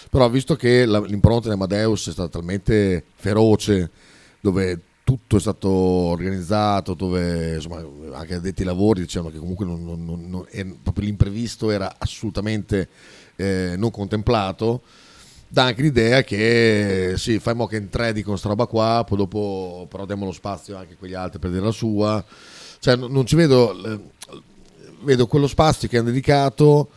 Però 0.10 0.28
visto 0.30 0.58
che 0.58 0.86
la- 0.86 1.00
l'impronta 1.00 1.48
di 1.48 1.54
Amadeus 1.54 2.10
è 2.10 2.12
stata 2.12 2.28
talmente 2.28 3.02
feroce, 3.16 3.90
dove 4.42 4.78
tutto 5.06 5.38
è 5.38 5.40
stato 5.40 5.70
organizzato, 5.70 6.96
dove 6.96 7.56
insomma, 7.56 7.86
anche 8.18 8.34
addetti 8.34 8.62
ai 8.62 8.68
lavori 8.68 9.02
dicevano 9.02 9.32
che 9.32 9.38
comunque 9.38 9.64
non- 9.64 9.86
non- 9.86 10.04
non- 10.28 10.46
è- 10.50 10.66
l'imprevisto 10.96 11.70
era 11.70 11.96
assolutamente 12.00 12.90
eh, 13.38 13.76
non 13.78 13.92
contemplato, 13.92 14.82
dà 15.48 15.66
anche 15.66 15.84
l'idea 15.84 16.24
che 16.24 17.14
sì, 17.18 17.38
fai 17.38 17.54
mo 17.54 17.68
che 17.68 17.78
in 17.78 17.90
tre 17.90 18.14
dicono 18.14 18.36
sta 18.36 18.48
roba 18.50 18.66
qua, 18.66 19.04
poi 19.08 19.18
dopo 19.20 19.86
però 19.90 20.06
diamo 20.08 20.26
lo 20.26 20.32
spazio 20.32 20.76
anche 20.76 20.94
a 20.94 20.98
quegli 20.98 21.14
altri 21.14 21.38
per 21.40 21.52
dire 21.52 21.64
la 21.64 21.72
sua. 21.72 22.24
Cioè, 22.80 22.96
non 22.96 23.26
ci 23.28 23.36
vedo 23.36 23.74
eh, 23.86 24.00
vedo 25.04 25.28
quello 25.28 25.48
spazio 25.48 25.88
che 25.88 25.98
hanno 25.98 26.08
dedicato 26.08 26.90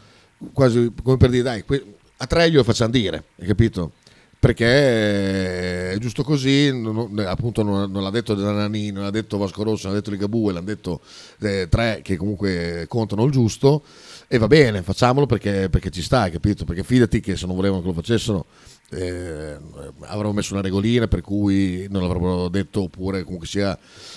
quasi 0.53 0.93
come 1.03 1.17
per 1.19 1.31
dire 1.31 1.43
dai 1.43 1.65
que- 1.65 1.85
a 2.19 2.27
tre 2.27 2.51
glielo 2.51 2.65
facciamo 2.65 2.91
dire 2.91 3.25
hai 3.41 3.47
capito 3.47 3.93
perché 4.40 5.93
è 5.93 5.98
giusto 5.98 6.23
così 6.23 6.70
non- 6.70 7.09
non- 7.10 7.27
appunto 7.27 7.62
non, 7.62 7.90
non 7.90 8.02
l'ha 8.02 8.10
detto 8.10 8.39
Zanani 8.39 8.93
non 8.93 9.02
l'ha 9.02 9.10
detto 9.10 9.36
Vasco 9.36 9.65
Rosso 9.65 9.86
non 9.86 9.94
l'ha 9.94 10.01
detto 10.01 10.12
Ligabue 10.12 10.52
l'hanno 10.52 10.66
detto 10.66 11.01
eh, 11.40 11.66
tre 11.69 12.01
che 12.02 12.16
comunque 12.16 12.86
contano 12.89 13.24
il 13.24 13.32
giusto 13.32 13.82
e 14.28 14.39
va 14.39 14.47
bene 14.47 14.82
facciamolo 14.82 15.27
perché, 15.27 15.69
perché 15.70 15.90
ci 15.90 16.02
sta 16.02 16.31
capito? 16.31 16.65
Perché 16.65 16.85
fidati 16.85 17.20
che 17.20 17.36
se 17.36 17.47
non 17.47 17.56
volevano 17.56 17.81
che 17.81 17.89
lo 17.89 17.94
facessero 17.94 18.47
eh, 18.90 19.56
avrebbero 20.01 20.32
messo 20.32 20.52
una 20.52 20.62
regolina 20.62 21.09
per 21.09 21.20
cui 21.20 21.86
non 21.90 22.02
l'avrebbero 22.02 22.48
detto 22.48 22.82
oppure 22.82 23.23
comunque 23.24 23.47
sia 23.48 23.77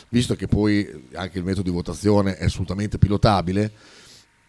visto 0.09 0.35
che 0.35 0.47
poi 0.47 1.07
anche 1.13 1.39
il 1.39 1.43
metodo 1.43 1.63
di 1.69 1.75
votazione 1.75 2.37
è 2.37 2.45
assolutamente 2.45 2.97
pilotabile 2.97 3.71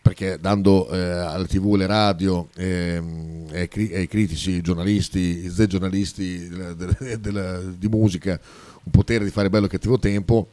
perché 0.02 0.36
dando 0.40 0.90
eh, 0.90 0.98
alle 1.00 1.46
tv, 1.46 1.74
alle 1.74 1.86
radio 1.86 2.48
ehm, 2.56 3.46
e 3.52 3.60
ai 3.60 3.68
cri- 3.68 3.94
ai 3.94 4.08
critici, 4.08 4.54
ai 4.54 4.60
giornalisti, 4.60 5.44
i 5.44 5.48
Z 5.48 5.66
giornalisti 5.66 6.48
di 7.78 7.88
musica 7.88 8.38
un 8.84 8.90
potere 8.90 9.24
di 9.24 9.30
fare 9.30 9.48
bello 9.48 9.66
e 9.66 9.68
cattivo 9.68 10.00
tempo, 10.00 10.48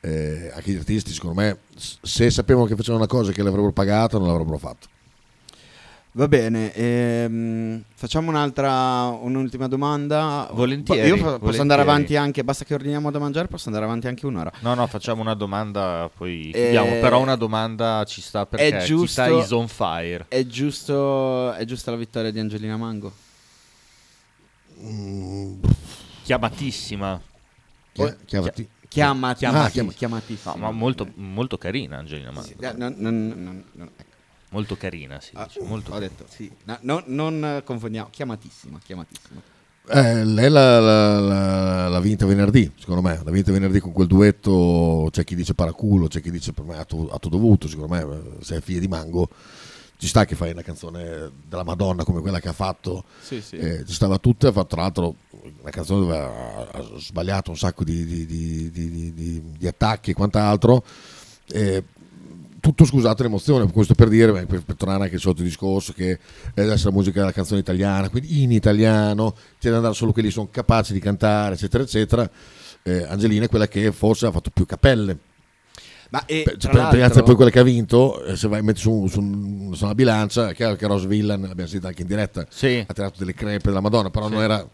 eh, 0.00 0.50
anche 0.54 0.72
gli 0.72 0.76
artisti 0.76 1.12
secondo 1.12 1.40
me 1.40 1.58
se 1.76 2.30
sapevano 2.30 2.66
che 2.66 2.76
facevano 2.76 3.04
una 3.04 3.12
cosa 3.12 3.30
che 3.30 3.42
l'avrebbero 3.42 3.72
pagata 3.72 4.18
non 4.18 4.28
l'avrebbero 4.28 4.58
fatto. 4.58 4.88
Va 6.16 6.28
bene, 6.28 6.72
ehm, 6.74 7.82
facciamo 7.92 8.30
un'altra, 8.30 9.06
un'ultima 9.06 9.66
domanda. 9.66 10.48
Volentieri, 10.52 11.08
Io 11.08 11.16
po- 11.16 11.22
posso 11.22 11.30
volentieri. 11.38 11.60
andare 11.60 11.82
avanti 11.82 12.14
anche, 12.14 12.44
basta 12.44 12.64
che 12.64 12.72
ordiniamo 12.74 13.10
da 13.10 13.18
mangiare, 13.18 13.48
posso 13.48 13.66
andare 13.66 13.84
avanti 13.84 14.06
anche 14.06 14.24
un'ora. 14.24 14.52
No, 14.60 14.74
no, 14.74 14.86
facciamo 14.86 15.22
una 15.22 15.34
domanda, 15.34 16.08
poi 16.16 16.50
Eh, 16.50 16.52
chiudiamo. 16.52 17.00
Però 17.00 17.18
una 17.20 17.34
domanda 17.34 18.04
ci 18.06 18.20
sta 18.20 18.46
perché 18.46 18.78
è 18.78 18.84
giusto- 18.84 19.24
Chita 19.24 19.38
is 19.42 19.50
on 19.50 19.66
fire. 19.66 20.26
È 20.28 20.46
giusto, 20.46 21.52
è 21.52 21.64
giusta 21.64 21.90
la 21.90 21.96
vittoria 21.96 22.30
di 22.30 22.38
Angelina 22.38 22.76
Mango? 22.76 23.12
Chiamatissima. 26.22 27.20
Chi- 27.92 28.14
chiamati- 28.24 28.68
Chiamati, 28.86 29.38
Chiamati. 29.40 29.66
ah, 29.66 29.70
chiam- 29.70 29.92
chiamatissima. 29.92 30.54
No, 30.54 30.60
ma 30.66 30.70
molto, 30.70 31.08
molto 31.16 31.58
carina 31.58 31.96
Angelina 31.98 32.30
Mango. 32.30 32.46
Sì, 32.46 32.54
non- 32.76 32.94
non- 32.98 33.64
ecco. 33.96 34.03
Molto 34.54 34.76
carina, 34.76 35.20
si 35.20 35.30
Ah, 35.34 35.46
dice. 35.46 35.60
Molto 35.62 35.92
ho 35.92 35.98
detto, 35.98 36.24
sì. 36.28 36.48
No, 36.64 36.78
no, 36.82 37.02
non 37.06 37.44
eh, 37.44 37.62
confondiamo, 37.64 38.08
chiamatissima, 38.10 38.78
chiamatissima. 38.84 39.42
Eh, 39.88 40.24
lei 40.24 40.48
l'ha, 40.48 40.78
l'ha- 40.78 41.18
l'ha- 41.18 41.88
l'ha 41.88 42.00
vinta 42.00 42.24
venerdì, 42.24 42.70
secondo 42.78 43.02
me. 43.02 43.20
L'ha 43.24 43.30
vinta 43.32 43.50
venerdì 43.50 43.80
con 43.80 43.90
quel 43.90 44.06
duetto. 44.06 45.08
C'è 45.10 45.24
chi 45.24 45.34
dice 45.34 45.54
paraculo, 45.54 46.06
c'è 46.06 46.20
chi 46.20 46.30
dice 46.30 46.52
per 46.52 46.64
me 46.64 46.78
atto, 46.78 47.10
atto 47.10 47.28
dovuto. 47.28 47.66
Secondo 47.66 47.92
me, 47.94 48.00
eh, 48.38 48.44
se 48.44 48.56
è 48.58 48.60
figlia 48.60 48.78
di 48.78 48.86
Mango, 48.88 49.28
ci 49.98 50.06
sta 50.06 50.24
che 50.24 50.36
fai 50.36 50.52
una 50.52 50.62
canzone 50.62 51.30
della 51.48 51.64
Madonna 51.64 52.04
come 52.04 52.20
quella 52.20 52.38
che 52.38 52.48
ha 52.48 52.52
fatto. 52.52 53.04
Sì, 53.20 53.42
sì. 53.42 53.56
Eh, 53.56 53.84
ci 53.84 53.92
stava 53.92 54.18
tutta. 54.18 54.48
Ha 54.48 54.52
fatto 54.52 54.68
tra 54.74 54.82
l'altro 54.82 55.16
una 55.60 55.70
canzone 55.70 56.00
dove 56.00 56.16
ha, 56.16 56.68
ha 56.70 56.82
sbagliato 56.98 57.50
un 57.50 57.56
sacco 57.58 57.82
di, 57.82 58.06
di- 58.06 58.24
di- 58.24 58.70
di- 58.70 58.90
di- 58.90 59.12
di- 59.12 59.42
di 59.58 59.66
attacchi 59.66 60.12
e 60.12 60.14
quant'altro. 60.14 60.84
Eh, 61.52 61.84
tutto 62.64 62.86
scusato 62.86 63.22
l'emozione, 63.22 63.70
questo 63.70 63.92
per 63.94 64.08
dire, 64.08 64.32
beh, 64.32 64.46
per, 64.46 64.62
per 64.64 64.74
tornare 64.74 65.02
anche 65.02 65.16
al 65.16 65.20
solito 65.20 65.42
discorso 65.42 65.92
che 65.92 66.12
eh, 66.12 66.62
essere 66.62 66.90
la 66.90 66.96
musica 66.96 67.20
della 67.20 67.30
canzone 67.32 67.60
italiana, 67.60 68.08
quindi 68.08 68.42
in 68.42 68.52
italiano, 68.52 69.34
c'è 69.60 69.68
da 69.68 69.76
andare 69.76 69.92
solo 69.92 70.12
quelli 70.12 70.28
che 70.28 70.34
sono 70.34 70.48
capaci 70.50 70.94
di 70.94 70.98
cantare, 70.98 71.56
eccetera, 71.56 71.82
eccetera. 71.82 72.30
Eh, 72.82 73.02
Angelina 73.06 73.44
è 73.44 73.48
quella 73.50 73.68
che 73.68 73.92
forse 73.92 74.24
ha 74.24 74.30
fatto 74.30 74.48
più 74.50 74.64
cappelle. 74.64 75.18
Ma 76.08 76.24
e, 76.24 76.42
Per, 76.44 76.56
per- 76.56 76.74
l'altro- 76.74 77.22
poi 77.22 77.34
quella 77.34 77.50
che 77.50 77.58
ha 77.58 77.62
vinto, 77.62 78.24
eh, 78.24 78.34
se 78.34 78.48
vai 78.48 78.62
metti 78.62 78.80
su, 78.80 79.08
su, 79.08 79.72
su 79.74 79.84
una 79.84 79.94
bilancia, 79.94 80.48
è 80.48 80.54
chiaro 80.54 80.76
che 80.76 80.86
Rose 80.86 81.06
Villan, 81.06 81.42
l'abbiamo 81.42 81.68
sentita 81.68 81.88
anche 81.88 82.00
in 82.00 82.08
diretta, 82.08 82.46
Sì. 82.48 82.82
ha 82.86 82.92
tirato 82.94 83.18
delle 83.18 83.34
crepe 83.34 83.68
della 83.68 83.80
Madonna, 83.80 84.08
però 84.08 84.28
non 84.28 84.40
era 84.40 84.66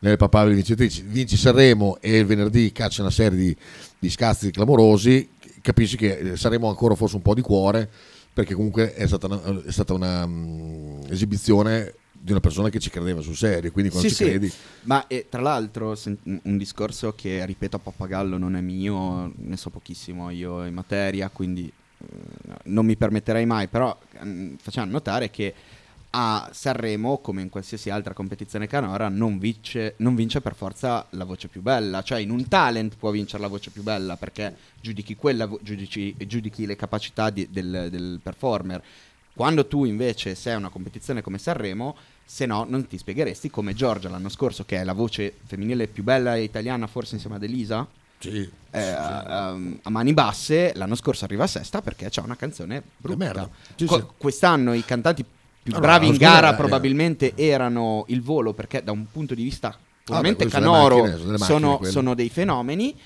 nelle 0.00 0.16
papabili 0.16 0.56
vincitrici. 0.56 1.02
Vinci 1.06 1.36
Sanremo 1.36 1.98
e 2.00 2.18
il 2.18 2.26
venerdì 2.26 2.72
caccia 2.72 3.02
una 3.02 3.10
serie 3.12 3.38
di, 3.38 3.56
di 3.98 4.10
scazzi 4.10 4.50
clamorosi, 4.50 5.28
capisci 5.60 5.96
che 5.96 6.18
eh, 6.18 6.36
saremo 6.36 6.68
ancora 6.68 6.94
forse 6.94 7.16
un 7.16 7.22
po' 7.22 7.34
di 7.34 7.40
cuore, 7.40 7.88
perché 8.32 8.54
comunque 8.54 8.94
è 8.94 9.06
stata 9.06 9.26
una, 9.26 9.62
è 9.64 9.72
stata 9.72 9.94
una, 9.94 10.26
mm, 10.26 11.02
esibizione 11.08 11.94
di 12.20 12.32
una 12.32 12.40
persona 12.40 12.68
che 12.68 12.80
ci 12.80 12.90
credeva 12.90 13.20
sul 13.20 13.36
serio, 13.36 13.70
quindi 13.70 13.90
quando 13.90 14.08
Sì, 14.08 14.14
ci 14.14 14.24
sì. 14.24 14.30
credi... 14.30 14.52
Ma 14.82 15.06
eh, 15.06 15.26
tra 15.28 15.40
l'altro 15.40 15.94
sen- 15.94 16.18
un 16.42 16.56
discorso 16.56 17.14
che 17.14 17.44
ripeto 17.46 17.76
a 17.76 17.78
pappagallo 17.78 18.36
non 18.38 18.56
è 18.56 18.60
mio, 18.60 19.32
ne 19.36 19.56
so 19.56 19.70
pochissimo 19.70 20.30
io 20.30 20.64
in 20.64 20.74
materia, 20.74 21.28
quindi 21.30 21.70
eh, 21.98 22.06
non 22.64 22.86
mi 22.86 22.96
permetterei 22.96 23.46
mai, 23.46 23.68
però 23.68 23.96
mm, 24.24 24.54
facciamo 24.60 24.90
notare 24.90 25.30
che 25.30 25.54
a 26.10 26.48
Sanremo, 26.52 27.18
come 27.18 27.42
in 27.42 27.48
qualsiasi 27.50 27.90
altra 27.90 28.14
competizione 28.14 28.66
canora, 28.66 29.08
non 29.08 29.38
vince, 29.38 29.94
non 29.98 30.14
vince 30.14 30.40
per 30.40 30.54
forza 30.54 31.06
la 31.10 31.24
voce 31.24 31.48
più 31.48 31.60
bella, 31.60 32.02
cioè 32.02 32.18
in 32.20 32.30
un 32.30 32.48
talent 32.48 32.96
può 32.96 33.10
vincere 33.10 33.42
la 33.42 33.48
voce 33.48 33.70
più 33.70 33.82
bella 33.82 34.16
perché 34.16 34.56
giudichi, 34.80 35.16
quella, 35.16 35.48
giudici, 35.60 36.14
giudichi 36.26 36.64
le 36.66 36.76
capacità 36.76 37.30
di- 37.30 37.48
del, 37.50 37.88
del 37.90 38.20
performer. 38.22 38.82
Quando 39.34 39.66
tu 39.66 39.84
invece 39.84 40.34
sei 40.34 40.54
a 40.54 40.56
una 40.56 40.70
competizione 40.70 41.22
come 41.22 41.38
Sanremo, 41.38 41.94
se 42.24 42.44
no 42.46 42.64
non 42.68 42.86
ti 42.86 42.98
spiegheresti 42.98 43.50
come 43.50 43.74
Giorgia 43.74 44.08
l'anno 44.08 44.28
scorso, 44.30 44.64
che 44.64 44.78
è 44.78 44.84
la 44.84 44.94
voce 44.94 45.34
femminile 45.44 45.86
più 45.86 46.02
bella 46.02 46.36
italiana, 46.36 46.86
forse 46.88 47.14
insieme 47.14 47.36
ad 47.36 47.42
Elisa, 47.44 47.86
Sì, 48.18 48.50
eh, 48.72 48.80
a, 48.80 49.50
a 49.50 49.90
mani 49.90 50.12
basse, 50.12 50.72
l'anno 50.74 50.96
scorso 50.96 51.24
arriva 51.24 51.44
a 51.44 51.46
sesta 51.46 51.80
perché 51.82 52.08
c'è 52.08 52.20
una 52.20 52.34
canzone 52.34 52.82
brutta. 52.96 53.48
Sì, 53.76 53.84
Co- 53.84 53.96
sì. 53.98 54.04
Quest'anno 54.16 54.72
i 54.72 54.84
cantanti 54.84 55.24
più 55.68 55.80
no, 55.80 55.80
bravi 55.80 56.06
in 56.08 56.16
gara 56.16 56.52
eh. 56.52 56.56
probabilmente 56.56 57.32
erano 57.36 58.04
il 58.08 58.22
volo 58.22 58.54
perché 58.54 58.82
da 58.82 58.92
un 58.92 59.06
punto 59.10 59.34
di 59.34 59.42
vista 59.42 59.76
sono 60.04 60.22
le 60.22 60.46
canoro 60.46 60.96
macchine, 61.04 61.18
sono 61.18 61.38
sono, 61.38 61.80
sono 61.84 62.14
dei 62.14 62.30
fenomeni, 62.30 62.96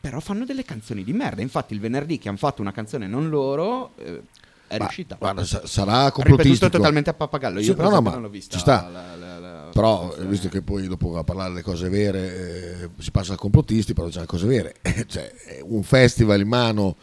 però 0.00 0.20
fanno 0.20 0.44
delle 0.44 0.64
canzoni 0.64 1.02
di 1.02 1.12
merda. 1.12 1.42
Infatti 1.42 1.74
il 1.74 1.80
venerdì 1.80 2.18
che 2.18 2.28
hanno 2.28 2.36
fatto 2.38 2.62
una 2.62 2.70
canzone 2.72 3.06
non 3.08 3.28
loro 3.28 3.92
eh, 3.98 4.22
è 4.68 4.74
Ma, 4.78 4.84
riuscita. 4.84 5.16
guarda, 5.18 5.44
sa- 5.44 5.66
sarà 5.66 6.04
Ripetuto 6.06 6.22
complotistico. 6.22 6.70
totalmente 6.70 7.10
a 7.10 7.14
pappagallo. 7.14 7.58
Io 7.58 7.64
Sì, 7.64 7.74
per 7.74 7.88
no, 7.88 8.00
ma 8.00 8.10
non 8.12 8.22
l'ho 8.22 8.28
vista. 8.28 8.54
ci 8.54 8.60
sta. 8.60 8.88
la- 8.92 9.16
la- 9.16 9.38
la- 9.38 9.68
Però, 9.72 10.14
eh, 10.16 10.24
visto 10.24 10.48
che 10.48 10.62
poi 10.62 10.86
dopo 10.86 11.18
a 11.18 11.24
parlare 11.24 11.50
delle 11.50 11.62
cose 11.62 11.88
vere 11.88 12.80
eh, 12.82 12.88
si 12.98 13.10
passa 13.10 13.34
a 13.34 13.36
complottisti, 13.36 13.92
però 13.92 14.08
c'è 14.08 14.20
le 14.20 14.26
cose 14.26 14.46
vere. 14.46 14.76
Cioè, 15.08 15.32
è 15.32 15.60
un 15.62 15.82
festival 15.82 16.40
in 16.40 16.48
mano 16.48 16.96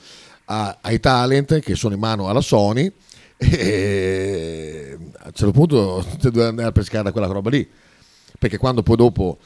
a- 0.45 0.77
ai 0.81 0.99
talent 0.99 1.59
che 1.59 1.75
sono 1.75 1.93
in 1.93 1.99
mano 1.99 2.27
alla 2.29 2.41
Sony 2.41 2.91
e 3.37 4.97
a 5.19 5.25
un 5.27 5.31
certo 5.33 5.51
punto 5.51 6.05
devi 6.21 6.41
andare 6.41 6.69
a 6.69 6.71
pescare 6.71 7.03
da 7.03 7.11
quella 7.11 7.27
roba 7.27 7.49
lì. 7.49 7.67
Perché 8.37 8.57
quando 8.57 8.83
poi 8.83 8.95
dopo... 8.97 9.37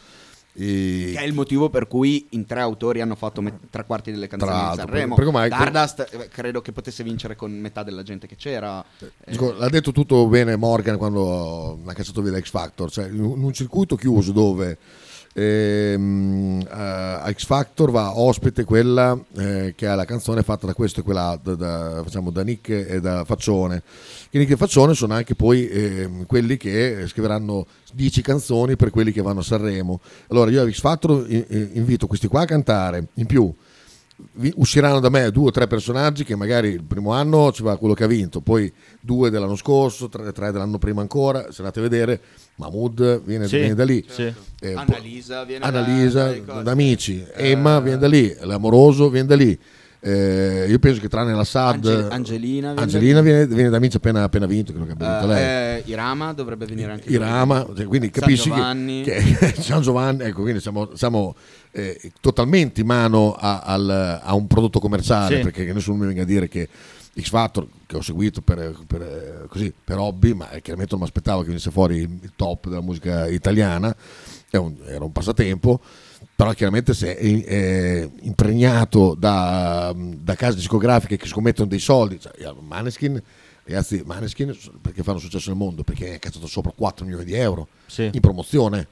i- 0.54 1.12
Che 1.14 1.20
è 1.20 1.24
il 1.24 1.34
motivo 1.34 1.70
per 1.70 1.88
cui 1.88 2.28
in 2.32 2.46
tre 2.48 2.62
autori 2.62 3.00
hanno 3.02 3.16
fatto 3.16 3.42
me- 3.42 3.60
tre 3.70 3.86
quarti 3.86 4.12
delle 4.12 4.28
canzoni 4.28 4.52
di 4.72 4.76
Sanremo. 4.76 5.14
perché 5.16 5.30
ormai- 5.30 5.50
Stardust 5.52 6.08
eh, 6.12 6.28
credo 6.30 6.62
che 6.62 6.72
potesse 6.72 7.04
vincere 7.04 7.36
con 7.36 7.52
metà 7.52 7.84
della 7.84 8.02
gente 8.02 8.26
che 8.26 8.36
c'era. 8.36 8.84
Eh, 9.00 9.32
Dico, 9.32 9.52
l'ha 9.54 9.70
detto 9.70 9.92
tutto 9.92 10.26
bene 10.28 10.56
Morgan 10.56 10.98
quando 10.98 11.80
ha 11.86 11.94
cacciato 11.94 12.22
via 12.24 12.32
l'X 12.36 12.50
Factor, 12.50 12.90
cioè 12.90 13.08
in 13.08 13.20
un 13.20 13.54
circuito 13.54 13.96
chiuso 13.96 14.32
dove 14.32 14.78
ehm, 15.38 16.62
eh, 16.62 16.68
a 16.70 17.32
X 17.32 17.46
Factor 17.46 17.92
va 17.92 18.18
ospite 18.18 18.64
quella 18.64 19.18
eh, 19.38 19.74
che 19.76 19.88
ha 19.88 19.94
la 19.94 20.06
canzone 20.06 20.42
fatta 20.42 20.66
da 20.66 20.74
questo 20.74 21.02
e 21.02 21.04
quell'altro, 21.04 21.56
da, 21.56 22.02
facciamo, 22.04 22.32
da 22.32 22.44
Nick 22.44 22.70
e 22.70 23.00
da 23.00 23.24
Faccione. 23.24 23.84
Che 24.30 24.38
Nick 24.38 24.52
e 24.52 24.58
Faccione 24.58 24.96
sono 24.96 25.14
anche 25.14 25.36
poi 25.36 25.68
ehm, 25.70 26.26
quelli 26.26 26.58
che 26.58 27.06
scriveranno 27.08 27.68
10 27.94 28.22
canzoni 28.22 28.76
per 28.76 28.90
quelli 28.90 29.12
che 29.12 29.22
vanno 29.22 29.42
a 29.42 29.44
Sanremo. 29.44 30.00
Allora 30.30 30.50
io 30.50 30.64
a 30.64 30.70
X 30.70 30.80
Factor 30.80 31.26
i- 31.30 31.70
invito 31.74 32.08
questi 32.08 32.28
qua 32.28 32.42
a 32.42 32.46
cantare, 32.46 33.08
in 33.16 33.26
più 33.28 33.54
usciranno 34.56 35.00
da 35.00 35.10
me 35.10 35.30
due 35.32 35.48
o 35.48 35.52
tre 35.52 35.68
personaggi 35.68 36.24
che 36.24 36.36
magari 36.36 36.70
il 36.70 36.84
primo 36.84 37.12
anno 37.14 37.52
ci 37.52 37.62
va 37.64 37.78
quello 37.78 37.94
che 37.94 38.04
ha 38.04 38.08
vinto, 38.08 38.42
poi 38.42 38.72
due 39.00 39.30
dell'anno 39.30 39.56
scorso, 39.56 40.10
tre, 40.10 40.32
tre 40.32 40.52
dell'anno 40.52 40.78
prima 40.80 41.02
ancora, 41.02 41.52
se 41.52 41.58
andate 41.62 41.80
a 41.80 41.84
vedere, 41.84 42.20
Mahmood 42.56 43.22
viene, 43.24 43.48
Sì, 43.48 43.58
viene 43.58 43.76
da 43.76 43.84
lì, 43.84 44.04
sì. 44.08 44.32
Eh, 44.60 44.74
Annalisa 44.74 45.44
viene 45.44 45.70
da- 45.70 45.80
Annalisa, 45.80 46.34
cose. 46.46 46.64
da 46.64 46.72
amici, 46.72 47.24
Eh, 47.36 47.50
Emma 47.52 47.80
viene 47.80 48.00
da 48.00 48.08
lì, 48.08 48.36
l'amoroso 48.42 49.10
viene 49.10 49.28
da 49.28 49.36
lì. 49.36 49.60
Eh, 50.00 50.68
io 50.70 50.78
penso 50.78 51.02
che 51.02 51.10
tranne 51.10 51.34
la 51.34 51.44
SAD 51.44 51.84
Ange- 51.88 52.08
Angelina 52.12 52.68
viene 52.68 52.82
Angelina 52.82 53.16
da 53.16 53.22
viene, 53.22 53.48
viene 53.48 53.70
da 53.70 53.78
amici 53.78 53.98
appena, 53.98 54.22
appena 54.24 54.46
vinto 54.46 54.72
credo 54.72 54.86
che 54.86 54.92
abbia 54.92 55.10
vinto 55.18 55.26
lei 55.34 55.44
Eh, 55.44 55.84
Irama 55.88 56.34
dovrebbe 56.34 56.68
venire 56.68 56.92
anche 56.92 57.10
Irama, 57.10 57.64
lui. 57.66 57.76
cioè, 57.78 57.86
quindi 57.88 58.12
San 58.14 58.22
capisci 58.22 58.50
Giovanni. 58.50 59.02
che, 59.02 59.16
che 59.54 59.56
San 59.62 59.82
Giovanni, 59.82 60.24
ecco, 60.24 60.44
quindi 60.44 60.62
siamo, 60.62 60.92
siamo, 60.94 61.36
eh, 61.78 62.12
totalmente 62.20 62.82
in 62.82 62.88
mano 62.88 63.34
a, 63.34 63.60
al- 63.60 64.22
a 64.24 64.34
un 64.34 64.48
prodotto 64.48 64.80
commerciale, 64.80 65.38
Sì. 65.38 65.42
perché 65.44 65.72
nessuno 65.74 65.98
mi 65.98 66.08
venga 66.08 66.24
a 66.24 66.26
dire 66.26 66.48
che 66.48 66.68
X 67.20 67.30
Factor, 67.30 67.68
che 67.86 67.98
ho 67.98 68.02
seguito 68.02 68.42
per, 68.42 68.78
per, 68.86 69.02
eh, 69.02 69.48
così, 69.48 69.72
per 69.84 69.98
hobby, 69.98 70.34
ma 70.34 70.46
chiaramente 70.62 70.92
non 70.92 71.00
mi 71.02 71.06
aspettavo 71.06 71.42
che 71.42 71.48
venisse 71.48 71.72
fuori 71.72 71.98
il 71.98 72.32
top 72.36 72.68
della 72.68 72.82
musica 72.82 73.28
italiana, 73.28 73.96
un- 74.52 74.76
era 74.88 75.04
un 75.04 75.12
passatempo, 75.12 75.80
però 76.36 76.52
chiaramente 76.54 76.94
se 76.96 77.16
è, 77.16 77.44
è 77.44 78.10
impregnato 78.22 79.16
da, 79.18 79.94
da 79.96 80.36
case 80.36 80.56
discografiche 80.58 81.18
che 81.18 81.28
scommettono 81.28 81.68
dei 81.68 81.80
soldi, 81.80 82.20
cioè, 82.20 82.32
Maneskin, 82.60 83.22
ragazzi, 83.66 84.02
Maneskin 84.06 84.56
perché 84.82 85.04
fanno 85.04 85.20
successo 85.20 85.50
nel 85.50 85.58
mondo? 85.60 85.84
Perché 85.84 86.16
è 86.16 86.20
cazzato 86.20 86.48
sopra 86.48 86.72
4 86.76 87.06
milioni 87.06 87.26
di 87.26 87.34
euro 87.34 87.68
Sì. 87.86 88.10
in 88.12 88.20
promozione. 88.20 88.88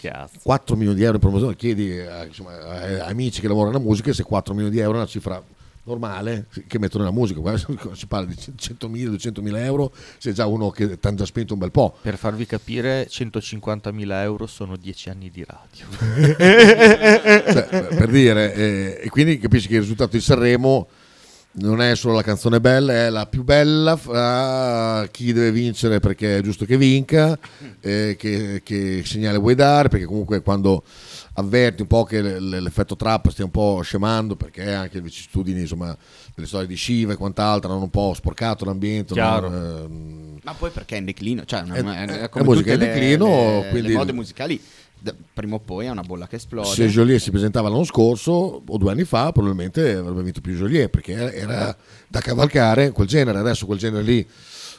Cazzo. 0.00 0.38
4 0.42 0.76
milioni 0.76 0.96
di 0.96 1.02
euro 1.04 1.14
in 1.14 1.20
promozione, 1.20 1.56
chiedi 1.56 1.98
a, 1.98 2.24
insomma, 2.24 2.52
a- 2.58 3.04
a 3.04 3.06
amici 3.06 3.40
che 3.40 3.48
lavorano 3.48 3.72
nella 3.76 3.84
musica 3.84 4.12
se 4.12 4.22
4 4.22 4.54
milioni 4.54 4.74
di 4.74 4.80
euro 4.80 4.94
è 4.94 5.00
una 5.00 5.06
cifra 5.06 5.42
normale 5.84 6.46
che 6.68 6.78
mettono 6.78 7.02
nella 7.04 7.14
musica, 7.14 7.40
si 7.94 8.06
parla 8.06 8.26
di 8.26 8.34
100.000, 8.34 8.86
200.000 9.10 9.56
euro, 9.64 9.92
se 10.18 10.32
già 10.32 10.46
uno 10.46 10.70
che 10.70 10.98
ti 10.98 11.06
hanno 11.06 11.16
già 11.16 11.24
spento 11.24 11.54
un 11.54 11.58
bel 11.58 11.70
po'. 11.72 11.96
Per 12.00 12.16
farvi 12.16 12.46
capire, 12.46 13.08
150.000 13.08 14.12
euro 14.22 14.46
sono 14.46 14.76
10 14.76 15.10
anni 15.10 15.30
di 15.30 15.44
radio. 15.44 15.86
Cioè, 17.52 17.94
per 17.94 18.08
dire, 18.08 18.54
eh, 18.54 19.00
e 19.02 19.08
quindi 19.08 19.38
capisci 19.38 19.66
che 19.68 19.74
il 19.74 19.80
risultato 19.80 20.16
di 20.16 20.22
Sanremo 20.22 20.88
non 21.54 21.82
è 21.82 21.94
solo 21.96 22.14
la 22.14 22.22
canzone 22.22 22.60
bella, 22.60 22.92
è 22.94 23.10
la 23.10 23.26
più 23.26 23.44
bella 23.44 23.96
fra 23.96 25.06
chi 25.10 25.32
deve 25.32 25.52
vincere 25.52 26.00
perché 26.00 26.38
è 26.38 26.40
giusto 26.42 26.64
che 26.64 26.76
vinca, 26.78 27.38
eh, 27.80 28.16
che, 28.18 28.62
che 28.64 29.02
segnale 29.04 29.36
vuoi 29.38 29.54
dare, 29.54 29.88
perché 29.88 30.06
comunque 30.06 30.40
quando 30.40 30.82
avverti 31.34 31.82
un 31.82 31.88
po' 31.88 32.04
che 32.04 32.20
l'effetto 32.22 32.96
trap 32.96 33.28
stia 33.30 33.44
un 33.44 33.50
po' 33.50 33.80
scemando, 33.82 34.34
perché 34.36 34.72
anche 34.72 34.96
le 34.96 35.02
vicissitudini, 35.02 35.60
insomma, 35.60 35.96
delle 36.34 36.46
storie 36.46 36.66
di 36.66 36.76
Shiva 36.76 37.12
e 37.12 37.16
quant'altro 37.16 37.70
hanno 37.70 37.82
un 37.82 37.90
po' 37.90 38.12
sporcato 38.14 38.64
l'ambiente. 38.64 39.14
Non- 39.14 39.54
ehm, 39.54 40.38
Ma 40.44 40.54
poi 40.54 40.70
perché 40.70 40.96
è 40.96 40.98
in 40.98 41.04
declino, 41.04 41.44
cioè 41.44 41.62
È- 41.64 41.82
è, 41.82 42.04
è- 42.22 42.28
come 42.28 42.44
è 42.44 42.48
musica 42.48 42.72
in 42.72 42.78
declino, 42.78 43.26
le, 43.62 43.68
quindi- 43.70 43.88
le 43.88 43.94
mode 43.94 44.12
musicali, 44.12 44.60
prima 45.32 45.56
o 45.56 45.58
poi 45.58 45.86
è 45.86 45.90
una 45.90 46.02
bolla 46.02 46.26
che 46.26 46.36
esplode. 46.36 46.68
Se 46.68 46.86
Joliet 46.86 47.20
si 47.20 47.30
presentava 47.30 47.68
l'anno 47.68 47.84
scorso 47.84 48.62
o 48.66 48.76
due 48.78 48.92
anni 48.92 49.04
fa, 49.04 49.32
probabilmente 49.32 49.94
avrebbe 49.94 50.22
vinto 50.22 50.40
più 50.40 50.54
Joliet 50.54 50.88
perché 50.88 51.34
era 51.34 51.76
da 52.08 52.20
cavalcare 52.20 52.90
quel 52.90 53.06
genere. 53.06 53.38
Adesso 53.38 53.66
quel 53.66 53.78
genere 53.78 54.02
lì 54.02 54.26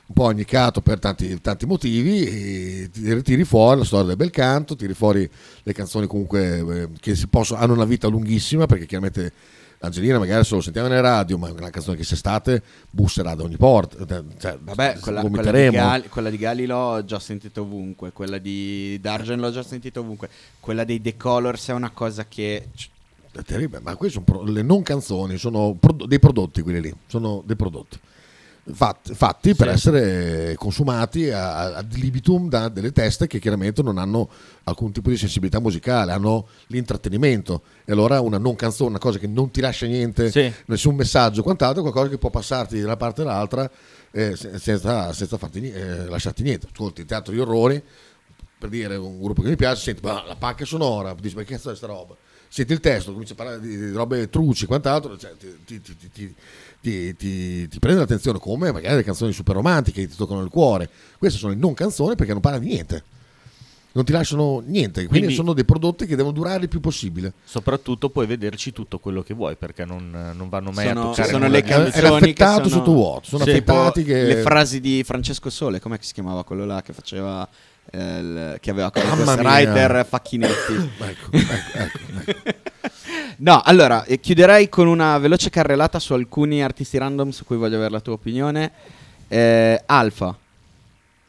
un 0.05 0.13
po' 0.13 0.27
agnicato 0.27 0.81
per 0.81 0.99
tanti, 0.99 1.39
tanti 1.41 1.65
motivi. 1.65 2.25
E 2.25 2.89
ti- 2.91 3.21
tiri 3.21 3.43
fuori 3.43 3.79
la 3.79 3.85
storia 3.85 4.07
del 4.07 4.17
bel 4.17 4.31
canto, 4.31 4.75
tiri 4.75 4.93
fuori 4.93 5.29
le 5.63 5.73
canzoni 5.73 6.07
comunque 6.07 6.57
eh, 6.57 6.89
che 6.99 7.15
possono, 7.29 7.59
hanno 7.59 7.73
una 7.73 7.85
vita 7.85 8.07
lunghissima 8.07 8.65
perché 8.65 8.85
chiaramente. 8.85 9.31
Angelina 9.83 10.17
magari 10.17 10.45
se 10.45 10.55
lo 10.55 10.61
sentiamo 10.61 10.87
nella 10.87 11.01
radio, 11.01 11.37
ma 11.37 11.49
è 11.49 11.51
una 11.51 11.69
canzone 11.69 11.97
che 11.97 12.05
s'estate 12.05 12.63
busserà 12.89 13.35
da 13.35 13.43
ogni 13.43 13.57
porta. 13.57 13.97
Cioè, 14.37 14.57
Vabbè, 14.57 14.99
quella, 14.99 15.21
quella, 15.23 15.51
di. 15.51 15.69
Gali, 15.71 16.07
quella 16.07 16.29
di 16.29 16.37
Gali 16.37 16.65
l'ho 16.65 17.03
già 17.03 17.19
sentita 17.19 17.59
ovunque, 17.59 18.13
quella 18.13 18.37
di 18.37 18.97
Dargen 19.01 19.41
l'ho 19.41 19.51
già 19.51 19.61
sentita 19.61 19.99
ovunque, 19.99 20.29
quella 20.61 20.85
dei 20.85 21.01
The 21.01 21.17
Colors 21.17 21.67
è 21.67 21.73
una 21.73 21.89
cosa 21.89 22.25
che... 22.25 22.69
È 23.31 23.41
terribile, 23.41 23.81
ma 23.81 23.95
queste 23.97 24.21
sono 24.21 24.25
pro- 24.25 24.49
le 24.49 24.61
non 24.61 24.83
canzoni, 24.83 25.37
sono 25.37 25.75
pro- 25.77 26.05
dei 26.05 26.19
prodotti 26.19 26.61
quelli 26.61 26.79
lì, 26.79 26.95
sono 27.07 27.43
dei 27.45 27.57
prodotti. 27.57 27.99
Fatti, 28.65 29.13
fatti 29.13 29.55
per 29.55 29.67
essere 29.67 30.55
consumati 30.55 31.29
ad 31.29 31.93
libitum 31.95 32.47
da 32.47 32.69
delle 32.69 32.93
teste 32.93 33.27
che 33.27 33.39
chiaramente 33.39 33.81
non 33.83 33.97
hanno 33.97 34.29
alcun 34.63 34.93
tipo 34.93 35.09
di 35.09 35.17
sensibilità 35.17 35.59
musicale, 35.59 36.13
hanno 36.13 36.47
l'intrattenimento. 36.67 37.63
E 37.83 37.91
allora 37.91 38.21
una 38.21 38.37
non 38.37 38.55
canzone, 38.55 38.91
una 38.91 38.99
cosa 38.99 39.19
che 39.19 39.27
non 39.27 39.51
ti 39.51 39.59
lascia 39.59 39.85
niente, 39.85 40.29
nessun 40.67 40.95
messaggio, 40.95 41.43
quant'altro, 41.43 41.79
è 41.79 41.83
qualcosa 41.83 42.09
che 42.09 42.17
può 42.17 42.29
passarti 42.29 42.79
da 42.79 42.85
una 42.85 42.95
parte 42.95 43.21
all'altra 43.23 43.69
eh, 44.11 44.33
se- 44.37 44.57
senza, 44.57 45.11
senza 45.11 45.37
farti, 45.37 45.69
eh, 45.69 46.05
lasciarti 46.05 46.41
niente. 46.43 46.67
Ascolti 46.71 47.03
teatro 47.03 47.33
di 47.33 47.39
orrori, 47.39 47.83
per 48.57 48.69
dire 48.69 48.95
un 48.95 49.19
gruppo 49.19 49.41
che 49.41 49.49
mi 49.49 49.55
piace, 49.57 49.81
senti 49.81 49.99
"Ma 50.05 50.23
la 50.25 50.37
pacca 50.37 50.63
sonora, 50.63 51.13
dici 51.19 51.35
ma 51.35 51.43
che 51.43 51.55
cazzo 51.55 51.69
è 51.69 51.75
sta 51.75 51.87
roba? 51.87 52.15
senti 52.53 52.71
il 52.73 52.79
testo, 52.81 53.11
comincia 53.13 53.33
a 53.33 53.35
parlare 53.35 53.59
di, 53.59 53.75
di 53.75 53.91
robe 53.93 54.29
truci 54.29 54.67
quant'altro, 54.67 55.17
cioè, 55.17 55.35
ti, 55.65 55.81
ti- 55.81 55.97
ti- 56.11 56.35
ti- 56.83 57.15
ti- 57.15 57.67
ti- 57.69 57.79
prende 57.79 58.01
l'attenzione 58.01 58.39
come 58.39 58.71
magari 58.73 58.95
le 58.97 59.03
canzoni 59.03 59.31
super 59.31 59.55
romantiche 59.55 60.01
che 60.01 60.07
ti 60.09 60.15
toccano 60.17 60.41
il 60.41 60.49
cuore. 60.49 60.89
Queste 61.17 61.39
sono 61.39 61.53
le 61.53 61.57
non 61.59 61.73
canzoni 61.73 62.15
perché 62.15 62.33
non 62.33 62.41
parla 62.41 62.59
di 62.59 62.67
niente. 62.67 63.03
Non 63.95 64.03
ti 64.05 64.11
lasciano 64.11 64.59
niente, 64.65 65.01
quindi, 65.01 65.19
Quindi- 65.19 65.35
sono 65.35 65.53
dei 65.53 65.65
prodotti 65.65 66.05
che 66.07 66.15
devono 66.15 66.33
durare 66.33 66.63
il 66.63 66.67
più 66.67 66.79
possibile. 66.79 67.31
Soprattutto 67.43 68.09
puoi 68.09 68.25
vederci 68.25 68.73
tutto 68.73 68.97
quello 68.99 69.21
che 69.21 69.33
vuoi 69.35 69.55
perché 69.55 69.85
non, 69.85 70.33
non 70.35 70.49
vanno 70.49 70.71
mai 70.71 70.87
Sono- 70.87 70.99
a 70.99 71.03
toccare 71.13 71.29
sono 71.29 71.47
le 71.47 71.61
canzoni 71.61 72.33
che 72.33 72.43
sono- 72.43 72.67
sotto 72.67 72.91
vuoto, 72.91 73.27
sono 73.27 73.43
Sì, 73.43 73.51
affettati 73.51 74.03
che... 74.03 74.23
Le 74.23 74.35
frasi 74.41 74.81
di 74.81 75.03
Francesco 75.03 75.49
Sole, 75.51 75.79
com'è 75.79 75.97
che 75.99 76.05
si 76.05 76.13
chiamava 76.13 76.43
quello 76.43 76.65
là 76.65 76.81
che 76.81 76.91
faceva 76.91 77.47
eh, 77.91 78.17
il- 78.19 78.57
che 78.59 78.71
aveva 78.71 78.89
come 78.89 79.05
Mamma 79.05 79.35
ghostwriter 79.35 80.05
Facchinetti. 80.09 80.73
Ecco, 80.73 81.27
ecco, 81.31 81.77
ecco, 81.77 82.31
ecco. 82.31 82.51
No, 83.37 83.61
allora, 83.63 84.03
eh, 84.05 84.19
chiuderei 84.19 84.69
con 84.69 84.87
una 84.87 85.17
veloce 85.17 85.49
carrellata 85.49 85.99
su 85.99 86.13
alcuni 86.13 86.63
artisti 86.63 86.97
random 86.97 87.29
su 87.29 87.45
cui 87.45 87.57
voglio 87.57 87.75
avere 87.75 87.91
la 87.91 87.99
tua 87.99 88.13
opinione. 88.13 88.71
Eh, 89.27 89.81
Alfa, 89.85 90.37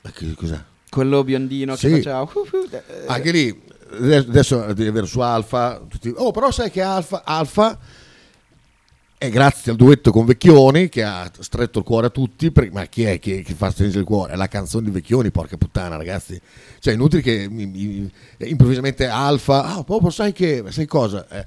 Ecco, 0.03 0.25
Cos'è? 0.37 0.61
quello 0.91 1.25
biondino 1.25 1.75
Sì. 1.77 1.89
che 1.89 1.97
faceva... 1.97 2.21
uh, 2.21 2.31
uh, 2.35 2.69
eh, 2.71 2.83
Anche 3.07 3.31
lì, 3.33 3.63
adesso- 3.93 4.29
adesso 4.29 4.73
devi 4.75 4.89
avere 4.89 5.07
su 5.07 5.21
Alfa, 5.21 5.81
tutti, 5.89 6.13
oh 6.15 6.31
però 6.31 6.51
sai 6.51 6.71
che 6.71 6.83
Alfa, 6.83 7.23
Alfa 7.25 7.79
è 9.17 9.31
grazie 9.31 9.71
al 9.71 9.79
duetto 9.79 10.13
con 10.13 10.27
Vecchioni 10.27 10.91
che 10.91 11.03
ha 11.03 11.31
stretto 11.39 11.79
il 11.79 11.85
cuore 11.87 12.09
a 12.09 12.11
tutti, 12.11 12.51
per- 12.51 12.71
ma 12.71 12.85
chi 12.85 13.05
è 13.05 13.19
che, 13.19 13.41
che 13.43 13.55
fa 13.55 13.71
stringere 13.71 14.01
il 14.01 14.07
cuore? 14.07 14.35
È 14.35 14.37
la 14.37 14.49
canzone 14.49 14.85
di 14.85 14.91
Vecchioni, 14.91 15.31
porca 15.31 15.57
puttana 15.57 15.97
ragazzi, 15.97 16.39
cioè 16.81 16.93
è 16.93 16.97
inutile 16.97 17.23
che 17.23 17.47
mi- 17.49 17.65
mi- 17.65 18.11
improvvisamente 18.39 19.07
Alfa, 19.07 19.65
ah 19.77 19.83
proprio 19.85 20.11
sai 20.11 20.33
che, 20.33 20.63
sai 20.69 20.85
cosa? 20.87 21.27
Eh, 21.29 21.47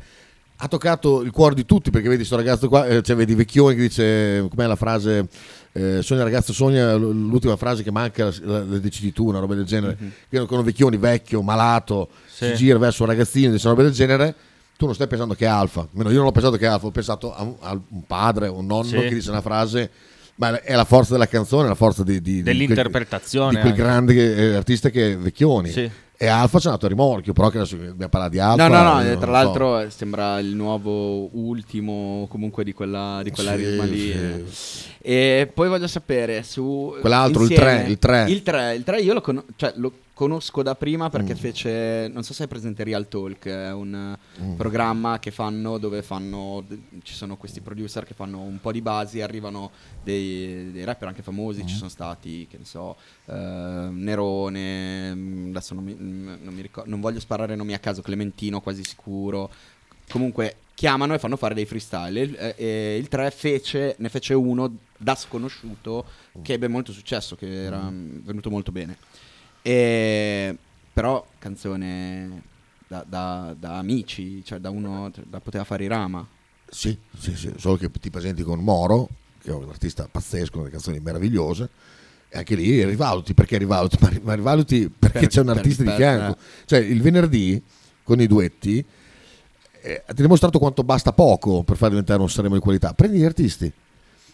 ha 0.60 0.68
toccato 0.68 1.22
il 1.22 1.32
cuore 1.32 1.54
di 1.56 1.66
tutti 1.66 1.92
perché 1.92 2.10
vedi 2.10 2.26
sto 2.26 2.36
ragazzo 2.36 2.68
qua, 2.68 2.88
eh, 2.88 3.02
cioè 3.04 3.16
vedi 3.16 3.36
Vecchioni 3.36 3.76
che 3.76 3.82
dice, 3.82 4.48
com'è 4.50 4.66
la 4.66 4.76
frase, 4.76 5.28
eh, 5.74 6.02
sogna 6.02 6.24
ragazzo 6.24 6.52
sogna, 6.54 6.96
l'ultima 6.96 7.56
frase 7.58 7.84
che 7.84 7.92
manca 7.92 8.26
la, 8.26 8.34
la- 8.42 8.78
decidi 8.80 9.14
tu, 9.14 9.28
una 9.28 9.40
roba 9.40 9.54
del 9.54 9.66
genere, 9.66 9.96
che 10.30 10.46
con 10.46 10.64
Vecchioni 10.64 10.98
vecchio, 10.98 11.42
malato, 11.44 12.10
Sì. 12.26 12.46
si 12.48 12.56
gira 12.56 12.80
verso 12.80 13.04
un 13.04 13.10
ragazzino, 13.10 13.52
dice 13.52 13.68
una 13.68 13.76
roba 13.76 13.88
del 13.88 13.96
genere, 13.96 14.34
tu 14.78 14.86
non 14.86 14.96
stai 14.96 15.08
pensando 15.08 15.36
che 15.36 15.46
è 15.46 15.48
Alfa, 15.48 15.88
io 15.94 16.04
non 16.04 16.26
ho 16.26 16.32
pensato 16.32 16.58
che 16.58 16.66
è 16.66 16.70
Alfa, 16.70 16.88
ho 16.88 16.92
pensato 16.92 17.36
a 17.36 17.44
un, 17.44 17.56
a 17.60 17.72
un 17.90 18.06
padre, 18.08 18.48
un 18.48 18.66
nonno 18.66 18.84
Sì. 18.84 18.96
che 18.98 19.14
dice 19.14 19.30
una 19.30 19.42
frase, 19.42 19.90
ma 20.36 20.62
è 20.62 20.76
la 20.76 20.86
forza 20.86 21.14
della 21.14 21.28
canzone, 21.28 21.68
la 21.68 21.76
forza 21.76 22.04
di, 22.04 22.14
di- 22.14 22.22
di 22.22 22.42
quel- 22.42 22.56
Dell'interpretazione 22.58 23.56
di 23.56 23.60
quel 23.62 23.74
grande 23.74 24.36
eh, 24.36 24.56
artista 24.56 24.90
che 24.90 25.14
è 25.14 25.18
Vecchioni. 25.18 25.70
Sì. 25.70 25.90
E 26.20 26.26
Alfa 26.28 26.58
c'è 26.58 26.66
andato 26.66 26.88
a 26.88 26.90
rimorchio, 26.90 27.32
però 27.34 27.50
che 27.50 27.58
adesso 27.58 27.76
dobbiamo 27.76 28.10
parlare 28.10 28.32
di 28.32 28.40
Alfa. 28.40 28.68
No, 28.68 28.76
no, 28.76 28.82
no, 28.94 29.02
eh, 29.02 29.10
non 29.10 29.18
tra 29.20 29.26
so. 29.28 29.32
l'altro 29.32 29.80
eh, 29.82 29.90
sembra 29.92 30.40
il 30.40 30.56
nuovo 30.56 31.30
ultimo 31.38 32.26
comunque 32.30 32.64
di 32.64 32.74
quella, 32.74 33.20
di 33.24 33.30
quella 33.30 33.56
Sì, 33.56 33.58
lì. 33.88 34.46
sì. 34.50 34.86
eh. 35.00 35.42
E 35.42 35.52
poi 35.54 35.70
voglio 35.70 35.88
sapere 35.88 36.42
su... 36.42 36.96
Quell'altro, 37.00 37.44
il 37.44 37.52
insieme- 37.52 37.88
il 37.88 38.00
tre. 38.00 38.26
Il 38.30 38.42
3, 38.42 38.74
il 38.76 38.84
3 38.84 39.00
io 39.02 39.14
lo, 39.14 39.22
cono- 39.22 39.46
cioè, 39.56 39.74
lo 39.76 39.92
conosco 40.18 40.64
da 40.64 40.74
prima 40.74 41.12
perché 41.12 41.34
Mm. 41.36 41.38
fece, 41.38 42.10
non 42.12 42.24
so 42.24 42.34
se 42.34 42.42
hai 42.42 42.48
presente 42.50 42.84
Real 42.84 43.08
Talk, 43.08 43.46
è 43.46 43.72
un 43.72 44.18
eh, 44.40 44.56
programma 44.56 45.20
che 45.20 45.30
fanno 45.30 45.78
dove 45.78 46.02
fanno, 46.02 46.66
ci 47.04 47.14
sono 47.14 47.38
questi 47.38 47.62
producer 47.62 48.04
che 48.04 48.16
fanno 48.16 48.42
un 48.42 48.60
po' 48.60 48.72
di 48.72 48.82
basi, 48.82 49.22
arrivano 49.22 49.70
dei, 50.04 50.72
dei 50.72 50.84
rapper 50.86 51.10
anche 51.10 51.22
famosi, 51.22 51.62
Mm. 51.62 51.68
ci 51.68 51.76
sono 51.76 51.90
stati, 51.92 52.48
che 52.50 52.58
ne 52.58 52.66
so, 52.66 52.96
eh, 53.26 53.90
Nerone, 53.92 55.14
mm, 55.14 55.50
adesso 55.50 55.76
non 55.76 55.84
mi, 55.84 55.94
mm, 55.94 56.34
non 56.42 56.54
mi 56.56 56.62
ricordo, 56.64 56.90
non 56.90 57.00
voglio 57.00 57.20
sparare 57.20 57.56
nomi 57.56 57.76
a 57.76 57.80
caso, 57.80 58.02
Clementino 58.02 58.60
quasi 58.60 58.84
sicuro, 58.84 59.52
comunque 60.10 60.56
chiamano 60.74 61.14
e 61.14 61.20
fanno 61.20 61.38
fare 61.38 61.54
dei 61.54 61.66
freestyle. 61.68 62.20
Il, 62.20 62.36
eh, 62.36 62.56
e 62.58 62.98
il 62.98 63.08
3 63.08 63.30
fece, 63.30 63.96
ne 64.00 64.10
fece 64.10 64.34
uno 64.34 64.78
da 64.98 65.14
sconosciuto 65.14 66.06
che 66.42 66.54
ebbe 66.54 66.68
molto 66.68 66.92
successo, 66.92 67.36
che 67.36 67.66
era 67.66 67.88
mm, 67.88 68.20
venuto 68.24 68.50
molto 68.50 68.72
bene. 68.72 68.98
E, 69.68 70.58
però 70.94 71.26
canzone 71.40 72.42
da, 72.88 73.04
da- 73.06 73.54
da 73.60 73.78
amici, 73.78 74.42
cioè 74.46 74.60
da 74.60 74.70
uno 74.70 75.12
da 75.26 75.42
poteva 75.42 75.66
fare 75.66 75.84
i 75.84 75.88
rama. 75.88 76.26
Sì, 76.70 76.98
sì, 77.18 77.36
sì, 77.36 77.52
solo 77.58 77.76
che 77.76 77.92
ti 78.00 78.10
presenti 78.10 78.44
con 78.44 78.60
Moro, 78.60 79.10
che 79.42 79.50
è 79.52 79.54
un 79.54 79.68
artista 79.68 80.08
pazzesco, 80.10 80.52
con 80.52 80.60
delle 80.62 80.72
canzoni 80.72 81.00
meravigliose, 81.00 81.70
e 82.30 82.38
anche 82.38 82.56
lì 82.56 82.84
rivaluti, 82.86 83.34
perché 83.34 83.58
rivaluti? 83.58 83.98
Ma, 84.22 84.34
rivaluti 84.36 84.90
perché 84.90 85.20
Per- 85.20 85.28
c'è 85.30 85.40
un 85.42 85.46
per- 85.48 85.58
artista 85.58 85.84
per- 85.84 85.92
di 85.92 85.98
fianco. 85.98 86.38
Cioè 86.66 86.80
il 86.80 87.02
venerdì, 87.02 87.62
con 88.04 88.22
i 88.22 88.28
duetti, 88.28 88.78
eh, 89.82 90.04
ti 90.06 90.12
ha 90.12 90.14
dimostrato 90.14 90.60
quanto 90.60 90.84
basta 90.84 91.12
poco 91.12 91.64
per 91.64 91.76
far 91.76 91.90
diventare 91.90 92.22
un 92.22 92.30
Sanremo 92.30 92.56
di 92.56 92.62
qualità. 92.62 92.94
Prendi 92.94 93.18
gli 93.18 93.24
artisti. 93.26 93.72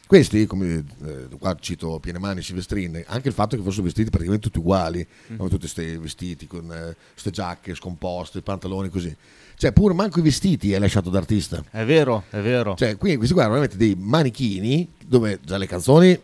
Questi, 0.06 0.46
come 0.46 0.84
eh, 1.06 1.28
qua 1.40 1.56
cito 1.60 2.00
Pienemani 2.00 2.40
e 2.40 2.44
Silvestrin, 2.44 3.04
anche 3.08 3.30
il 3.30 3.34
fatto 3.34 3.56
che 3.56 3.64
fossero 3.64 3.84
vestiti 3.84 4.10
praticamente 4.10 4.48
tutti 4.48 4.60
uguali, 4.60 5.06
con 5.38 5.48
tutti 5.48 5.62
questi 5.62 5.98
vestiti, 5.98 6.46
con 6.46 6.68
queste 7.12 7.32
giacche 7.32 7.74
scomposte, 7.74 8.42
pantaloni 8.42 8.90
così. 8.90 9.16
Cioè, 9.56 9.72
pure 9.72 9.94
manco 9.94 10.20
i 10.20 10.22
vestiti 10.22 10.74
hai 10.74 10.80
lasciato 10.80 11.10
d'artista. 11.10 11.64
È 11.72 11.86
vero, 11.86 12.26
è 12.30 12.42
vero. 12.42 12.76
Cioè, 12.76 12.98
quindi 12.98 13.18
questi 13.18 13.34
qua 13.34 13.44
erano 13.44 13.60
veramente 13.60 13.84
dei 13.84 13.96
manichini 13.98 14.92
dove 15.06 15.40
già 15.44 15.58
le 15.58 15.68
canzoni, 15.68 16.20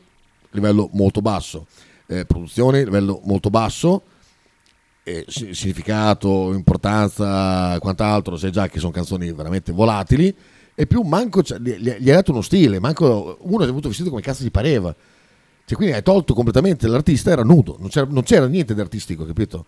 livello 0.52 0.90
molto 0.94 1.22
basso, 1.22 1.66
eh, 2.08 2.26
produzioni, 2.26 2.84
livello 2.84 3.22
molto 3.24 3.50
basso, 3.50 4.04
eh, 5.04 5.26
si- 5.28 5.54
significato, 5.54 6.54
importanza, 6.54 7.78
quant'altro, 7.80 8.38
sai 8.38 8.52
già 8.52 8.68
che 8.68 8.80
sono 8.80 8.92
canzoni 8.92 9.32
veramente 9.32 9.72
volatili, 9.72 10.36
e 10.80 10.88
più 10.88 11.02
manco 11.02 11.44
cioè, 11.44 11.60
gli, 11.60 11.76
gli 11.78 11.90
hai 11.90 12.16
dato 12.16 12.32
uno 12.32 12.42
stile, 12.42 12.80
manco 12.80 13.38
uno 13.42 13.64
è 13.64 13.66
venuto 13.66 13.90
vestito 13.90 14.10
come 14.10 14.22
cazzo 14.22 14.46
gli 14.46 14.50
pareva. 14.50 14.96
Cioè, 15.66 15.76
quindi 15.76 15.94
hai 15.94 16.02
tolto 16.02 16.34
completamente 16.34 16.88
l'artista, 16.88 17.32
era 17.32 17.44
nudo, 17.44 17.76
non 17.80 17.90
c'era, 17.90 18.08
non 18.10 18.24
c'era 18.24 18.48
niente 18.48 18.74
di 18.74 18.80
artistico, 18.80 19.26
capito? 19.26 19.66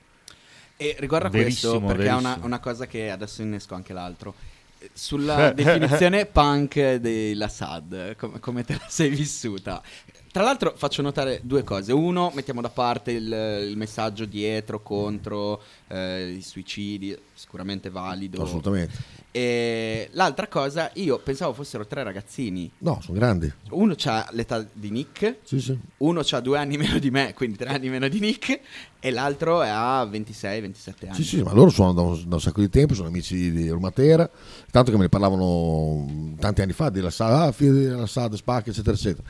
E 0.78 0.96
riguardo 1.00 1.28
a 1.28 1.30
Verissimo, 1.30 1.80
questo, 1.80 1.96
perché 1.96 2.10
è 2.10 2.16
una, 2.16 2.40
una 2.44 2.60
cosa 2.60 2.88
che 2.88 3.10
adesso 3.10 3.42
innesco 3.42 3.76
anche 3.76 3.92
l'altro. 3.92 4.36
Eh, 4.80 4.90
Sulla 4.94 5.52
definizione 5.52 6.28
punk 6.28 6.96
della 6.96 7.50
SAD, 7.50 8.16
com- 8.16 8.40
come 8.40 8.64
te 8.64 8.76
la 8.76 8.86
sei 8.88 9.10
vissuta? 9.10 9.84
Tra 10.32 10.44
l'altro 10.44 10.74
faccio 10.78 11.02
notare 11.02 11.42
due 11.44 11.66
cose. 11.66 11.92
Uno, 11.92 12.32
mettiamo 12.34 12.62
da 12.62 12.70
parte 12.70 13.12
il, 13.12 13.68
il 13.70 13.76
messaggio 13.76 14.24
dietro, 14.24 14.82
contro 14.82 15.62
eh, 15.90 16.36
i 16.38 16.42
suicidi, 16.42 17.16
sicuramente 17.34 17.90
valido. 17.90 18.42
Assolutamente. 18.42 19.21
E 19.34 20.10
l'altra 20.12 20.48
cosa, 20.48 20.92
io 20.96 21.18
pensavo 21.20 21.54
fossero 21.54 21.88
tre 21.88 22.04
ragazzini. 22.04 22.70
No, 22.80 23.00
sono 23.02 23.18
grandi. 23.18 23.50
Uno 23.70 23.96
ha 24.06 24.28
l'età 24.32 24.66
di 24.74 24.90
Nick, 24.92 25.38
Sì, 25.44 25.62
sì. 25.62 25.78
uno 25.98 26.22
ha 26.30 26.40
due 26.42 26.58
anni 26.58 26.76
meno 26.78 27.00
di 27.00 27.10
me, 27.12 27.34
quindi 27.34 27.56
tre 27.58 27.70
anni 27.70 27.88
meno 27.90 28.10
di 28.10 28.20
Nick, 28.20 28.60
e 29.00 29.10
l'altro 29.12 29.62
ha 29.62 30.04
26-27 30.04 31.06
anni. 31.08 31.16
Sì, 31.16 31.24
sì, 31.24 31.42
ma 31.42 31.54
loro 31.54 31.70
sono 31.70 31.94
da 31.94 32.02
un, 32.02 32.22
da 32.28 32.36
un 32.36 32.42
sacco 32.42 32.60
di 32.60 32.70
tempo, 32.70 32.94
sono 32.94 33.08
amici 33.08 33.52
di 33.52 33.70
Rumatera, 33.70 34.30
tanto 34.70 34.92
che 34.92 34.98
me 34.98 35.04
ne 35.04 35.10
parlavano 35.10 36.34
tanti 36.38 36.62
anni 36.62 36.74
fa 36.74 36.90
della 36.90 37.10
SAD, 37.10 37.32
ah, 37.32 37.52
figlia 37.54 37.72
della 37.72 38.08
SAD, 38.08 38.34
Spac, 38.36 38.68
eccetera, 38.68 38.96
eccetera. 38.96 39.28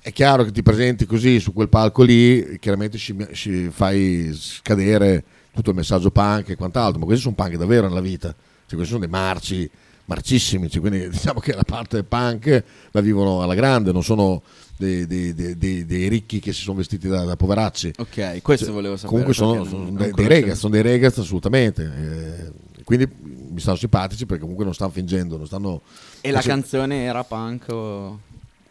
È 0.00 0.12
chiaro 0.12 0.44
che 0.44 0.52
ti 0.52 0.62
presenti 0.62 1.06
così 1.06 1.40
su 1.40 1.52
quel 1.52 1.68
palco 1.68 2.02
lì, 2.02 2.58
chiaramente 2.60 2.98
ci, 2.98 3.16
ci 3.32 3.68
fai 3.70 4.30
scadere 4.34 5.24
tutto 5.52 5.70
il 5.70 5.76
messaggio 5.76 6.10
punk 6.10 6.50
e 6.50 6.56
quant'altro, 6.56 6.98
ma 7.00 7.04
questi 7.06 7.22
sono 7.24 7.34
punk 7.34 7.56
davvero 7.56 7.88
nella 7.88 8.00
vita, 8.00 8.34
questi 8.76 8.92
sono 8.94 9.00
dei 9.00 9.08
marci, 9.08 9.68
marcissimi, 10.06 10.68
cioè, 10.70 10.80
quindi 10.80 11.08
diciamo 11.08 11.40
che 11.40 11.54
la 11.54 11.64
parte 11.64 12.02
punk 12.04 12.64
la 12.92 13.00
vivono 13.00 13.42
alla 13.42 13.54
grande, 13.54 13.92
non 13.92 14.02
sono 14.02 14.42
dei, 14.76 15.06
dei- 15.06 15.34
dei- 15.34 15.84
dei- 15.86 16.08
ricchi 16.08 16.38
che 16.40 16.52
si 16.52 16.62
sono 16.62 16.76
vestiti 16.78 17.08
da, 17.08 17.24
da 17.24 17.36
poveracci. 17.36 17.92
Ok, 17.98 18.40
questo 18.42 18.66
Cioè, 18.66 18.74
volevo 18.74 18.96
sapere. 18.96 19.10
Comunque 19.10 19.34
sono, 19.34 19.64
sono 19.64 19.84
non- 19.84 19.94
dei, 19.96 20.12
non 20.14 20.26
regas, 20.28 20.58
sono 20.58 20.72
dei 20.72 20.82
regas 20.82 21.18
assolutamente. 21.18 21.82
eh, 21.82 22.82
quindi 22.84 23.06
mi 23.50 23.60
stanno 23.60 23.76
simpatici 23.76 24.24
perché 24.24 24.40
comunque 24.40 24.64
non 24.64 24.72
stanno 24.74 24.90
fingendo, 24.92 25.36
non 25.36 25.46
stanno... 25.46 25.82
E 26.20 26.30
la 26.30 26.40
Cioè, 26.40 26.50
canzone 26.52 27.02
era 27.04 27.24
punk 27.24 27.66
o... 27.68 28.20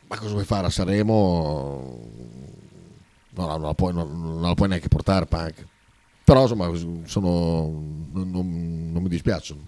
Ma 0.07 0.18
cosa 0.18 0.32
vuoi 0.32 0.45
fare 0.45 0.68
a 0.68 0.69
Sanremo? 0.72 1.99
No, 3.32 3.45
no, 3.45 3.52
non, 3.57 3.61
la 3.61 3.74
puoi, 3.74 3.94
non- 3.94 4.19
non 4.19 4.41
la 4.41 4.53
puoi 4.53 4.69
neanche 4.69 4.88
portare 4.88 5.26
punk. 5.26 5.65
Però 6.24 6.41
insomma 6.41 6.72
sono, 7.06 7.69
non, 8.11 8.32
non- 8.32 8.90
non 8.94 9.02
mi 9.03 9.10
dispiacciono. 9.10 9.61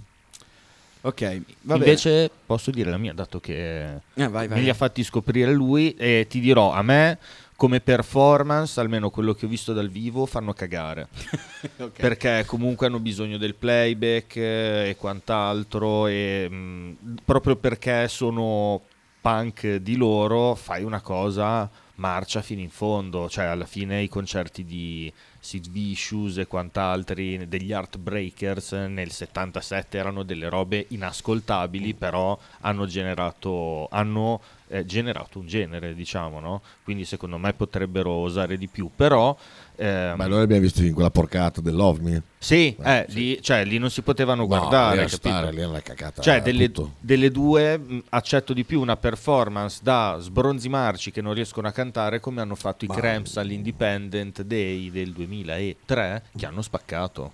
Ok, 1.01 1.41
va 1.61 1.75
Invece 1.75 2.29
posso 2.45 2.71
dire 2.71 2.89
la 2.89 2.97
mia, 2.97 3.13
dato 3.13 3.39
che 3.39 3.53
bene. 3.53 4.01
Eh, 4.15 4.27
vai, 4.27 4.47
vai. 4.47 4.57
me 4.57 4.63
li 4.63 4.69
ha 4.69 4.73
fatti 4.73 5.03
scoprire 5.03 5.53
lui 5.53 5.93
e 5.93 6.25
ti 6.27 6.39
dirò, 6.39 6.73
a 6.73 6.81
me 6.81 7.17
come 7.55 7.81
performance, 7.81 8.79
almeno 8.79 9.09
quello 9.09 9.33
che 9.33 9.45
ho 9.45 9.49
visto 9.49 9.73
dal 9.73 9.89
vivo, 9.89 10.25
fanno 10.25 10.53
cagare. 10.53 11.07
Ok. 11.79 11.99
Perché 11.99 12.43
comunque 12.45 12.87
hanno 12.87 12.99
bisogno 12.99 13.37
del 13.37 13.55
playback 13.55 14.35
eh, 14.37 14.89
e 14.89 14.95
quant'altro 14.97 16.07
e 16.07 16.47
mh, 16.49 17.15
proprio 17.25 17.55
perché 17.57 18.07
sono 18.07 18.81
punk 19.19 19.75
di 19.75 19.97
loro 19.97 20.55
fai 20.55 20.83
una 20.83 21.01
cosa 21.01 21.69
marcia 21.95 22.41
fino 22.41 22.61
in 22.61 22.69
fondo, 22.69 23.29
cioè 23.29 23.45
alla 23.45 23.65
fine 23.65 24.01
i 24.01 24.07
concerti 24.07 24.63
di 24.63 25.11
Sid 25.39 25.69
Vicious 25.69 26.37
e 26.37 26.47
quant'altri 26.47 27.47
degli 27.47 27.71
Heartbreakers 27.71 28.71
nel 28.87 29.11
77 29.11 29.97
erano 29.97 30.23
delle 30.23 30.49
robe 30.49 30.85
inascoltabili, 30.89 31.93
però 31.93 32.37
hanno 32.61 32.85
generato 32.85 33.87
hanno 33.89 34.41
eh, 34.69 34.85
generato 34.85 35.39
un 35.39 35.47
genere, 35.47 35.93
diciamo, 35.93 36.39
no? 36.39 36.61
Quindi 36.83 37.05
secondo 37.05 37.37
me 37.37 37.53
potrebbero 37.53 38.11
osare 38.11 38.57
di 38.57 38.67
più, 38.67 38.89
però 38.95 39.35
ehm, 39.75 40.15
Ma 40.15 40.27
noi 40.27 40.41
abbiamo 40.41 40.61
visto 40.61 40.83
in 40.83 40.93
quella 40.93 41.09
porcata 41.11 41.59
del 41.61 41.75
Love 41.75 42.01
Me. 42.01 42.23
sì, 42.37 42.75
Eh, 42.81 42.91
eh, 42.99 43.05
sì. 43.09 43.15
Lì, 43.17 43.41
cioè, 43.41 43.65
lì 43.65 43.77
non 43.77 43.89
si 43.89 44.01
potevano 44.01 44.41
No, 44.41 44.47
guardare, 44.47 44.97
lì 44.97 45.01
a 45.03 45.07
capito? 45.07 45.29
stare, 45.29 45.51
lì 45.51 45.63
una 45.63 45.81
cacata. 45.81 46.21
Cioè, 46.21 46.41
delle, 46.41 46.71
delle 46.99 47.31
due 47.31 47.77
mh, 47.77 48.03
accetto 48.09 48.53
di 48.53 48.63
più 48.63 48.79
una 48.79 48.95
performance 48.97 49.79
da 49.81 50.17
sbronzimarci 50.19 51.11
che 51.11 51.21
non 51.21 51.33
riescono 51.33 51.67
a 51.67 51.71
cantare 51.71 52.19
come 52.19 52.41
hanno 52.41 52.55
fatto 52.55 52.85
i 52.85 52.87
Ma- 52.87 52.95
Cramps 52.95 53.37
all'Independent 53.37 54.41
Day 54.43 54.89
del 54.91 55.11
2003 55.13 56.23
che 56.37 56.45
hanno 56.45 56.61
spaccato. 56.61 57.33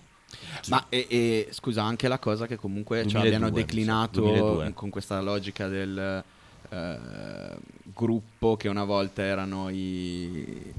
Ma 0.68 0.86
e, 0.90 1.06
e, 1.10 1.48
scusa, 1.52 1.84
anche 1.84 2.08
la 2.08 2.18
cosa 2.20 2.46
che 2.48 2.56
comunque 2.56 3.06
cioè, 3.08 3.22
2002, 3.22 3.28
abbiano 3.36 3.46
mi 3.46 3.60
sa, 3.60 3.66
declinato 3.66 4.22
2002. 4.22 4.74
con 4.74 4.90
questa 4.90 5.22
logica 5.22 5.68
del 5.68 6.24
eh, 6.76 7.58
gruppo 7.94 8.58
che 8.58 8.68
una 8.68 8.84
volta 8.84 9.22
erano 9.24 9.70
i... 9.70 10.74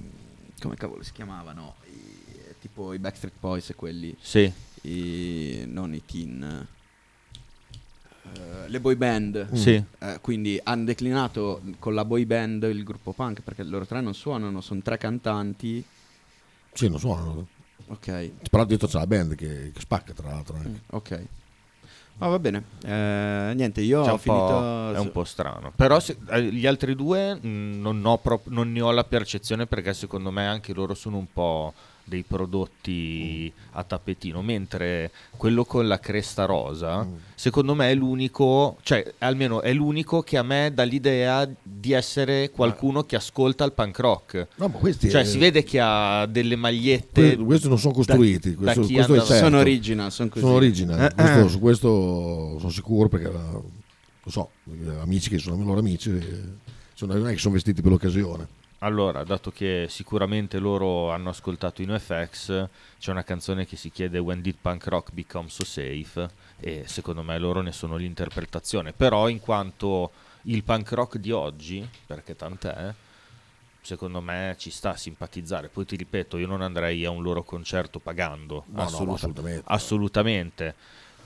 come 0.60 0.76
cavolo 0.76 1.02
si 1.02 1.12
chiamavano? 1.12 1.74
I- 1.86 2.54
tipo 2.60 2.92
i 2.92 2.98
Backstreet 2.98 3.34
Boys 3.38 3.70
e 3.70 3.74
quelli, 3.74 4.16
Sì, 4.20 4.50
i, 4.82 5.64
non 5.66 5.94
i 5.94 6.04
teen, 6.04 6.66
eh, 8.34 8.68
le 8.68 8.80
boy 8.80 8.96
band. 8.96 9.52
sì. 9.54 9.82
Eh, 9.98 10.18
quindi 10.20 10.60
hanno 10.62 10.84
declinato 10.84 11.62
con 11.78 11.94
la 11.94 12.04
boy 12.04 12.24
band 12.24 12.64
il 12.64 12.82
gruppo 12.82 13.12
punk 13.12 13.40
perché 13.42 13.62
loro 13.62 13.86
tre 13.86 14.00
non 14.00 14.14
suonano, 14.14 14.60
sono 14.60 14.80
tre 14.82 14.98
cantanti. 14.98 15.84
Sì, 16.72 16.88
non 16.88 16.98
suonano. 16.98 17.46
Ok, 17.88 18.30
Però 18.50 18.64
dietro 18.64 18.88
c'è 18.88 18.98
la 18.98 19.06
band 19.06 19.34
che, 19.36 19.70
che 19.72 19.80
spacca, 19.80 20.12
tra 20.12 20.28
l'altro. 20.30 20.58
Mm, 20.58 20.74
ok. 20.90 21.26
Ah, 22.18 22.28
va 22.28 22.38
bene. 22.38 22.62
Eh, 22.82 23.52
niente, 23.54 23.82
io 23.82 24.02
Cioè, 24.02 24.12
ho 24.14 24.16
finito. 24.16 24.94
è 24.94 24.98
un 24.98 25.10
po' 25.12 25.24
strano. 25.24 25.72
Però 25.76 26.00
se- 26.00 26.16
eh, 26.30 26.42
gli 26.44 26.66
altri 26.66 26.94
due 26.94 27.34
mh, 27.34 27.78
non, 27.80 28.02
ho 28.04 28.16
prop- 28.18 28.48
non 28.48 28.72
ne 28.72 28.80
ho 28.80 28.90
la 28.90 29.04
percezione 29.04 29.66
perché 29.66 29.92
secondo 29.92 30.30
me 30.30 30.46
anche 30.46 30.72
loro 30.72 30.94
sono 30.94 31.18
un 31.18 31.26
po' 31.30 31.74
dei 32.08 32.22
prodotti 32.22 33.52
a 33.72 33.82
tappetino, 33.82 34.40
mentre 34.40 35.10
quello 35.36 35.64
con 35.64 35.88
la 35.88 35.98
cresta 35.98 36.44
rosa, 36.44 37.06
secondo 37.34 37.74
me 37.74 37.90
è 37.90 37.94
l'unico, 37.94 38.78
cioè 38.82 39.14
almeno 39.18 39.60
è 39.60 39.72
l'unico 39.72 40.22
che 40.22 40.38
a 40.38 40.44
me 40.44 40.70
dà 40.72 40.84
l'idea 40.84 41.48
di 41.60 41.92
essere 41.92 42.50
qualcuno 42.50 43.02
che 43.02 43.16
ascolta 43.16 43.64
il 43.64 43.72
punk 43.72 43.98
rock. 43.98 44.46
No, 44.54 44.68
ma 44.68 44.78
questi 44.78 45.10
Cioè 45.10 45.22
eh, 45.22 45.24
si 45.24 45.38
vede 45.38 45.64
che 45.64 45.80
ha 45.82 46.26
delle 46.26 46.54
magliette... 46.54 47.34
que- 47.34 47.44
questi 47.44 47.68
non 47.68 47.78
sono 47.78 47.92
costruiti. 47.92 48.54
da 48.54 48.72
questo, 48.72 48.80
chi 48.82 48.94
questo 48.94 49.14
è 49.14 49.18
certo. 49.18 49.34
Sono 49.34 49.58
original, 49.58 50.12
sono 50.12 50.28
così. 50.28 50.44
Sono 50.44 50.54
original. 50.56 51.00
Eh, 51.04 51.14
Questo- 51.14 51.44
eh. 51.44 51.48
Su 51.48 51.58
questo 51.58 52.56
sono 52.58 52.70
sicuro 52.70 53.08
perché 53.08 53.30
lo 53.30 54.30
so, 54.30 54.50
amici 55.00 55.28
che 55.28 55.38
sono 55.38 55.60
i 55.60 55.64
loro 55.64 55.80
amici, 55.80 56.10
eh, 56.10 56.42
sono, 56.94 57.14
non 57.14 57.28
è 57.28 57.32
che 57.32 57.38
sono 57.38 57.54
vestiti 57.54 57.82
per 57.82 57.90
l'occasione. 57.90 58.46
Allora, 58.80 59.24
dato 59.24 59.50
che 59.50 59.86
sicuramente 59.88 60.58
loro 60.58 61.10
hanno 61.10 61.30
ascoltato 61.30 61.80
i 61.80 61.86
NoFX, 61.86 62.68
c'è 62.98 63.10
una 63.10 63.24
canzone 63.24 63.64
che 63.64 63.76
si 63.76 63.90
chiede 63.90 64.18
When 64.18 64.42
did 64.42 64.56
punk 64.60 64.86
rock 64.88 65.12
become 65.12 65.48
so 65.48 65.64
safe? 65.64 66.28
E 66.60 66.84
secondo 66.86 67.22
me 67.22 67.38
loro 67.38 67.62
ne 67.62 67.72
sono 67.72 67.96
l'interpretazione. 67.96 68.92
Però 68.92 69.28
in 69.28 69.40
quanto 69.40 70.12
il 70.42 70.62
punk 70.62 70.92
rock 70.92 71.16
di 71.16 71.32
oggi, 71.32 71.88
perché 72.06 72.36
tant'è, 72.36 72.92
secondo 73.80 74.20
me 74.20 74.54
ci 74.58 74.70
sta 74.70 74.90
a 74.90 74.96
simpatizzare. 74.96 75.68
Poi 75.68 75.86
ti 75.86 75.96
ripeto, 75.96 76.36
io 76.36 76.46
non 76.46 76.60
andrei 76.60 77.02
a 77.06 77.10
un 77.10 77.22
loro 77.22 77.42
concerto 77.44 77.98
pagando, 77.98 78.64
No, 78.66 78.80
no, 78.80 78.84
assoluta- 78.84 79.14
assolutamente. 79.14 79.62
assolutamente. 79.66 80.74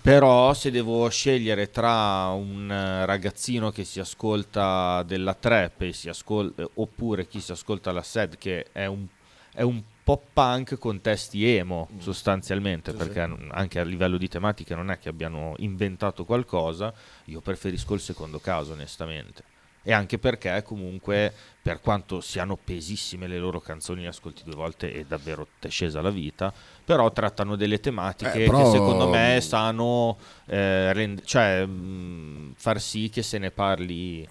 Però 0.03 0.55
se 0.55 0.71
devo 0.71 1.09
scegliere 1.11 1.71
tra 1.71 2.29
un 2.29 2.71
eh, 2.71 3.05
ragazzino 3.05 3.71
che 3.71 3.85
si 3.85 4.01
ascolta 4.01 5.03
della 5.03 5.35
trap 5.35 5.83
e 5.83 5.93
si 5.93 6.09
ascol- 6.09 6.55
oppure 6.75 7.27
chi 7.29 7.41
si 7.41 7.53
ascolta 7.53 7.93
la 7.93 8.03
SED 8.03 8.39
che 8.39 8.67
è 8.73 8.87
un, 8.87 9.07
è 9.53 9.61
un 9.61 9.83
pop 10.03 10.23
punk 10.33 10.79
con 10.79 11.03
testi 11.03 11.47
emo 11.55 11.89
sostanzialmente 11.99 12.93
perché 12.95 13.27
n- 13.27 13.51
anche 13.53 13.79
a 13.79 13.85
livello 13.85 14.17
di 14.17 14.27
tematiche 14.27 14.75
non 14.75 14.91
è 14.91 14.99
che 14.99 15.11
abbiano 15.11 15.53
inventato 15.59 16.25
qualcosa 16.25 16.93
io 17.27 17.41
preferisco 17.41 17.93
il 17.93 18.01
secondo 18.01 18.41
caso 18.41 18.73
onestamente 18.73 19.45
e 19.83 19.93
anche 19.93 20.19
perché 20.19 20.63
comunque 20.63 21.33
per 21.63 21.81
quanto 21.81 22.21
siano 22.21 22.57
pesissime 22.63 23.27
le 23.27 23.39
loro 23.39 23.61
canzoni 23.61 24.03
le 24.03 24.09
ascolti 24.09 24.43
due 24.45 24.55
volte 24.55 24.93
e 24.93 25.05
davvero 25.07 25.47
ti 25.59 25.69
è 25.69 25.71
scesa 25.71 26.01
la 26.03 26.11
vita 26.11 26.53
però 26.85 27.11
trattano 27.13 27.57
delle 27.57 27.81
tematiche 27.81 28.45
Eh, 28.45 28.47
però- 28.47 28.65
che 28.65 28.71
secondo 28.77 29.09
me 29.09 29.39
sanno 29.41 30.19
eh, 30.47 30.93
rend- 30.93 31.23
cioè, 31.25 31.65
mh, 31.65 32.55
far 32.57 32.81
sì 32.81 33.09
che 33.09 33.23
se 33.23 33.39
ne 33.39 33.51
parli 33.51 34.27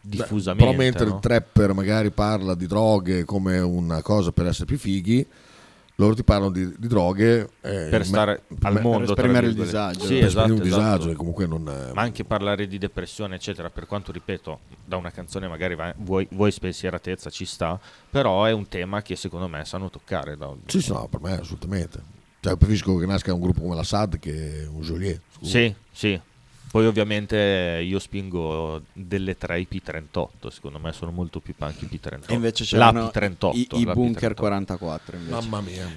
diffusamente 0.00 0.64
Però 0.72 0.76
mentre 0.84 1.06
no? 1.06 1.14
il 1.14 1.20
trapper 1.20 1.72
magari 1.72 2.10
parla 2.10 2.54
di 2.54 2.66
droghe 2.66 3.24
come 3.24 3.58
una 3.58 4.02
cosa 4.02 4.30
per 4.30 4.46
essere 4.46 4.66
più 4.66 4.78
fighi, 4.78 5.26
loro 5.98 6.14
ti 6.14 6.24
parlano 6.24 6.50
di, 6.50 6.74
di 6.78 6.88
droghe 6.88 7.48
eh, 7.62 7.86
per 7.90 8.04
stare 8.04 8.42
al 8.62 8.74
me- 8.74 8.80
mondo 8.80 9.14
tra 9.14 9.24
esprimere 9.24 9.46
il 9.46 9.54
disagio. 9.54 10.00
sì, 10.06 10.18
per 10.18 10.24
esatto, 10.26 10.52
esprimere 10.52 10.52
un 10.52 10.66
esatto. 10.66 10.96
disagio 10.98 11.16
comunque 11.16 11.46
non... 11.46 11.68
eh, 11.68 11.92
ma 11.94 12.02
anche 12.02 12.24
parlare 12.24 12.66
di 12.66 12.76
depressione 12.78 13.36
eccetera 13.36 13.70
per 13.70 13.86
quanto 13.86 14.12
ripeto 14.12 14.60
da 14.84 14.96
una 14.96 15.10
canzone 15.10 15.48
magari 15.48 15.74
va- 15.74 15.94
vuoi, 15.98 16.26
vuoi 16.32 16.50
spensieratezza 16.52 17.30
ci 17.30 17.46
sta 17.46 17.80
però 18.10 18.44
è 18.44 18.52
un 18.52 18.68
tema 18.68 19.00
che 19.02 19.16
secondo 19.16 19.48
me 19.48 19.64
sanno 19.64 19.88
toccare 19.88 20.36
da- 20.36 20.52
Sì, 20.66 20.82
sì, 20.82 20.92
no, 20.92 21.08
per 21.08 21.20
me 21.20 21.32
assolutamente. 21.38 22.14
Cioè, 22.40 22.56
preferisco 22.56 22.94
che 22.96 23.06
nasca 23.06 23.32
un 23.32 23.40
gruppo 23.40 23.62
come 23.62 23.74
la 23.74 23.82
SAD 23.82 24.18
che 24.18 24.68
un 24.70 24.82
Joliet. 24.82 25.20
scusa. 25.34 25.50
sì 25.50 25.74
sì 25.90 26.20
poi 26.76 26.84
ovviamente 26.84 27.80
io 27.82 27.98
spingo 27.98 28.82
delle 28.92 29.38
3 29.38 29.60
IP38 29.60 30.48
secondo 30.50 30.78
me 30.78 30.92
sono 30.92 31.10
molto 31.10 31.40
più 31.40 31.54
punk 31.56 31.74
IP38 31.80 32.18
E 32.26 32.34
invece 32.34 32.76
la 32.76 32.90
c'erano 32.92 33.10
P38 33.14 33.50
i, 33.54 33.68
i 33.80 33.84
la 33.86 33.92
Bunker 33.94 34.32
P38. 34.32 34.34
44 34.34 35.16
invece. 35.16 35.32
Mamma 35.34 35.60
mia, 35.62 35.90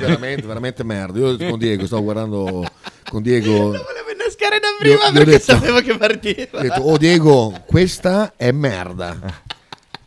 veramente, 0.00 0.44
veramente 0.44 0.82
merda. 0.82 1.18
Io 1.20 1.36
con 1.36 1.56
Diego 1.56 1.86
stavo 1.86 2.02
guardando 2.02 2.68
con 3.08 3.22
Diego. 3.22 3.52
Ho 3.54 3.70
volevo 3.70 4.10
innescare 4.12 4.58
da 4.58 4.66
prima 4.76 4.94
io 4.96 5.00
ho 5.02 5.12
perché 5.12 5.30
detto- 5.30 5.52
sapevo 5.52 5.80
che 5.82 5.96
partiva. 5.96 6.60
detto, 6.62 6.80
oh 6.80 6.96
Diego, 6.98 7.62
questa 7.64 8.32
è 8.34 8.50
merda. 8.50 9.16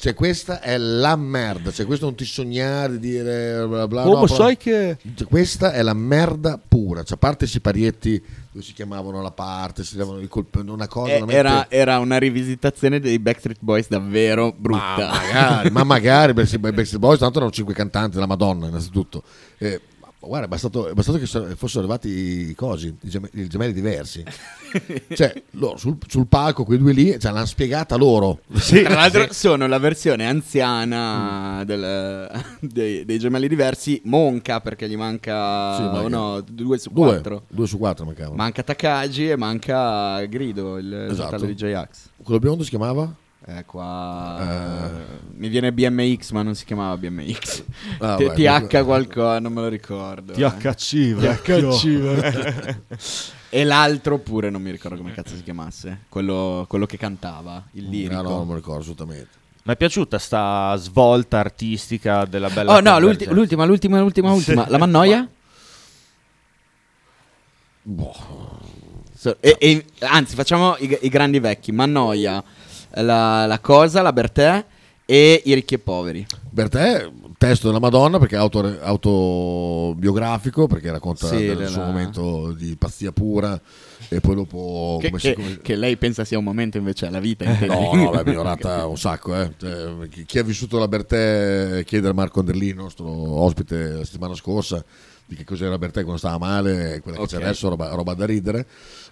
Cioè, 0.02 0.16
questa 0.16 0.62
è 0.62 0.80
la 0.80 1.16
merda. 1.16 1.72
Cioè, 1.72 1.86
questo 1.86 2.06
non 2.06 2.16
ti 2.16 2.26
sognare 2.26 2.94
di 2.94 3.12
dire 3.12 3.68
bla 3.68 3.88
bla. 3.88 4.02
Oh, 4.08 4.14
no, 4.14 4.20
ma 4.22 4.22
però- 4.22 4.34
sai 4.36 4.58
che 4.58 4.98
Cioè, 5.16 5.28
questa 5.28 5.74
è 5.74 5.84
la 5.84 5.94
merda 5.94 6.60
pura. 6.68 7.04
Cioè, 7.04 7.14
a 7.14 7.20
parte 7.20 7.46
i 7.46 7.48
siparietti 7.48 8.20
dove 8.52 8.66
si 8.66 8.74
chiamavano 8.74 9.22
la 9.22 9.30
parte, 9.30 9.84
si 9.84 9.94
chiamavano 9.94 10.24
il 10.24 10.28
colpo, 10.28 10.60
una 10.66 10.88
cosa. 10.88 11.12
Eh, 11.14 11.24
era, 11.28 11.70
era 11.70 12.00
una 12.00 12.18
rivisitazione 12.18 13.00
dei 13.00 13.20
Backstreet 13.20 13.60
Boys 13.62 13.88
davvero 13.90 14.46
Ma 14.48 14.54
brutta. 14.58 15.08
magari, 15.12 15.70
ma 15.70 15.84
magari 15.86 16.34
perché 16.34 16.56
i 16.56 16.58
Backstreet 16.58 16.98
Boys 16.98 17.20
tanto 17.20 17.38
erano 17.38 17.52
cinque 17.54 17.76
cantanti 17.76 18.16
della 18.16 18.26
Madonna 18.26 18.68
innanzitutto 18.68 19.22
Eh, 19.60 19.80
ma 19.91 19.91
guarda 20.28 20.46
è 20.46 20.50
bastato, 20.50 20.88
è 20.90 20.94
bastato 20.94 21.18
che 21.18 21.26
fossero 21.26 21.80
arrivati 21.80 22.10
i 22.50 22.54
cosi 22.56 22.96
i, 23.02 23.10
gem- 23.10 23.30
i 23.34 23.48
gemelli 23.48 23.74
diversi 23.74 24.24
cioè 25.16 25.42
loro 25.52 25.78
sul, 25.78 25.98
sul 26.08 26.28
palco 26.28 26.64
quei 26.64 26.78
due 26.78 26.94
lì 26.94 27.20
cioè, 27.20 27.32
l'hanno 27.32 27.46
spiegata 27.46 27.96
loro 27.96 28.40
Tra 28.70 28.94
l'altro 28.94 29.28
sono 29.34 29.68
la 29.68 29.80
versione 29.80 30.28
anziana 30.28 31.64
del- 31.66 32.30
dei, 32.60 33.04
dei 33.06 33.20
gemelli 33.20 33.48
diversi, 33.48 34.02
Monca 34.06 34.62
perché 34.62 34.88
gli 34.88 34.96
manca 34.96 35.76
Sì, 35.76 35.82
manca- 35.84 36.08
no, 36.08 36.42
due 36.42 36.78
su 36.78 36.90
due, 36.92 37.08
quattro. 37.14 37.44
due 37.50 37.68
su 37.68 37.78
quattro 37.78 38.06
mancavano 38.06 38.36
Manca 38.36 38.64
Takagi 38.64 39.30
e 39.30 39.36
manca 39.36 40.24
Grido, 40.26 40.78
il 40.78 40.94
Esatto. 41.12 41.30
fratello 41.30 41.46
di 41.52 41.56
J-Ax. 41.56 42.10
quello 42.24 42.40
biondo 42.40 42.64
si 42.64 42.70
chiamava? 42.70 43.12
Eh, 43.48 43.66
qua 43.66 44.38
Eh. 44.40 44.90
mi 45.36 45.48
viene 45.50 45.74
BMX, 45.74 46.30
ma 46.32 46.44
non 46.44 46.54
si 46.54 46.64
chiamava 46.64 46.96
BMX. 46.98 47.64
Ah, 48.00 48.16
T- 48.16 48.34
beh, 48.36 48.68
TH 48.70 48.84
qualcosa, 48.84 49.40
non 49.40 49.52
me 49.54 49.62
lo 49.62 49.68
ricordo. 49.68 50.34
eh. 50.34 50.36
THC 50.36 51.16
THC. 51.42 52.76
e 53.50 53.64
l'altro 53.64 54.20
pure 54.20 54.50
non 54.52 54.62
mi 54.62 54.70
ricordo 54.70 54.98
come 54.98 55.12
cazzo 55.12 55.36
si 55.36 55.42
chiamasse. 55.44 56.02
Quello, 56.08 56.66
quello 56.70 56.86
che 56.86 56.98
cantava, 56.98 57.64
il 57.72 57.90
lirico. 57.90 58.20
Ah, 58.20 58.22
no 58.22 58.30
non 58.30 58.42
me 58.42 58.48
lo 58.50 58.56
ricordo 58.56 58.82
assolutamente 58.82 59.40
mi 59.64 59.74
è 59.74 59.78
piaciuta 59.78 60.18
sta 60.18 60.76
svolta 60.78 61.38
artistica 61.38 62.26
della 62.26 62.50
bella 62.50 62.74
Oh 62.74 62.80
no, 62.80 62.98
l'ulti- 62.98 63.28
l'ultima, 63.30 63.64
l'ultima, 63.64 64.00
l'ultima, 64.00 64.30
l'ultima. 64.32 64.66
La 64.68 64.80
Mannoia? 64.80 65.28
Boh. 67.84 68.60
So- 69.16 69.38
e- 69.40 69.56
e- 69.60 69.86
anzi, 70.00 70.34
facciamo 70.34 70.76
i, 70.80 70.98
i 71.02 71.10
grandi 71.10 71.40
vecchi. 71.40 71.72
Mannoia, 71.72 72.44
la, 72.96 73.46
la 73.46 73.60
Cosa, 73.60 74.02
la 74.02 74.14
Bertè 74.14 74.66
e 75.06 75.42
i 75.46 75.54
ricchi 75.54 75.74
e 75.76 75.80
poveri. 75.80 76.26
per 76.54 76.70
te 76.70 77.12
testo 77.38 77.68
della 77.68 77.80
Madonna 77.80 78.20
perché 78.20 78.36
è 78.36 78.38
auto- 78.38 78.78
autobiografico, 78.82 80.68
perché 80.68 80.92
racconta 80.92 81.28
Sì, 81.28 81.38
del 81.38 81.58
della- 81.58 81.70
suo 81.70 81.84
momento 81.84 82.52
di 82.54 82.76
pazzia 82.78 83.12
pura 83.12 83.60
e 84.10 84.20
poi 84.20 84.36
dopo... 84.36 84.98
Che, 85.02 85.08
come 85.10 85.20
si- 85.20 85.28
che- 85.30 85.34
come- 85.36 85.58
che 85.62 85.76
lei 85.76 85.98
pensa 85.98 86.24
sia 86.24 86.38
un 86.38 86.44
momento 86.44 86.78
invece 86.78 87.08
alla 87.08 87.20
vita. 87.20 87.44
intendi? 87.46 87.74
No, 87.76 87.94
no, 87.96 88.12
l'ha 88.12 88.24
migliorata 88.24 88.86
un 88.86 88.98
sacco. 88.98 89.36
Eh. 89.36 89.52
Cioè, 89.58 90.08
chi, 90.10 90.24
chi 90.26 90.38
ha 90.40 90.44
vissuto 90.44 90.78
la 90.78 90.88
Bertè 90.88 91.84
chiede 91.86 92.10
a 92.10 92.14
Marco 92.14 92.40
Anderlino, 92.42 92.84
nostro 92.84 93.08
ospite 93.10 93.88
la 93.94 94.06
settimana 94.06 94.36
scorsa, 94.36 94.84
di 95.26 95.36
che 95.36 95.44
cos'era 95.44 95.72
la 95.72 95.78
Bertè 95.78 96.02
quando 96.02 96.18
stava 96.20 96.38
male, 96.38 96.96
e 96.96 97.00
quella 97.00 97.18
che 97.18 97.24
Ok. 97.24 97.30
c'è 97.30 97.38
adesso, 97.38 97.70
roba, 97.70 97.90
roba 97.94 98.14
da 98.14 98.26
ridere. 98.26 98.66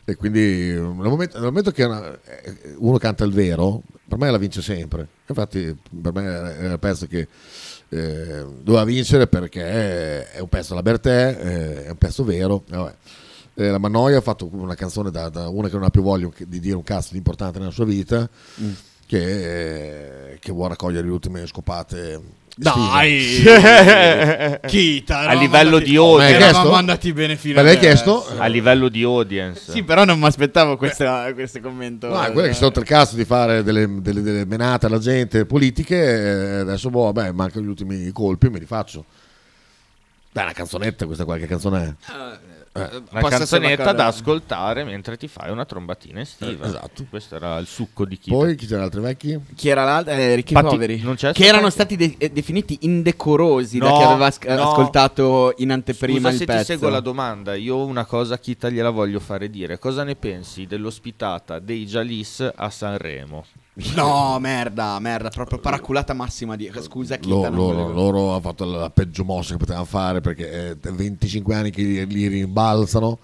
E 0.09 0.15
quindi 0.15 0.71
nel 0.73 0.81
momento, 0.81 1.37
nel 1.37 1.47
momento 1.47 1.71
che 1.71 1.83
una- 1.83 2.11
eh, 2.23 2.73
uno 2.77 2.97
canta 2.97 3.23
il 3.25 3.31
vero, 3.31 3.81
per 4.07 4.17
me 4.17 4.31
la 4.31 4.37
vince 4.37 4.61
sempre. 4.61 5.07
Infatti, 5.27 5.75
per 6.01 6.13
me 6.13 6.23
era 6.23 6.73
il 6.73 6.79
pezzo 6.79 7.05
che 7.07 7.27
eh, 7.89 8.45
doveva 8.61 8.83
vincere 8.83 9.27
perché 9.27 10.31
è 10.31 10.39
un 10.39 10.49
pezzo 10.49 10.69
della 10.69 10.81
Bertè, 10.83 11.37
eh, 11.41 11.85
è 11.85 11.89
un 11.89 11.97
pezzo 11.97 12.23
vero. 12.23 12.63
vabbè. 12.67 12.95
Eh, 13.55 13.69
la 13.69 13.77
Mannoia 13.77 14.17
ha 14.17 14.21
fatto 14.21 14.47
una 14.51 14.75
canzone 14.75 15.11
da, 15.11 15.29
da 15.29 15.49
una 15.49 15.67
che 15.67 15.73
non 15.75 15.83
ha 15.83 15.89
più 15.89 16.01
voglia 16.01 16.29
di 16.47 16.59
dire 16.59 16.75
un 16.75 16.83
cazzo 16.83 17.09
di 17.11 17.17
importante 17.17 17.59
nella 17.59 17.71
sua 17.71 17.85
vita, 17.85 18.27
Mm. 18.61 18.71
che, 19.05 20.37
che 20.39 20.51
vuole 20.51 20.69
raccogliere 20.69 21.05
le 21.05 21.11
ultime 21.13 21.45
scopate. 21.45 22.21
Dai! 22.61 23.41
Kita, 24.67 25.19
A 25.19 25.33
livello 25.33 25.79
di 25.79 25.95
audience. 25.95 26.35
Eravamo 26.35 26.73
andati 26.73 27.13
bene 27.13 27.37
fino 27.37 27.55
Me 27.55 27.63
l'hai 27.63 27.79
chiesto? 27.79 28.27
A 28.37 28.47
livello 28.47 28.89
di 28.89 29.01
audience. 29.03 29.71
Sì, 29.71 29.83
però 29.83 30.03
non 30.03 30.19
mi 30.19 30.25
aspettavo 30.25 30.75
questo 30.75 31.05
commento. 31.61 32.09
No, 32.09 32.31
quelle 32.33 32.49
che 32.49 32.53
sono 32.53 32.73
il 32.75 32.83
cazzo 32.83 33.15
di 33.15 33.23
fare 33.23 33.63
delle, 33.63 34.01
delle- 34.01 34.21
delle 34.21 34.45
menate 34.45 34.87
alla 34.87 34.99
gente 34.99 35.45
politiche, 35.45 35.95
eh, 35.95 36.59
adesso 36.59 36.89
boh, 36.89 37.11
vabbè, 37.13 37.31
mancano 37.31 37.63
gli 37.65 37.69
ultimi 37.69 38.11
colpi, 38.11 38.49
me 38.49 38.59
li 38.59 38.65
faccio. 38.65 39.05
Dai, 40.29 40.43
una 40.43 40.53
canzonetta, 40.53 41.05
questa 41.05 41.23
qualche 41.23 41.47
canzone 41.47 41.95
è. 42.79 43.01
Una 43.11 43.29
canzonetta 43.29 43.91
da 43.93 44.05
ascoltare 44.07 44.83
mentre 44.83 45.17
ti 45.17 45.27
fai 45.27 45.51
una 45.51 45.65
trombatina 45.65 46.21
estiva. 46.21 46.65
Eh, 46.65 46.67
esatto. 46.67 47.05
Questo 47.09 47.35
era 47.35 47.57
il 47.57 47.67
succo 47.67 48.05
di 48.05 48.17
chi. 48.17 48.29
Poi 48.29 48.55
chi 48.55 48.65
c'erano 48.65 48.85
altri 48.85 49.01
vecchi? 49.01 49.39
Chi 49.55 49.69
era 49.69 49.83
l'altro? 49.83 50.13
Eh, 50.13 50.35
Ricchi 50.35 50.53
Infatti, 50.53 50.73
Poveri. 50.75 50.99
non 51.01 51.15
c'è 51.15 51.31
che 51.33 51.45
erano 51.45 51.69
stati 51.69 51.95
de- 51.95 52.15
eh, 52.17 52.29
definiti 52.29 52.77
indecorosi 52.81 53.77
da 53.77 53.89
No, 53.89 53.97
chi 53.97 54.03
aveva 54.03 54.25
as- 54.27 54.39
no. 54.41 54.69
ascoltato 54.69 55.53
in 55.57 55.71
anteprima 55.71 56.17
Scusa 56.19 56.29
il 56.31 56.37
se 56.37 56.45
pezzo. 56.45 56.59
ti 56.59 56.65
seguo 56.65 56.89
la 56.89 56.99
domanda, 56.99 57.55
io 57.55 57.85
una 57.85 58.05
cosa 58.05 58.35
a 58.35 58.37
Kita 58.37 58.69
gliela 58.69 58.89
voglio 58.89 59.19
fare 59.19 59.49
dire. 59.49 59.79
Cosa 59.79 60.03
ne 60.03 60.15
pensi 60.15 60.65
dell'ospitata 60.65 61.59
dei 61.59 61.85
Jalis 61.85 62.49
a 62.55 62.69
Sanremo? 62.69 63.45
No, 63.95 64.37
merda, 64.39 64.99
merda, 64.99 65.29
proprio 65.29 65.59
paraculata 65.59 66.13
massima 66.13 66.55
di... 66.57 66.69
Scusa, 66.81 67.17
non 67.21 67.39
loro, 67.55 67.73
volevo- 67.73 67.91
loro 67.93 68.29
hanno 68.31 68.41
fatto 68.41 68.65
la 68.65 68.89
peggio 68.89 69.23
mossa 69.23 69.53
che 69.53 69.57
potevano 69.57 69.85
fare 69.85 70.19
perché 70.19 70.71
è 70.71 70.91
25 70.91 71.55
anni 71.55 71.69
che 71.69 71.81
li, 71.81 72.05
li 72.07 72.27
rimbalzano 72.27 73.19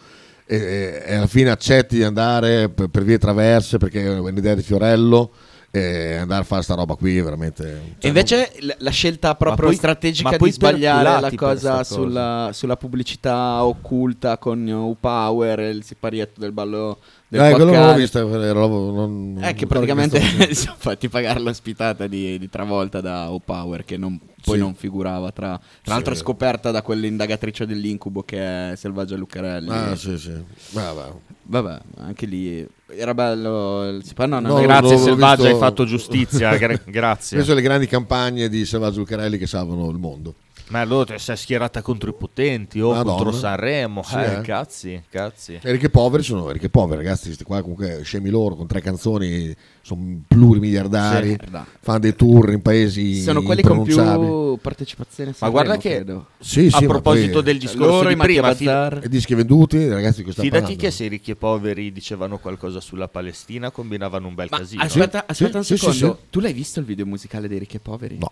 e, 0.46 0.56
e- 0.56 1.04
e 1.08 1.16
alla 1.16 1.28
fine 1.28 1.50
accetti 1.50 1.98
di 1.98 2.04
andare 2.04 2.70
per, 2.70 2.88
per 2.88 3.04
vie 3.04 3.18
traverse 3.18 3.78
perché 3.78 4.04
è 4.06 4.18
un'idea 4.18 4.56
di 4.56 4.62
Fiorello 4.62 5.32
e 5.80 6.16
andare 6.16 6.42
a 6.42 6.46
fare 6.46 6.62
sta 6.62 6.74
roba 6.76 6.96
qui 6.96 7.20
veramente 7.22 7.64
E 7.64 7.92
cioè, 8.00 8.08
invece 8.08 8.52
l- 8.60 8.72
la 8.78 8.90
scelta 8.92 9.36
proprio 9.36 9.68
poi- 9.68 9.76
strategica 9.76 10.38
di 10.38 10.52
sbagliare 10.52 11.04
la 11.04 11.20
perculati 11.30 11.36
per 11.36 11.46
cosa 11.46 11.84
sulla, 11.84 12.50
sulla 12.54 12.78
pubblicità 12.78 13.64
occulta 13.64 14.38
con 14.38 14.68
U-Power, 14.68 15.60
il 15.60 15.84
siparietto 15.84 16.40
del 16.40 16.52
ballo 16.52 17.00
del 17.28 17.40
Dai, 17.42 17.54
quello 17.54 17.72
non 17.72 17.88
l'ho 17.88 17.94
vista, 17.96 18.20
ero- 18.20 18.68
non- 18.92 19.38
È 19.42 19.54
che 19.54 19.62
non 19.62 19.70
praticamente 19.70 20.20
che 20.20 20.48
si 20.54 20.56
sono 20.56 20.76
fatti 20.78 21.10
pagare 21.10 21.40
l'ospitata 21.40 22.08
di, 22.08 22.38
di 22.40 22.50
Travolta 22.50 23.02
da 23.02 23.32
O-Power 23.32 23.84
che 23.84 23.98
non- 23.98 24.18
poi 24.46 24.56
Sì. 24.58 24.62
non 24.62 24.76
figurava 24.76 25.32
tra, 25.32 25.58
tra 25.58 25.60
Sì. 25.84 25.90
l'altro 25.90 26.14
scoperta 26.16 26.70
da 26.72 26.84
quell'indagatrice 26.84 27.66
dell'incubo 27.66 28.22
che 28.22 28.72
è 28.72 28.76
Selvaggia 28.76 29.16
Lucarelli. 29.16 29.70
Ah, 29.72 29.96
sì, 29.96 30.18
sì. 30.20 30.34
Vabbè. 30.72 31.12
Vabbè, 31.48 31.80
anche 31.98 32.26
lì 32.26 32.68
era 32.88 33.14
bello. 33.14 34.00
no, 34.18 34.40
no, 34.40 34.40
No, 34.40 34.62
Grazie 34.62 34.98
Selvaggia, 34.98 35.44
visto- 35.44 35.48
hai 35.54 35.60
fatto 35.60 35.86
giustizia. 35.86 36.58
gra- 36.58 36.80
grazie. 36.86 37.38
Queste 37.38 37.44
sono 37.44 37.56
le 37.56 37.62
grandi 37.62 37.86
campagne 37.88 38.50
di 38.50 38.66
Salvaggio 38.66 39.00
Lucarelli 39.00 39.38
che 39.38 39.46
salvano 39.48 39.90
il 39.90 39.98
mondo. 39.98 40.34
Ma 40.68 40.80
allora 40.82 41.14
ti 41.14 41.20
sei 41.20 41.38
schierata 41.38 41.82
contro 41.84 42.10
i 42.10 42.14
potenti 42.14 42.80
o 42.82 42.90
Madonna. 42.92 43.16
contro 43.16 43.32
Sanremo. 43.32 44.02
Sì, 44.04 44.16
eh, 44.16 44.34
eh. 44.34 44.42
cazzi, 44.42 45.04
cazzi. 45.10 45.60
E 45.62 45.72
ricchi 45.72 45.86
e 45.86 45.90
poveri 45.90 46.24
sono 46.24 46.50
ricchi 46.50 46.66
e 46.66 46.70
poveri, 46.70 47.04
ragazzi. 47.04 47.26
Questi 47.26 47.44
qua 47.44 47.62
comunque 47.62 48.02
scemi 48.04 48.30
loro 48.30 48.56
con 48.56 48.66
tre 48.66 48.82
canzoni, 48.82 49.56
sono 49.82 50.22
plurimiliardari, 50.28 51.38
Sì, 51.40 51.48
fanno 51.82 52.00
dei 52.00 52.16
tour 52.16 52.52
in 52.52 52.62
paesi 52.64 53.22
Sono 53.22 53.44
quelli 53.44 53.62
con 53.62 53.84
più 53.84 54.58
partecipazione. 54.60 55.30
Ma 55.32 55.36
Sanremo, 55.36 55.62
guarda 55.64 55.78
che- 55.82 55.96
credo. 55.96 56.28
Sì, 56.40 56.70
sì, 56.72 56.84
a 56.84 56.88
proposito 56.88 57.34
poi- 57.34 57.44
del 57.44 57.60
Cioè, 57.60 57.70
discorso 57.70 57.92
loro, 57.96 58.10
di 58.10 58.16
prima, 58.16 58.54
fi- 58.56 58.66
Bazzar. 58.66 59.02
E 59.04 59.10
dischi 59.10 59.36
venduti, 59.36 59.88
ragazzi, 59.88 60.18
di 60.18 60.24
cosa 60.24 60.42
fidati 60.42 60.62
parlando? 60.62 60.82
che 60.82 60.92
se 60.92 61.04
i 61.04 61.08
ricchi 61.10 61.32
e 61.32 61.36
poveri 61.36 61.92
dicevano 61.92 62.40
qualcosa 62.40 62.80
sulla 62.80 63.08
Palestina 63.08 63.70
combinavano 63.70 64.28
un 64.28 64.34
bel 64.34 64.48
Ma 64.50 64.58
casino. 64.58 64.82
aspetta, 64.82 65.26
aspetta 65.28 65.62
Sì, 65.62 65.74
un 65.74 65.78
sì, 65.80 65.86
sì, 65.86 65.92
secondo. 65.92 66.18
sì. 66.22 66.28
Tu 66.32 66.40
l'hai 66.40 66.54
visto 66.54 66.80
il 66.80 66.86
video 66.86 67.06
musicale 67.06 67.48
dei 67.48 67.60
ricchi 67.60 67.76
e 67.76 67.80
poveri? 67.80 68.18
No. 68.18 68.32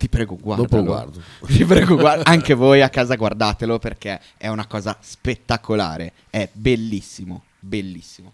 Ti 0.00 0.08
prego, 0.08 0.34
guardalo. 0.40 0.66
Dopo 0.66 0.82
guardo. 0.82 1.20
Ti 1.46 1.62
prego, 1.66 1.94
guarda. 1.94 2.24
Anche 2.24 2.54
voi 2.54 2.80
a 2.80 2.88
casa 2.88 3.16
guardatelo 3.16 3.78
perché 3.78 4.18
è 4.38 4.48
una 4.48 4.66
cosa 4.66 4.96
spettacolare. 4.98 6.14
È 6.30 6.48
bellissimo, 6.54 7.42
bellissimo. 7.60 8.32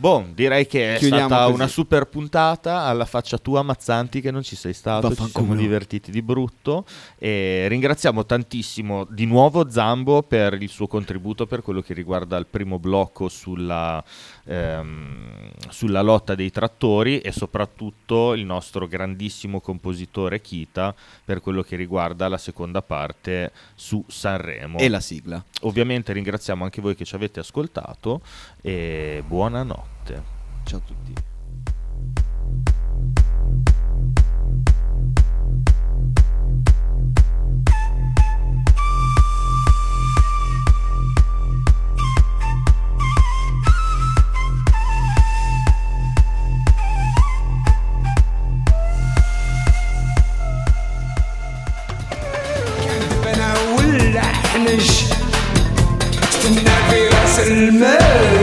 Boh, 0.00 0.26
direi 0.32 0.64
che 0.68 0.94
è 0.94 0.98
Chiudiamo 0.98 1.26
stata 1.26 1.42
così. 1.46 1.54
una 1.54 1.66
super 1.66 2.06
puntata 2.06 2.82
alla 2.82 3.04
faccia 3.04 3.36
tua 3.36 3.62
Mazzanti 3.62 4.20
che 4.20 4.30
non 4.30 4.44
ci 4.44 4.54
sei 4.54 4.72
stato, 4.72 5.08
ci 5.08 5.14
Vaffanculo. 5.14 5.46
siamo 5.46 5.60
divertiti 5.60 6.12
di 6.12 6.22
brutto 6.22 6.84
e 7.18 7.66
ringraziamo 7.66 8.24
tantissimo 8.24 9.04
di 9.10 9.26
nuovo 9.26 9.68
Zambo 9.68 10.22
per 10.22 10.54
il 10.62 10.68
suo 10.68 10.86
contributo 10.86 11.46
per 11.46 11.62
quello 11.62 11.80
che 11.82 11.94
riguarda 11.94 12.36
il 12.36 12.46
primo 12.46 12.78
blocco 12.78 13.28
sulla, 13.28 14.00
ehm, 14.44 15.50
sulla 15.68 16.02
lotta 16.02 16.36
dei 16.36 16.52
trattori 16.52 17.18
e 17.18 17.32
soprattutto 17.32 18.34
il 18.34 18.44
nostro 18.44 18.86
grandissimo 18.86 19.60
compositore 19.60 20.40
Kita 20.40 20.94
per 21.24 21.40
quello 21.40 21.62
che 21.62 21.74
riguarda 21.74 22.28
la 22.28 22.38
seconda 22.38 22.82
parte 22.82 23.50
su 23.74 24.04
Sanremo. 24.06 24.78
E 24.78 24.88
la 24.88 25.00
sigla. 25.00 25.42
Ovviamente 25.62 26.12
ringraziamo 26.12 26.62
anche 26.62 26.80
voi 26.80 26.94
che 26.94 27.04
ci 27.04 27.16
avete 27.16 27.40
ascoltato 27.40 28.20
e 28.62 29.22
buonanotte. 29.26 30.22
Ciao 30.64 30.78
a 30.78 30.82
tutti. 30.84 31.28
المال 57.48 58.37